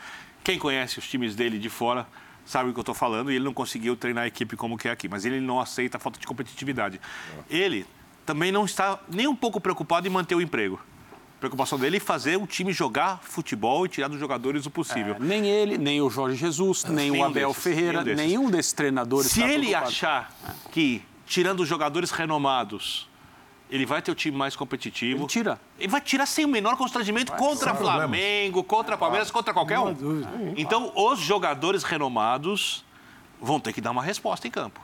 Quem 0.43 0.59
conhece 0.59 0.99
os 0.99 1.07
times 1.07 1.35
dele 1.35 1.57
de 1.57 1.69
fora 1.69 2.05
sabe 2.49 2.71
o 2.71 2.73
que 2.73 2.79
eu 2.79 2.81
estou 2.81 2.95
falando 2.95 3.31
e 3.31 3.35
ele 3.35 3.45
não 3.45 3.53
conseguiu 3.53 3.95
treinar 3.95 4.23
a 4.23 4.27
equipe 4.27 4.55
como 4.57 4.75
que 4.75 4.87
é 4.87 4.91
aqui, 4.91 5.07
mas 5.07 5.23
ele 5.23 5.39
não 5.39 5.59
aceita 5.59 5.97
a 5.97 5.99
falta 5.99 6.19
de 6.19 6.25
competitividade. 6.25 6.99
Ele 7.47 7.85
também 8.25 8.51
não 8.51 8.65
está 8.65 8.99
nem 9.07 9.27
um 9.27 9.35
pouco 9.35 9.61
preocupado 9.61 10.07
em 10.07 10.09
manter 10.09 10.33
o 10.33 10.41
emprego. 10.41 10.79
A 11.37 11.39
preocupação 11.39 11.77
dele 11.79 11.97
é 11.97 11.99
fazer 11.99 12.37
o 12.37 12.47
time 12.47 12.73
jogar 12.73 13.19
futebol 13.23 13.85
e 13.85 13.89
tirar 13.89 14.07
dos 14.07 14.19
jogadores 14.19 14.65
o 14.65 14.71
possível. 14.71 15.15
É, 15.15 15.19
nem 15.19 15.47
ele, 15.47 15.77
nem 15.77 16.01
o 16.01 16.09
Jorge 16.09 16.35
Jesus, 16.35 16.83
nem 16.85 17.11
o 17.11 17.13
Nenhum 17.13 17.25
Abel 17.25 17.49
desses, 17.49 17.63
Ferreira, 17.63 17.91
nenhum 18.03 18.03
desses. 18.15 18.27
nenhum 18.31 18.49
desses 18.51 18.73
treinadores 18.73 19.31
Se 19.31 19.39
está 19.39 19.51
ele 19.53 19.67
preocupado. 19.67 19.87
achar 19.87 20.35
que, 20.71 21.01
tirando 21.25 21.61
os 21.61 21.67
jogadores 21.69 22.11
renomados, 22.11 23.07
ele 23.69 23.85
vai 23.85 24.01
ter 24.01 24.11
o 24.11 24.15
time 24.15 24.35
mais 24.35 24.55
competitivo. 24.55 25.21
Ele 25.21 25.27
tira. 25.27 25.61
Ele 25.77 25.87
vai 25.87 26.01
tirar 26.01 26.25
sem 26.25 26.43
o 26.43 26.47
menor 26.47 26.75
constrangimento 26.75 27.31
contra 27.33 27.71
sem 27.71 27.79
Flamengo, 27.79 28.63
contra 28.63 28.97
Palmeiras, 28.97 29.29
contra 29.29 29.53
qualquer 29.53 29.79
um. 29.79 29.95
Então, 30.57 30.91
os 30.95 31.19
jogadores 31.19 31.83
renomados 31.83 32.83
vão 33.39 33.59
ter 33.59 33.71
que 33.71 33.79
dar 33.79 33.91
uma 33.91 34.03
resposta 34.03 34.47
em 34.47 34.51
campo. 34.51 34.81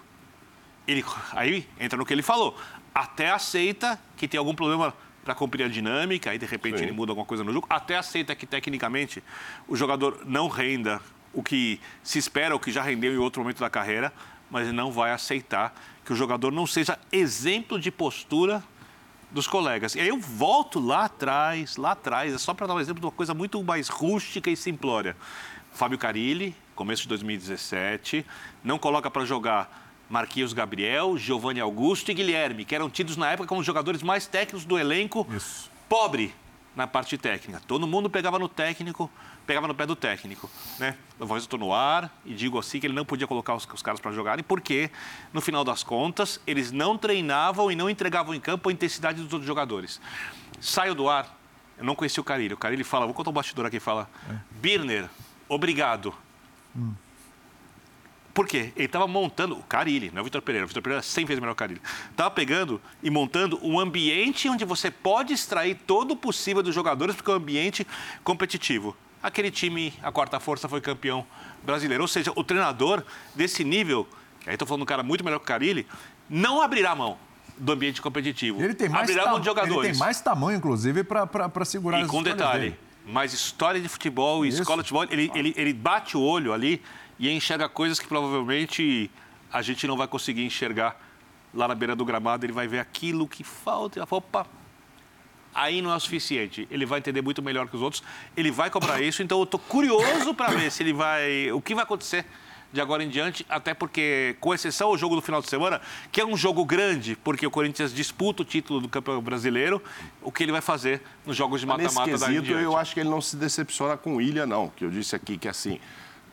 Ele, 0.87 1.03
aí 1.31 1.67
entra 1.79 1.97
no 1.97 2.05
que 2.05 2.13
ele 2.13 2.21
falou. 2.21 2.55
Até 2.93 3.31
aceita 3.31 3.99
que 4.15 4.27
tem 4.27 4.37
algum 4.37 4.53
problema 4.53 4.93
para 5.23 5.33
cumprir 5.33 5.63
a 5.63 5.67
dinâmica, 5.67 6.29
aí 6.29 6.37
de 6.37 6.45
repente 6.45 6.83
ele 6.83 6.91
muda 6.91 7.11
alguma 7.11 7.25
coisa 7.25 7.43
no 7.43 7.51
jogo. 7.51 7.65
Até 7.67 7.97
aceita 7.97 8.35
que 8.35 8.45
tecnicamente 8.45 9.23
o 9.67 9.75
jogador 9.75 10.21
não 10.25 10.47
renda 10.47 11.01
o 11.33 11.41
que 11.41 11.81
se 12.03 12.19
espera, 12.19 12.55
o 12.55 12.59
que 12.59 12.71
já 12.71 12.83
rendeu 12.83 13.11
em 13.11 13.17
outro 13.17 13.41
momento 13.41 13.59
da 13.59 13.69
carreira, 13.69 14.13
mas 14.49 14.67
ele 14.67 14.77
não 14.77 14.91
vai 14.91 15.11
aceitar 15.11 15.73
que 16.05 16.13
o 16.13 16.15
jogador 16.15 16.51
não 16.51 16.67
seja 16.67 16.99
exemplo 17.11 17.79
de 17.79 17.89
postura 17.91 18.63
dos 19.35 19.47
colegas. 19.47 19.93
E 19.95 19.99
aí 19.99 20.07
eu 20.07 20.17
volto 20.17 20.79
lá 20.79 21.05
atrás, 21.05 21.75
lá 21.75 21.91
atrás, 21.91 22.33
é 22.33 22.37
só 22.37 22.53
para 22.53 22.65
dar 22.65 22.73
um 22.73 22.79
exemplo 22.79 23.01
de 23.01 23.05
uma 23.05 23.11
coisa 23.11 23.33
muito 23.33 23.61
mais 23.61 23.89
rústica 23.89 24.49
e 24.49 24.55
simplória. 24.55 25.15
Fábio 25.73 25.97
Carilli, 25.97 26.55
começo 26.73 27.03
de 27.03 27.09
2017, 27.09 28.25
não 28.63 28.79
coloca 28.79 29.11
para 29.11 29.25
jogar 29.25 29.91
Marquinhos 30.09 30.53
Gabriel, 30.53 31.17
Giovanni 31.17 31.59
Augusto 31.59 32.09
e 32.09 32.13
Guilherme, 32.13 32.63
que 32.63 32.73
eram 32.73 32.89
tidos 32.89 33.17
na 33.17 33.29
época 33.29 33.47
como 33.47 33.59
os 33.59 33.67
jogadores 33.67 34.01
mais 34.01 34.25
técnicos 34.25 34.63
do 34.63 34.79
elenco, 34.79 35.27
Isso. 35.35 35.69
pobre 35.89 36.33
na 36.73 36.87
parte 36.87 37.17
técnica. 37.17 37.61
Todo 37.67 37.85
mundo 37.85 38.09
pegava 38.09 38.39
no 38.39 38.47
técnico, 38.47 39.11
pegava 39.45 39.67
no 39.67 39.75
pé 39.75 39.85
do 39.85 39.95
técnico. 39.95 40.49
Né? 40.79 40.95
Eu 41.19 41.25
vou 41.25 41.37
estou 41.37 41.59
no 41.59 41.73
ar 41.73 42.11
e 42.25 42.33
digo 42.33 42.57
assim 42.59 42.79
que 42.79 42.87
ele 42.87 42.93
não 42.93 43.05
podia 43.05 43.27
colocar 43.27 43.55
os, 43.55 43.67
os 43.71 43.81
caras 43.81 43.99
para 43.99 44.11
jogarem, 44.11 44.43
porque, 44.43 44.89
no 45.31 45.41
final 45.41 45.63
das 45.63 45.83
contas, 45.83 46.39
eles 46.45 46.71
não 46.71 46.97
treinavam 46.97 47.71
e 47.71 47.75
não 47.75 47.89
entregavam 47.89 48.33
em 48.33 48.39
campo 48.39 48.69
a 48.69 48.71
intensidade 48.71 49.21
dos 49.21 49.31
outros 49.31 49.47
jogadores. 49.47 50.01
Saio 50.59 50.95
do 50.95 51.09
ar, 51.09 51.37
eu 51.77 51.83
não 51.83 51.95
conheci 51.95 52.19
o 52.19 52.23
Carilli. 52.23 52.53
O 52.53 52.57
Carilli 52.57 52.83
fala, 52.83 53.05
vou 53.05 53.13
contar 53.13 53.29
um 53.29 53.33
bastidor 53.33 53.65
aqui, 53.65 53.79
fala, 53.79 54.09
Birner, 54.51 55.09
obrigado. 55.47 56.13
Por 58.33 58.45
quê? 58.45 58.73
Ele 58.75 58.85
estava 58.85 59.07
montando, 59.07 59.57
o 59.57 59.63
Carilli, 59.63 60.11
não 60.11 60.17
é 60.17 60.21
o 60.21 60.23
Vitor 60.25 60.41
Pereira, 60.41 60.65
o 60.65 60.67
Vitor 60.67 60.83
Pereira 60.83 60.99
é 60.99 61.01
100 61.01 61.25
vezes 61.25 61.39
melhor 61.39 61.53
que 61.53 61.55
o 61.55 61.59
Carilli. 61.59 61.81
Estava 62.11 62.29
pegando 62.31 62.81
e 63.01 63.09
montando 63.09 63.57
um 63.65 63.79
ambiente 63.79 64.49
onde 64.49 64.65
você 64.65 64.91
pode 64.91 65.33
extrair 65.33 65.75
todo 65.87 66.11
o 66.11 66.17
possível 66.17 66.61
dos 66.61 66.75
jogadores, 66.75 67.15
porque 67.15 67.31
é 67.31 67.33
um 67.33 67.37
ambiente 67.37 67.87
competitivo. 68.25 68.95
Aquele 69.25 69.49
time, 69.49 69.91
a 70.03 70.11
quarta 70.11 70.39
força, 70.39 70.69
foi 70.69 70.79
campeão 70.79 71.25
brasileiro. 71.63 72.03
Ou 72.03 72.07
seja, 72.07 72.31
o 72.35 72.43
treinador 72.43 73.03
desse 73.33 73.63
nível, 73.63 74.07
que 74.39 74.47
aí 74.49 74.53
estou 74.53 74.67
falando 74.67 74.83
um 74.83 74.85
cara 74.85 75.01
muito 75.01 75.23
melhor 75.25 75.39
que 75.39 75.45
o 75.45 75.47
Carilli, 75.47 75.87
não 76.29 76.61
abrirá 76.61 76.93
mão 76.93 77.17
do 77.57 77.71
ambiente 77.71 78.03
competitivo. 78.03 78.61
Ele 78.61 78.75
tem 78.75 78.87
mais, 78.87 79.09
abrirá 79.09 79.31
mão 79.31 79.39
de 79.39 79.45
jogadores. 79.47 79.83
ele 79.83 79.91
tem 79.93 79.99
mais 79.99 80.21
tamanho, 80.21 80.57
inclusive, 80.59 81.03
para 81.03 81.65
segurar 81.65 82.01
E 82.01 82.05
com 82.05 82.21
detalhe, 82.21 82.69
dele. 82.69 82.79
mas 83.07 83.33
história 83.33 83.81
de 83.81 83.89
futebol 83.89 84.45
e 84.45 84.49
escola 84.49 84.83
de 84.83 84.89
futebol, 84.89 85.07
ele, 85.11 85.31
ele, 85.33 85.55
ele 85.57 85.73
bate 85.73 86.15
o 86.15 86.21
olho 86.21 86.53
ali 86.53 86.79
e 87.17 87.27
enxerga 87.31 87.67
coisas 87.67 87.99
que 87.99 88.07
provavelmente 88.07 89.09
a 89.51 89.63
gente 89.63 89.87
não 89.87 89.97
vai 89.97 90.07
conseguir 90.07 90.45
enxergar 90.45 91.01
lá 91.51 91.67
na 91.67 91.73
beira 91.73 91.95
do 91.95 92.05
gramado. 92.05 92.45
Ele 92.45 92.53
vai 92.53 92.67
ver 92.67 92.77
aquilo 92.77 93.27
que 93.27 93.43
falta. 93.43 93.97
e 93.97 94.03
opa, 94.07 94.45
aí 95.55 95.81
não 95.81 95.91
é 95.91 95.95
o 95.95 95.99
suficiente. 95.99 96.67
Ele 96.69 96.85
vai 96.85 96.99
entender 96.99 97.21
muito 97.21 97.41
melhor 97.41 97.67
que 97.67 97.75
os 97.75 97.81
outros, 97.81 98.03
ele 98.35 98.51
vai 98.51 98.69
cobrar 98.69 99.01
isso, 99.01 99.23
então 99.23 99.39
eu 99.39 99.45
estou 99.45 99.59
curioso 99.59 100.33
para 100.35 100.49
ver 100.49 100.69
se 100.69 100.83
ele 100.83 100.93
vai. 100.93 101.51
o 101.51 101.61
que 101.61 101.73
vai 101.73 101.83
acontecer 101.83 102.25
de 102.73 102.81
agora 102.81 103.01
em 103.01 103.09
diante, 103.09 103.45
até 103.47 103.73
porque, 103.73 104.35
com 104.41 104.53
exceção 104.53 104.89
ao 104.89 104.97
jogo 104.97 105.15
do 105.15 105.21
final 105.21 105.41
de 105.41 105.49
semana, 105.49 105.79
que 106.11 106.19
é 106.19 106.25
um 106.25 106.35
jogo 106.35 106.65
grande, 106.65 107.15
porque 107.23 107.47
o 107.47 107.51
Corinthians 107.51 107.93
disputa 107.93 108.41
o 108.41 108.45
título 108.45 108.81
do 108.81 108.89
Campeonato 108.89 109.23
Brasileiro, 109.23 109.81
o 110.21 110.29
que 110.29 110.43
ele 110.43 110.51
vai 110.51 110.59
fazer 110.59 111.01
nos 111.25 111.37
jogos 111.37 111.61
de 111.61 111.65
mata-mata 111.65 112.17
daí 112.17 112.35
em 112.35 112.41
diante. 112.41 112.63
Eu 112.63 112.75
acho 112.75 112.93
que 112.93 112.99
ele 112.99 113.09
não 113.09 113.21
se 113.21 113.37
decepciona 113.37 113.95
com 113.95 114.17
o 114.17 114.21
Ilha, 114.21 114.45
não, 114.45 114.67
que 114.67 114.83
eu 114.83 114.91
disse 114.91 115.15
aqui 115.15 115.37
que 115.37 115.47
assim. 115.47 115.79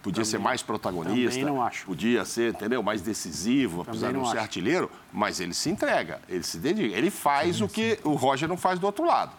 Podia 0.02 0.24
também, 0.24 0.30
ser 0.30 0.38
mais 0.38 0.62
protagonista. 0.62 1.38
Também 1.38 1.44
não 1.44 1.62
acho. 1.62 1.86
Podia 1.86 2.24
ser, 2.24 2.52
entendeu? 2.52 2.82
Mais 2.82 3.00
decisivo, 3.00 3.82
apesar 3.82 4.08
de 4.08 4.18
não, 4.18 4.24
ser 4.24 4.38
artilheiro, 4.38 4.90
mas 5.12 5.38
ele 5.38 5.54
se 5.54 5.70
entrega, 5.70 6.20
ele 6.28 6.42
se 6.42 6.58
dedica. 6.58 6.96
Ele 6.96 7.10
faz 7.10 7.56
sim, 7.56 7.64
o 7.64 7.68
que 7.68 7.94
sim. 7.94 8.00
o 8.02 8.14
Roger 8.14 8.48
não 8.48 8.56
faz 8.56 8.80
do 8.80 8.86
outro 8.86 9.04
lado. 9.04 9.32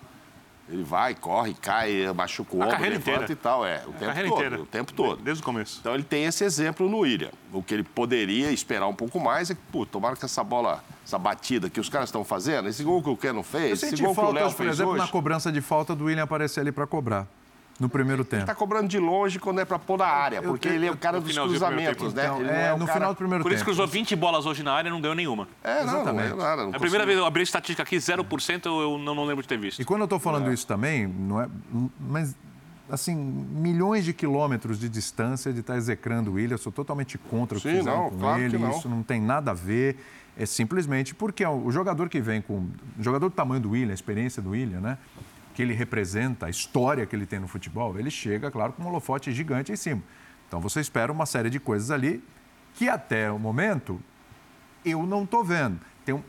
Ele 0.70 0.82
vai, 0.82 1.14
corre, 1.14 1.53
cai, 1.53 2.11
machuca 2.16 2.55
o 2.55 2.61
ombro, 2.61 2.80
levanta 2.80 2.95
inteira. 2.95 3.32
e 3.32 3.36
tal. 3.36 3.66
É, 3.66 3.84
o 3.86 3.89
a 3.89 3.93
tempo 3.93 4.16
todo. 4.16 4.36
Inteira. 4.36 4.61
O 4.61 4.66
tempo 4.66 4.93
todo. 4.93 5.22
Desde 5.22 5.43
o 5.43 5.45
começo. 5.45 5.80
Então 5.82 5.93
ele 5.93 6.03
tem 6.03 6.24
esse 6.24 6.45
exemplo 6.45 6.88
no 6.88 6.99
William. 6.99 7.32
O 7.51 7.61
que 7.61 7.74
ele 7.74 7.84
poderia 7.84 8.49
esperar 8.49 8.88
um 8.88 8.95
pouco 8.95 9.20
mais 9.20 9.51
é 9.51 9.55
que, 9.55 9.61
pô, 9.70 9.86
tomara 9.86 10.16
que 10.16 10.24
essa 10.24 10.41
bola, 10.41 10.82
essa 11.05 11.20
batida 11.20 11.70
que 11.70 11.82
os 11.82 11.89
caras 11.89 12.07
estão 12.07 12.24
fazendo, 12.24 12.70
esse 12.70 12.82
gol 12.82 13.03
que 13.03 13.09
o 13.09 13.18
Ken 13.18 13.34
não 13.34 13.43
fez, 13.43 13.84
esse 13.84 14.01
gol 14.01 14.16
falta, 14.16 14.32
que 14.32 14.38
o 14.38 14.39
Léo 14.39 14.45
fez 14.45 14.55
por 14.55 14.68
exemplo, 14.68 14.93
hoje... 14.93 15.01
na 15.01 15.07
cobrança 15.09 15.51
de 15.51 15.59
falta 15.59 15.93
do 15.93 16.05
William 16.05 16.24
aparecer 16.24 16.61
ali 16.61 16.72
para 16.72 16.88
cobrar 16.88 17.28
no 17.80 17.89
primeiro 17.89 18.24
tempo. 18.24 18.36
Ele 18.36 18.43
está 18.43 18.55
cobrando 18.55 18.88
de 18.88 18.99
longe 18.99 19.39
quando 19.39 19.59
é 19.59 19.65
para 19.65 19.80
pôr 19.80 19.97
na 19.97 20.05
área, 20.05 20.41
porque 20.41 20.67
eu, 20.67 20.74
ele 20.74 20.88
é 20.88 20.91
o 20.91 20.97
cara 20.97 21.19
dos 21.19 21.38
cruzamentos, 21.38 22.13
né? 22.13 22.26
Então, 22.26 22.41
é, 22.45 22.67
é 22.67 22.71
no 22.71 22.86
cara... 22.86 22.99
final 22.99 23.13
do 23.13 23.17
primeiro 23.17 23.43
Por 23.43 23.49
tempo. 23.49 23.55
isso 23.55 23.65
cruzou 23.65 23.88
20 23.88 24.15
bolas 24.15 24.45
hoje 24.45 24.63
na 24.63 24.74
área 24.74 24.89
e 24.89 24.91
não 24.91 25.01
ganhou 25.01 25.15
nenhuma. 25.15 25.47
É, 25.63 25.84
não, 25.84 25.95
Exatamente. 25.95 26.30
não, 26.30 26.38
nada, 26.38 26.63
não 26.63 26.74
é 26.74 26.76
a 26.76 26.80
primeira 26.80 27.05
vez 27.05 27.17
eu 27.17 27.26
abri 27.26 27.41
a 27.41 27.43
estatística 27.43 27.84
aqui, 27.84 27.97
0%, 27.97 28.65
eu 28.65 28.97
não, 28.97 29.15
não 29.15 29.26
lembro 29.26 29.41
de 29.41 29.47
ter 29.47 29.57
visto. 29.57 29.82
E 29.82 29.86
quando 29.86 30.01
eu 30.01 30.05
estou 30.05 30.19
falando 30.19 30.49
é. 30.49 30.53
isso 30.53 30.67
também, 30.67 31.07
não 31.07 31.41
é, 31.41 31.47
mas 31.99 32.36
assim, 32.89 33.15
milhões 33.15 34.05
de 34.05 34.13
quilômetros 34.13 34.80
de 34.80 34.88
distância 34.88 35.51
de 35.51 35.61
estar 35.61 35.74
tá 35.74 35.78
execrando 35.78 36.32
o 36.32 36.34
William, 36.36 36.55
eu 36.55 36.59
sou 36.59 36.71
totalmente 36.71 37.17
contra 37.17 37.57
o 37.57 37.61
que 37.61 37.69
Sim, 37.69 37.78
fizeram 37.78 38.03
não, 38.03 38.09
com 38.09 38.19
claro 38.19 38.41
ele, 38.41 38.57
isso 38.69 38.88
não 38.88 39.01
tem 39.01 39.21
nada 39.21 39.51
a 39.51 39.53
ver, 39.53 39.97
é 40.38 40.45
simplesmente 40.45 41.15
porque 41.15 41.45
o 41.45 41.71
jogador 41.71 42.09
que 42.09 42.21
vem 42.21 42.41
com, 42.41 42.67
o 42.99 43.03
jogador 43.03 43.30
do 43.30 43.36
tamanho 43.36 43.61
do 43.61 43.71
William, 43.71 43.91
a 43.91 43.95
experiência 43.95 44.41
do 44.41 44.51
William, 44.51 44.80
né, 44.80 44.97
que 45.54 45.62
ele 45.62 45.74
representa, 45.74 46.47
a 46.47 46.49
história 46.49 47.06
que 47.06 47.16
ele 47.16 47.26
tem 47.26 47.39
no 47.39 47.47
futebol, 47.47 47.97
ele 47.99 48.10
chega, 48.10 48.49
claro, 48.49 48.74
com 48.74 48.84
um 48.84 48.88
holofote 48.88 49.32
gigante 49.32 49.72
em 49.72 49.76
cima. 49.76 50.01
Então 50.47 50.60
você 50.60 50.80
espera 50.80 51.12
uma 51.12 51.26
série 51.26 51.49
de 51.49 51.60
coisas 51.60 51.91
ali 51.91 52.24
que 52.74 52.89
até 52.89 53.32
o 53.32 53.39
momento 53.39 54.01
eu 54.84 55.04
não 55.06 55.24
estou 55.24 55.43
vendo. 55.43 55.80
Tem, 56.04 56.14
um, 56.14 56.24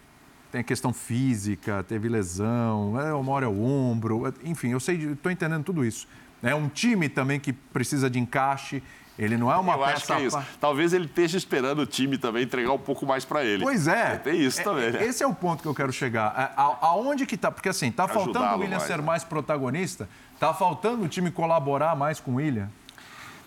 tem 0.52 0.60
a 0.60 0.64
questão 0.64 0.92
física, 0.92 1.82
teve 1.82 2.08
lesão, 2.08 3.00
é, 3.00 3.12
uma 3.12 3.32
hora 3.32 3.46
é 3.46 3.48
o 3.48 3.62
ombro, 3.62 4.32
enfim, 4.44 4.70
eu 4.70 4.80
sei, 4.80 4.96
estou 5.12 5.32
entendendo 5.32 5.64
tudo 5.64 5.84
isso. 5.84 6.06
É 6.42 6.54
um 6.54 6.68
time 6.68 7.08
também 7.08 7.40
que 7.40 7.52
precisa 7.52 8.10
de 8.10 8.18
encaixe. 8.18 8.82
Ele 9.18 9.36
não 9.36 9.50
é 9.50 9.56
uma 9.56 9.74
Eu 9.74 9.78
peça... 9.78 9.92
Acho 9.92 10.06
que 10.06 10.12
é 10.12 10.22
isso. 10.22 10.42
Talvez 10.60 10.92
ele 10.92 11.04
esteja 11.04 11.38
esperando 11.38 11.80
o 11.80 11.86
time 11.86 12.18
também 12.18 12.42
entregar 12.42 12.72
um 12.72 12.78
pouco 12.78 13.06
mais 13.06 13.24
para 13.24 13.44
ele. 13.44 13.62
Pois 13.62 13.86
é. 13.86 14.16
Tem 14.16 14.40
isso 14.40 14.60
é, 14.60 14.64
também, 14.64 14.90
né? 14.90 15.04
Esse 15.04 15.22
é 15.22 15.26
o 15.26 15.34
ponto 15.34 15.62
que 15.62 15.68
eu 15.68 15.74
quero 15.74 15.92
chegar. 15.92 16.34
É, 16.36 16.60
a, 16.60 16.78
aonde 16.80 17.24
que 17.24 17.36
tá... 17.36 17.50
Porque 17.50 17.68
assim, 17.68 17.92
tá 17.92 18.08
faltando 18.08 18.44
o 18.44 18.58
William 18.58 18.76
mais, 18.76 18.82
ser 18.82 18.98
né? 18.98 19.04
mais 19.04 19.22
protagonista, 19.22 20.08
tá 20.40 20.52
faltando 20.52 21.04
o 21.04 21.08
time 21.08 21.30
colaborar 21.30 21.94
mais 21.94 22.18
com 22.18 22.32
o 22.32 22.34
William. 22.36 22.68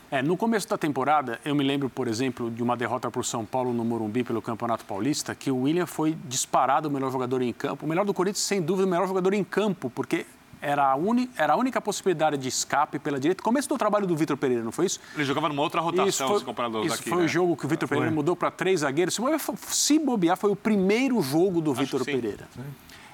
É, 0.10 0.22
no 0.22 0.38
começo 0.38 0.70
da 0.70 0.78
temporada, 0.78 1.38
eu 1.44 1.54
me 1.54 1.66
lembro, 1.66 1.90
por 1.90 2.08
exemplo, 2.08 2.50
de 2.50 2.64
uma 2.64 2.78
derrota 2.78 3.12
para 3.12 3.20
o 3.20 3.24
São 3.24 3.44
Paulo 3.44 3.74
no 3.74 3.84
Morumbi 3.84 4.24
pelo 4.24 4.42
Campeonato 4.42 4.86
Paulista, 4.86 5.36
que 5.36 5.52
o 5.52 5.64
William 5.64 5.86
foi 5.86 6.18
disparado 6.24 6.88
o 6.88 6.92
melhor 6.92 7.12
jogador 7.12 7.42
em 7.42 7.52
campo. 7.52 7.86
O 7.86 7.90
melhor 7.90 8.06
do 8.06 8.14
Corinthians, 8.14 8.46
sem 8.46 8.62
dúvida, 8.62 8.88
o 8.88 8.90
melhor 8.90 9.06
jogador 9.06 9.34
em 9.34 9.44
campo, 9.44 9.90
porque 9.90 10.26
era 10.62 10.92
a, 10.92 10.96
uni, 10.96 11.30
era 11.38 11.54
a 11.54 11.56
única 11.56 11.80
possibilidade 11.80 12.38
de 12.38 12.48
escape 12.48 13.00
pela 13.00 13.20
direita. 13.20 13.44
Começo 13.44 13.70
do 13.70 13.78
trabalho 13.78 14.08
do 14.08 14.16
Vitor 14.16 14.38
Pereira, 14.38 14.64
não 14.64 14.72
foi 14.72 14.88
isso? 14.88 15.00
Ele 15.16 15.24
jogava 15.24 15.50
numa 15.50 15.62
outra 15.62 15.80
rotação, 15.82 16.08
isso 16.08 16.28
foi, 16.28 16.40
se 16.40 16.46
comparado 16.46 16.84
Isso 16.84 16.96
aqui, 16.96 17.10
foi 17.10 17.20
né? 17.20 17.26
o 17.26 17.28
jogo 17.28 17.56
que 17.56 17.66
o 17.66 17.70
Vitor 17.70 17.88
Pereira 17.88 18.12
mudou 18.12 18.36
para 18.36 18.50
três 18.50 18.82
zagueiros. 18.82 19.14
Se 19.14 19.22
bobear, 19.22 19.40
se 19.58 20.00
bobear, 20.00 20.38
foi 20.38 20.52
o 20.52 20.56
primeiro 20.56 21.22
jogo 21.22 21.62
do 21.62 21.74
Vitor 21.74 22.04
Pereira. 22.04 22.48
Sim. 22.54 22.64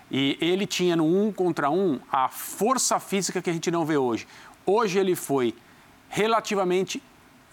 E 0.10 0.38
ele 0.40 0.68
tinha 0.68 0.96
no 0.96 1.06
um 1.06 1.32
contra 1.32 1.70
um 1.70 2.00
a 2.12 2.30
força 2.30 3.00
física 3.00 3.42
que 3.42 3.50
a 3.50 3.54
gente 3.54 3.72
não 3.72 3.86
vê 3.86 3.98
hoje. 3.98 4.28
Hoje 4.66 5.00
ele 5.00 5.16
foi 5.16 5.56
relativamente 6.08 7.02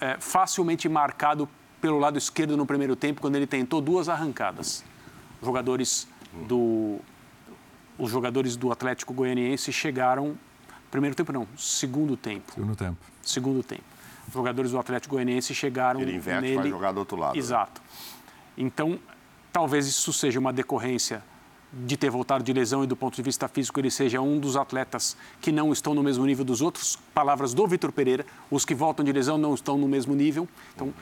é, 0.01 0.16
facilmente 0.20 0.88
marcado 0.88 1.49
pelo 1.80 1.99
lado 1.99 2.18
esquerdo 2.18 2.57
no 2.57 2.66
primeiro 2.66 2.95
tempo, 2.95 3.20
quando 3.20 3.36
ele 3.36 3.47
tentou 3.47 3.80
duas 3.80 4.09
arrancadas. 4.09 4.84
Jogadores 5.43 6.07
do, 6.47 6.99
os 8.01 8.11
jogadores 8.11 8.57
do 8.57 8.72
Atlético 8.72 9.14
Goianiense 9.14 9.72
chegaram 9.72 10.36
Primeiro 10.90 11.14
tempo 11.14 11.32
não, 11.32 11.46
segundo 11.57 12.16
tempo. 12.16 12.53
Segundo 12.53 12.74
tempo. 12.74 12.98
Segundo 13.22 13.62
tempo. 13.62 13.84
Os 14.26 14.34
jogadores 14.34 14.72
do 14.72 14.78
Atlético 14.78 15.14
Goianiense 15.14 15.55
chegaram 15.55 16.01
Ele 16.01 16.16
inverte 16.16 16.42
nele... 16.42 16.57
vai 16.57 16.68
jogar 16.68 16.92
do 16.92 16.98
outro 16.98 17.16
lado. 17.16 17.34
Né? 17.34 17.38
Exato. 17.38 17.80
Né? 17.80 18.34
Então, 18.59 18.98
talvez 19.53 19.86
isso 19.86 20.12
seja 20.12 20.38
uma 20.38 20.53
decorrência 20.53 21.22
de 21.72 21.96
ter 21.96 22.11
voltado 22.11 22.42
de 22.42 22.53
lesão 22.53 22.82
e 22.82 22.86
do 22.86 22.96
ponto 22.96 23.14
de 23.14 23.22
vista 23.22 23.46
físico 23.46 23.78
ele 23.78 23.92
seja 23.92 24.20
um 24.20 24.40
dos 24.40 24.57
atletas 24.57 25.16
que 25.40 25.53
não 25.53 25.72
estão 25.72 25.94
no 25.94 26.03
mesmo 26.03 26.26
nível 26.26 26.44
dos 26.44 26.61
outros. 26.61 26.98
Palavras 27.14 27.55
do 27.55 27.64
Vitor 27.68 27.92
Pereira, 27.92 28.26
os 28.51 28.64
que 28.64 28.74
voltam 28.74 29.05
de 29.05 29.12
lesão 29.12 29.38
não 29.38 29.55
estão 29.55 29.78
no 29.78 29.86
mesmo 29.86 30.12
nível. 30.16 30.48
Então, 30.74 30.92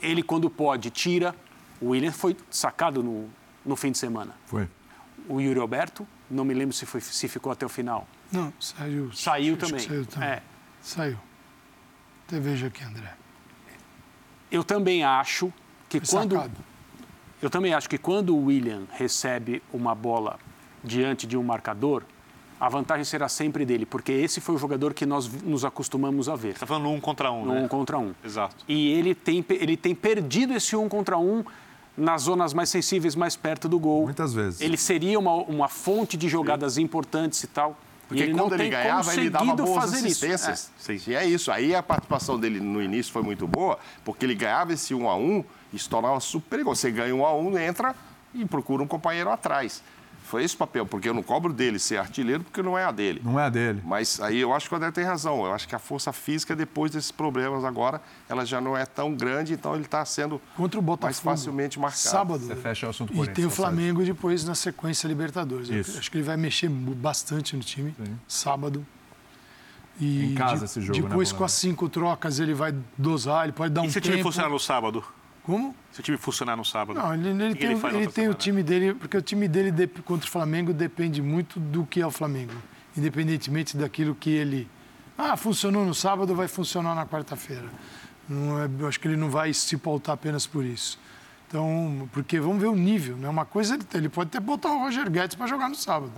ele 0.00 0.22
quando 0.22 0.48
pode 0.48 0.90
tira. 0.90 1.34
O 1.80 1.88
William 1.88 2.12
foi 2.12 2.36
sacado 2.48 3.02
no, 3.02 3.28
no 3.66 3.74
fim 3.74 3.90
de 3.90 3.98
semana. 3.98 4.32
Foi. 4.46 4.68
O 5.28 5.40
Yuri 5.40 5.58
Alberto, 5.58 6.06
não 6.30 6.44
me 6.44 6.52
lembro 6.54 6.74
se, 6.74 6.84
foi, 6.84 7.00
se 7.00 7.28
ficou 7.28 7.50
até 7.50 7.64
o 7.64 7.68
final. 7.68 8.06
Não, 8.30 8.52
saiu. 8.60 9.12
Saiu 9.12 9.56
também. 9.56 9.80
Saiu 9.80 10.06
também. 10.06 10.28
É. 10.28 10.42
Saiu. 10.82 11.18
Até 12.26 12.40
veja 12.40 12.66
aqui, 12.66 12.82
André. 12.84 13.14
Eu 14.50 14.62
também 14.62 15.04
acho 15.04 15.52
que 15.88 16.00
Foi 16.00 16.18
quando. 16.18 16.34
Sacado. 16.36 16.56
Eu 17.42 17.50
também 17.50 17.74
acho 17.74 17.88
que 17.88 17.98
quando 17.98 18.34
o 18.34 18.46
William 18.46 18.84
recebe 18.92 19.62
uma 19.72 19.94
bola 19.94 20.38
diante 20.82 21.26
de 21.26 21.36
um 21.36 21.42
marcador, 21.42 22.04
a 22.58 22.68
vantagem 22.68 23.04
será 23.04 23.28
sempre 23.28 23.66
dele, 23.66 23.84
porque 23.84 24.12
esse 24.12 24.40
foi 24.40 24.54
o 24.54 24.58
jogador 24.58 24.94
que 24.94 25.04
nós 25.04 25.28
nos 25.42 25.64
acostumamos 25.64 26.28
a 26.28 26.36
ver. 26.36 26.48
Você 26.48 26.54
está 26.54 26.66
falando 26.66 26.88
um 26.88 27.00
contra 27.00 27.30
um, 27.30 27.44
no 27.44 27.52
né? 27.52 27.60
um 27.62 27.68
contra 27.68 27.98
um. 27.98 28.14
Exato. 28.24 28.64
E 28.66 28.92
ele 28.92 29.14
tem, 29.14 29.44
ele 29.50 29.76
tem 29.76 29.94
perdido 29.94 30.54
esse 30.54 30.74
um 30.74 30.88
contra 30.88 31.18
um 31.18 31.44
nas 31.96 32.22
zonas 32.22 32.52
mais 32.52 32.68
sensíveis, 32.68 33.14
mais 33.14 33.36
perto 33.36 33.68
do 33.68 33.78
gol. 33.78 34.04
Muitas 34.04 34.34
vezes. 34.34 34.60
Ele 34.60 34.76
seria 34.76 35.18
uma, 35.18 35.34
uma 35.34 35.68
fonte 35.68 36.16
de 36.16 36.28
jogadas 36.28 36.74
Sim. 36.74 36.82
importantes 36.82 37.42
e 37.42 37.46
tal. 37.46 37.76
Porque 38.06 38.22
e 38.22 38.26
ele 38.26 38.34
quando 38.34 38.50
não 38.50 38.58
ele 38.58 38.68
ganhava, 38.68 39.14
ele 39.14 39.30
dava 39.30 39.56
boas 39.56 39.74
fazer 39.74 39.96
assistências. 40.06 40.70
Isso. 40.78 41.10
É. 41.10 41.12
E 41.12 41.16
é 41.16 41.26
isso. 41.26 41.50
Aí 41.50 41.74
a 41.74 41.82
participação 41.82 42.38
dele 42.38 42.60
no 42.60 42.82
início 42.82 43.12
foi 43.12 43.22
muito 43.22 43.46
boa, 43.46 43.78
porque 44.04 44.26
ele 44.26 44.34
ganhava 44.34 44.72
esse 44.72 44.94
um 44.94 45.08
a 45.08 45.16
um 45.16 45.42
e 45.72 45.78
se 45.78 45.88
tornava 45.88 46.20
super 46.20 46.50
perigoso. 46.50 46.80
Você 46.80 46.90
ganha 46.90 47.14
um 47.14 47.24
a 47.24 47.34
um, 47.34 47.56
entra 47.58 47.94
e 48.34 48.44
procura 48.44 48.82
um 48.82 48.86
companheiro 48.86 49.30
atrás. 49.30 49.82
Foi 50.24 50.42
esse 50.42 50.54
o 50.54 50.58
papel, 50.58 50.86
porque 50.86 51.06
eu 51.06 51.12
não 51.12 51.22
cobro 51.22 51.52
dele 51.52 51.78
ser 51.78 51.98
artilheiro, 51.98 52.42
porque 52.42 52.62
não 52.62 52.78
é 52.78 52.84
a 52.84 52.90
dele. 52.90 53.20
Não 53.22 53.38
é 53.38 53.44
a 53.44 53.50
dele. 53.50 53.82
Mas 53.84 54.18
aí 54.20 54.40
eu 54.40 54.54
acho 54.54 54.68
que 54.68 54.74
o 54.74 54.76
André 54.76 54.90
tem 54.90 55.04
razão. 55.04 55.44
Eu 55.44 55.52
acho 55.52 55.68
que 55.68 55.74
a 55.74 55.78
força 55.78 56.14
física, 56.14 56.56
depois 56.56 56.90
desses 56.90 57.12
problemas 57.12 57.62
agora, 57.62 58.00
ela 58.26 58.44
já 58.44 58.58
não 58.58 58.74
é 58.74 58.86
tão 58.86 59.14
grande, 59.14 59.52
então 59.52 59.74
ele 59.74 59.84
está 59.84 60.02
sendo 60.06 60.40
Contra 60.56 60.80
o 60.80 60.82
Botafogo, 60.82 61.06
mais 61.06 61.20
facilmente 61.20 61.78
marcado. 61.78 62.00
Sábado. 62.00 62.46
Você 62.46 62.56
fecha 62.56 62.86
o 62.86 62.90
assunto 62.90 63.12
E 63.22 63.28
tem 63.28 63.44
o 63.44 63.50
Flamengo 63.50 64.00
sabe? 64.00 64.12
depois 64.12 64.44
na 64.44 64.54
sequência 64.54 65.06
Libertadores. 65.06 65.68
Isso. 65.68 65.98
Acho 65.98 66.10
que 66.10 66.16
ele 66.16 66.24
vai 66.24 66.38
mexer 66.38 66.70
bastante 66.70 67.54
no 67.54 67.62
time. 67.62 67.94
Sim. 68.02 68.18
Sábado. 68.26 68.84
E 70.00 70.32
em 70.32 70.34
casa 70.34 70.60
de, 70.60 70.64
esse 70.64 70.80
jogo, 70.80 71.02
Depois, 71.02 71.30
né, 71.32 71.38
com 71.38 71.44
as 71.44 71.52
cinco 71.52 71.88
trocas, 71.88 72.40
ele 72.40 72.54
vai 72.54 72.74
dosar, 72.96 73.44
ele 73.44 73.52
pode 73.52 73.72
dar 73.72 73.84
e 73.84 73.86
um 73.86 73.90
se 73.90 73.98
o 73.98 74.00
tempo. 74.00 74.12
time 74.12 74.22
funcionar 74.22 74.48
no 74.48 74.58
sábado? 74.58 75.04
Como? 75.44 75.76
Se 75.92 76.00
o 76.00 76.02
time 76.02 76.16
funcionar 76.16 76.56
no 76.56 76.64
sábado? 76.64 76.98
Não, 76.98 77.14
ele, 77.14 77.28
ele 77.28 77.54
tem, 77.54 77.72
ele, 77.72 77.96
ele 77.96 78.06
tem 78.08 78.28
o 78.28 78.34
time 78.34 78.62
dele, 78.62 78.94
porque 78.94 79.16
o 79.16 79.22
time 79.22 79.46
dele 79.46 79.70
de, 79.70 79.86
contra 79.86 80.26
o 80.26 80.30
Flamengo 80.30 80.72
depende 80.72 81.20
muito 81.20 81.60
do 81.60 81.84
que 81.84 82.00
é 82.00 82.06
o 82.06 82.10
Flamengo. 82.10 82.54
Independentemente 82.96 83.76
daquilo 83.76 84.14
que 84.14 84.30
ele. 84.30 84.68
Ah, 85.16 85.36
funcionou 85.36 85.84
no 85.84 85.94
sábado, 85.94 86.34
vai 86.34 86.48
funcionar 86.48 86.94
na 86.94 87.06
quarta-feira. 87.06 87.68
Não 88.26 88.58
é, 88.58 88.68
eu 88.80 88.88
acho 88.88 88.98
que 88.98 89.06
ele 89.06 89.18
não 89.18 89.28
vai 89.28 89.52
se 89.52 89.76
pautar 89.76 90.14
apenas 90.14 90.46
por 90.46 90.64
isso. 90.64 90.98
Então, 91.46 92.08
porque 92.10 92.40
vamos 92.40 92.60
ver 92.60 92.68
o 92.68 92.74
nível, 92.74 93.16
né? 93.16 93.28
Uma 93.28 93.44
coisa 93.44 93.74
ele, 93.74 93.84
ele 93.92 94.08
pode 94.08 94.28
até 94.28 94.40
botar 94.40 94.72
o 94.72 94.78
Roger 94.78 95.10
Guedes 95.10 95.36
para 95.36 95.46
jogar 95.46 95.68
no 95.68 95.74
sábado. 95.74 96.12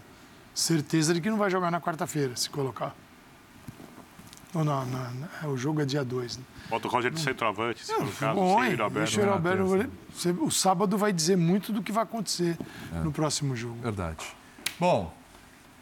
Certeza 0.55 1.12
de 1.12 1.20
que 1.20 1.29
não 1.29 1.37
vai 1.37 1.51
jogar 1.51 1.70
na 1.70 1.81
quarta-feira, 1.81 2.37
se 2.37 2.49
colocar. 2.49 2.95
Ou 4.57 4.64
não, 4.64 4.86
não, 4.86 5.11
não, 5.42 5.50
o 5.50 5.57
jogo 5.59 5.82
é 5.82 5.84
dia 5.84 6.02
2. 6.02 6.38
Né? 6.38 6.44
Bota 6.70 6.88
o 6.88 6.90
Roger 6.90 7.11
de 7.11 7.20
centroavante, 7.20 7.84
se 7.84 7.92
for 7.92 8.02
o 8.02 8.12
caso, 8.12 8.16
sem 8.16 8.34
o 8.34 8.82
Alberto. 8.82 9.20
o 9.20 9.30
Alberto 9.30 9.90
o 10.40 10.50
sábado 10.50 10.96
vai 10.96 11.12
dizer 11.12 11.36
muito 11.36 11.74
do 11.74 11.82
que 11.82 11.92
vai 11.92 12.04
acontecer 12.04 12.57
é. 12.94 13.00
no 13.00 13.12
próximo 13.12 13.54
jogo. 13.54 13.76
Verdade. 13.82 14.24
Bom, 14.80 15.12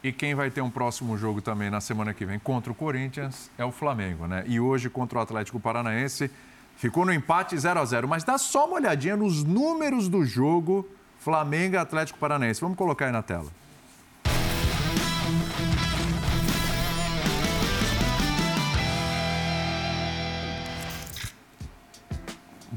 e 0.03 0.11
quem 0.11 0.35
vai 0.35 0.51
ter 0.51 0.59
um 0.59 0.69
próximo 0.69 1.17
jogo 1.17 1.41
também 1.41 1.69
na 1.69 1.79
semana 1.79 2.13
que 2.13 2.25
vem 2.25 2.37
contra 2.37 2.69
o 2.69 2.75
Corinthians 2.75 3.49
é 3.57 3.63
o 3.63 3.71
Flamengo, 3.71 4.27
né? 4.27 4.43
E 4.45 4.59
hoje 4.59 4.89
contra 4.89 5.19
o 5.19 5.21
Atlético 5.21 5.57
Paranaense 5.57 6.29
ficou 6.75 7.05
no 7.05 7.13
empate 7.13 7.57
0 7.57 7.79
a 7.79 7.85
0 7.85 8.09
Mas 8.09 8.25
dá 8.25 8.37
só 8.37 8.65
uma 8.65 8.75
olhadinha 8.75 9.15
nos 9.15 9.41
números 9.41 10.09
do 10.09 10.25
jogo 10.25 10.85
Flamengo 11.17 11.75
e 11.75 11.77
Atlético 11.77 12.19
Paranaense. 12.19 12.59
Vamos 12.59 12.77
colocar 12.77 13.05
aí 13.05 13.11
na 13.13 13.23
tela. 13.23 13.47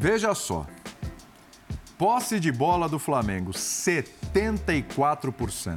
Veja 0.00 0.32
só. 0.32 0.64
Posse 1.98 2.38
de 2.38 2.52
bola 2.52 2.88
do 2.88 3.00
Flamengo, 3.00 3.50
74%. 3.50 5.76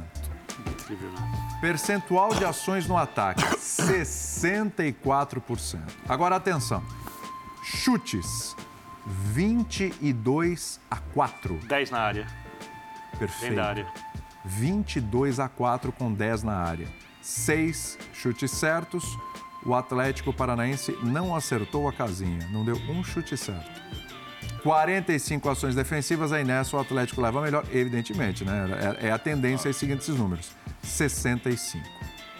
Incrível, 0.60 1.10
né? 1.10 1.58
Percentual 1.60 2.32
de 2.32 2.44
ações 2.44 2.86
no 2.86 2.96
ataque, 2.96 3.42
64%. 3.42 5.80
Agora 6.08 6.36
atenção. 6.36 6.84
Chutes, 7.64 8.54
22 9.04 10.78
a 10.88 10.98
4. 10.98 11.58
10 11.66 11.90
na 11.90 11.98
área. 11.98 12.28
Perfeito. 13.18 13.40
Dentro 13.40 13.56
da 13.56 13.68
área. 13.68 13.92
22 14.44 15.40
a 15.40 15.48
4 15.48 15.90
com 15.90 16.12
10 16.12 16.44
na 16.44 16.58
área. 16.58 16.86
Seis 17.20 17.98
chutes 18.12 18.52
certos. 18.52 19.18
O 19.66 19.74
Atlético 19.74 20.32
Paranaense 20.32 20.96
não 21.02 21.34
acertou 21.34 21.88
a 21.88 21.92
casinha, 21.92 22.48
não 22.52 22.64
deu 22.64 22.76
um 22.88 23.02
chute 23.02 23.36
certo. 23.36 23.82
45 24.62 25.48
ações 25.48 25.74
defensivas, 25.74 26.32
aí 26.32 26.44
nessa 26.44 26.76
o 26.76 26.80
Atlético 26.80 27.20
leva 27.20 27.40
melhor, 27.40 27.64
evidentemente, 27.72 28.44
né? 28.44 28.96
É, 29.00 29.08
é 29.08 29.12
a 29.12 29.18
tendência 29.18 29.68
é 29.68 29.72
seguir 29.72 29.94
esses 29.94 30.16
números. 30.16 30.52
65. 30.82 31.84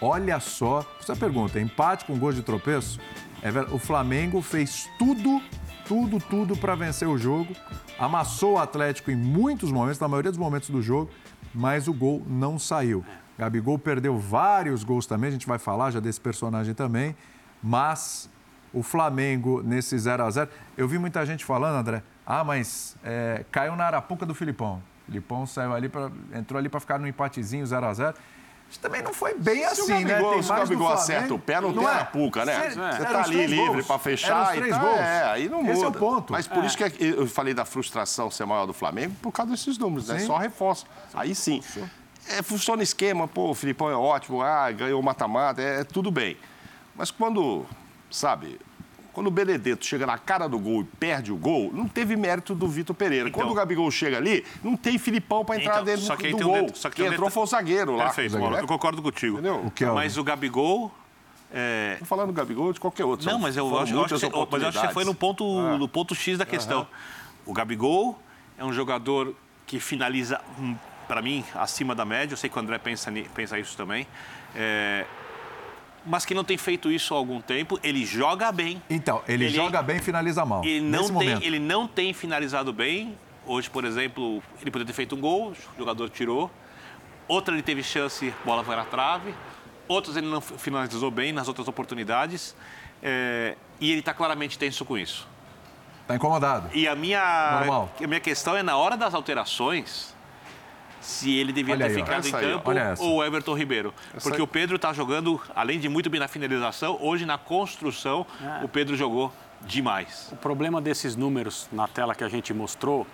Olha 0.01 0.39
só, 0.39 0.85
você 0.99 1.15
pergunta, 1.15 1.59
empate 1.59 2.05
com 2.05 2.17
gol 2.17 2.33
de 2.33 2.41
tropeço? 2.41 2.99
É 3.41 3.49
o 3.73 3.77
Flamengo 3.77 4.41
fez 4.41 4.89
tudo, 4.97 5.41
tudo, 5.85 6.19
tudo 6.19 6.55
para 6.55 6.75
vencer 6.75 7.07
o 7.07 7.17
jogo. 7.17 7.53
Amassou 7.99 8.53
o 8.53 8.57
Atlético 8.57 9.11
em 9.11 9.15
muitos 9.15 9.69
momentos, 9.71 9.99
na 9.99 10.07
maioria 10.07 10.31
dos 10.31 10.39
momentos 10.39 10.69
do 10.69 10.81
jogo, 10.81 11.09
mas 11.53 11.87
o 11.87 11.93
gol 11.93 12.23
não 12.25 12.57
saiu. 12.57 13.03
Gabigol 13.37 13.77
perdeu 13.77 14.17
vários 14.17 14.83
gols 14.83 15.05
também, 15.05 15.27
a 15.27 15.31
gente 15.31 15.47
vai 15.47 15.59
falar 15.59 15.91
já 15.91 15.99
desse 15.99 16.21
personagem 16.21 16.73
também, 16.73 17.15
mas 17.61 18.29
o 18.73 18.81
Flamengo 18.81 19.61
nesse 19.63 19.97
0 19.97 20.23
a 20.23 20.29
0 20.29 20.49
Eu 20.77 20.87
vi 20.87 20.97
muita 20.97 21.25
gente 21.25 21.45
falando, 21.45 21.75
André, 21.75 22.03
ah, 22.25 22.43
mas 22.43 22.95
é, 23.03 23.43
caiu 23.51 23.75
na 23.75 23.85
arapuca 23.85 24.25
do 24.25 24.33
Filipão. 24.33 24.81
O 25.03 25.05
Filipão 25.07 25.45
saiu 25.45 25.73
ali, 25.73 25.89
pra, 25.89 26.09
entrou 26.33 26.57
ali 26.57 26.69
para 26.69 26.79
ficar 26.79 26.97
no 26.99 27.07
empatezinho 27.07 27.65
0 27.65 27.85
a 27.85 27.93
0 27.93 28.13
Isso 28.69 28.79
também 28.79 29.01
não 29.01 29.13
foi 29.13 29.33
bem 29.35 29.65
assim, 29.65 30.03
né? 30.05 30.19
Tem 30.21 30.41
se 30.41 30.49
o 30.49 30.53
do 30.53 30.59
Gabigol 30.59 30.67
Flamengo. 30.87 30.87
acerta 30.87 31.33
o 31.33 31.39
pé, 31.39 31.59
não, 31.59 31.73
tem 31.73 31.83
é? 31.83 31.87
arapuca, 31.87 32.45
né? 32.45 32.61
Cê- 32.61 32.69
Você 32.75 33.05
tá 33.05 33.23
ali 33.23 33.45
livre 33.45 33.67
gols. 33.67 33.85
para 33.85 33.95
Eram 33.95 34.03
fechar 34.03 34.57
e 34.57 34.69
tal. 34.69 34.79
gols. 34.79 34.99
É, 34.99 35.23
aí 35.25 35.49
não 35.49 35.59
muda. 35.61 35.73
Esse 35.73 35.83
é 35.83 35.87
o 35.87 35.91
ponto. 35.91 36.31
Mas 36.31 36.47
por 36.47 36.63
isso 36.63 36.77
que 36.77 36.83
eu 37.03 37.27
falei 37.27 37.53
da 37.53 37.65
frustração 37.65 38.31
ser 38.31 38.45
maior 38.45 38.65
do 38.65 38.73
Flamengo, 38.73 39.13
por 39.21 39.31
causa 39.33 39.51
desses 39.51 39.77
números, 39.77 40.07
né? 40.07 40.19
Sim. 40.19 40.27
Só 40.27 40.37
reforça. 40.37 40.85
Aí 41.13 41.35
sim. 41.35 41.61
É, 42.29 42.41
funciona 42.41 42.79
o 42.79 42.83
esquema, 42.83 43.27
pô, 43.27 43.49
o 43.49 43.53
Filipão 43.53 43.89
é 43.89 43.95
ótimo, 43.95 44.41
ah, 44.41 44.71
ganhou 44.71 44.99
o 45.01 45.03
mata-mata, 45.03 45.61
é, 45.61 45.81
é 45.81 45.83
tudo 45.83 46.09
bem. 46.09 46.37
Mas 46.95 47.11
quando, 47.11 47.65
sabe, 48.09 48.57
quando 49.13 49.27
o 49.27 49.31
Benedetto 49.31 49.85
chega 49.85 50.05
na 50.07 50.17
cara 50.17 50.47
do 50.49 50.57
gol 50.59 50.81
e 50.81 50.83
perde 50.83 51.31
o 51.31 51.35
gol, 51.37 51.71
não 51.73 51.87
teve 51.87 52.15
mérito 52.15 52.53
do 52.55 52.67
Vitor 52.67 52.95
Pereira. 52.95 53.29
Então- 53.29 53.41
quando 53.41 53.51
o 53.51 53.55
Gabigol 53.55 53.89
chega 53.91 54.17
ali, 54.17 54.43
não 54.63 54.75
tem 54.75 54.97
Filipão 54.97 55.45
para 55.45 55.57
entrar 55.57 55.73
Então, 55.75 55.85
dentro 55.85 56.01
só 56.01 56.15
que 56.15 56.29
do 56.31 56.37
tem 56.37 56.45
um 56.45 56.49
gol. 56.49 56.65
det- 56.65 56.77
só 56.77 56.89
que 56.89 56.95
Quem 56.95 57.05
tem 57.05 57.11
um 57.11 57.13
entrou 57.13 57.29
foi 57.29 57.43
o 57.43 57.45
zagueiro 57.45 57.95
lá. 57.95 58.05
Perfeito, 58.05 58.39
Mauro, 58.39 58.57
eu 58.57 58.67
concordo 58.67 59.01
contigo. 59.01 59.33
Entendeu? 59.35 59.63
O 59.65 59.71
que 59.71 59.83
é 59.85 59.91
o- 59.91 59.95
Mas 59.95 60.17
o 60.17 60.23
Gabigol. 60.23 60.91
é, 61.53 61.97
Tô 61.99 62.05
falando 62.05 62.27
do 62.27 62.33
Gabigol 62.33 62.65
ou 62.67 62.73
de 62.73 62.79
qualquer 62.79 63.05
outro. 63.05 63.29
Não, 63.29 63.37
mas 63.37 63.55
eu 63.55 63.67
acho, 63.79 63.93
eu 63.93 63.99
acho 64.03 64.15
que 64.15 64.19
você, 64.19 64.29
mas 64.51 64.61
eu 64.63 64.67
acho 64.69 64.79
que 64.81 64.87
você 64.87 64.93
foi 64.93 65.05
no 65.05 65.13
ponto, 65.13 65.59
Ah. 65.59 65.77
no 65.77 65.87
ponto 65.87 66.15
X 66.15 66.37
da 66.39 66.45
questão. 66.45 66.87
O 67.45 67.53
Gabigol 67.53 68.17
é 68.57 68.65
um 68.65 68.73
jogador 68.73 69.35
que 69.67 69.79
finaliza, 69.79 70.41
para 71.07 71.21
mim, 71.21 71.43
acima 71.53 71.93
da 71.93 72.03
média. 72.05 72.33
Eu 72.33 72.37
sei 72.37 72.49
que 72.49 72.57
o 72.57 72.59
André 72.59 72.79
pensa, 72.79 73.11
pensa 73.35 73.59
isso 73.59 73.77
também. 73.77 74.07
É, 74.55 75.05
mas 76.05 76.25
que 76.25 76.33
não 76.33 76.43
tem 76.43 76.57
feito 76.57 76.91
isso 76.91 77.13
há 77.13 77.17
algum 77.17 77.39
tempo. 77.41 77.79
Ele 77.83 78.05
joga 78.05 78.51
bem. 78.51 78.81
Então, 78.89 79.21
ele, 79.27 79.45
Ele- 79.45 79.53
joga 79.55 79.81
bem 79.81 79.97
e 79.97 80.01
finaliza 80.01 80.45
mal. 80.45 80.63
Ele 80.63 80.81
não, 80.81 81.03
tem, 81.05 81.11
momento. 81.13 81.43
ele 81.43 81.59
não 81.59 81.87
tem 81.87 82.13
finalizado 82.13 82.71
bem. 82.73 83.17
Hoje, 83.45 83.69
por 83.69 83.83
exemplo, 83.85 84.41
ele 84.61 84.71
poderia 84.71 84.85
ter 84.87 84.93
feito 84.93 85.15
um 85.15 85.19
gol, 85.21 85.51
o 85.51 85.77
jogador 85.77 86.09
tirou. 86.09 86.49
Outra 87.27 87.53
ele 87.53 87.63
teve 87.63 87.83
chance, 87.83 88.33
bola 88.45 88.63
vai 88.63 88.75
na 88.75 88.85
trave. 88.85 89.33
Outros 89.87 90.15
ele 90.15 90.27
não 90.27 90.39
finalizou 90.41 91.11
bem 91.11 91.31
nas 91.33 91.47
outras 91.47 91.67
oportunidades. 91.67 92.55
É, 93.01 93.55
e 93.81 93.91
ele 93.91 93.99
está 93.99 94.13
claramente 94.13 94.57
tenso 94.57 94.85
com 94.85 94.97
isso. 94.97 95.27
Tá 96.07 96.15
incomodado. 96.15 96.69
E 96.73 96.87
a 96.87 96.95
minha, 96.95 97.57
Normal. 97.59 97.91
a 98.01 98.07
minha 98.07 98.19
questão 98.19 98.55
é, 98.57 98.63
na 98.63 98.75
hora 98.77 98.95
das 98.97 99.13
alterações, 99.13 100.13
se 101.03 101.35
ele 101.37 101.51
devia 101.51 101.73
Olha 101.75 101.85
ter 101.87 101.91
aí, 101.91 101.97
ficado 101.97 102.25
em 102.25 102.27
Essa 102.29 102.37
aí, 102.37 102.51
campo 102.53 102.71
essa. 102.71 103.03
ou 103.03 103.17
o 103.17 103.23
Everton 103.23 103.53
Ribeiro. 103.53 103.93
Porque 104.21 104.37
aí. 104.37 104.41
o 104.41 104.47
Pedro 104.47 104.77
está 104.77 104.93
jogando, 104.93 105.39
além 105.55 105.79
de 105.79 105.89
muito 105.89 106.09
bem 106.09 106.19
na 106.19 106.27
finalização, 106.27 106.97
hoje 107.01 107.25
na 107.25 107.37
construção, 107.37 108.25
É. 108.41 108.63
o 108.63 108.67
Pedro 108.69 108.95
jogou 108.95 109.31
demais. 109.61 110.29
O 110.31 110.35
problema 110.37 110.81
desses 110.81 111.15
números 111.15 111.67
na 111.71 111.87
tela 111.87 112.15
que 112.15 112.23
a 112.23 112.29
gente 112.29 112.53
mostrou 112.53 113.05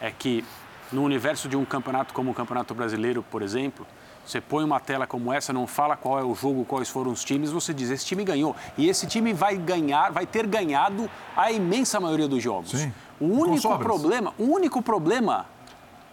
é 0.00 0.10
que 0.10 0.44
no 0.92 1.02
universo 1.02 1.48
de 1.48 1.56
um 1.56 1.64
campeonato 1.64 2.12
como 2.12 2.30
o 2.30 2.34
Campeonato 2.34 2.74
Brasileiro, 2.74 3.24
por 3.30 3.40
exemplo, 3.40 3.86
você 4.26 4.40
põe 4.40 4.62
uma 4.62 4.78
tela 4.78 5.06
como 5.06 5.32
essa, 5.32 5.52
não 5.52 5.66
fala 5.66 5.96
qual 5.96 6.18
é 6.18 6.24
o 6.24 6.34
jogo, 6.34 6.64
quais 6.64 6.88
foram 6.88 7.10
os 7.10 7.24
times, 7.24 7.50
você 7.50 7.72
diz 7.72 7.90
esse 7.90 8.04
time 8.04 8.24
ganhou. 8.24 8.54
E 8.76 8.88
esse 8.88 9.06
time 9.06 9.32
vai 9.32 9.56
ganhar, 9.56 10.12
vai 10.12 10.26
ter 10.26 10.46
ganhado 10.46 11.10
a 11.36 11.50
imensa 11.50 11.98
maioria 11.98 12.28
dos 12.28 12.42
jogos. 12.42 12.70
Sim. 12.70 12.92
O 13.18 13.26
único 13.26 13.78
problema, 13.78 14.34
o 14.38 14.44
único 14.44 14.82
problema 14.82 15.46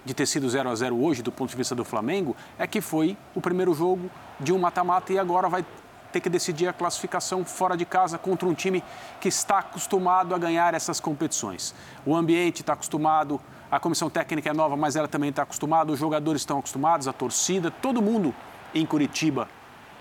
de 0.10 0.16
ter 0.16 0.26
sido 0.26 0.50
0 0.50 0.68
a 0.70 0.76
0 0.76 1.00
hoje, 1.00 1.22
do 1.22 1.32
ponto 1.32 1.52
de 1.52 1.56
vista 1.56 1.76
do 1.76 1.86
Flamengo, 1.86 2.36
é 2.58 2.66
que 2.66 2.82
foi 2.82 3.16
o 3.36 3.40
primeiro 3.40 3.76
jogo 3.76 4.10
de 4.40 4.52
um 4.52 4.58
mata-mata 4.58 5.14
e 5.14 5.20
agora 5.20 5.48
vai 5.48 5.64
ter 6.12 6.20
que 6.20 6.28
decidir 6.28 6.68
a 6.68 6.74
classificação 6.74 7.46
fora 7.46 7.78
de 7.78 7.86
casa 7.86 8.18
contra 8.18 8.50
um 8.50 8.56
time 8.56 8.84
que 9.22 9.28
está 9.28 9.60
acostumado 9.60 10.34
a 10.34 10.40
ganhar 10.40 10.74
essas 10.74 11.00
competições. 11.00 11.76
O 12.04 12.16
ambiente 12.16 12.62
está 12.62 12.74
acostumado, 12.74 13.40
a 13.70 13.80
comissão 13.80 14.10
técnica 14.10 14.50
é 14.50 14.54
nova, 14.54 14.76
mas 14.76 14.96
ela 14.96 15.08
também 15.08 15.30
está 15.30 15.44
acostumada, 15.44 15.92
os 15.92 16.00
jogadores 16.00 16.42
estão 16.42 16.58
acostumados, 16.58 17.08
a 17.08 17.14
torcida, 17.14 17.70
todo 17.70 18.02
mundo 18.02 18.34
em 18.74 18.88
Curitiba, 18.88 19.48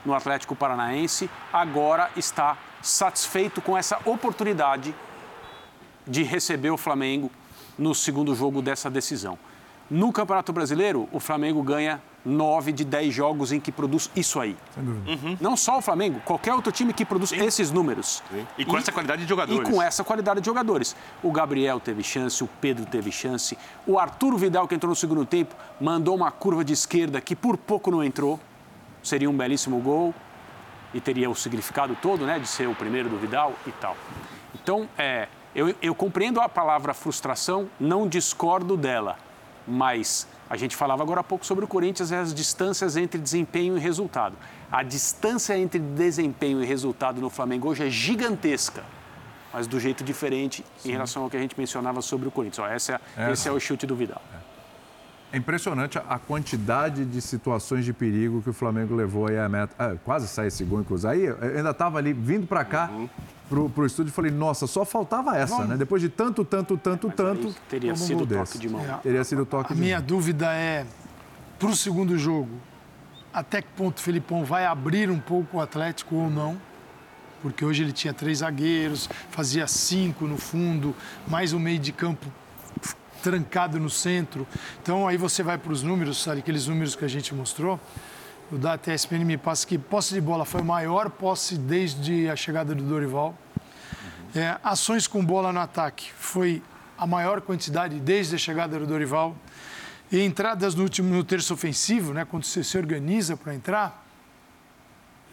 no 0.06 0.14
Atlético 0.14 0.56
Paranaense, 0.56 1.28
agora 1.52 2.08
está 2.16 2.56
satisfeito 2.80 3.60
com 3.60 3.76
essa 3.76 3.98
oportunidade 4.06 4.94
de 6.06 6.22
receber 6.22 6.70
o 6.70 6.78
Flamengo 6.78 7.30
no 7.76 7.94
segundo 7.94 8.34
jogo 8.34 8.62
dessa 8.62 8.88
decisão. 8.88 9.38
No 9.90 10.12
Campeonato 10.12 10.52
Brasileiro, 10.52 11.08
o 11.12 11.18
Flamengo 11.18 11.62
ganha 11.62 12.00
9 12.24 12.72
de 12.72 12.84
10 12.84 13.14
jogos 13.14 13.52
em 13.52 13.60
que 13.60 13.72
produz 13.72 14.10
isso 14.14 14.38
aí. 14.38 14.54
Sem 14.74 14.84
dúvida. 14.84 15.38
Não 15.40 15.56
só 15.56 15.78
o 15.78 15.80
Flamengo, 15.80 16.20
qualquer 16.24 16.52
outro 16.52 16.70
time 16.70 16.92
que 16.92 17.04
produz 17.04 17.32
esses 17.32 17.70
números. 17.70 18.22
E 18.58 18.64
com 18.66 18.76
essa 18.76 18.92
qualidade 18.92 19.22
de 19.22 19.28
jogadores. 19.28 19.66
E 19.66 19.72
com 19.72 19.82
essa 19.82 20.04
qualidade 20.04 20.40
de 20.40 20.46
jogadores. 20.46 20.94
O 21.22 21.32
Gabriel 21.32 21.80
teve 21.80 22.02
chance, 22.02 22.44
o 22.44 22.48
Pedro 22.60 22.84
teve 22.84 23.10
chance, 23.10 23.56
o 23.86 23.98
Arturo 23.98 24.36
Vidal, 24.36 24.68
que 24.68 24.74
entrou 24.74 24.90
no 24.90 24.96
segundo 24.96 25.24
tempo, 25.24 25.54
mandou 25.80 26.14
uma 26.14 26.30
curva 26.30 26.62
de 26.62 26.74
esquerda 26.74 27.20
que 27.20 27.34
por 27.34 27.56
pouco 27.56 27.90
não 27.90 28.04
entrou. 28.04 28.38
Seria 29.02 29.30
um 29.30 29.36
belíssimo 29.36 29.80
gol 29.80 30.14
e 30.92 31.00
teria 31.00 31.30
o 31.30 31.34
significado 31.34 31.96
todo, 32.02 32.26
né, 32.26 32.38
de 32.38 32.46
ser 32.46 32.68
o 32.68 32.74
primeiro 32.74 33.08
do 33.08 33.16
Vidal 33.16 33.54
e 33.66 33.72
tal. 33.72 33.96
Então, 34.54 34.88
é, 34.98 35.28
eu, 35.54 35.74
eu 35.80 35.94
compreendo 35.94 36.40
a 36.40 36.48
palavra 36.48 36.92
frustração, 36.92 37.68
não 37.80 38.06
discordo 38.06 38.76
dela, 38.76 39.16
mas 39.68 40.26
a 40.48 40.56
gente 40.56 40.74
falava 40.74 41.02
agora 41.02 41.20
há 41.20 41.24
pouco 41.24 41.44
sobre 41.44 41.64
o 41.64 41.68
Corinthians 41.68 42.10
e 42.10 42.14
as 42.14 42.32
distâncias 42.32 42.96
entre 42.96 43.20
desempenho 43.20 43.76
e 43.76 43.80
resultado. 43.80 44.34
A 44.72 44.82
distância 44.82 45.56
entre 45.58 45.78
desempenho 45.78 46.62
e 46.62 46.66
resultado 46.66 47.20
no 47.20 47.28
Flamengo 47.28 47.68
hoje 47.68 47.86
é 47.86 47.90
gigantesca, 47.90 48.82
mas 49.52 49.66
do 49.66 49.78
jeito 49.78 50.02
diferente 50.02 50.64
em 50.84 50.90
relação 50.92 51.22
ao 51.24 51.30
que 51.30 51.36
a 51.36 51.40
gente 51.40 51.58
mencionava 51.58 52.00
sobre 52.00 52.28
o 52.28 52.30
Corinthians. 52.30 52.66
Ó, 52.66 52.70
essa 52.70 52.92
é- 53.16 53.24
É. 53.28 53.32
Esse 53.32 53.48
é 53.48 53.52
o 53.52 53.60
chute 53.60 53.86
do 53.86 53.94
Vidal. 53.94 54.22
É 55.30 55.36
impressionante 55.36 55.98
a 55.98 56.18
quantidade 56.18 57.04
de 57.04 57.20
situações 57.20 57.84
de 57.84 57.92
perigo 57.92 58.40
que 58.40 58.48
o 58.48 58.52
Flamengo 58.54 58.94
levou 58.94 59.26
aí 59.26 59.38
a 59.38 59.46
meta. 59.46 59.74
Ah, 59.78 59.94
quase 60.02 60.26
sai 60.26 60.46
esse 60.46 60.64
gol, 60.64 60.80
inclusive. 60.80 61.12
Aí 61.12 61.22
eu 61.26 61.36
ainda 61.58 61.70
estava 61.70 61.98
ali 61.98 62.14
vindo 62.14 62.46
para 62.46 62.64
cá, 62.64 62.90
pro, 63.48 63.68
pro 63.70 63.86
estúdio, 63.86 64.10
e 64.10 64.12
falei, 64.12 64.30
nossa, 64.30 64.66
só 64.66 64.84
faltava 64.84 65.36
essa, 65.36 65.64
né? 65.64 65.76
Depois 65.76 66.02
de 66.02 66.08
tanto, 66.08 66.44
tanto, 66.44 66.76
tanto, 66.76 67.10
tanto. 67.10 67.54
teria 67.68 67.96
sido 67.96 68.18
gol 68.18 68.26
toque 68.26 68.38
desse. 68.40 68.58
de 68.58 68.68
mão. 68.68 68.84
É. 68.84 68.98
Teria 68.98 69.24
sido 69.24 69.46
toque 69.46 69.72
A 69.72 69.74
de 69.74 69.80
minha 69.80 69.98
mão. 69.98 70.06
dúvida 70.06 70.52
é, 70.52 70.86
para 71.58 71.68
o 71.68 71.76
segundo 71.76 72.16
jogo, 72.18 72.50
até 73.32 73.62
que 73.62 73.68
ponto 73.76 73.98
o 73.98 74.00
Filipão 74.00 74.44
vai 74.44 74.64
abrir 74.64 75.10
um 75.10 75.18
pouco 75.18 75.58
o 75.58 75.60
Atlético 75.60 76.16
ou 76.16 76.30
não? 76.30 76.56
Porque 77.40 77.64
hoje 77.64 77.82
ele 77.82 77.92
tinha 77.92 78.12
três 78.12 78.38
zagueiros, 78.38 79.08
fazia 79.30 79.66
cinco 79.66 80.26
no 80.26 80.36
fundo, 80.36 80.94
mais 81.26 81.52
um 81.52 81.58
meio 81.58 81.78
de 81.78 81.92
campo 81.92 82.26
trancado 83.22 83.78
no 83.78 83.90
centro. 83.90 84.46
Então 84.82 85.06
aí 85.06 85.16
você 85.16 85.42
vai 85.42 85.56
para 85.58 85.72
os 85.72 85.82
números, 85.82 86.22
sabe, 86.22 86.40
aqueles 86.40 86.66
números 86.66 86.96
que 86.96 87.04
a 87.04 87.08
gente 87.08 87.34
mostrou. 87.34 87.78
O 88.50 88.56
da 88.56 88.78
TSPN 88.78 89.24
me 89.24 89.36
passa 89.36 89.66
que 89.66 89.76
posse 89.76 90.14
de 90.14 90.20
bola 90.20 90.44
foi 90.44 90.60
a 90.60 90.64
maior 90.64 91.10
posse 91.10 91.56
desde 91.58 92.28
a 92.30 92.36
chegada 92.36 92.74
do 92.74 92.82
Dorival. 92.82 93.36
É, 94.34 94.56
ações 94.64 95.06
com 95.06 95.24
bola 95.24 95.52
no 95.52 95.60
ataque 95.60 96.10
foi 96.14 96.62
a 96.96 97.06
maior 97.06 97.40
quantidade 97.42 98.00
desde 98.00 98.34
a 98.36 98.38
chegada 98.38 98.78
do 98.78 98.86
Dorival. 98.86 99.36
E 100.10 100.20
entradas 100.22 100.74
no 100.74 100.82
último 100.82 101.14
no 101.14 101.22
terço 101.22 101.52
ofensivo, 101.52 102.14
né, 102.14 102.24
quando 102.24 102.44
você 102.44 102.64
se 102.64 102.78
organiza 102.78 103.36
para 103.36 103.54
entrar, 103.54 104.02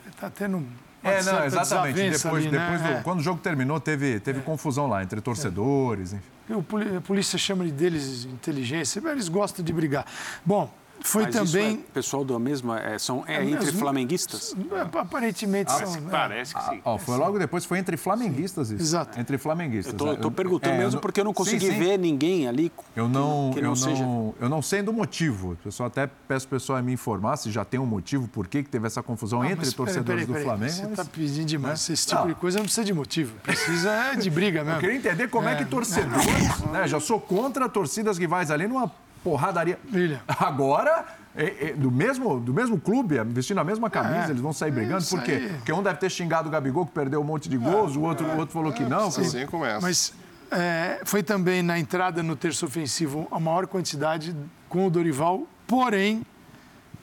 está 0.10 0.30
tendo 0.30 0.66
É, 1.02 1.22
não, 1.24 1.46
exatamente. 1.46 2.10
Depois, 2.10 2.46
ali, 2.46 2.52
né? 2.52 2.60
depois 2.66 2.82
do- 2.82 2.88
É. 2.98 3.02
quando 3.04 3.20
o 3.20 3.24
jogo 3.24 3.40
terminou, 3.40 3.80
teve, 3.80 4.20
teve 4.20 4.42
confusão 4.42 4.88
lá 4.88 5.02
entre 5.04 5.22
torcedores. 5.22 6.14
enfim. 6.14 6.24
O 6.50 6.98
a 6.98 7.02
polícia 7.02 7.38
chama 7.40 7.64
deles 7.66 8.24
de 8.24 8.28
inteligência, 8.30 9.02
mas 9.02 9.14
eles 9.14 9.30
gostam 9.30 9.64
de 9.64 9.72
brigar. 9.72 10.06
Bom, 10.46 10.72
foi 11.02 11.24
Mas 11.24 11.36
isso 11.36 11.46
também. 11.54 11.74
é 11.90 11.94
pessoal 11.94 12.24
da 12.26 12.38
mesma. 12.40 12.80
É, 12.80 12.98
são, 12.98 13.24
é, 13.28 13.36
É 13.36 13.44
entre 13.44 13.66
mesmo? 13.66 13.80
flamenguistas? 13.80 14.56
É, 14.72 14.98
Aparentemente 15.00 15.72
são. 15.72 15.92
né? 16.02 16.08
Parece 16.12 16.54
que 16.56 16.62
sim. 16.64 16.82
Ó, 16.84 16.98
foi 16.98 17.18
logo 17.18 17.38
depois, 17.38 17.64
foi 17.66 17.78
entre 17.80 17.96
flamenguistas 17.98 18.72
isso. 18.72 18.82
Exato. 18.82 19.20
Entre 19.20 19.38
flamenguistas. 19.38 19.94
Eu 19.94 19.98
tô, 19.98 20.06
né? 20.08 20.16
tô 20.22 20.32
perguntando 20.32 20.74
É, 20.76 20.78
mesmo 20.78 20.98
eu 20.98 21.02
porque 21.02 21.20
eu 21.20 21.24
não 21.24 21.32
Sim, 21.32 21.36
consegui 21.36 21.68
sim. 21.72 21.78
ver 21.80 21.98
ninguém 22.00 22.48
ali. 22.48 22.72
Eu 22.96 23.08
não, 23.08 23.52
que 23.54 23.60
eu, 23.60 23.64
não 23.64 23.70
não, 23.70 23.76
seja- 23.76 24.04
eu 24.40 24.50
não 24.50 24.62
sei 24.62 24.82
do 24.82 24.92
motivo. 24.94 25.58
Eu 25.66 25.72
só 25.72 25.86
até 25.86 26.08
peço 26.28 26.46
o 26.46 26.50
pessoal 26.50 26.80
a 26.80 26.82
me 26.82 26.94
informar 26.94 27.38
se 27.38 27.52
já 27.52 27.64
tem 27.66 27.80
um 27.80 27.86
motivo 27.86 28.28
por 28.28 28.48
que 28.48 28.64
que 28.64 28.70
teve 28.70 28.88
essa 28.88 29.04
confusão 29.04 29.42
Ah, 29.42 29.52
entre 29.52 29.70
torcedores 29.72 30.26
peraí, 30.26 30.26
peraí, 30.26 30.44
do 30.44 30.46
Flamengo. 30.48 30.74
Você 30.74 30.86
está 30.86 31.06
pedindo 31.06 31.46
demais. 31.46 31.90
Esse 31.90 32.08
tipo 32.08 32.22
Não. 32.22 32.28
de 32.28 32.36
coisa 32.36 32.58
não 32.58 32.66
precisa 32.66 32.84
de 32.86 32.94
motivo. 32.94 33.36
Precisa 33.44 33.92
é 33.92 34.16
de 34.16 34.30
briga 34.30 34.64
mesmo. 34.64 34.78
Eu 34.78 34.82
queria 34.82 34.96
entender 34.96 35.28
como 35.30 35.48
é, 35.48 35.56
que 35.56 35.66
torcedores, 35.66 36.60
né? 36.72 36.88
Já 36.88 37.00
sou 37.00 37.20
contra 37.20 37.68
torcidas 37.70 38.18
rivais 38.18 38.50
ali 38.52 38.68
numa 38.68 38.92
porradaria. 39.30 39.80
William. 39.92 40.20
Agora, 40.28 41.04
é, 41.36 41.70
é, 41.70 41.74
do, 41.74 41.90
mesmo, 41.92 42.40
do 42.40 42.54
mesmo 42.54 42.80
clube, 42.80 43.20
vestindo 43.26 43.60
a 43.60 43.64
mesma 43.64 43.90
camisa, 43.90 44.28
É, 44.28 44.30
eles 44.30 44.40
vão 44.40 44.54
sair 44.54 44.70
brigando. 44.72 45.00
isso 45.02 45.16
Por 45.18 45.24
quê? 45.26 45.32
aí. 45.32 45.50
Porque 45.56 45.74
um 45.74 45.82
deve 45.82 45.98
ter 45.98 46.12
xingado 46.12 46.48
o 46.48 46.52
Gabigol, 46.52 46.86
que 46.86 46.92
perdeu 46.92 47.20
um 47.20 47.24
monte 47.24 47.50
de 47.50 47.58
gols, 47.58 47.96
o, 47.96 48.02
outro, 48.02 48.26
o 48.28 48.38
outro 48.38 48.54
falou 48.54 48.72
que 48.72 48.84
não. 48.84 49.10
que- 49.12 49.22
Assim 49.22 49.46
começa. 49.48 49.82
Mas 49.82 50.14
é, 50.52 51.02
foi 51.04 51.24
também 51.24 51.64
na 51.64 51.80
entrada 51.80 52.22
no 52.22 52.36
terço 52.36 52.66
ofensivo 52.68 53.28
a 53.32 53.40
maior 53.40 53.66
quantidade 53.66 54.36
com 54.70 54.86
o 54.86 54.90
Dorival, 54.92 55.48
porém, 55.66 56.22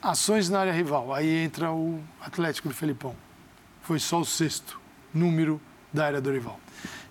ações 0.00 0.48
na 0.48 0.60
área 0.60 0.72
rival. 0.72 1.12
Aí 1.12 1.44
entra 1.44 1.72
o 1.72 2.00
Atlético 2.20 2.68
do 2.68 2.74
Felipão. 2.74 3.14
Foi 3.82 3.98
só 3.98 4.20
o 4.20 4.24
sexto 4.24 4.80
número 5.12 5.60
da 5.92 6.06
área 6.06 6.20
Dorival. 6.20 6.58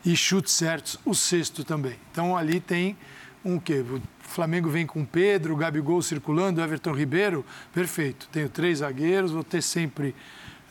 E 0.06 0.16
chutes 0.16 0.54
certos, 0.54 0.98
o 1.06 1.14
sexto 1.14 1.64
também. 1.66 1.96
Então 2.12 2.36
ali 2.36 2.60
tem 2.62 2.98
um 3.46 3.60
quê? 3.60 3.84
O 4.32 4.34
Flamengo 4.34 4.70
vem 4.70 4.88
com 4.88 5.04
Pedro, 5.04 5.54
o 5.54 5.58
Gabigol 5.58 6.02
circulando, 6.02 6.62
o 6.62 6.64
Everton 6.64 6.94
Ribeiro, 6.94 7.46
perfeito. 7.74 8.30
Tenho 8.32 8.48
três 8.48 8.78
zagueiros, 8.78 9.32
vou 9.32 9.44
ter 9.44 9.62
sempre 9.62 10.16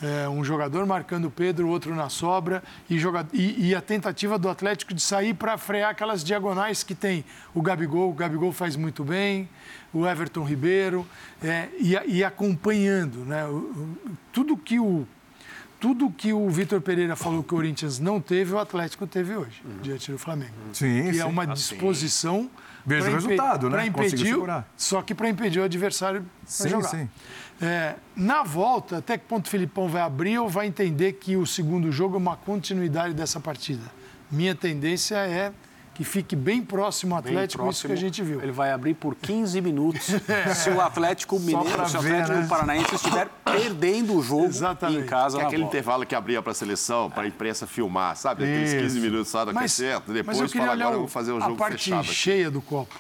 é, 0.00 0.26
um 0.30 0.42
jogador 0.42 0.86
marcando 0.86 1.26
o 1.26 1.30
Pedro, 1.30 1.68
outro 1.68 1.94
na 1.94 2.08
sobra, 2.08 2.62
e, 2.88 2.98
joga... 2.98 3.28
e, 3.34 3.68
e 3.68 3.74
a 3.74 3.82
tentativa 3.82 4.38
do 4.38 4.48
Atlético 4.48 4.94
de 4.94 5.02
sair 5.02 5.34
para 5.34 5.58
frear 5.58 5.90
aquelas 5.90 6.24
diagonais 6.24 6.82
que 6.82 6.94
tem 6.94 7.22
o 7.54 7.60
Gabigol, 7.60 8.08
o 8.08 8.14
Gabigol 8.14 8.50
faz 8.50 8.76
muito 8.76 9.04
bem, 9.04 9.46
o 9.92 10.06
Everton 10.06 10.42
Ribeiro, 10.42 11.06
é, 11.42 11.68
e, 11.78 11.92
e 12.06 12.24
acompanhando. 12.24 13.26
Né? 13.26 13.44
Tudo 14.32 14.56
que 14.56 14.80
o. 14.80 15.06
Tudo 15.78 16.10
que 16.10 16.30
o 16.30 16.48
Vitor 16.50 16.80
Pereira 16.82 17.16
falou 17.16 17.42
que 17.42 17.54
o 17.54 17.56
Corinthians 17.56 17.98
não 17.98 18.20
teve, 18.20 18.52
o 18.52 18.58
Atlético 18.58 19.06
teve 19.06 19.34
hoje, 19.34 19.62
diante 19.82 20.12
do 20.12 20.18
Flamengo. 20.18 20.52
Sim, 20.74 21.04
Que 21.04 21.14
sim. 21.14 21.20
é 21.20 21.24
uma 21.24 21.46
disposição. 21.46 22.50
Veja 22.84 23.10
o 23.10 23.12
resultado, 23.12 23.68
né? 23.68 23.90
Conseguiu 23.90 24.06
impedir, 24.06 24.32
segurar. 24.32 24.68
só 24.76 25.02
que 25.02 25.14
para 25.14 25.28
impedir 25.28 25.60
o 25.60 25.64
adversário 25.64 26.24
Sim, 26.44 26.68
jogar. 26.68 26.88
sim. 26.88 27.08
É, 27.60 27.96
na 28.16 28.42
volta, 28.42 28.98
até 28.98 29.18
que 29.18 29.24
ponto 29.26 29.46
o 29.46 29.50
Filipão 29.50 29.88
vai 29.88 30.00
abrir 30.02 30.38
ou 30.38 30.48
vai 30.48 30.66
entender 30.66 31.12
que 31.14 31.36
o 31.36 31.46
segundo 31.46 31.92
jogo 31.92 32.14
é 32.14 32.18
uma 32.18 32.36
continuidade 32.36 33.12
dessa 33.12 33.38
partida? 33.38 33.82
Minha 34.30 34.54
tendência 34.54 35.16
é 35.16 35.52
que 35.94 36.04
fique 36.04 36.34
bem 36.34 36.62
próximo 36.62 37.14
ao 37.14 37.18
Atlético, 37.18 37.68
isso 37.68 37.80
que 37.86 37.86
a 37.86 37.90
próximo. 37.90 37.96
gente 37.96 38.22
viu. 38.22 38.40
Ele 38.42 38.52
vai 38.52 38.72
abrir 38.72 38.94
por 38.94 39.14
15 39.14 39.60
minutos. 39.60 40.06
se 40.56 40.70
o 40.70 40.80
Atlético 40.80 41.38
Mineiro, 41.38 41.86
se 41.88 41.96
o 41.96 42.00
ver, 42.00 42.14
Atlético 42.22 42.38
né? 42.40 42.46
Paranaense 42.48 42.94
estiver 42.94 43.28
perdendo 43.44 44.16
o 44.16 44.22
jogo 44.22 44.46
Exatamente. 44.46 45.02
em 45.02 45.06
casa 45.06 45.36
Que 45.38 45.42
é 45.44 45.46
aquele 45.46 45.62
volta. 45.62 45.76
intervalo 45.76 46.06
que 46.06 46.14
abria 46.14 46.40
para 46.40 46.52
a 46.52 46.54
seleção, 46.54 47.10
para 47.10 47.24
a 47.24 47.26
imprensa 47.26 47.66
filmar, 47.66 48.16
sabe? 48.16 48.44
Aqueles 48.44 48.72
Isso. 48.72 48.82
15 48.82 49.00
minutos 49.00 49.28
só 49.28 49.44
Mas, 49.46 49.56
aquecendo, 49.56 50.02
mas 50.06 50.14
depois 50.16 50.40
eu 50.40 50.46
queria 50.46 50.60
fala 50.62 50.72
olhar 50.72 50.84
agora 50.86 50.94
eu 50.96 50.98
o- 51.00 51.02
vou 51.02 51.08
fazer 51.08 51.32
o 51.32 51.36
a 51.36 51.40
jogo 51.40 51.56
parte 51.56 51.84
fechado. 51.84 52.00
aqui. 52.00 52.14
cheia 52.14 52.50
do 52.50 52.62
copo. 52.62 52.94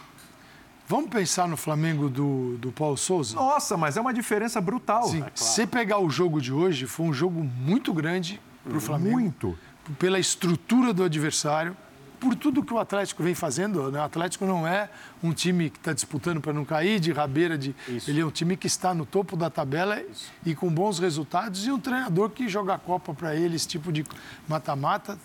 Vamos 0.86 1.08
pensar 1.08 1.46
no 1.46 1.56
Flamengo 1.56 2.08
do, 2.08 2.58
do 2.58 2.72
Paulo 2.72 2.96
Souza? 2.96 3.36
Nossa, 3.36 3.76
mas 3.76 3.96
é 3.96 4.00
uma 4.00 4.12
diferença 4.12 4.60
brutal. 4.60 5.04
Sim. 5.04 5.24
Se 5.34 5.44
você 5.44 5.66
pegar 5.66 6.00
o 6.00 6.10
jogo 6.10 6.40
de 6.40 6.52
hoje, 6.52 6.84
foi 6.86 7.06
um 7.06 7.12
jogo 7.12 7.42
muito 7.44 7.94
grande 7.94 8.40
para 8.64 8.76
o 8.76 8.80
Flamengo. 8.80 9.12
Muito. 9.18 9.56
Pela 10.00 10.18
estrutura 10.18 10.92
do 10.92 11.04
adversário, 11.04 11.76
por 12.20 12.36
tudo 12.36 12.62
que 12.62 12.72
o 12.72 12.78
Atlético 12.78 13.22
vem 13.22 13.34
fazendo. 13.34 13.90
Né? 13.90 13.98
O 13.98 14.04
Atlético 14.04 14.44
não 14.44 14.66
é 14.66 14.90
um 15.22 15.32
time 15.32 15.70
que 15.70 15.78
está 15.78 15.92
disputando 15.92 16.40
para 16.40 16.52
não 16.52 16.64
cair, 16.64 17.00
de 17.00 17.10
rabeira. 17.10 17.56
De... 17.56 17.74
Ele 18.06 18.20
é 18.20 18.24
um 18.24 18.30
time 18.30 18.56
que 18.56 18.66
está 18.66 18.94
no 18.94 19.06
topo 19.06 19.36
da 19.36 19.48
tabela 19.48 20.00
e 20.44 20.54
com 20.54 20.68
bons 20.68 20.98
resultados. 20.98 21.66
E 21.66 21.72
um 21.72 21.80
treinador 21.80 22.30
que 22.30 22.48
joga 22.48 22.74
a 22.74 22.78
Copa 22.78 23.14
para 23.14 23.34
ele, 23.34 23.56
esse 23.56 23.66
tipo 23.66 23.90
de 23.90 24.04
mata-mata, 24.46 25.18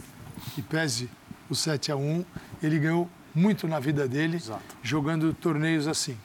que 0.55 0.61
pese 0.61 1.09
o 1.49 1.55
7 1.55 1.91
a 1.91 1.95
1 1.95 2.25
ele 2.63 2.79
ganhou 2.79 3.09
muito 3.33 3.67
na 3.67 3.79
vida 3.79 4.07
dele 4.07 4.41
jogando 4.81 5.33
torneios 5.33 5.87
assim. 5.87 6.17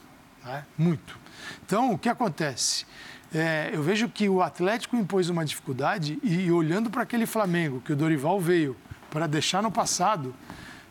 né? 0.44 0.64
Muito. 0.78 1.18
Então, 1.66 1.92
o 1.92 1.98
que 1.98 2.08
acontece? 2.08 2.86
É, 3.32 3.70
eu 3.72 3.82
vejo 3.82 4.08
que 4.08 4.28
o 4.28 4.42
Atlético 4.42 4.96
impôs 4.96 5.28
uma 5.28 5.44
dificuldade 5.44 6.18
e, 6.22 6.50
olhando 6.50 6.90
para 6.90 7.02
aquele 7.02 7.26
Flamengo 7.26 7.80
que 7.80 7.92
o 7.92 7.96
Dorival 7.96 8.40
veio 8.40 8.76
para 9.10 9.26
deixar 9.26 9.62
no 9.62 9.70
passado, 9.70 10.34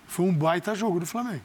foi 0.07 0.26
um 0.26 0.34
baita 0.34 0.76
jogo 0.76 0.99
do 0.99 1.05
Flamengo. 1.05 1.43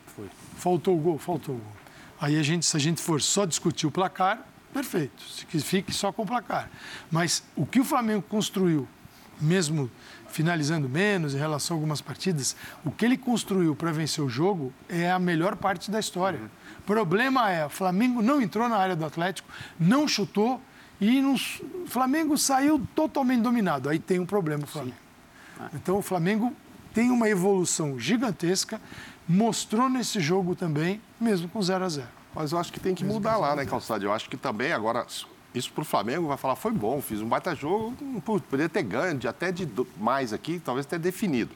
Faltou 0.57 0.97
o 0.97 1.01
gol, 1.01 1.19
faltou 1.19 1.55
o 1.55 1.59
gol. 1.59 1.73
Aí 2.21 2.39
a 2.39 2.43
gente, 2.43 2.65
se 2.65 2.77
a 2.77 2.81
gente 2.81 3.01
for 3.01 3.21
só 3.21 3.45
discutir 3.45 3.87
o 3.87 3.91
placar, 3.91 4.47
perfeito, 4.73 5.23
que 5.49 5.61
fique 5.61 5.93
só 5.93 6.13
com 6.13 6.23
o 6.23 6.27
placar. 6.27 6.71
Mas 7.11 7.43
o 7.55 7.67
que 7.67 7.81
o 7.81 7.85
Flamengo 7.85 8.23
construiu, 8.23 8.89
mesmo 9.41 9.91
finalizando 10.29 10.89
menos 10.89 11.35
em 11.35 11.39
relação 11.39 11.77
a 11.77 11.79
algumas 11.79 12.01
partidas, 12.01 12.57
o 12.85 12.91
que 12.91 13.05
ele 13.05 13.17
construiu 13.17 13.77
para 13.77 13.93
vencer 13.93 14.25
o 14.25 14.29
jogo 14.29 14.73
é 14.89 15.11
a 15.11 15.19
melhor 15.19 15.55
parte 15.55 15.91
da 15.91 16.01
história. 16.01 16.41
O 16.81 16.83
problema 16.83 17.51
é, 17.51 17.67
o 17.67 17.71
Flamengo 17.71 18.21
não 18.21 18.41
entrou 18.41 18.69
na 18.69 18.77
área 18.77 18.97
do 18.97 19.05
Atlético, 19.05 19.49
não 19.79 20.09
chutou 20.09 20.61
e 21.01 21.21
o 21.21 21.37
Flamengo 21.87 22.37
saiu 22.37 22.85
totalmente 22.95 23.43
dominado. 23.43 23.89
Aí 23.89 23.99
tem 23.99 24.19
um 24.19 24.27
problema 24.27 24.65
o 24.65 24.67
Flamengo. 24.67 24.97
Então 25.73 25.99
o 25.99 26.03
Flamengo 26.03 26.53
tem 26.95 27.11
uma 27.11 27.29
evolução 27.29 27.99
gigantesca, 27.99 28.81
mostrou 29.29 29.89
nesse 29.91 30.21
jogo 30.21 30.55
também, 30.55 31.01
mesmo 31.21 31.49
com 31.49 31.61
0 31.61 31.85
a 31.85 31.89
0 31.89 32.07
Mas 32.35 32.53
eu 32.53 32.59
acho 32.59 32.73
que 32.73 32.81
tem 32.81 32.95
que 32.95 33.05
mudar 33.05 33.37
lá, 33.37 33.55
né, 33.57 33.67
Calçado? 33.67 34.05
Eu 34.05 34.13
acho 34.13 34.31
que 34.31 34.37
também 34.37 34.73
agora, 34.73 35.05
isso 35.55 35.73
pro 35.73 35.85
Flamengo 35.85 36.29
vai 36.29 36.37
falar, 36.37 36.57
foi 36.57 36.73
bom, 36.73 37.01
fiz 37.03 37.21
um 37.21 37.27
baita 37.29 37.55
jogo, 37.55 37.95
poderia 38.25 38.69
ter 38.69 38.83
ganho, 38.83 39.19
de- 39.19 39.29
até 39.29 39.51
de 39.53 39.69
mais 39.99 40.33
aqui, 40.33 40.59
talvez 40.65 40.87
ter 40.87 40.99
definido. 40.99 41.55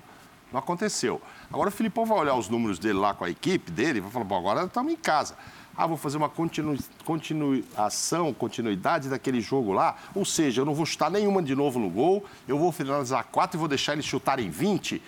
Não 0.53 0.59
aconteceu. 0.61 1.21
Agora 1.53 1.69
o 1.69 1.73
Filipão 1.73 2.07
vai 2.07 2.19
olhar 2.19 2.35
os 2.35 2.49
números 2.49 2.79
dele 2.79 2.99
lá 2.99 3.13
com 3.15 3.23
a 3.25 3.31
equipe 3.31 3.71
dele 3.71 3.99
e 3.99 4.01
vai 4.01 4.11
falar, 4.11 4.25
bom, 4.25 4.39
agora 4.39 4.65
estamos 4.65 4.93
em 4.93 4.97
casa. 4.97 5.37
Ah, 5.77 5.87
vou 5.87 5.97
fazer 5.97 6.17
uma 6.17 6.29
continu... 6.29 6.77
continuação, 7.05 8.33
continuidade 8.35 9.09
daquele 9.09 9.41
jogo 9.41 9.73
lá. 9.73 9.95
Ou 10.15 10.25
seja, 10.25 10.61
eu 10.63 10.65
não 10.65 10.75
vou 10.75 10.85
chutar 10.87 11.11
nenhuma 11.11 11.43
de 11.43 11.55
novo 11.55 11.79
no 11.79 11.89
gol, 11.91 12.25
eu 12.49 12.59
vou 12.59 12.73
finalizar 12.73 13.25
quatro 13.31 13.57
e 13.57 13.61
vou 13.61 13.69
deixar 13.69 13.93
eles 13.93 14.05
chutarem 14.05 14.49
20. 14.51 15.01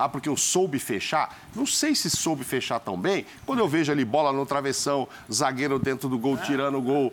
Ah, 0.00 0.08
porque 0.08 0.28
eu 0.28 0.36
soube 0.36 0.78
fechar. 0.78 1.38
Não 1.54 1.66
sei 1.66 1.94
se 1.94 2.08
soube 2.08 2.42
fechar 2.42 2.80
tão 2.80 2.96
bem. 2.98 3.26
Quando 3.44 3.58
eu 3.58 3.68
vejo 3.68 3.92
ali 3.92 4.04
bola 4.04 4.32
no 4.32 4.46
travessão, 4.46 5.06
zagueiro 5.30 5.78
dentro 5.78 6.08
do 6.08 6.18
gol, 6.18 6.36
tirando 6.38 6.78
o 6.78 6.82
gol. 6.82 7.12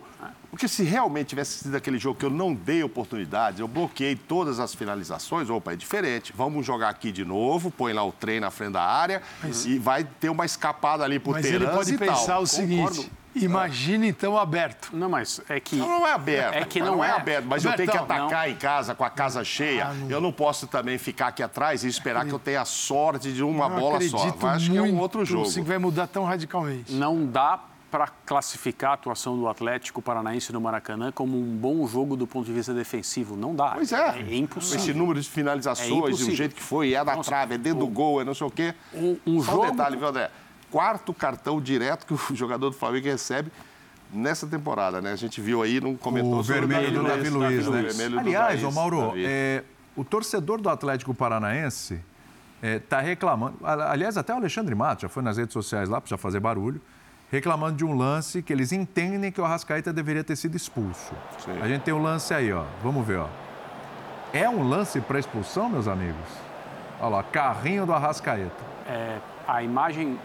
Porque 0.50 0.66
se 0.66 0.82
realmente 0.82 1.28
tivesse 1.28 1.58
sido 1.58 1.74
aquele 1.76 1.98
jogo 1.98 2.18
que 2.18 2.24
eu 2.24 2.30
não 2.30 2.54
dei 2.54 2.82
oportunidades, 2.82 3.60
eu 3.60 3.68
bloqueei 3.68 4.16
todas 4.16 4.58
as 4.58 4.74
finalizações, 4.74 5.50
opa, 5.50 5.74
é 5.74 5.76
diferente. 5.76 6.32
Vamos 6.34 6.64
jogar 6.64 6.88
aqui 6.88 7.12
de 7.12 7.22
novo, 7.24 7.70
põe 7.70 7.92
lá 7.92 8.02
o 8.02 8.10
trem 8.10 8.40
na 8.40 8.50
frente 8.50 8.72
da 8.72 8.82
área 8.82 9.20
e 9.66 9.78
vai 9.78 10.04
ter 10.04 10.30
uma 10.30 10.46
escapada 10.46 11.04
ali 11.04 11.18
pro 11.18 11.32
Mas 11.32 11.44
ele 11.44 11.58
Terans 11.58 11.76
pode 11.76 11.94
e 11.94 11.98
tal. 11.98 12.08
pensar 12.08 12.38
o 12.38 12.48
Concordo. 12.48 12.94
seguinte: 12.94 13.10
imagina 13.34 14.06
então 14.06 14.36
aberto. 14.38 14.90
Não, 14.92 15.08
mas 15.08 15.40
é 15.48 15.60
que. 15.60 15.76
Não, 15.76 15.88
não 16.00 16.06
é 16.06 16.12
aberto. 16.12 16.54
É 16.54 16.64
que 16.64 16.80
Mas 16.80 16.88
não 16.90 17.04
é. 17.04 17.10
aberto. 17.10 17.44
Mas 17.46 17.64
eu 17.64 17.72
tenho 17.74 17.90
que 17.90 17.96
atacar 17.96 18.50
em 18.50 18.56
casa 18.56 18.94
com 18.94 19.04
a 19.04 19.10
casa 19.10 19.44
cheia. 19.44 19.86
Ah, 19.88 19.94
não. 19.94 20.10
Eu 20.10 20.20
não 20.20 20.32
posso 20.32 20.66
também 20.66 20.98
ficar 20.98 21.28
aqui 21.28 21.42
atrás 21.42 21.84
e 21.84 21.88
esperar 21.88 22.24
que 22.26 22.32
eu 22.32 22.38
tenha 22.38 22.64
sorte 22.64 23.32
de 23.32 23.42
uma 23.42 23.68
Não 23.68 23.78
bola 23.80 24.00
só. 24.02 24.26
Eu 24.40 24.48
acho 24.48 24.70
que 24.70 24.76
é 24.76 24.82
um 24.82 24.98
outro 24.98 25.24
jogo. 25.24 25.46
assim 25.46 25.62
que 25.62 25.68
vai 25.68 25.78
mudar 25.78 26.06
tão 26.06 26.24
radicalmente. 26.24 26.92
Não 26.92 27.26
dá 27.26 27.60
para 27.90 28.06
classificar 28.06 28.90
a 28.90 28.94
atuação 28.94 29.34
do 29.38 29.48
Atlético 29.48 30.02
Paranaense 30.02 30.52
no 30.52 30.60
Maracanã 30.60 31.10
como 31.10 31.38
um 31.40 31.56
bom 31.56 31.86
jogo 31.86 32.16
do 32.16 32.26
ponto 32.26 32.44
de 32.44 32.52
vista 32.52 32.74
defensivo. 32.74 33.34
Não 33.34 33.54
dá. 33.54 33.70
Pois 33.70 33.90
é. 33.92 34.18
É 34.28 34.36
impossível. 34.36 34.78
Esse 34.80 34.92
número 34.92 35.18
de 35.18 35.26
É 35.26 35.30
finalizações, 35.30 35.90
impossível. 35.90 36.26
do 36.26 36.34
jeito 36.36 36.54
que 36.54 36.62
foi, 36.62 36.92
é 36.92 37.02
da 37.02 37.16
Nossa, 37.16 37.30
trave, 37.30 37.54
é 37.54 37.58
dentro 37.58 37.78
do 37.80 37.86
gol, 37.86 38.20
é 38.20 38.24
não 38.24 38.34
sei 38.34 38.46
o 38.46 38.50
quê. 38.50 38.74
Um- 38.92 39.16
um 39.26 39.42
Só 39.42 39.52
jogo- 39.52 39.66
um 39.68 39.70
detalhe, 39.70 39.96
viu, 39.96 40.06
André? 40.06 40.30
Quarto 40.70 41.14
cartão 41.14 41.60
direto 41.60 42.06
que 42.06 42.14
o 42.14 42.20
jogador 42.36 42.70
do 42.70 42.76
Flamengo 42.76 43.06
recebe 43.06 43.50
nessa 44.12 44.46
temporada, 44.46 45.00
né? 45.00 45.12
A 45.12 45.16
gente 45.16 45.40
viu 45.40 45.62
aí, 45.62 45.80
não 45.80 45.96
comentou 45.96 46.38
O 46.40 46.44
sobre 46.44 46.66
vermelho 46.66 46.92
do 46.92 47.04
Davi 47.06 47.28
Luiz, 47.30 47.66
O 47.66 47.70
né? 47.70 47.82
do 48.08 48.18
Aliás, 48.18 48.60
Davi, 48.62 48.64
ô 48.64 48.72
Mauro, 48.72 49.00
Davi. 49.08 49.24
é, 49.26 49.62
o 49.96 50.04
torcedor 50.04 50.60
do 50.60 50.68
Atlético 50.68 51.12
Paranaense 51.14 52.00
está 52.62 53.00
reclamando. 53.00 53.56
a- 53.62 53.92
Aliás, 53.92 54.16
até 54.16 54.32
o 54.32 54.36
Alexandre 54.36 54.74
Matos 54.74 55.02
já 55.02 55.08
foi 55.08 55.22
nas 55.22 55.36
redes 55.36 55.52
sociais 55.52 55.88
lá 55.88 56.00
para 56.00 56.08
já 56.10 56.16
fazer 56.16 56.40
barulho, 56.40 56.80
reclamando 57.30 57.76
de 57.76 57.84
um 57.84 57.94
lance 57.96 58.42
que 58.42 58.52
eles 58.52 58.72
entendem 58.72 59.30
que 59.30 59.40
o 59.40 59.44
Arrascaeta 59.44 59.92
deveria 59.92 60.24
ter 60.24 60.34
sido 60.36 60.56
expulso. 60.56 61.12
Sim. 61.44 61.60
A 61.60 61.68
gente 61.68 61.82
tem 61.82 61.92
o 61.94 61.98
lance 61.98 62.32
aí, 62.34 62.50
ó. 62.52 62.64
Vamos 62.82 63.06
ver, 63.06 63.18
ó. 63.18 63.28
É 64.32 64.48
um 64.48 64.66
lance 64.68 65.00
para 65.00 65.18
expulsão, 65.18 65.68
meus 65.68 65.86
amigos? 65.86 66.16
Olha 67.00 67.16
lá, 67.16 67.22
carrinho 67.22 67.84
do 67.86 67.92
Arrascaeta. 67.92 68.50
É, 68.86 69.18
a 69.46 69.62
imagem 69.62 70.18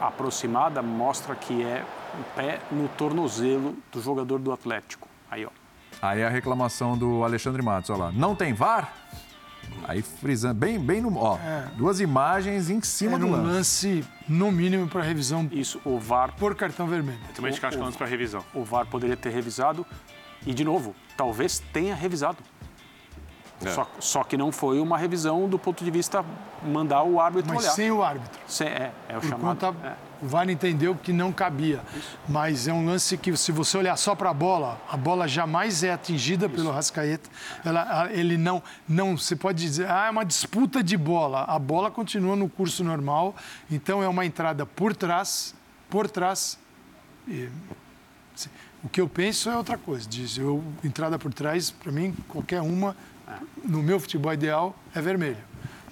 aproximada 0.00 0.82
mostra 0.82 1.34
que 1.34 1.62
é 1.62 1.84
o 2.18 2.22
pé 2.34 2.58
no 2.70 2.88
tornozelo 2.88 3.76
do 3.92 4.00
jogador 4.02 4.38
do 4.38 4.52
Atlético. 4.52 5.08
Aí, 5.30 5.44
ó. 5.44 5.50
Aí 6.02 6.22
a 6.22 6.28
reclamação 6.28 6.96
do 6.96 7.22
Alexandre 7.24 7.62
Matos, 7.62 7.90
olha 7.90 8.04
lá. 8.04 8.12
Não 8.12 8.34
tem 8.34 8.52
VAR? 8.54 8.92
Aí 9.86 10.02
frisando, 10.02 10.54
bem, 10.54 10.78
bem 10.80 11.00
no. 11.00 11.16
Ó, 11.16 11.38
duas 11.76 12.00
imagens 12.00 12.70
em 12.70 12.80
cima 12.80 13.12
Era 13.12 13.20
do 13.20 13.26
um 13.26 13.30
lance. 13.32 13.46
lance, 13.98 14.04
no 14.28 14.50
mínimo, 14.50 14.88
para 14.88 15.02
revisão 15.02 15.48
Isso, 15.52 15.80
o 15.84 15.98
VAR, 15.98 16.32
por 16.36 16.54
cartão 16.56 16.86
vermelho. 16.86 17.18
O- 17.30 17.32
Também 17.34 17.50
acho 17.52 17.60
que 17.60 17.66
é 17.66 17.78
o- 17.78 17.82
lance 17.82 17.96
para 17.96 18.06
revisão. 18.06 18.42
o 18.54 18.64
VAR 18.64 18.86
poderia 18.86 19.16
ter 19.16 19.30
revisado 19.30 19.86
e, 20.46 20.52
de 20.54 20.64
novo, 20.64 20.94
talvez 21.16 21.60
tenha 21.72 21.94
revisado. 21.94 22.38
Só, 23.68 23.86
só 23.98 24.24
que 24.24 24.36
não 24.38 24.50
foi 24.50 24.80
uma 24.80 24.96
revisão 24.96 25.46
do 25.46 25.58
ponto 25.58 25.84
de 25.84 25.90
vista 25.90 26.24
mandar 26.64 27.02
o 27.02 27.20
árbitro 27.20 27.52
Mas 27.52 27.64
olhar. 27.64 27.72
sem 27.72 27.90
o 27.92 28.02
árbitro. 28.02 28.40
Sem- 28.46 28.66
é, 28.68 28.90
é 29.08 29.16
o 29.18 29.20
Por 29.20 29.28
chamado. 29.28 29.60
conta, 29.60 29.86
é. 29.86 29.94
o 30.22 30.26
VAR 30.28 30.48
entendeu 30.48 30.94
que 30.94 31.12
não 31.12 31.30
cabia. 31.30 31.80
Mas 32.26 32.66
é 32.66 32.72
um 32.72 32.86
lance 32.86 33.18
que, 33.18 33.36
se 33.36 33.52
você 33.52 33.76
olhar 33.76 33.96
só 33.98 34.14
para 34.14 34.30
a 34.30 34.34
bola, 34.34 34.80
a 34.90 34.96
bola 34.96 35.28
jamais 35.28 35.84
é 35.84 35.92
atingida 35.92 36.48
pelo 36.48 36.70
Rascaeta. 36.70 37.28
Ela, 37.62 38.08
ele 38.10 38.38
não, 38.38 38.62
não, 38.88 39.16
você 39.18 39.36
pode 39.36 39.62
dizer, 39.62 39.90
ah, 39.90 40.06
é 40.06 40.10
uma 40.10 40.24
disputa 40.24 40.82
de 40.82 40.96
bola. 40.96 41.44
A 41.44 41.58
bola 41.58 41.90
continua 41.90 42.34
no 42.36 42.48
curso 42.48 42.82
normal, 42.82 43.34
então 43.70 44.02
é 44.02 44.08
uma 44.08 44.24
entrada 44.24 44.64
por 44.64 44.96
trás, 44.96 45.54
por 45.90 46.08
trás. 46.08 46.58
E, 47.28 47.50
o 48.82 48.88
que 48.88 48.98
eu 49.00 49.06
penso 49.08 49.50
é 49.50 49.56
outra 49.56 49.76
coisa. 49.76 50.08
Diz, 50.08 50.38
eu, 50.38 50.64
entrada 50.82 51.18
por 51.18 51.34
trás, 51.34 51.70
para 51.70 51.92
mim, 51.92 52.14
qualquer 52.26 52.62
uma, 52.62 52.96
no 53.64 53.82
meu 53.82 53.98
futebol 54.00 54.32
ideal, 54.32 54.74
é 54.94 55.00
vermelho. 55.00 55.36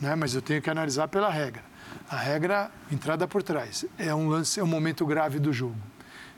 Né? 0.01 0.15
Mas 0.15 0.35
eu 0.35 0.43
tenho 0.43 0.63
que 0.63 0.71
analisar 0.71 1.09
pela 1.09 1.31
regra. 1.31 1.63
A 2.11 2.17
regra, 2.17 2.71
entrada 2.91 3.27
por 3.29 3.43
trás, 3.43 3.85
é 3.99 4.15
um 4.15 4.29
lance, 4.29 4.59
é 4.61 4.63
um 4.63 4.67
momento 4.67 5.05
grave 5.05 5.39
do 5.39 5.53
jogo. 5.53 5.77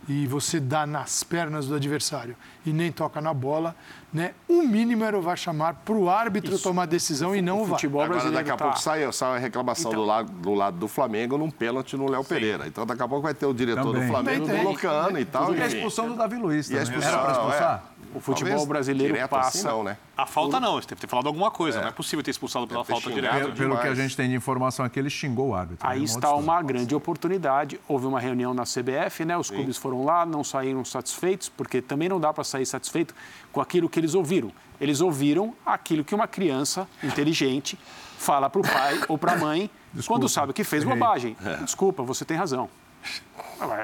E 0.09 0.27
você 0.27 0.59
dá 0.59 0.87
nas 0.87 1.23
pernas 1.23 1.67
do 1.67 1.75
adversário 1.75 2.35
e 2.65 2.73
nem 2.73 2.91
toca 2.91 3.21
na 3.21 3.33
bola, 3.35 3.77
né? 4.13 4.33
O 4.49 4.63
mínimo 4.63 5.05
era 5.05 5.17
o 5.17 5.21
VAR 5.23 5.37
chamar 5.37 5.75
para 5.85 5.95
o 5.95 6.09
árbitro 6.11 6.59
tomar 6.59 6.85
a 6.85 6.87
decisão 6.87 7.37
e 7.37 7.43
não 7.43 7.59
o 7.61 7.65
VAR. 7.65 7.75
futebol 7.77 8.01
Agora, 8.01 8.19
brasileiro 8.19 8.45
daqui 8.45 8.51
a 8.51 8.57
tá- 8.57 8.65
pouco 8.65 8.81
sai, 8.81 9.13
sai 9.13 9.37
a 9.37 9.39
reclamação 9.39 9.91
Então. 9.93 10.01
do, 10.03 10.07
lado, 10.09 10.33
do 10.33 10.55
lado 10.55 10.79
do 10.79 10.89
Flamengo 10.89 11.37
num 11.39 11.51
pênalti 11.51 11.97
no 11.97 12.11
Léo 12.11 12.25
Pereira. 12.25 12.67
Então, 12.67 12.85
daqui 12.87 13.03
a 13.03 13.07
pouco 13.07 13.23
vai 13.23 13.35
ter 13.35 13.47
o 13.47 13.53
diretor 13.55 13.85
Também. 13.93 14.01
do 14.01 14.09
Flamengo 14.09 14.47
Também 14.47 14.63
colocando 14.65 15.19
e 15.19 15.25
tal. 15.27 15.55
E 15.55 15.63
a 15.63 15.67
enfim. 15.67 15.77
expulsão 15.77 16.09
do 16.09 16.17
Davi 16.17 16.37
Luiz 16.37 16.69
E 16.71 16.73
a 16.73 16.79
também. 16.79 16.89
expulsão, 16.99 17.13
Era 17.13 17.23
para 17.23 17.33
expulsar? 17.33 17.85
O 18.15 18.21
futebol 18.21 18.51
Talvez 18.51 18.69
brasileiro 18.69 19.29
passa. 19.29 19.59
assim, 19.59 19.67
não, 19.67 19.85
né? 19.85 19.97
A 20.17 20.27
falta 20.27 20.59
não, 20.59 20.75
você 20.75 20.89
deve 20.89 21.01
ter 21.01 21.07
falado 21.07 21.27
alguma 21.27 21.51
coisa. 21.51 21.81
Não 21.81 21.89
é 21.89 21.93
possível 21.93 22.23
ter 22.23 22.33
expulsado 22.33 22.67
pela 22.67 22.85
ter 22.85 22.93
falta 22.93 23.11
direta. 23.11 23.39
Pelo, 23.39 23.53
pelo 23.55 23.79
que 23.79 23.87
a 23.87 23.95
gente 23.95 24.17
tem 24.17 24.29
de 24.29 24.35
informação 24.35 24.85
aqui, 24.85 24.99
ele 24.99 25.11
xingou 25.11 25.51
o 25.51 25.55
árbitro. 25.55 25.87
Aí 25.87 26.01
né? 26.01 26.05
está 26.05 26.35
uma 26.35 26.61
grande 26.63 26.95
oportunidade. 26.95 27.81
Houve 27.87 28.07
uma 28.07 28.19
reunião 28.19 28.53
na 28.53 28.65
CBF, 28.65 29.25
né? 29.25 29.37
Os 29.37 29.51
clubes 29.51 29.77
foram 29.77 30.05
lá, 30.05 30.27
não 30.27 30.43
saíram 30.43 30.85
satisfeitos, 30.85 31.49
porque 31.49 31.81
também 31.81 32.09
não 32.09 32.19
dá 32.19 32.33
para 32.33 32.43
sair 32.43 32.67
satisfeito 32.67 33.15
com 33.53 33.61
aquilo 33.61 33.89
que 33.89 34.01
eles 34.01 34.15
ouviram. 34.15 34.51
Eles 34.81 35.01
ouviram 35.01 35.55
aquilo 35.65 36.03
que 36.03 36.15
uma 36.15 36.27
criança 36.27 36.89
inteligente 37.03 37.79
fala 38.19 38.51
para 38.51 38.61
o 38.61 38.65
pai 38.65 39.01
ou 39.09 39.17
para 39.17 39.33
a 39.33 39.37
mãe 39.37 39.71
quando 40.07 40.29
sabe 40.29 40.53
que 40.53 40.65
fez 40.65 40.85
bobagem. 40.85 41.37
Desculpa, 41.65 42.03
você 42.03 42.25
tem 42.25 42.37
razão. 42.37 42.69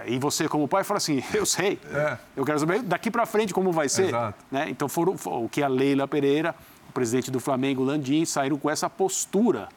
E 0.07 0.19
você, 0.19 0.49
como 0.49 0.67
pai, 0.67 0.85
fala 0.85 0.99
assim: 0.99 1.23
eu 1.35 1.45
sei. 1.45 1.79
É. 1.93 2.17
Eu 2.37 2.45
quero 2.45 2.59
saber 2.59 2.83
daqui 2.83 3.11
para 3.11 3.27
frente 3.27 3.53
como 3.53 3.73
vai 3.73 3.89
ser. 3.89 4.13
Né? 4.51 4.67
Então, 4.69 4.89
foram, 4.89 5.17
fo- 5.19 5.45
o 5.45 5.49
que 5.49 5.63
a 5.63 5.69
Leila 5.69 6.09
Pereira, 6.09 6.55
o 6.89 6.93
presidente 6.93 7.31
do 7.31 7.39
Flamengo, 7.41 7.83
Landim, 7.85 8.25
saíram 8.25 8.59
com 8.59 8.71
essa 8.71 8.89
postura 8.89 9.69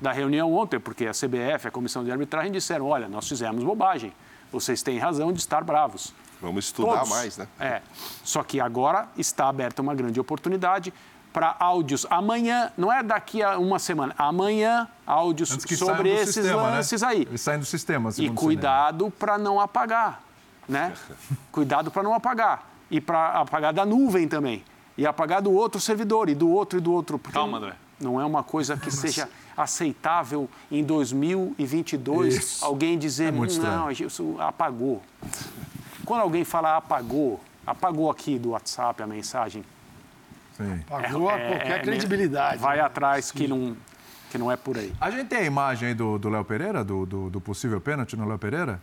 da 0.00 0.12
reunião 0.12 0.52
ontem, 0.52 0.78
porque 0.78 1.06
a 1.06 1.12
CBF, 1.12 1.66
a 1.68 1.70
Comissão 1.70 2.04
de 2.04 2.12
Arbitragem, 2.12 2.52
disseram: 2.52 2.86
olha, 2.86 3.08
nós 3.08 3.28
fizemos 3.28 3.62
bobagem. 3.64 4.12
Vocês 4.52 4.82
têm 4.82 4.98
razão 4.98 5.32
de 5.32 5.40
estar 5.40 5.62
bravos. 5.64 6.14
Vamos 6.40 6.66
estudar 6.66 6.98
Todos. 7.00 7.10
mais, 7.10 7.36
né? 7.36 7.48
É. 7.58 7.82
Só 8.22 8.42
que 8.44 8.60
agora 8.60 9.08
está 9.18 9.48
aberta 9.48 9.82
uma 9.82 9.94
grande 9.94 10.20
oportunidade 10.20 10.94
para 11.38 11.54
áudios. 11.60 12.04
Amanhã, 12.10 12.72
não 12.76 12.92
é 12.92 13.00
daqui 13.00 13.44
a 13.44 13.58
uma 13.58 13.78
semana, 13.78 14.12
amanhã, 14.18 14.88
áudios 15.06 15.50
sobre 15.50 16.10
esses 16.10 16.34
sistema, 16.34 16.64
né? 16.64 16.70
lances 16.70 17.00
aí. 17.00 17.22
Eles 17.22 17.40
saem 17.40 17.60
do 17.60 17.64
sistema, 17.64 18.10
E 18.18 18.28
cuidado 18.28 19.08
para 19.16 19.38
não 19.38 19.60
apagar, 19.60 20.20
né? 20.68 20.92
cuidado 21.52 21.92
para 21.92 22.02
não 22.02 22.12
apagar. 22.12 22.68
E 22.90 23.00
para 23.00 23.28
apagar 23.40 23.72
da 23.72 23.86
nuvem 23.86 24.26
também. 24.26 24.64
E 24.96 25.06
apagar 25.06 25.40
do 25.40 25.52
outro 25.52 25.80
servidor, 25.80 26.28
e 26.28 26.34
do 26.34 26.50
outro, 26.50 26.76
e 26.76 26.82
do 26.82 26.92
outro. 26.92 27.20
Porque 27.20 27.38
Calma, 27.38 27.58
André. 27.58 27.74
Não 28.00 28.20
é 28.20 28.24
uma 28.24 28.42
coisa 28.42 28.76
que 28.76 28.90
seja 28.90 29.28
aceitável 29.56 30.48
em 30.70 30.82
2022 30.82 32.34
Isso. 32.34 32.64
alguém 32.64 32.98
dizer, 32.98 33.32
É 33.32 33.32
não, 33.32 33.90
isso 33.90 34.36
apagou. 34.40 35.02
Quando 36.04 36.20
alguém 36.20 36.44
fala 36.44 36.76
apagou, 36.76 37.40
apagou 37.66 38.10
aqui 38.10 38.38
do 38.38 38.50
WhatsApp 38.50 39.02
a 39.02 39.06
mensagem, 39.06 39.64
Sim. 40.58 40.84
Pagou 40.88 41.30
a 41.30 41.38
é- 41.38 41.48
qualquer 41.48 41.78
é- 41.78 41.82
credibilidade. 41.82 42.58
vai 42.58 42.78
né? 42.78 42.82
atrás 42.82 43.30
que 43.30 43.46
não, 43.46 43.76
que 44.30 44.36
não 44.36 44.50
é 44.50 44.56
por 44.56 44.76
aí. 44.76 44.92
A 45.00 45.10
gente 45.10 45.28
tem 45.28 45.38
a 45.38 45.44
imagem 45.44 45.88
aí 45.88 45.94
do 45.94 46.18
do 46.18 46.28
Léo 46.28 46.44
Pereira, 46.44 46.84
do, 46.84 47.06
do, 47.06 47.30
do 47.30 47.40
possível 47.40 47.80
pênalti 47.80 48.16
no 48.16 48.26
Léo 48.26 48.38
Pereira? 48.38 48.82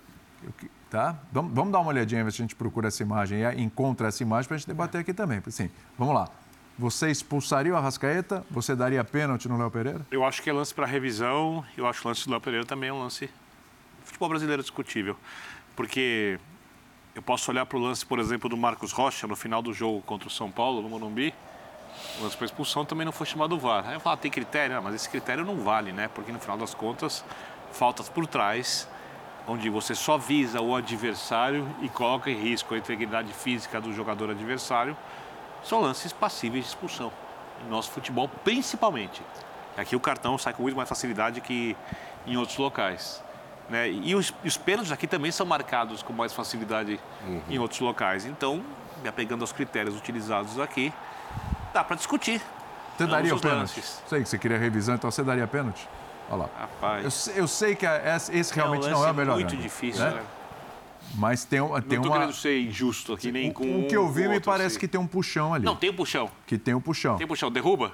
Tá? 0.89 1.15
Vamos, 1.31 1.53
vamos 1.53 1.73
dar 1.73 1.79
uma 1.79 1.89
olhadinha, 1.89 2.23
ver 2.23 2.31
se 2.31 2.41
a 2.41 2.43
gente 2.43 2.55
procura 2.55 2.87
essa 2.87 3.03
imagem 3.03 3.39
e 3.39 3.61
encontra 3.61 4.07
essa 4.07 4.23
imagem 4.23 4.47
para 4.47 4.55
a 4.55 4.57
gente 4.57 4.67
debater 4.67 5.01
aqui 5.01 5.13
também. 5.13 5.41
Sim, 5.49 5.69
vamos 5.97 6.15
lá. 6.15 6.29
Você 6.77 7.09
expulsaria 7.09 7.73
o 7.73 7.77
Arrascaeta? 7.77 8.45
Você 8.51 8.75
daria 8.75 9.03
pênalti 9.03 9.47
no 9.47 9.57
Léo 9.57 9.71
Pereira? 9.71 10.05
Eu 10.11 10.25
acho 10.25 10.41
que 10.41 10.49
é 10.49 10.53
lance 10.53 10.73
para 10.73 10.85
revisão. 10.85 11.65
Eu 11.75 11.87
acho 11.87 12.01
que 12.01 12.07
o 12.07 12.09
lance 12.09 12.25
do 12.25 12.31
Léo 12.31 12.41
Pereira 12.41 12.65
também 12.65 12.89
é 12.89 12.93
um 12.93 12.99
lance 12.99 13.29
futebol 14.03 14.29
brasileiro 14.29 14.61
discutível. 14.61 15.17
Porque 15.75 16.37
eu 17.15 17.21
posso 17.21 17.49
olhar 17.49 17.65
para 17.65 17.77
o 17.77 17.81
lance, 17.81 18.05
por 18.05 18.19
exemplo, 18.19 18.49
do 18.49 18.57
Marcos 18.57 18.91
Rocha 18.91 19.25
no 19.25 19.35
final 19.37 19.61
do 19.61 19.73
jogo 19.73 20.01
contra 20.01 20.27
o 20.27 20.31
São 20.31 20.51
Paulo, 20.51 20.81
no 20.81 20.89
Morumbi. 20.89 21.33
O 22.19 22.23
lance 22.23 22.37
para 22.37 22.45
expulsão 22.45 22.85
também 22.85 23.03
não 23.03 23.11
foi 23.11 23.25
chamado 23.25 23.57
VAR. 23.57 23.85
Aí 23.87 23.95
eu 23.95 23.99
falo, 23.99 24.13
ah, 24.13 24.17
tem 24.17 24.31
critério? 24.31 24.77
Ah, 24.77 24.81
mas 24.81 24.95
esse 24.95 25.09
critério 25.09 25.43
não 25.43 25.57
vale, 25.57 25.91
né? 25.91 26.09
Porque 26.13 26.31
no 26.31 26.39
final 26.39 26.57
das 26.57 26.73
contas, 26.73 27.25
faltas 27.71 28.07
por 28.07 28.25
trás, 28.25 28.87
onde 29.47 29.69
você 29.69 29.93
só 29.93 30.17
visa 30.17 30.61
o 30.61 30.75
adversário 30.75 31.67
e 31.81 31.89
coloca 31.89 32.29
em 32.29 32.35
risco 32.35 32.73
a 32.73 32.77
integridade 32.77 33.33
física 33.33 33.81
do 33.81 33.93
jogador 33.93 34.29
adversário, 34.31 34.95
são 35.63 35.81
lances 35.81 36.13
passíveis 36.13 36.63
de 36.63 36.69
expulsão. 36.69 37.11
Em 37.65 37.69
nosso 37.69 37.91
futebol, 37.91 38.29
principalmente. 38.43 39.21
Aqui 39.77 39.95
o 39.95 39.99
cartão 39.99 40.37
sai 40.37 40.53
com 40.53 40.63
muito 40.63 40.75
mais 40.75 40.87
facilidade 40.87 41.41
que 41.41 41.75
em 42.25 42.37
outros 42.37 42.57
locais. 42.57 43.21
Né? 43.69 43.89
E 43.89 44.15
os, 44.15 44.33
e 44.43 44.47
os 44.47 44.57
pênaltis 44.57 44.91
aqui 44.91 45.07
também 45.07 45.31
são 45.31 45.45
marcados 45.45 46.01
com 46.01 46.13
mais 46.13 46.33
facilidade 46.33 46.99
em 47.49 47.57
outros 47.59 47.79
locais. 47.79 48.25
Então, 48.25 48.63
me 49.01 49.09
apegando 49.09 49.41
aos 49.41 49.51
critérios 49.51 49.97
utilizados 49.97 50.59
aqui, 50.59 50.93
dá 51.75 51.83
para 51.83 51.97
discutir. 51.97 52.41
Você 52.97 53.05
daria 53.05 53.35
o 53.35 53.39
pênalti? 53.39 53.59
lances. 53.77 54.01
Sei 54.07 54.23
que 54.23 54.29
você 54.29 54.37
queria 54.37 54.57
revisão, 54.57 54.95
então 54.95 55.11
você 55.11 55.21
daria 55.23 55.45
pênalti? 55.45 55.87
Olha 56.29 56.43
lá. 56.43 56.49
Rapaz. 56.57 57.03
Eu, 57.03 57.11
sei- 57.11 57.33
eu 57.37 57.47
sei 57.47 57.75
que 57.75 57.85
a- 57.85 58.15
esse, 58.33 58.53
realmente 58.53 58.87
um 58.87 58.91
não 58.91 59.05
é 59.05 59.11
o 59.11 59.13
melhor. 59.13 59.35
muito 59.35 59.47
ângulo, 59.47 59.61
difícil, 59.61 60.01
né? 60.03 60.11
né? 60.11 60.23
Mas 61.15 61.43
tem, 61.43 61.59
um- 61.61 61.79
tem 61.81 61.97
Não 61.97 62.03
tô 62.03 62.09
uma. 62.09 62.17
querendo 62.19 62.33
ser 62.33 62.59
injusto 62.61 63.13
aqui, 63.13 63.31
nem 63.31 63.51
com 63.51 63.63
o, 63.65 63.81
o 63.85 63.87
que 63.87 63.97
um 63.97 64.03
eu 64.05 64.09
vi 64.11 64.27
me 64.27 64.39
parece 64.39 64.71
sei. 64.71 64.79
que 64.79 64.87
tem 64.87 64.99
um 64.99 65.05
puxão 65.05 65.53
ali. 65.53 65.65
Não, 65.65 65.75
tem 65.75 65.89
o 65.89 65.93
puxão. 65.93 66.31
Que 66.47 66.57
tem 66.57 66.73
um 66.73 66.81
puxão. 66.81 67.17
Tem 67.17 67.27
puxão. 67.27 67.51
Derruba? 67.51 67.91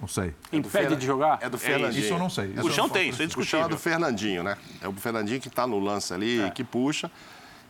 Não 0.00 0.06
sei. 0.08 0.32
Impede 0.52 0.94
de 0.96 1.04
jogar? 1.04 1.38
É 1.42 1.48
do 1.50 1.58
Fernandinho. 1.58 2.02
Isso 2.04 2.12
eu 2.14 2.18
não 2.18 2.30
sei. 2.30 2.52
É 2.56 2.60
Puxão 2.60 2.88
tem, 2.88 3.08
isso 3.08 3.22
é 3.22 3.26
O 3.26 3.30
puxão 3.30 3.62
é 3.64 3.68
do 3.68 3.76
Fernandinho, 3.78 4.42
né? 4.42 4.56
É 4.80 4.86
o 4.88 4.92
Fernandinho 4.92 5.40
que 5.40 5.48
está 5.48 5.66
no 5.66 5.78
lance 5.80 6.12
ali, 6.14 6.40
É. 6.42 6.50
que 6.50 6.62
puxa. 6.62 7.10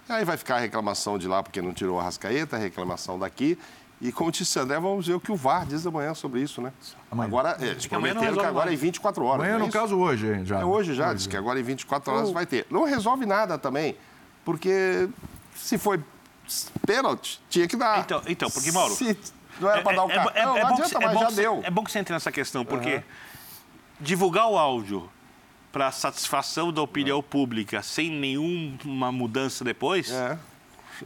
E 0.08 0.12
aí 0.12 0.24
vai 0.24 0.36
ficar 0.36 0.56
a 0.56 0.58
reclamação 0.58 1.18
de 1.18 1.26
lá 1.26 1.42
porque 1.42 1.62
não 1.62 1.72
tirou 1.72 1.98
a 1.98 2.02
rascaeta, 2.02 2.56
a 2.56 2.58
reclamação 2.58 3.18
daqui. 3.18 3.58
E 4.01 4.12
como 4.12 4.31
disse 4.31 4.59
o 4.59 4.62
André, 4.62 4.78
vamos 4.78 5.06
ver 5.06 5.14
o 5.14 5.20
que 5.20 5.32
o 5.32 5.36
VAR 5.36 5.64
diz 5.64 5.86
amanhã 5.86 6.12
sobre 6.12 6.40
isso, 6.43 6.60
né? 6.60 6.70
Amanhã. 7.10 7.28
Agora, 7.28 7.56
é, 7.60 7.64
eles 7.68 7.82
não 7.85 7.89
prometeram 7.90 8.35
que 8.36 8.44
agora 8.44 8.68
é 8.70 8.73
em 8.73 8.77
nada. 8.77 8.82
24 8.82 9.24
horas. 9.24 9.40
Amanhã, 9.40 9.52
não 9.52 9.56
é 9.56 9.62
no 9.62 9.68
isso? 9.68 9.78
caso, 9.78 9.97
hoje, 9.97 10.27
hein, 10.35 10.44
já. 10.44 10.60
É 10.60 10.64
hoje 10.64 10.94
já, 10.94 11.14
diz 11.14 11.27
que 11.27 11.36
agora 11.36 11.59
em 11.59 11.62
24 11.62 12.12
horas 12.12 12.31
vai 12.31 12.44
ter. 12.44 12.66
Não 12.70 12.85
resolve 12.85 13.24
nada 13.24 13.56
também, 13.56 13.97
porque 14.44 15.09
se 15.55 15.78
foi 15.78 15.98
pênalti, 16.86 17.40
tinha 17.48 17.66
que 17.66 17.74
dar. 17.77 18.01
Então- 18.01 18.23
então, 18.27 18.51
porque, 18.51 18.70
Mauro, 18.70 18.94
Se 18.94 19.16
não 19.59 19.70
era 19.70 19.81
para 19.82 19.97
dar 19.97 20.05
o 20.05 20.09
cartão, 20.09 20.32
é- 20.35 20.40
é 20.40 20.44
não 20.44 20.52
bom 20.52 20.59
que 20.77 20.82
adianta, 20.82 20.89
você- 20.89 20.97
é 20.97 21.06
mas 21.06 21.14
bom 21.14 21.20
já 21.20 21.27
que 21.28 21.35
deu. 21.35 21.60
É 21.64 21.70
bom 21.70 21.85
que 21.85 21.90
você 21.90 21.98
entre 21.98 22.12
nessa 22.12 22.31
questão, 22.31 22.64
porque 22.66 23.02
divulgar 23.98 24.47
o 24.51 24.59
áudio 24.59 25.09
para 25.73 25.90
satisfação 25.90 26.70
da 26.73 26.82
opinião 26.82 27.23
pública 27.23 27.82
sem 27.82 28.10
nenhuma 28.10 29.10
mudança 29.10 29.64
depois, 29.64 30.10
É. 30.10 30.39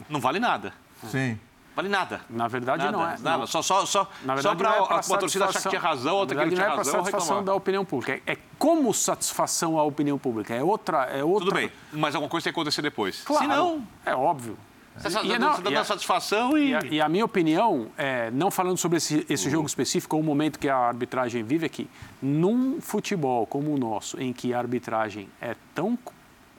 não 0.09 0.19
vale 0.19 0.39
nada. 0.39 0.73
Sim. 1.09 1.39
Vale 1.75 1.87
nada. 1.89 2.21
Na 2.29 2.47
verdade, 2.47 2.83
nada, 2.83 2.91
não 2.97 3.03
é. 3.03 3.17
Nada. 3.19 3.37
Não. 3.39 3.47
Só, 3.47 3.61
só, 3.61 3.85
só, 3.85 4.09
Na 4.25 4.37
só 4.41 4.53
verdade, 4.53 4.57
para 4.87 4.97
é 4.99 5.01
pra 5.03 5.17
torcida 5.17 5.45
achar 5.45 5.61
que 5.61 5.69
tinha 5.69 5.79
razão, 5.81 6.15
outra 6.15 6.35
que 6.35 6.41
não 6.43 6.49
verdade, 6.49 6.55
tinha 6.55 6.67
não 6.67 6.73
é 6.73 6.75
para 6.75 6.77
razão, 6.83 6.93
satisfação 7.05 7.21
reclamar. 7.37 7.43
da 7.45 7.53
opinião 7.55 7.85
pública. 7.85 8.21
É, 8.25 8.33
é 8.33 8.37
como 8.59 8.93
satisfação 8.93 9.79
à 9.79 9.83
opinião 9.83 10.17
pública. 10.17 10.53
É 10.53 10.61
outra. 10.63 11.03
É 11.05 11.23
outra... 11.23 11.45
Tudo 11.45 11.55
bem, 11.55 11.71
mas 11.93 12.13
alguma 12.15 12.29
coisa 12.29 12.43
tem 12.43 12.53
que 12.53 12.59
acontecer 12.59 12.81
depois. 12.81 13.21
Claro. 13.23 13.43
Se 13.43 13.47
não, 13.49 13.87
É 14.05 14.13
óbvio. 14.13 14.57
Você 14.97 15.07
está 15.07 15.21
dando, 15.23 15.71
tá 15.73 15.79
a- 15.79 15.85
satisfação 15.85 16.57
e... 16.57 16.71
E 16.71 16.75
a, 16.75 16.79
e 16.83 17.01
a 17.01 17.07
minha 17.07 17.23
opinião, 17.23 17.87
é, 17.97 18.29
não 18.31 18.51
falando 18.51 18.77
sobre 18.77 18.97
esse, 18.97 19.25
esse 19.29 19.49
jogo 19.49 19.65
específico 19.65 20.17
ou 20.17 20.21
o 20.21 20.25
momento 20.25 20.59
que 20.59 20.67
a 20.67 20.75
arbitragem 20.75 21.41
vive 21.43 21.65
aqui, 21.65 21.89
num 22.21 22.81
futebol 22.81 23.47
como 23.47 23.73
o 23.73 23.77
nosso, 23.77 24.19
em 24.21 24.33
que 24.33 24.53
a 24.53 24.57
arbitragem 24.59 25.29
é 25.39 25.55
tão 25.73 25.97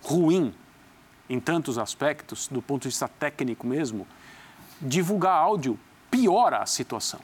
ruim 0.03 0.55
em 1.29 1.39
tantos 1.39 1.77
aspectos, 1.79 2.49
do 2.49 2.63
ponto 2.63 2.83
de 2.83 2.89
vista 2.89 3.07
técnico 3.07 3.67
mesmo, 3.67 4.07
divulgar 4.83 5.35
áudio 5.37 5.79
piora 6.11 6.59
a 6.59 6.67
situação. 6.67 7.21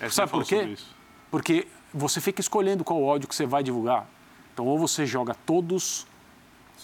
É, 0.00 0.08
Sabe 0.10 0.30
por 0.30 0.44
quê? 0.44 0.76
Porque 1.30 1.66
você 1.94 2.20
fica 2.20 2.40
escolhendo 2.40 2.82
qual 2.84 3.02
áudio 3.08 3.28
que 3.28 3.34
você 3.34 3.46
vai 3.46 3.62
divulgar. 3.62 4.06
Então, 4.52 4.66
ou 4.66 4.78
você 4.78 5.06
joga 5.06 5.34
todos, 5.46 6.06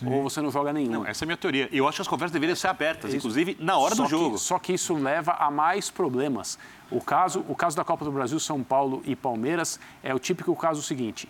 ou 0.07 0.23
você 0.23 0.41
não 0.41 0.51
joga 0.51 0.73
nenhum. 0.73 0.93
Não, 0.93 1.07
essa 1.07 1.25
é 1.25 1.27
a 1.27 1.29
minha 1.29 1.37
teoria. 1.37 1.69
Eu 1.73 1.87
acho 1.89 1.97
que 1.97 2.03
as 2.03 2.09
conversas 2.09 2.33
deveriam 2.33 2.55
ser 2.57 2.69
abertas, 2.69 3.13
inclusive 3.13 3.57
na 3.61 3.77
hora 3.77 3.95
Só 3.95 4.05
do 4.05 4.09
que- 4.09 4.11
jogo. 4.17 4.39
só 4.39 4.59
que 4.59 4.73
isso 4.73 4.95
leva 4.95 5.33
a 5.33 5.51
mais 5.51 5.91
problemas. 5.91 6.59
O 6.91 7.01
caso, 7.01 7.45
o 7.49 7.55
caso 7.55 7.77
da 7.77 7.85
Copa 7.85 8.05
do 8.05 8.13
Brasil, 8.13 8.39
São 8.41 8.63
Paulo 8.63 9.03
e 9.05 9.15
Palmeiras 9.17 9.79
é 10.03 10.15
o 10.15 10.19
típico 10.19 10.55
caso 10.57 10.83
seguinte. 10.83 11.29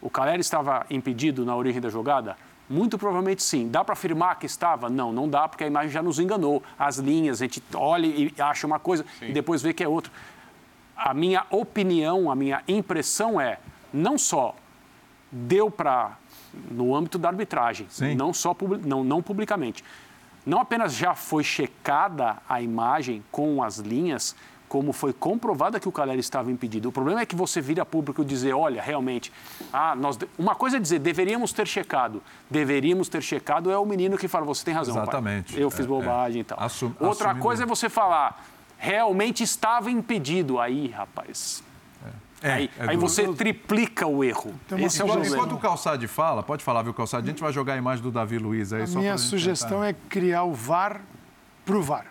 O 0.00 0.08
Caleri 0.08 0.40
estava 0.40 0.86
impedido 0.88 1.44
na 1.44 1.56
origem 1.56 1.80
da 1.80 1.88
jogada? 1.90 2.36
Muito 2.68 2.96
provavelmente 2.96 3.42
sim. 3.42 3.68
Dá 3.68 3.84
para 3.84 3.92
afirmar 3.92 4.38
que 4.38 4.46
estava? 4.46 4.88
Não, 4.88 5.12
não 5.12 5.28
dá, 5.28 5.46
porque 5.46 5.64
a 5.64 5.66
imagem 5.66 5.90
já 5.90 6.02
nos 6.02 6.18
enganou. 6.18 6.62
As 6.78 6.96
linhas, 6.96 7.42
a 7.42 7.44
gente 7.44 7.62
olha 7.74 8.06
e 8.06 8.34
acha 8.38 8.66
uma 8.66 8.78
coisa 8.78 9.04
e 9.20 9.32
depois 9.32 9.62
vê 9.62 9.74
que 9.74 9.84
é 9.84 9.88
outra. 9.88 10.10
A 10.96 11.12
minha 11.12 11.44
opinião, 11.50 12.30
a 12.30 12.34
minha 12.34 12.62
impressão 12.66 13.40
é, 13.40 13.58
não 13.92 14.16
só 14.16 14.54
deu 15.30 15.70
para, 15.70 16.16
no 16.70 16.94
âmbito 16.94 17.18
da 17.18 17.28
arbitragem, 17.28 17.86
Sim. 17.90 18.14
não 18.14 18.32
só 18.32 18.56
não, 18.84 19.02
não 19.02 19.20
publicamente, 19.20 19.84
não 20.46 20.60
apenas 20.60 20.94
já 20.94 21.14
foi 21.14 21.42
checada 21.42 22.36
a 22.48 22.62
imagem 22.62 23.24
com 23.32 23.62
as 23.62 23.78
linhas, 23.78 24.36
como 24.74 24.92
foi 24.92 25.12
comprovada 25.12 25.78
que 25.78 25.88
o 25.88 25.92
Caleri 25.92 26.18
estava 26.18 26.50
impedido. 26.50 26.88
O 26.88 26.92
problema 26.92 27.20
é 27.20 27.26
que 27.26 27.36
você 27.36 27.60
vira 27.60 27.86
público 27.86 28.22
e 28.22 28.24
dizer, 28.24 28.52
olha, 28.54 28.82
realmente, 28.82 29.32
ah, 29.72 29.94
nós 29.94 30.16
de- 30.16 30.26
uma 30.36 30.56
coisa 30.56 30.78
é 30.78 30.80
dizer, 30.80 30.98
deveríamos 30.98 31.52
ter 31.52 31.64
checado. 31.64 32.20
Deveríamos 32.50 33.08
ter 33.08 33.22
checado 33.22 33.70
é 33.70 33.78
o 33.78 33.86
menino 33.86 34.18
que 34.18 34.26
fala, 34.26 34.44
você 34.44 34.64
tem 34.64 34.74
razão, 34.74 34.96
pai. 34.96 35.04
Exatamente. 35.04 35.60
Eu 35.60 35.70
fiz 35.70 35.84
É, 35.84 35.88
bobagem 35.88 36.38
é. 36.38 36.40
e 36.40 36.44
tal. 36.44 36.58
Assum- 36.60 36.92
Outra 36.98 37.26
assumindo- 37.28 37.40
coisa 37.40 37.62
é 37.62 37.66
você 37.66 37.88
falar, 37.88 38.44
realmente 38.76 39.44
estava 39.44 39.92
impedido. 39.92 40.58
Aí, 40.58 40.88
rapaz, 40.88 41.62
É, 42.42 42.52
aí, 42.52 42.70
é 42.76 42.88
aí 42.90 42.96
você 42.96 43.32
triplica 43.32 44.08
o 44.08 44.24
erro. 44.24 44.52
Uma 44.72 44.80
Esse 44.80 45.00
é 45.00 45.04
o 45.04 45.24
Enquanto, 45.24 45.54
o 45.54 45.58
Calçade 45.60 46.08
fala, 46.08 46.42
pode 46.42 46.64
falar, 46.64 46.82
viu, 46.82 46.92
Calçade? 46.92 47.28
A 47.28 47.30
gente 47.30 47.40
vai 47.40 47.52
jogar 47.52 47.74
a 47.74 47.76
imagem 47.76 48.02
do 48.02 48.10
Davi 48.10 48.38
Luiz 48.38 48.72
aí. 48.72 48.82
A 48.82 48.86
só 48.88 48.98
minha 48.98 49.16
sugestão 49.18 49.82
tentar. 49.82 49.90
é 49.90 49.94
criar 50.08 50.42
o 50.42 50.52
VAR 50.52 51.00
pro 51.64 51.80
VAR. 51.80 52.06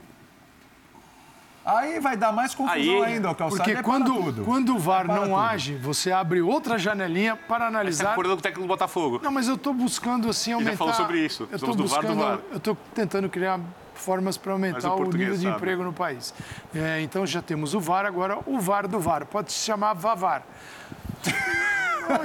Aí 1.65 1.99
vai 1.99 2.18
dar 2.18 2.31
mais 2.34 2.53
confusão 2.53 3.03
Aí- 3.03 3.14
ainda, 3.14 3.31
o 3.31 3.35
Calçade. 3.35 3.57
Porque 3.60 3.72
é 3.72 3.73
para 3.76 3.84
quando, 3.84 4.14
tudo. 4.14 4.44
quando 4.44 4.76
o 4.76 4.80
VAR 4.80 5.06
para 5.06 5.15
não 5.15 5.23
tudo. 5.23 5.35
age, 5.38 5.76
você 5.76 6.11
abre 6.11 6.41
outra 6.41 6.77
janelinha 6.77 7.35
para 7.38 7.45
Você 7.48 7.53
está 7.53 7.68
analisar. 7.68 8.10
concordando 8.10 8.35
com 8.35 8.40
o 8.40 8.44
técnico 8.44 8.61
do 8.64 8.68
Botafogo. 8.68 9.19
Não, 9.23 9.31
mas 9.31 9.48
eu 9.48 9.56
estou 9.56 9.73
buscando 9.73 10.27
assim 10.30 10.52
já 10.52 10.57
aumentar. 10.57 10.77
falou 10.77 10.94
sobre 10.94 11.26
isso. 11.26 11.48
Eu 11.49 11.56
estou 11.56 11.73
do 11.73 11.88
VAR 11.88 12.02
do 12.02 12.07
buscando, 12.10 12.27
VAR. 12.27 12.40
eu 12.52 12.57
estou 12.57 12.77
tentando 12.94 13.30
criar 13.30 13.60
formas 13.95 14.35
para 14.35 14.52
aumentar 14.52 14.94
o 14.94 15.03
o 15.03 15.03
nível 15.14 15.35
de 15.38 15.44
sabe. 15.44 15.56
emprego 15.56 15.84
no 15.84 15.94
país. 15.94 16.34
É, 16.76 16.99
então 17.02 17.26
já 17.26 17.41
temos 17.41 17.73
o 17.73 17.80
VAR 17.80 18.06
agora, 18.06 18.40
o 18.45 18.60
VAR 18.60 18.85
do 18.88 18.99
VAR. 18.99 19.26
Pode 19.26 19.53
se 19.53 19.60
chamar 19.65 19.94
VAVAR. 19.94 20.44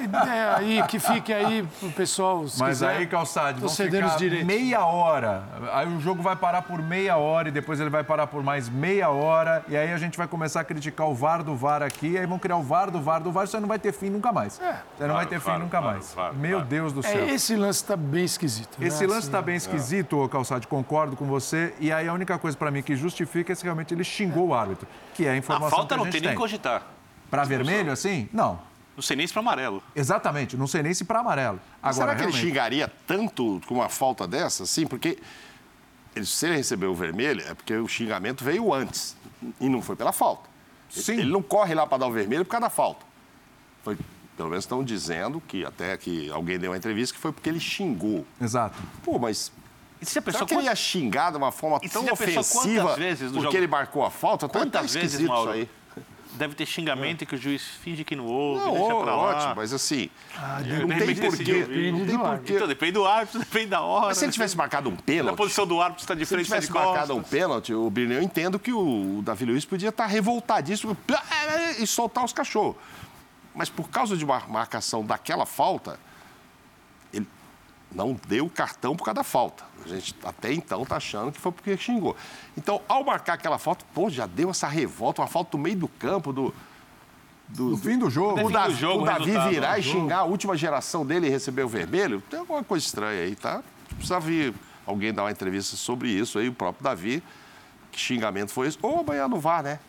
Ideia 0.03 0.57
aí 0.57 0.83
que 0.89 0.99
fique 0.99 1.33
aí 1.33 1.67
pro 1.81 1.91
pessoal. 1.91 2.47
se 2.49 2.59
Mas 2.59 2.79
quiser. 2.79 2.89
aí, 2.97 3.07
Calçade, 3.07 3.61
Tô 3.61 3.67
vão 3.67 3.75
ficar 3.77 4.07
os 4.07 4.17
direitos. 4.17 4.47
meia 4.47 4.85
hora. 4.85 5.43
Aí 5.73 5.87
o 5.87 6.01
jogo 6.01 6.23
vai 6.23 6.37
parar 6.37 6.63
por 6.63 6.81
meia 6.83 7.17
hora 7.17 7.49
e 7.49 7.51
depois 7.51 7.81
ele 7.81 7.91
vai 7.91 8.03
parar 8.05 8.27
por 8.27 8.43
mais 8.43 8.69
meia 8.69 9.09
hora. 9.11 9.65
E 9.69 9.77
aí 9.77 9.93
a 9.93 9.99
gente 9.99 10.17
vai 10.19 10.27
começar 10.27 10.61
a 10.61 10.65
criticar 10.65 11.09
o 11.09 11.15
VAR 11.15 11.43
do 11.43 11.55
VAR 11.55 11.83
aqui. 11.83 12.09
E 12.11 12.19
aí 12.19 12.27
vão 12.27 12.39
criar 12.39 12.57
o 12.57 12.63
VAR 12.63 12.91
do 12.91 13.01
VAR 13.01 13.21
do 13.23 13.31
VAR. 13.33 13.45
Isso 13.45 13.57
aí 13.57 13.61
não 13.61 13.69
vai 13.69 13.79
ter 13.79 13.93
fim 13.93 14.11
nunca 14.11 14.33
mais. 14.33 14.61
É. 14.61 14.77
Aí 15.01 15.07
não 15.09 15.15
vai 15.15 15.27
ter 15.27 15.41
fim 15.41 15.51
VAR, 15.51 15.59
nunca 15.59 15.81
VAR, 15.81 15.93
mais. 15.93 16.13
VAR, 16.15 16.35
Meu 16.35 16.59
VAR. 16.59 16.67
Deus 16.67 16.93
do 16.93 17.03
céu. 17.03 17.25
É, 17.25 17.31
esse 17.35 17.55
lance 17.57 17.83
está 17.83 17.97
bem 17.97 18.25
esquisito. 18.25 18.79
né? 18.79 18.87
Esse 18.87 19.05
lance 19.07 19.19
Assim, 19.19 19.29
está 19.29 19.43
bem 19.43 19.57
esquisito, 19.57 20.19
ô 20.19 20.29
Calçade, 20.29 20.67
concordo 20.67 21.17
com 21.17 21.25
você. 21.27 21.75
E 21.81 21.93
aí 21.93 22.07
a 22.09 22.13
única 22.13 22.39
coisa 22.39 22.57
para 22.57 22.71
mim 22.71 22.83
que 22.83 22.95
justifica 22.97 23.53
é 23.53 23.55
se 23.55 23.65
realmente 23.65 23.93
ele 23.95 24.05
xingou 24.05 24.49
o 24.49 24.55
árbitro, 24.55 24.87
que 25.15 25.27
é 25.27 25.31
a 25.31 25.33
A 25.33 25.37
informação 25.37 25.71
falta 25.71 25.95
que 25.95 25.95
a 25.95 25.97
não 25.97 26.05
tem 26.05 26.13
nem 26.13 26.23
tem. 26.23 26.31
que 26.31 26.37
cogitar. 26.37 26.83
Para 27.31 27.45
vermelho, 27.45 27.93
assim? 27.93 28.29
Não. 28.33 28.59
Não 28.99 29.03
sei 29.03 29.17
nem 29.17 29.25
se 29.29 29.33
para 29.33 29.41
amarelo. 29.43 29.81
Exatamente. 29.95 30.57
Não 30.57 30.67
sei 30.67 30.83
nem 30.83 30.93
se 30.93 31.05
para 31.05 31.21
amarelo. 31.21 31.61
Mas 31.81 31.97
Agora, 32.01 32.11
será 32.11 32.17
que 32.17 32.25
ele 32.25 32.33
realmente, 32.33 32.49
xingaria 32.49 32.93
tanto 33.07 33.61
com 33.69 33.75
uma 33.77 33.89
falta 33.89 34.27
dessa? 34.27 34.67
Sim, 34.67 34.89
porque 34.89 35.17
ele, 36.17 36.27
se 36.27 36.47
ele 36.47 36.57
recebeu 36.57 36.91
o 36.91 36.95
vermelho, 36.97 37.41
é 37.47 37.55
porque 37.55 37.75
o 37.77 37.87
xingamento 37.87 38.43
veio 38.43 38.75
antes. 38.75 39.17
E 39.61 39.69
não 39.69 39.81
foi 39.81 39.95
pela 39.95 40.11
falta. 40.11 40.49
Sim. 40.91 41.13
Ele 41.13 41.31
não 41.31 41.41
corre 41.41 41.75
lá 41.77 41.87
para 41.87 41.99
dar 41.99 42.07
o 42.09 42.13
vermelho 42.13 42.45
por 42.45 42.51
causa 42.51 42.67
da 42.67 42.71
falta. 42.71 43.07
Foi, 43.85 43.97
pelo 44.37 44.49
menos 44.49 44.65
estão 44.65 44.83
dizendo 44.83 45.41
que 45.47 45.65
até 45.65 45.97
que 45.97 46.29
alguém 46.33 46.59
deu 46.59 46.73
uma 46.73 46.77
entrevista 46.77 47.15
que 47.15 47.21
foi 47.21 47.31
porque 47.31 47.49
ele 47.49 47.61
xingou. 47.61 48.27
Exato. 48.41 48.77
Pô, 49.05 49.17
mas 49.17 49.53
E 50.01 50.05
se 50.07 50.11
a 50.11 50.13
será 50.15 50.25
pessoa 50.25 50.45
que 50.49 50.55
ele 50.55 50.65
ia 50.65 50.75
xingar 50.75 51.31
de 51.31 51.37
uma 51.37 51.53
forma 51.53 51.79
Então, 51.85 52.03
tão 52.05 52.13
ofensiva 52.15 52.83
quantas 52.83 52.99
vezes 52.99 53.23
no 53.31 53.35
porque 53.35 53.43
jogo- 53.45 53.57
ele 53.59 53.69
marcou 53.69 54.05
a 54.05 54.11
falta? 54.11 54.49
Tá- 54.49 54.55
tá 54.55 54.59
Quantas 54.59 54.93
vezes, 54.93 55.13
esquisito 55.13 55.29
Mauro? 55.29 55.51
isso 55.53 55.61
aí. 55.61 55.78
Deve 56.39 56.55
ter 56.55 56.65
xingamento 56.65 57.27
que 57.27 57.35
o 57.35 57.39
juiz 57.39 57.63
finge 57.83 58.05
que 58.05 58.15
não 58.17 58.25
ouve, 58.27 58.65
Não, 58.65 58.73
deixa 58.73 58.95
ó, 58.95 59.03
pra 59.03 59.17
lá. 59.17 59.23
ótimo, 59.23 59.55
mas 59.57 59.73
assim, 59.73 60.09
Ah, 60.37 60.61
não 60.61 60.89
tem 60.89 61.15
porquê. 61.17 61.91
Não 61.93 62.07
tem 62.07 62.19
porquê. 62.19 62.53
Então, 62.55 62.69
depende 62.69 62.93
do 62.93 63.05
árbitro, 63.05 63.39
depende 63.41 63.67
da 63.67 63.83
hora. 63.83 64.07
Mas 64.07 64.19
se 64.19 64.25
ele 64.25 64.33
tivesse 64.33 64.57
marcado 64.57 64.89
um 64.89 64.93
Na 64.93 65.03
pênalti, 65.03 65.37
posição 65.37 65.67
do 65.67 65.81
árbitro, 65.81 66.03
está 66.03 66.15
de 66.15 66.25
se 66.25 66.35
ele 66.35 66.43
de 66.43 66.49
tivesse 66.49 66.73
marcado 66.73 67.15
um 67.17 67.23
pênalti, 67.23 67.75
o 67.75 67.91
Birne, 67.91 68.15
eu 68.15 68.23
entendo 68.23 68.59
que 68.59 68.73
o, 68.73 69.21
Davi 69.23 69.45
Luiz 69.45 69.65
podia 69.65 69.89
estar 69.91 70.07
revoltadíssimo 70.07 70.97
e 71.79 71.87
soltar 71.87 72.25
os 72.25 72.33
cachorros. 72.33 72.77
Mas 73.55 73.69
por 73.69 73.89
causa 73.91 74.17
de 74.17 74.25
uma 74.25 74.41
marcação 74.49 75.05
daquela 75.05 75.45
falta, 75.45 75.99
não 77.93 78.17
deu 78.29 78.47
o 78.47 78.51
cartão 78.51 78.95
por 78.97 79.05
causa 79.05 79.17
da 79.17 79.25
falta. 79.25 79.65
A 79.85 79.89
gente 79.89 80.15
até 80.25 80.53
então 80.53 80.83
está 80.83 80.97
achando 80.97 81.33
que 81.33 81.41
foi 81.41 81.53
porque 81.53 81.77
xingou. 81.77 82.15
Então, 82.57 82.81
ao 82.89 83.05
marcar 83.05 83.35
aquela 83.35 83.59
falta, 83.59 83.85
pô, 83.95 84.11
já 84.11 84.27
deu 84.27 84.51
essa 84.51 84.67
revolta, 84.69 85.23
uma 85.23 85.29
falta 85.29 85.57
no 85.57 85.63
meio 85.63 85.77
do 85.77 85.89
campo 85.89 86.33
do. 86.33 86.55
do- 87.49 87.71
No 87.71 87.77
fim 87.79 87.99
do 87.99 88.11
jogo. 88.11 88.41
o 88.47 88.51
Davi, 88.51 88.75
do 88.75 88.79
jogo, 88.79 89.03
o 89.03 89.07
Davi 89.07 89.31
virar 89.49 89.79
e 89.79 89.83
xingar 89.83 90.19
a 90.19 90.25
última 90.25 90.57
geração 90.57 91.07
dele 91.07 91.27
e 91.27 91.31
receber 91.31 91.63
o 91.63 91.69
vermelho, 91.69 92.23
tem 92.29 92.41
alguma 92.41 92.63
coisa 92.63 92.85
estranha 92.85 93.23
aí, 93.23 93.35
tá? 93.35 93.63
Precisa 93.97 94.21
vir 94.21 94.55
alguém 94.87 95.13
dar 95.15 95.23
uma 95.23 95.31
entrevista 95.31 95.77
sobre 95.77 96.11
isso 96.11 96.39
aí, 96.39 96.49
o 96.49 96.53
próprio 96.53 96.85
Davi. 96.85 97.23
Que 97.91 97.99
xingamento 97.99 98.53
foi 98.53 98.69
esse? 98.69 98.79
Ou 98.83 99.01
amanhã 99.01 99.27
no 99.29 99.41
VAR, 99.41 99.63
né? 99.63 99.81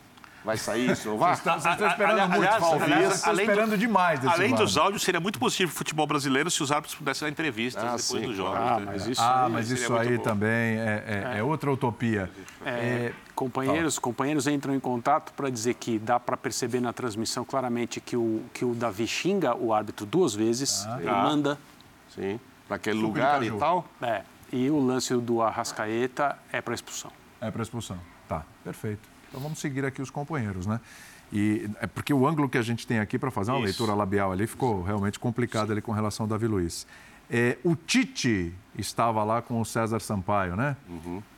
Vai 0.44 0.58
sair 0.58 0.90
isso 0.92 1.16
VAR? 1.18 1.36
Vocês 1.38 1.66
estão 1.66 1.88
esperando 1.88 2.20
Ali- 2.20 2.30
muito, 2.32 2.36
aliás, 2.54 2.64
aliás, 2.64 3.16
estão 3.16 3.32
além 3.32 3.46
do- 3.46 3.52
esperando 3.52 3.78
demais 3.78 4.20
desse 4.20 4.34
Além 4.34 4.56
dos 4.56 4.78
áudios, 4.78 5.02
seria 5.04 5.20
muito 5.20 5.38
positivo 5.40 5.70
pro 5.72 5.78
futebol 5.80 6.08
brasileiro 6.08 6.50
se 6.50 6.64
os 6.64 6.72
árbitros 6.72 6.96
pudessem 6.96 7.26
dar 7.28 7.32
entrevistas 7.32 7.84
Ah, 7.84 7.88
depois 7.88 8.04
sim, 8.06 8.22
dos 8.22 8.36
jogos. 8.38 8.58
Ah, 8.60 8.80
né? 8.80 8.86
mas 8.86 9.08
isso 9.08 9.22
Ah, 9.22 9.46
aí... 9.46 9.52
mas 9.52 9.70
isso 9.72 9.94
aí 9.98 10.18
bom. 10.18 10.24
também 10.24 10.50
é, 10.80 11.32
é- 11.34 11.38
é 11.40 11.44
outra 11.44 11.72
utopia. 11.72 12.30
É, 12.66 13.12
companheiros, 13.36 14.00
companheiros 14.00 14.48
entram 14.48 14.74
em 14.74 14.80
contato 14.80 15.34
para 15.34 15.50
dizer 15.50 15.74
que 15.76 16.00
dá 16.00 16.20
para 16.20 16.36
perceber 16.38 16.80
na 16.80 16.94
transmissão 16.94 17.44
claramente 17.44 18.00
que 18.00 18.16
o, 18.16 18.42
que 18.54 18.64
o 18.64 18.74
Davi 18.74 19.08
xinga 19.08 19.56
o 19.56 19.74
árbitro 19.74 20.06
duas 20.06 20.34
vezes, 20.34 20.86
Ah. 20.88 20.98
ele 21.02 21.12
manda, 21.12 21.58
Sim. 22.16 22.40
Para 22.68 22.76
aquele 22.78 23.00
lugar 23.00 23.44
e 23.44 23.52
tal. 23.52 23.86
é, 24.02 24.22
e 24.54 24.70
o 24.70 24.80
lance 24.86 25.14
do 25.16 25.42
Arrascaeta 25.42 26.38
é 26.52 26.62
para 26.62 26.74
expulsão. 26.74 27.12
É 27.42 27.50
para 27.52 27.62
expulsão. 27.64 27.98
Tá, 28.28 28.44
perfeito. 28.64 29.08
Então 29.30 29.40
vamos 29.40 29.60
seguir 29.60 29.86
aqui 29.86 30.02
os 30.02 30.10
companheiros, 30.10 30.66
né? 30.66 30.80
E 31.32 31.70
é 31.80 31.88
porque 31.88 32.14
o 32.14 32.28
ângulo 32.28 32.50
que 32.50 32.58
a 32.58 32.62
gente 32.62 32.86
tem 32.86 33.00
aqui 33.00 33.20
para 33.20 33.30
fazer 33.30 33.52
uma 33.52 33.60
Isso. 33.60 33.66
leitura 33.66 33.94
labial 33.94 34.32
ali 34.32 34.48
ficou 34.48 34.82
realmente 34.82 35.20
complicado 35.20 35.72
ali 35.72 35.82
com 35.82 35.92
relação 35.92 36.24
ao 36.24 36.28
Davi 36.28 36.48
Luiz. 36.48 36.88
É, 37.32 37.58
o 37.64 37.76
Tite 37.76 38.54
estava 38.78 39.24
lá 39.24 39.42
com 39.42 39.62
o 39.62 39.66
César 39.66 40.00
Sampaio, 40.00 40.56
né? 40.56 40.76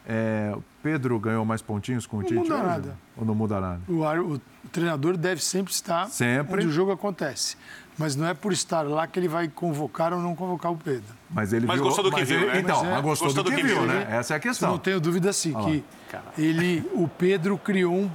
É, 0.07 0.51
o 0.55 0.63
Pedro 0.81 1.19
ganhou 1.19 1.43
mais 1.45 1.61
pontinhos 1.61 2.05
com 2.05 2.17
o 2.17 2.23
Tite? 2.23 2.35
muda 2.35 2.55
hoje? 2.55 2.63
nada. 2.65 2.97
Ou 3.17 3.25
não 3.25 3.35
muda 3.35 3.59
nada? 3.59 3.81
O, 3.87 4.03
ar- 4.05 4.19
o 4.21 4.39
treinador 4.71 5.17
deve 5.17 5.43
sempre 5.43 5.71
estar 5.73 6.07
Sempre. 6.09 6.55
onde 6.55 6.67
o 6.67 6.71
jogo 6.71 6.91
acontece. 6.91 7.57
Mas 7.97 8.15
não 8.15 8.25
é 8.25 8.33
por 8.33 8.53
estar 8.53 8.81
lá 8.87 9.05
que 9.05 9.19
ele 9.19 9.27
vai 9.27 9.47
convocar 9.49 10.13
ou 10.13 10.19
não 10.21 10.33
convocar 10.33 10.71
o 10.71 10.77
Pedro. 10.77 11.13
Mas 11.29 11.51
ele 11.51 11.65
Mas 11.67 11.75
viu, 11.75 11.83
gostou 11.85 12.03
do 12.05 12.09
que 12.11 12.19
mas 12.21 12.29
viu, 12.29 12.39
ele- 12.39 12.47
né? 12.53 12.59
Então, 12.59 12.77
Mas 12.77 12.87
é- 12.87 12.91
mas 12.93 13.01
gostou, 13.03 13.43
do 13.43 13.51
que, 13.51 13.61
viu, 13.63 13.85
né? 13.85 14.07
Essa 14.09 14.33
é 14.33 14.35
a 14.35 14.37
Eu 14.37 14.41
questão. 14.41 14.71
não 14.71 14.77
tenho 14.79 14.99
dúvida 14.99 15.31
sim 15.33 15.53
que 15.53 15.83
ele, 16.37 16.89
o 16.93 17.07
Pedro 17.07 17.57
criou 17.57 17.93
um, 17.93 18.09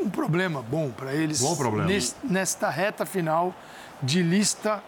um 0.00 0.10
problema 0.10 0.62
bom 0.62 0.90
para 0.90 1.14
eles 1.14 1.40
Bom 1.40 1.56
problema. 1.56 1.88
nes- 1.88 2.14
nesta 2.22 2.68
reta 2.68 3.06
final 3.06 3.54
de 4.02 4.22
lista. 4.22 4.82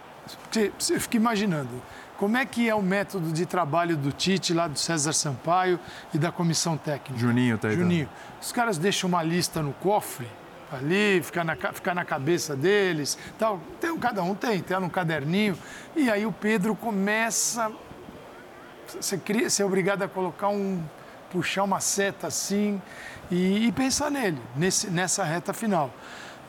Você, 0.51 0.73
você 0.79 0.99
fica 1.01 1.17
imaginando 1.17 1.71
como 2.17 2.37
é 2.37 2.47
que 2.47 2.69
é 2.69 2.75
o 2.75 2.83
método 2.83 3.31
de 3.33 3.45
trabalho 3.47 3.97
do 3.97 4.11
Tite, 4.11 4.55
lá 4.55 4.67
do 4.67 4.79
César 4.79 5.13
Sampaio 5.13 5.79
e 6.15 6.19
da 6.19 6.33
comissão 6.33 6.77
técnica. 6.77 7.19
Juninho 7.21 7.59
tá 7.59 7.69
aí. 7.69 7.77
Juninho, 7.77 8.09
os 8.41 8.53
caras 8.53 8.79
deixam 8.79 9.09
uma 9.09 9.23
lista 9.23 9.63
no 9.63 9.73
cofre 9.75 10.27
ali, 10.73 11.23
fica 11.23 11.45
na, 11.45 11.55
ca- 11.55 11.73
fica 11.73 11.95
na 11.95 12.05
cabeça 12.05 12.57
deles, 12.57 13.17
tal. 13.39 13.61
Tem, 13.81 13.91
um- 13.91 13.99
cada 13.99 14.23
um 14.23 14.35
tem, 14.35 14.61
tem 14.61 14.81
no 14.81 14.89
caderninho. 14.91 15.57
E 15.95 16.11
aí 16.11 16.25
o 16.27 16.33
Pedro 16.33 16.75
começa. 16.75 17.71
Você, 19.01 19.19
cria, 19.19 19.51
você 19.51 19.63
é 19.63 19.67
obrigado 19.67 20.03
a 20.03 20.09
colocar 20.09 20.49
um, 20.49 20.83
puxar 21.31 21.65
uma 21.65 21.81
seta 21.81 22.29
assim 22.29 22.81
e, 23.31 23.67
e 23.67 23.73
pensar 23.73 24.11
nele, 24.11 24.39
nesse, 24.57 24.89
nessa 24.89 25.23
reta 25.25 25.53
final. 25.53 25.91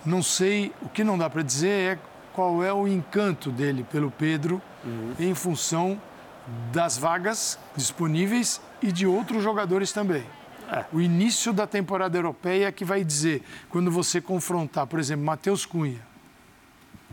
Não 0.05 0.21
sei, 0.23 0.71
o 0.81 0.87
que 0.89 1.03
não 1.03 1.17
dá 1.17 1.29
para 1.29 1.41
dizer 1.41 1.97
é 1.97 1.99
qual 2.37 2.63
é 2.63 2.71
o 2.71 2.87
encanto 2.87 3.49
dele 3.49 3.83
pelo 3.83 4.11
Pedro 4.11 4.61
em 5.19 5.33
função 5.33 5.99
das 6.71 6.95
vagas 6.95 7.57
disponíveis 7.75 8.61
e 8.79 8.91
de 8.91 9.07
outros 9.07 9.41
jogadores 9.41 9.91
também. 9.91 10.23
O 10.93 11.01
início 11.01 11.51
da 11.51 11.65
temporada 11.65 12.15
europeia 12.15 12.67
é 12.67 12.71
que 12.71 12.85
vai 12.85 13.03
dizer, 13.03 13.41
quando 13.69 13.89
você 13.89 14.21
confrontar, 14.21 14.85
por 14.85 14.99
exemplo, 14.99 15.25
Matheus 15.25 15.65
Cunha 15.65 15.99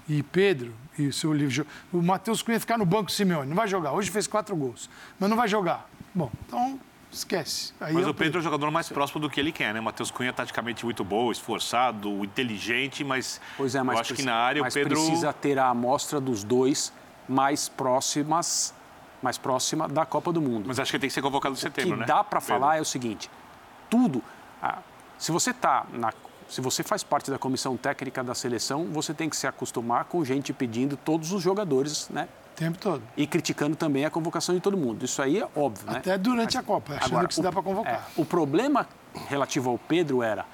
e 0.06 0.22
Pedro, 0.22 0.74
e 0.98 1.06
o 1.06 1.12
seu 1.12 1.32
livro. 1.32 1.66
O 1.90 2.02
Matheus 2.02 2.42
Cunha 2.42 2.60
ficar 2.60 2.76
no 2.76 2.84
banco 2.84 3.10
Simeone, 3.10 3.48
não 3.48 3.56
vai 3.56 3.66
jogar. 3.66 3.92
Hoje 3.92 4.10
fez 4.10 4.26
quatro 4.26 4.54
gols, 4.54 4.90
mas 5.18 5.30
não 5.30 5.38
vai 5.38 5.48
jogar. 5.48 5.88
Bom, 6.14 6.30
então 6.46 6.78
esquece. 7.16 7.72
Aí 7.80 7.92
Mas 7.92 8.06
é 8.06 8.10
o 8.10 8.14
Pedro 8.14 8.38
é 8.38 8.40
o 8.40 8.42
jogador 8.42 8.70
mais 8.70 8.88
próximo 8.88 9.20
do 9.20 9.30
que 9.30 9.40
ele 9.40 9.52
quer, 9.52 9.72
né? 9.72 9.80
O 9.80 9.82
Matheus 9.82 10.10
Cunha 10.10 10.30
é 10.30 10.32
taticamente 10.32 10.84
muito 10.84 11.04
bom, 11.04 11.30
esforçado, 11.30 12.08
inteligente, 12.24 13.02
mas, 13.04 13.40
Pois 13.56 13.74
é, 13.74 13.82
mas 13.82 13.96
eu 13.96 14.00
acho 14.00 14.14
que 14.14 14.22
na 14.22 14.34
área 14.34 14.62
o 14.62 14.72
Pedro... 14.72 14.94
precisa 14.94 15.32
ter 15.32 15.58
a 15.58 15.68
amostra 15.68 16.20
dos 16.20 16.44
dois 16.44 16.92
mais 17.28 17.68
próximas, 17.68 18.74
mais 19.22 19.38
próxima 19.38 19.88
da 19.88 20.04
Copa 20.04 20.32
do 20.32 20.40
Mundo. 20.40 20.64
Mas 20.66 20.78
acho 20.78 20.90
que 20.90 20.96
ele 20.96 21.02
tem 21.02 21.08
que 21.08 21.14
ser 21.14 21.22
convocado 21.22 21.54
em 21.54 21.58
O 21.58 21.60
setembro, 21.60 21.94
que 21.94 22.00
né? 22.00 22.06
dá 22.06 22.22
para 22.22 22.40
falar 22.40 22.76
é 22.76 22.80
o 22.80 22.84
seguinte: 22.84 23.30
tudo. 23.88 24.22
ah, 24.62 24.78
se 25.18 25.32
você 25.32 25.52
tá 25.54 25.86
na, 25.92 26.12
se 26.48 26.60
você 26.60 26.82
faz 26.82 27.02
parte 27.02 27.30
da 27.30 27.38
comissão 27.38 27.76
técnica 27.76 28.22
da 28.22 28.34
seleção, 28.34 28.86
você 28.92 29.14
tem 29.14 29.28
que 29.28 29.36
se 29.36 29.46
acostumar 29.46 30.04
com 30.04 30.24
gente 30.24 30.52
pedindo 30.52 30.96
todos 30.96 31.32
os 31.32 31.42
jogadores, 31.42 32.08
né? 32.10 32.28
O 32.54 32.56
tempo 32.56 32.78
todo. 32.78 33.02
E 33.16 33.26
criticando 33.26 33.74
também 33.76 34.04
a 34.04 34.10
convocação 34.10 34.54
de 34.54 34.60
todo 34.60 34.76
mundo. 34.76 35.04
Isso 35.04 35.20
aí 35.20 35.40
é 35.40 35.48
óbvio, 35.56 35.90
né? 35.90 35.98
Até 35.98 36.16
durante 36.16 36.56
a 36.56 36.62
Copa, 36.62 36.94
achando 36.94 37.26
que 37.28 37.34
se 37.34 37.40
o- 37.40 37.42
dá 37.42 37.50
para 37.52 37.62
convocar. 37.62 37.94
é, 37.94 38.20
o 38.20 38.24
problema 38.24 38.88
relativo 39.28 39.70
ao 39.70 39.78
Pedro 39.78 40.22
era 40.22 40.44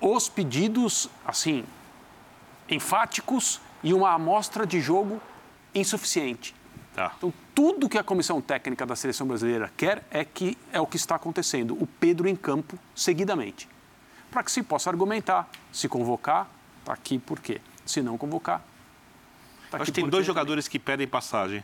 os 0.00 0.28
pedidos, 0.28 1.08
assim, 1.26 1.64
enfáticos 2.70 3.60
e 3.82 3.92
uma 3.94 4.12
amostra 4.12 4.66
de 4.66 4.80
jogo 4.80 5.20
insuficiente. 5.74 6.54
Tá. 6.94 7.12
Então, 7.16 7.32
tudo 7.54 7.88
que 7.88 7.96
a 7.98 8.02
comissão 8.02 8.40
técnica 8.40 8.84
da 8.84 8.96
seleção 8.96 9.26
brasileira 9.26 9.70
quer 9.76 10.04
é 10.10 10.24
que 10.24 10.56
é 10.72 10.80
o 10.80 10.86
que 10.86 10.96
está 10.96 11.14
acontecendo, 11.14 11.74
o 11.80 11.86
Pedro 11.86 12.28
em 12.28 12.34
campo 12.34 12.78
seguidamente. 12.94 13.68
Para 14.30 14.42
que 14.42 14.50
se 14.50 14.62
possa 14.62 14.90
argumentar, 14.90 15.48
se 15.72 15.88
convocar, 15.88 16.48
está 16.80 16.92
aqui 16.92 17.18
por 17.18 17.38
quê? 17.40 17.60
Se 17.86 18.02
não 18.02 18.18
convocar, 18.18 18.62
está 19.68 19.76
Acho 19.78 19.92
que 19.92 20.00
tem 20.00 20.08
dois 20.08 20.24
quê? 20.24 20.26
jogadores 20.26 20.66
que 20.66 20.78
pedem 20.78 21.06
passagem 21.06 21.62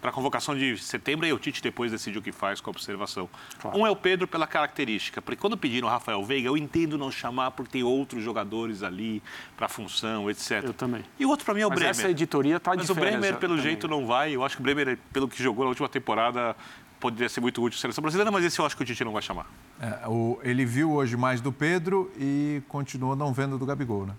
para 0.00 0.10
a 0.10 0.12
convocação 0.12 0.56
de 0.56 0.78
setembro 0.78 1.26
e 1.26 1.32
o 1.32 1.38
Tite 1.40 1.60
depois 1.60 1.90
decide 1.90 2.16
o 2.18 2.22
que 2.22 2.30
faz 2.30 2.60
com 2.60 2.70
a 2.70 2.72
observação. 2.72 3.28
Claro. 3.60 3.76
Um 3.76 3.84
é 3.84 3.90
o 3.90 3.96
Pedro 3.96 4.28
pela 4.28 4.46
característica, 4.46 5.20
porque 5.20 5.40
quando 5.40 5.56
pediram 5.56 5.88
o 5.88 5.90
Rafael 5.90 6.24
Veiga, 6.24 6.46
eu 6.46 6.56
entendo 6.56 6.96
não 6.96 7.10
chamar 7.10 7.50
porque 7.50 7.72
tem 7.72 7.82
outros 7.82 8.22
jogadores 8.22 8.84
ali 8.84 9.20
para 9.56 9.66
a 9.66 9.68
função, 9.68 10.30
etc. 10.30 10.62
Eu 10.62 10.72
também. 10.72 11.04
E 11.18 11.26
o 11.26 11.28
outro 11.28 11.44
para 11.44 11.52
mim 11.52 11.62
é 11.62 11.66
o 11.66 11.70
Mas 11.70 11.78
Bremer. 11.80 11.90
essa 11.98 12.08
editoria 12.10 12.58
está 12.58 12.72
de 12.72 12.78
Mas 12.78 12.90
o 12.90 12.94
Bremer, 12.94 13.36
pelo 13.38 13.54
também. 13.56 13.62
jeito, 13.64 13.88
não 13.88 14.06
vai. 14.06 14.36
Eu 14.36 14.44
acho 14.44 14.54
que 14.56 14.62
o 14.62 14.64
Bremer, 14.64 14.96
pelo 15.12 15.26
que 15.26 15.42
jogou 15.42 15.64
na 15.64 15.70
última 15.70 15.88
temporada, 15.88 16.54
poderia 17.00 17.28
ser 17.28 17.40
muito 17.40 17.60
útil 17.60 17.78
à 17.78 17.80
seleção 17.80 18.02
brasileira, 18.02 18.30
mas 18.30 18.44
esse 18.44 18.56
eu 18.60 18.64
acho 18.66 18.76
que 18.76 18.82
o 18.84 18.86
Tite 18.86 19.02
não 19.04 19.12
vai 19.12 19.22
chamar. 19.22 19.46
É, 19.80 20.06
o- 20.06 20.38
ele 20.44 20.64
viu 20.64 20.92
hoje 20.92 21.16
mais 21.16 21.40
do 21.40 21.50
Pedro 21.52 22.12
e 22.16 22.62
continuou 22.68 23.16
não 23.16 23.32
vendo 23.32 23.58
do 23.58 23.66
Gabigol, 23.66 24.06
né? 24.06 24.14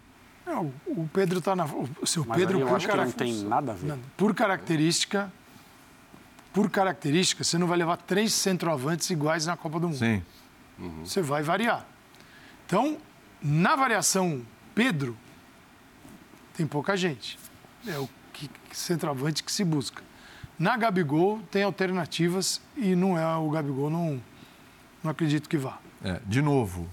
Não, 0.62 0.74
o 0.88 1.08
Pedro 1.08 1.40
está 1.40 1.56
na. 1.56 1.66
O 1.66 2.06
seu 2.06 2.26
Mas 2.26 2.38
Pedro, 2.38 2.60
por, 2.60 2.76
acho 2.76 2.88
que 2.88 2.96
não 2.96 3.12
tem 3.12 3.44
nada 3.44 3.72
a 3.72 3.76
ver. 3.76 3.88
Não, 3.88 4.00
por 4.18 4.36
característica, 4.36 5.32
por 6.54 6.70
característica, 6.70 7.44
você 7.44 7.58
não 7.58 7.68
vai 7.68 7.78
levar 7.78 7.98
três 7.98 8.34
centroavantes 8.34 9.10
iguais 9.10 9.46
na 9.46 9.56
Copa 9.56 9.80
do 9.80 9.88
Mundo. 9.88 9.98
Sim. 9.98 10.22
Você 11.04 11.22
vai 11.22 11.44
variar. 11.44 11.86
Então, 12.66 12.98
na 13.42 13.76
variação 13.76 14.42
Pedro, 14.74 15.18
tem 16.56 16.66
pouca 16.66 16.96
gente. 16.96 17.38
É 17.88 17.98
o 17.98 18.10
que, 18.34 18.50
centroavante 18.72 19.44
que 19.44 19.52
se 19.52 19.64
busca. 19.64 20.02
Na 20.58 20.76
Gabigol, 20.78 21.42
tem 21.52 21.64
alternativas 21.64 22.62
e 22.76 22.96
não 22.96 23.18
é 23.18 23.36
o 23.38 23.50
Gabigol, 23.50 23.90
não, 23.90 24.22
não 25.04 25.12
acredito 25.12 25.48
que 25.48 25.58
vá. 25.58 25.80
É, 26.04 26.20
de 26.26 26.42
novo, 26.42 26.88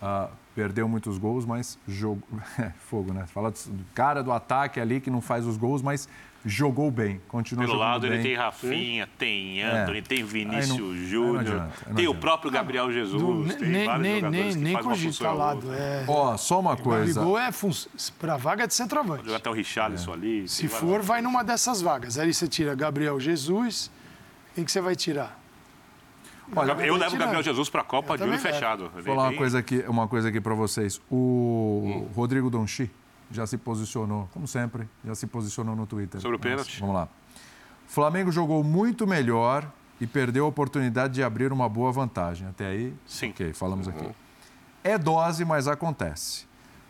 ah, 0.00 0.30
perdeu 0.60 0.86
muitos 0.86 1.16
gols, 1.16 1.46
mas 1.46 1.78
jogo. 1.88 2.22
É, 2.58 2.70
fogo, 2.90 3.12
né? 3.14 3.24
Fala 3.26 3.50
do 3.50 3.84
cara 3.94 4.22
do 4.22 4.30
ataque 4.32 4.78
ali 4.80 5.00
que 5.00 5.08
não 5.10 5.20
faz 5.22 5.46
os 5.46 5.56
gols, 5.56 5.80
mas 5.80 6.06
jogou 6.44 6.90
bem. 6.90 7.20
Continua 7.28 7.64
Pelo 7.64 7.78
jogando 7.78 7.90
lado, 7.92 8.06
ele 8.06 8.16
bem. 8.16 8.22
tem 8.24 8.34
Rafinha, 8.34 9.08
tem 9.18 9.62
Anthony, 9.62 9.98
É. 9.98 10.02
tem 10.02 10.24
Vinícius 10.24 10.98
Júnior, 11.08 11.40
adianta, 11.40 11.62
aí 11.64 11.88
não 11.88 11.94
tem 11.94 12.08
o 12.08 12.14
próprio 12.14 12.50
Gabriel 12.50 12.92
Jesus, 12.92 13.22
Do- 13.22 13.54
tem 13.58 13.68
nem 13.68 13.86
vários 13.86 14.02
nem, 14.02 14.14
jogadores 14.16 14.44
nem, 14.46 14.54
que 14.54 14.60
nem 14.60 14.72
fazem 14.74 14.88
uma 14.88 14.94
cogita 14.94 15.12
função 15.14 15.32
ou 15.32 15.38
lado. 15.38 15.72
É, 15.72 16.04
Ó, 16.06 16.36
só 16.36 16.60
uma 16.60 16.76
coisa. 16.76 17.14
Gabigol 17.20 17.38
é 17.38 17.50
para 18.18 18.36
vaga 18.36 18.66
de 18.66 18.74
centroavante. 18.74 19.24
Jogar 19.24 19.36
até 19.38 19.48
o 19.50 19.52
Richarlison 19.54 20.12
ali. 20.12 20.46
Se 20.48 20.68
for, 20.68 21.00
vai 21.00 21.22
numa 21.22 21.42
dessas 21.42 21.80
vagas. 21.80 22.18
Aí 22.18 22.32
você 22.34 22.46
tira 22.46 22.74
Gabriel 22.74 23.18
Jesus. 23.18 23.90
Quem 24.54 24.64
que 24.64 24.72
você 24.72 24.80
vai 24.80 24.94
tirar? 24.96 25.39
Olha, 26.54 26.72
Eu 26.84 26.96
levo 26.96 27.16
o. 27.16 27.18
Gabriel 27.18 27.42
Jesus 27.42 27.68
para 27.68 27.80
a 27.82 27.84
Copa 27.84 28.16
de 28.16 28.24
olho 28.24 28.38
fechado. 28.38 28.90
Vou 28.92 29.02
falar 29.02 29.28
uma 29.28 29.36
coisa 29.36 29.58
aqui, 29.58 29.84
uma 29.86 30.08
coisa 30.08 30.28
aqui 30.28 30.40
para 30.40 30.54
vocês. 30.54 31.00
O 31.10 32.08
Rodrigo 32.14 32.50
Donchi 32.50 32.90
já 33.30 33.46
se 33.46 33.56
posicionou, 33.56 34.28
como 34.32 34.46
sempre, 34.46 34.88
já 35.04 35.14
se 35.14 35.26
posicionou 35.26 35.76
no 35.76 35.86
Twitter. 35.86 36.20
Sobre 36.20 36.36
o 36.36 36.40
Mas, 36.40 36.50
pênalti? 36.50 36.80
Vamos 36.80 36.94
lá. 36.94 37.08
O 37.88 37.92
Flamengo 37.92 38.32
jogou 38.32 38.62
muito 38.64 39.06
melhor 39.06 39.70
e 40.00 40.06
perdeu 40.06 40.44
a 40.44 40.48
oportunidade 40.48 41.14
de 41.14 41.22
abrir 41.22 41.52
uma 41.52 41.68
boa 41.68 41.92
vantagem. 41.92 42.48
Até 42.48 42.66
aí, 42.66 42.94
Sim. 43.06 43.30
ok, 43.30 43.52
falamos 43.52 43.86
aqui. 43.86 44.08
É 44.82 44.96
dose, 44.96 45.44
mas 45.44 45.68
acontece. 45.68 46.46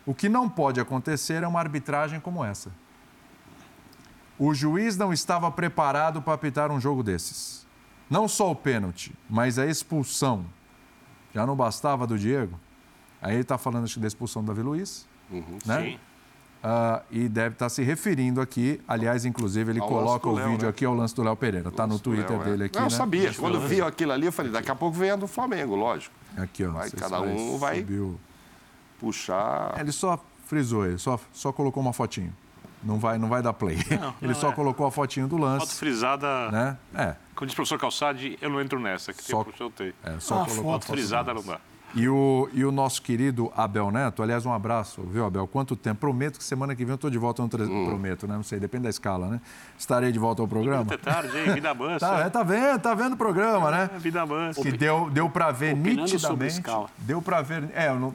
O 0.06 0.14
que 0.14 0.28
não 0.28 0.48
pode 0.48 0.80
acontecer 0.80 1.42
é 1.42 1.46
uma 1.46 1.60
arbitragem 1.60 2.20
como 2.20 2.44
essa. 2.44 2.70
O 4.38 4.54
juiz 4.54 4.96
não 4.96 5.12
estava 5.12 5.50
preparado 5.50 6.22
para 6.22 6.32
apitar 6.32 6.70
um 6.70 6.80
jogo 6.80 7.02
desses. 7.02 7.59
Não 8.10 8.26
só 8.26 8.50
o 8.50 8.54
pênalti, 8.56 9.12
mas 9.28 9.58
a 9.58 9.64
expulsão. 9.66 10.44
Já 11.32 11.46
não 11.46 11.54
bastava 11.54 12.06
do 12.06 12.18
Diego? 12.18 12.58
Aí 13.22 13.34
ele 13.34 13.42
está 13.42 13.56
falando 13.56 13.84
acho 13.84 13.94
que, 13.94 14.00
da 14.00 14.08
expulsão 14.08 14.42
do 14.42 14.48
Davi 14.48 14.62
Luiz, 14.62 15.06
né? 15.64 15.82
Sim. 15.82 15.98
Ah, 16.62 17.02
e 17.10 17.26
deve 17.28 17.54
estar 17.54 17.68
se 17.70 17.82
referindo 17.82 18.40
aqui. 18.40 18.80
Aliás, 18.86 19.24
inclusive, 19.24 19.70
ele 19.72 19.80
Ao 19.80 19.88
coloca 19.88 20.28
o 20.28 20.34
Léo, 20.34 20.48
vídeo 20.50 20.64
né? 20.64 20.68
aqui 20.70 20.84
ao 20.84 20.92
lance 20.94 21.14
do 21.14 21.22
Léo 21.22 21.34
Pereira. 21.36 21.68
Está 21.70 21.86
no 21.86 21.98
Twitter 21.98 22.30
Léo, 22.32 22.42
é. 22.42 22.44
dele 22.44 22.64
aqui, 22.64 22.76
Não, 22.76 22.86
eu 22.86 22.90
né? 22.90 22.96
sabia. 22.96 23.32
Quando 23.32 23.54
eu 23.54 23.60
vi 23.62 23.80
aquilo 23.80 24.12
ali, 24.12 24.26
eu 24.26 24.32
falei, 24.32 24.50
daqui 24.52 24.70
a 24.70 24.74
pouco 24.74 24.94
vem 24.98 25.10
a 25.10 25.16
do 25.16 25.26
Flamengo, 25.26 25.74
lógico. 25.76 26.14
Aqui, 26.36 26.64
ó. 26.64 26.68
não 26.68 26.74
Vai, 26.74 26.90
cada 26.90 27.20
um 27.22 27.56
vai- 27.58 27.78
subir 27.78 28.00
o- 28.00 28.20
Puxar. 28.98 29.74
Ele 29.80 29.92
só 29.92 30.22
frisou, 30.44 30.84
ele 30.86 30.98
só, 30.98 31.18
só 31.32 31.52
colocou 31.52 31.82
uma 31.82 31.92
fotinho. 31.92 32.34
Não 32.82 32.98
vai, 32.98 33.18
não 33.18 33.28
vai 33.28 33.42
dar 33.42 33.52
play. 33.54 33.78
ele 34.20 34.34
só 34.34 34.50
é. 34.50 34.52
colocou 34.52 34.86
a 34.86 34.90
fotinho 34.90 35.26
do 35.26 35.36
Foto 35.38 35.44
lance. 35.46 35.74
frisada, 35.76 36.50
Né? 36.50 36.76
É, 36.94 37.16
como 37.40 37.46
diz 37.46 37.54
o 37.54 37.56
professor 37.56 37.78
Calçade, 37.78 38.36
eu 38.42 38.50
não 38.50 38.60
entro 38.60 38.78
nessa, 38.78 39.14
que 39.14 39.22
Só- 39.24 39.42
tem 39.42 39.54
eu 39.58 39.70
tenho. 39.70 39.94
é 40.04 40.20
só 40.20 40.42
Ah, 40.42 40.46
foto 40.46 40.84
Frisada 40.84 41.32
lance. 41.32 41.46
não 41.46 41.54
dá. 41.54 41.60
E 41.92 42.08
o, 42.08 42.48
e 42.52 42.64
o 42.64 42.70
nosso 42.70 43.02
querido 43.02 43.50
Abel 43.56 43.90
Neto, 43.90 44.22
aliás, 44.22 44.46
um 44.46 44.52
abraço, 44.52 45.02
viu, 45.10 45.24
Abel? 45.24 45.44
Quanto 45.48 45.74
tempo? 45.74 45.98
Prometo 45.98 46.38
que 46.38 46.44
semana 46.44 46.76
que 46.76 46.84
vem 46.84 46.92
eu 46.92 46.94
estou 46.94 47.10
de 47.10 47.18
volta 47.18 47.42
no 47.42 47.48
tre... 47.48 47.64
Prometo, 47.66 48.28
né? 48.28 48.36
Não 48.36 48.44
sei, 48.44 48.60
depende 48.60 48.84
da 48.84 48.90
escala, 48.90 49.26
né? 49.26 49.40
Estarei 49.76 50.12
de 50.12 50.18
volta 50.18 50.40
ao 50.40 50.46
programa. 50.46 50.82
Até 50.82 50.96
tarde, 50.98 51.36
hein? 51.36 51.52
Vida 51.54 51.74
mansa. 51.74 51.98
Tá, 52.06 52.20
é, 52.20 52.30
tá 52.30 52.42
vendo, 52.44 52.78
tá 52.80 52.94
vendo 52.94 53.14
o 53.14 53.16
programa, 53.16 53.72
né? 53.72 53.90
É, 53.92 53.98
Vida 53.98 54.24
mansa. 54.24 54.62
Que 54.62 54.70
deu, 54.70 55.10
deu 55.10 55.28
para 55.28 55.50
ver 55.50 55.72
Opinando 55.74 56.06
sobre 56.06 56.14
nitidamente. 56.46 56.52
escala. 56.52 56.86
Deu 56.98 57.20
para 57.20 57.42
ver. 57.42 57.68
É, 57.74 57.88
eu, 57.88 57.98
não- 57.98 58.14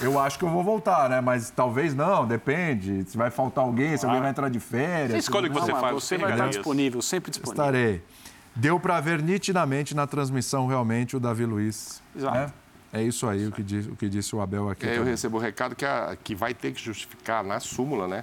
eu 0.00 0.18
acho 0.18 0.36
que 0.36 0.44
eu 0.44 0.50
vou 0.50 0.64
voltar, 0.64 1.08
né? 1.08 1.20
Mas 1.20 1.48
talvez 1.50 1.94
não, 1.94 2.26
depende. 2.26 3.04
Se 3.08 3.16
vai 3.16 3.30
faltar 3.30 3.62
alguém, 3.62 3.96
se 3.96 4.04
alguém 4.04 4.20
vai 4.20 4.30
entrar 4.30 4.48
de 4.48 4.58
férias. 4.58 5.12
Você 5.12 5.18
escolhe 5.18 5.46
o 5.46 5.50
que 5.52 5.56
Não, 5.58 5.64
você 5.64 5.70
mas 5.72 5.80
faz. 5.80 5.94
você 5.94 6.16
tem 6.16 6.24
vai 6.24 6.32
estar 6.32 6.48
disponível, 6.48 7.00
sempre 7.00 7.30
disponível. 7.30 7.62
Estarei. 7.64 8.02
Deu 8.54 8.78
para 8.78 9.00
ver 9.00 9.22
nitidamente 9.22 9.94
na 9.94 10.06
transmissão 10.06 10.66
realmente 10.66 11.16
o 11.16 11.20
Davi 11.20 11.44
Luiz. 11.46 12.02
Exato. 12.14 12.36
né? 12.36 12.52
É 12.94 13.02
isso 13.02 13.26
aí 13.26 13.46
o 13.46 13.52
que, 13.52 13.62
diz- 13.62 13.86
o 13.86 13.96
que 13.96 14.06
disse 14.08 14.36
o 14.36 14.40
Abel 14.42 14.68
aqui. 14.68 14.86
Aí 14.86 14.96
eu 14.96 15.04
recebo 15.04 15.38
o 15.38 15.40
recado 15.40 15.74
que, 15.74 15.84
a- 15.84 16.14
que 16.22 16.34
vai 16.34 16.52
ter 16.52 16.72
que 16.72 16.82
justificar 16.84 17.42
na 17.42 17.58
súmula, 17.58 18.06
né? 18.06 18.22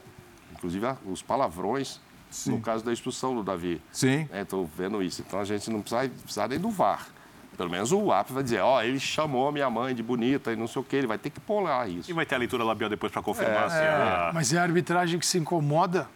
Inclusive 0.54 0.86
a- 0.86 0.96
os 1.08 1.24
palavrões, 1.24 2.00
no 2.46 2.60
caso 2.62 2.86
da 2.86 2.94
expulsão 2.94 3.34
do 3.34 3.42
Davi. 3.44 3.82
Sim. 3.92 4.30
Estou 4.32 4.70
vendo 4.78 5.02
isso. 5.02 5.24
Então 5.28 5.40
a 5.40 5.44
gente 5.44 5.72
não 5.72 5.82
precisa, 5.82 6.08
precisa 6.22 6.48
nem 6.48 6.60
do 6.60 6.70
VAR. 6.70 7.08
Pelo 7.58 7.70
menos 7.72 7.92
o 7.92 8.12
AP 8.12 8.30
vai 8.32 8.44
dizer, 8.44 8.60
ó, 8.62 8.82
ele 8.84 9.00
chamou 9.00 9.52
minha 9.52 9.70
mãe 9.72 9.94
de 9.96 10.04
bonita 10.04 10.54
e 10.54 10.56
não 10.56 10.68
sei 10.68 10.82
o 10.82 10.86
quê. 10.86 10.98
Ele 10.98 11.08
vai 11.08 11.18
ter 11.18 11.32
que 11.32 11.42
lá 11.52 11.88
isso. 11.88 12.10
E 12.10 12.14
vai 12.14 12.26
ter 12.26 12.36
a 12.36 12.38
leitura 12.38 12.64
labial 12.64 12.90
depois 12.92 13.12
para 13.12 13.22
confirmar 13.24 13.70
se 13.72 13.76
a... 13.78 14.32
Mas 14.34 14.54
é 14.54 14.60
a 14.60 14.62
arbitragem 14.64 15.20
que 15.20 15.26
se 15.26 15.38
incomoda, 15.40 16.08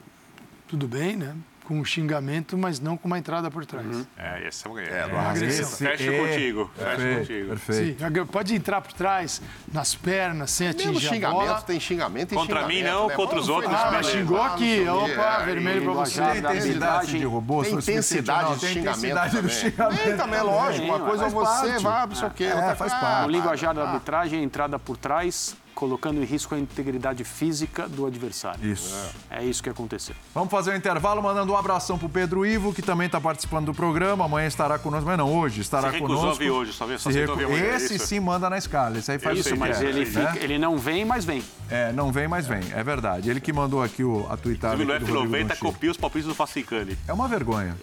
tudo 0.68 0.88
bem, 0.88 1.16
né? 1.18 1.36
Com 1.64 1.80
um 1.80 1.86
xingamento, 1.86 2.58
mas 2.58 2.80
não 2.80 2.96
com 2.98 3.08
uma 3.08 3.18
entrada 3.18 3.50
por 3.50 3.66
trás. 3.66 3.86
É, 4.18 4.48
esse 4.48 4.68
é 4.68 4.70
o 4.70 4.78
É, 4.80 5.06
Uma 5.06 5.30
agressão. 5.32 5.70
Fecha 5.78 6.12
contigo, 6.12 6.72
fecha 6.76 6.90
Perfeito, 6.96 7.20
contigo. 7.20 7.48
perfeito. 7.50 8.04
Sim, 8.14 8.26
pode 8.26 8.56
entrar 8.56 8.82
por 8.82 8.94
trás, 8.94 9.42
nas 9.72 9.96
pernas, 9.96 10.52
sem 10.52 10.68
Mesmo 10.68 10.90
atingir 10.92 11.08
a 11.08 11.14
xingamento, 11.14 11.40
bola. 11.46 11.62
tem 11.62 11.80
xingamento 11.80 12.32
e 12.34 12.36
Contra 12.36 12.68
mim, 12.68 12.76
xingamento, 12.76 12.94
não, 13.00 13.08
né? 13.08 13.16
contra 13.16 13.40
os 13.40 13.50
outros, 13.50 13.74
Ah, 13.74 13.90
mas 13.92 14.08
xingou 14.08 14.42
aqui. 14.42 14.82
o. 14.88 15.06
Opa, 15.06 15.40
É, 15.42 15.46
vermelho 15.46 15.84
pra 15.84 15.94
você. 15.94 16.22
Tem 16.22 16.42
da 16.42 16.52
intensidade 16.56 17.18
de 17.20 17.26
robô, 17.26 17.64
Tem 17.64 17.74
intensidade 17.74 18.60
de 18.60 18.68
xingamento 18.68 19.14
do 19.32 19.32
também. 19.38 19.50
xingamento. 19.50 20.04
Tem 20.04 20.18
também, 20.18 20.42
lógico. 20.42 20.86
Uma 20.86 21.00
coisa 21.00 21.26
é 21.26 21.30
você, 21.30 21.80
vai, 21.80 22.06
não 22.08 22.16
sei 22.16 22.28
o 22.28 22.32
quê. 22.32 22.44
É, 22.46 22.76
faz 22.76 22.92
parte. 22.92 23.06
ah, 23.06 23.22
No 23.24 23.30
linguajar 23.30 23.74
da 23.74 23.84
ah, 23.84 23.88
arbitragem, 23.90 24.40
a 24.40 24.44
entrada 24.44 24.78
por 24.78 24.98
trás, 24.98 25.56
colocando 25.76 26.22
em 26.22 26.26
risco 26.26 26.54
a 26.56 26.60
integridade 26.60 27.24
física 27.24 27.88
do 27.88 28.06
adversário. 28.06 28.66
Isso. 28.66 28.94
É 29.30 29.44
isso 29.44 29.62
que 29.64 29.70
aconteceu. 29.70 30.16
Vamos 30.34 30.50
fazer 30.52 30.72
um 30.72 30.76
intervalo, 30.76 31.22
mandando 31.22 31.52
um 31.54 31.58
abração 31.58 31.98
pro 31.98 32.08
Pedro 32.10 32.46
Ivo, 32.46 32.74
que 32.74 32.82
também 32.82 33.08
está 33.08 33.20
participando 33.20 33.66
do 33.68 33.74
programa. 33.74 34.26
Amanhã 34.26 34.48
estará 34.48 34.78
conosco, 34.80 35.06
mas 35.06 35.18
não, 35.18 35.34
hoje 35.34 35.62
estará 35.62 35.92
Se 35.92 36.00
conosco. 36.00 36.36
vir 36.36 36.52
hoje, 36.52 36.74
só 36.74 36.86
vê- 36.86 36.98
só 36.98 37.12
Se 37.12 37.22
amanhã, 37.24 37.48
é 37.50 37.76
Esse 37.76 37.96
isso? 37.96 38.08
sim 38.08 38.20
manda 38.20 38.50
na 38.50 38.58
escala, 38.58 38.98
esse 38.98 39.12
aí 39.12 39.20
faz 39.20 39.38
o 39.38 39.42
Isso, 39.42 39.50
que 39.50 39.56
mas 39.56 39.78
quer, 39.78 39.86
ele, 39.90 40.00
né? 40.06 40.32
fica- 40.32 40.44
ele 40.44 40.58
não 40.58 40.78
vem, 40.78 41.06
mas 41.06 41.26
vem. 41.26 41.44
É, 41.70 41.92
não 41.92 42.12
vem, 42.12 42.28
mas 42.28 42.46
vem, 42.48 42.62
é 42.74 42.84
verdade. 42.84 43.30
Ele 43.30 43.40
que 43.42 43.52
mandou 43.52 43.82
aqui 43.84 44.04
o, 44.04 44.26
a 44.30 44.38
tuitada 44.38 44.76
no 44.78 44.86
do 44.86 44.92
Rodrigo 44.92 45.12
F90 45.20 45.48
Donchiro. 45.48 45.58
copia 45.60 45.92
os 45.92 45.98
palpites 45.98 46.28
do 46.28 46.36
Facicani. 46.36 46.98
É 47.08 47.14
uma 47.14 47.28
vergonha. 47.28 47.76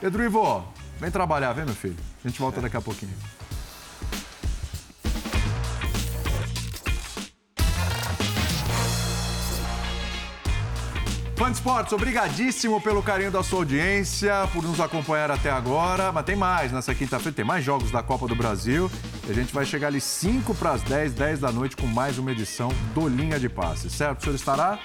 Pedro 0.00 0.22
Ivo, 0.22 0.64
vem 1.00 1.10
trabalhar, 1.10 1.52
vem, 1.52 1.64
meu 1.64 1.74
filho. 1.74 1.96
A 2.24 2.28
gente 2.28 2.38
volta 2.40 2.60
daqui 2.60 2.76
a 2.76 2.80
pouquinho. 2.80 3.12
Fã 11.36 11.50
de 11.50 11.56
Esportes, 11.56 11.92
obrigadíssimo 11.92 12.80
pelo 12.80 13.02
carinho 13.02 13.30
da 13.30 13.42
sua 13.42 13.58
audiência, 13.58 14.48
por 14.52 14.62
nos 14.62 14.78
acompanhar 14.78 15.32
até 15.32 15.50
agora. 15.50 16.12
Mas 16.12 16.24
tem 16.24 16.36
mais 16.36 16.70
nessa 16.70 16.94
quinta-feira, 16.94 17.34
tem 17.34 17.44
mais 17.44 17.64
jogos 17.64 17.90
da 17.90 18.04
Copa 18.04 18.28
do 18.28 18.36
Brasil. 18.36 18.88
E 19.26 19.32
a 19.32 19.34
gente 19.34 19.52
vai 19.52 19.64
chegar 19.64 19.88
ali 19.88 20.00
5 20.00 20.54
para 20.54 20.70
as 20.70 20.82
10, 20.82 21.12
10 21.12 21.40
da 21.40 21.50
noite, 21.50 21.76
com 21.76 21.88
mais 21.88 22.18
uma 22.18 22.30
edição 22.30 22.68
do 22.94 23.08
Linha 23.08 23.38
de 23.40 23.48
Passe. 23.48 23.90
Certo? 23.90 24.20
O 24.20 24.22
senhor 24.22 24.36
estará? 24.36 24.78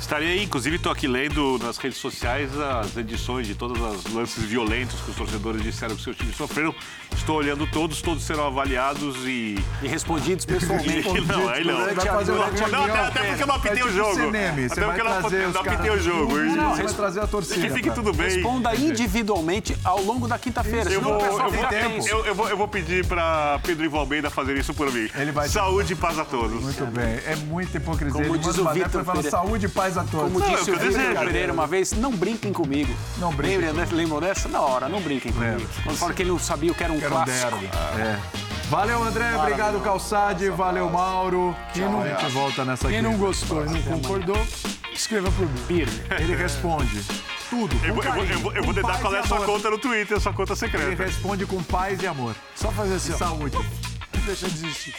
Estarei 0.00 0.28
aí, 0.38 0.44
inclusive 0.44 0.76
estou 0.76 0.92
aqui 0.92 1.08
lendo 1.08 1.58
nas 1.60 1.78
redes 1.78 1.98
sociais 1.98 2.50
as 2.60 2.96
edições 2.96 3.46
de 3.46 3.54
todos 3.54 3.80
os 4.04 4.12
lances 4.12 4.44
violentos 4.44 5.00
que 5.00 5.10
os 5.10 5.16
torcedores 5.16 5.62
disseram 5.62 5.96
que 5.96 6.02
seus 6.02 6.16
times 6.16 6.36
sofreram. 6.36 6.72
Estou 7.16 7.36
olhando 7.36 7.66
todos, 7.66 8.02
todos 8.02 8.22
serão 8.22 8.46
avaliados 8.46 9.16
e. 9.24 9.58
E 9.82 9.88
respondidos 9.88 10.44
pessoalmente. 10.46 11.08
não, 11.22 11.48
aí 11.48 11.64
não. 11.64 11.94
Vai 11.94 12.06
fazer 12.06 12.32
Não, 12.32 12.38
o 12.38 12.44
não, 12.44 12.52
reunião. 12.52 12.84
até, 12.84 13.00
até 13.00 13.22
porque 13.28 13.42
eu 13.42 13.46
não 13.46 13.54
apitei 13.54 13.80
É 13.80 13.84
o 13.84 13.88
tipo 13.88 13.96
jogo. 13.98 14.14
CNM, 14.16 14.68
você 14.68 14.72
até 14.72 14.84
porque 14.84 15.00
eu 15.00 15.04
não, 15.04 15.50
não 15.52 15.60
apitei 15.60 15.90
o 15.90 15.98
jogo. 16.00 16.36
Não, 16.36 16.70
você 16.76 16.82
vai 16.84 16.92
trazer 16.92 17.20
a 17.20 17.26
torcida. 17.26 17.60
Que 17.60 17.70
fique 17.70 17.82
pra- 17.86 17.94
tudo 17.94 18.12
bem. 18.12 18.26
Responda 18.28 18.76
individualmente 18.76 19.76
ao 19.82 20.02
longo 20.02 20.28
da 20.28 20.38
quinta-feira. 20.38 20.90
Eu 20.90 21.00
vou, 21.00 21.16
o 21.16 21.18
pessoal 21.20 21.48
eu, 21.48 21.50
vou, 21.52 21.66
tempo. 21.68 22.06
eu, 22.08 22.26
eu 22.26 22.34
vou, 22.34 22.48
eu 22.50 22.56
vou 22.56 22.68
pedir 22.68 23.04
para 23.06 23.58
Pedro 23.64 23.84
Ivo 23.84 23.96
Almeida 23.98 24.28
fazer 24.30 24.56
isso 24.58 24.74
por 24.74 24.92
mim. 24.92 25.08
Ele 25.16 25.32
vai- 25.32 25.48
Saúde 25.48 25.94
e 25.94 25.96
paz 25.96 26.18
a 26.18 26.24
todos. 26.24 26.62
Muito 26.62 26.84
bem, 26.86 27.18
é 27.26 27.34
muita 27.46 27.78
hipocrisia. 27.78 28.12
Como 28.22 28.34
Ele 28.36 28.38
diz 28.44 28.58
o 28.58 28.68
Vitor 28.68 29.00
e 29.00 29.04
fala 29.04 29.22
saúde 29.22 29.66
e 29.66 29.68
paz 29.68 29.85
a 29.96 30.04
todos. 30.04 30.32
Como 30.32 30.38
Não, 30.38 30.48
disse 30.56 30.70
eu 30.70 30.76
o 30.76 30.78
Vitor 30.78 31.24
Pereira 31.24 31.52
uma 31.52 31.66
vez, 31.66 31.92
não 31.92 32.12
brinquem 32.12 32.52
comigo. 32.52 32.94
Não 33.18 33.30
brinquem 33.32 33.58
Lembra, 33.58 33.84
né? 33.84 33.88
Lembram 33.92 34.20
dessa? 34.20 34.48
Na 34.48 34.60
hora, 34.62 34.88
não 34.88 35.00
brinquem 35.00 35.32
comigo. 35.32 35.52
Lembro. 35.58 35.68
Quando 35.84 35.96
falaram 35.96 36.16
que 36.16 36.22
ele 36.22 36.30
não 36.30 36.38
sabia 36.38 36.72
o 36.72 36.74
que 36.74 36.82
era 36.82 36.92
um 36.92 36.98
Quero 36.98 37.14
um 37.14 37.24
clássico. 37.24 37.50
derby. 37.50 37.70
É. 38.00 38.18
Valeu, 38.70 39.02
André. 39.02 39.36
Obrigado, 39.36 39.80
Calçade. 39.80 40.48
Valeu, 40.50 40.90
Mauro. 40.90 41.54
Quem 41.72 41.84
não, 41.84 42.00
a 42.02 42.08
gente 42.08 42.32
volta 42.32 42.64
nessa 42.64 42.88
Quem 42.88 43.00
não 43.02 43.16
gostou 43.16 43.64
e 43.64 43.68
não 43.68 43.82
concordou, 43.82 44.46
escreva 44.92 45.30
por 45.30 45.46
mim. 45.46 45.84
Ele 46.18 46.34
responde 46.34 47.00
tudo. 47.48 47.76
Eu 47.84 47.94
vou, 47.94 48.02
eu 48.02 48.12
vou, 48.12 48.22
eu 48.24 48.26
carinho, 48.26 48.40
vou, 48.40 48.82
paz 48.82 49.00
qual 49.00 49.14
é 49.14 49.16
e 49.18 49.20
a 49.20 49.26
sua 49.26 49.36
amor. 49.36 49.46
conta 49.46 49.70
no 49.70 49.78
Twitter, 49.78 50.20
sua 50.20 50.32
conta 50.32 50.52
Ele 50.52 50.58
secreta. 50.58 51.04
responde 51.04 51.46
com 51.46 51.62
paz 51.62 52.02
e 52.02 52.06
amor. 52.08 52.34
Só 52.56 52.70
fazer 52.72 52.94
assim, 52.96 53.12
E 53.12 53.16
saúde. 53.16 53.56
Deixa 54.26 54.46
eu 54.46 54.50
desistir. 54.50 54.96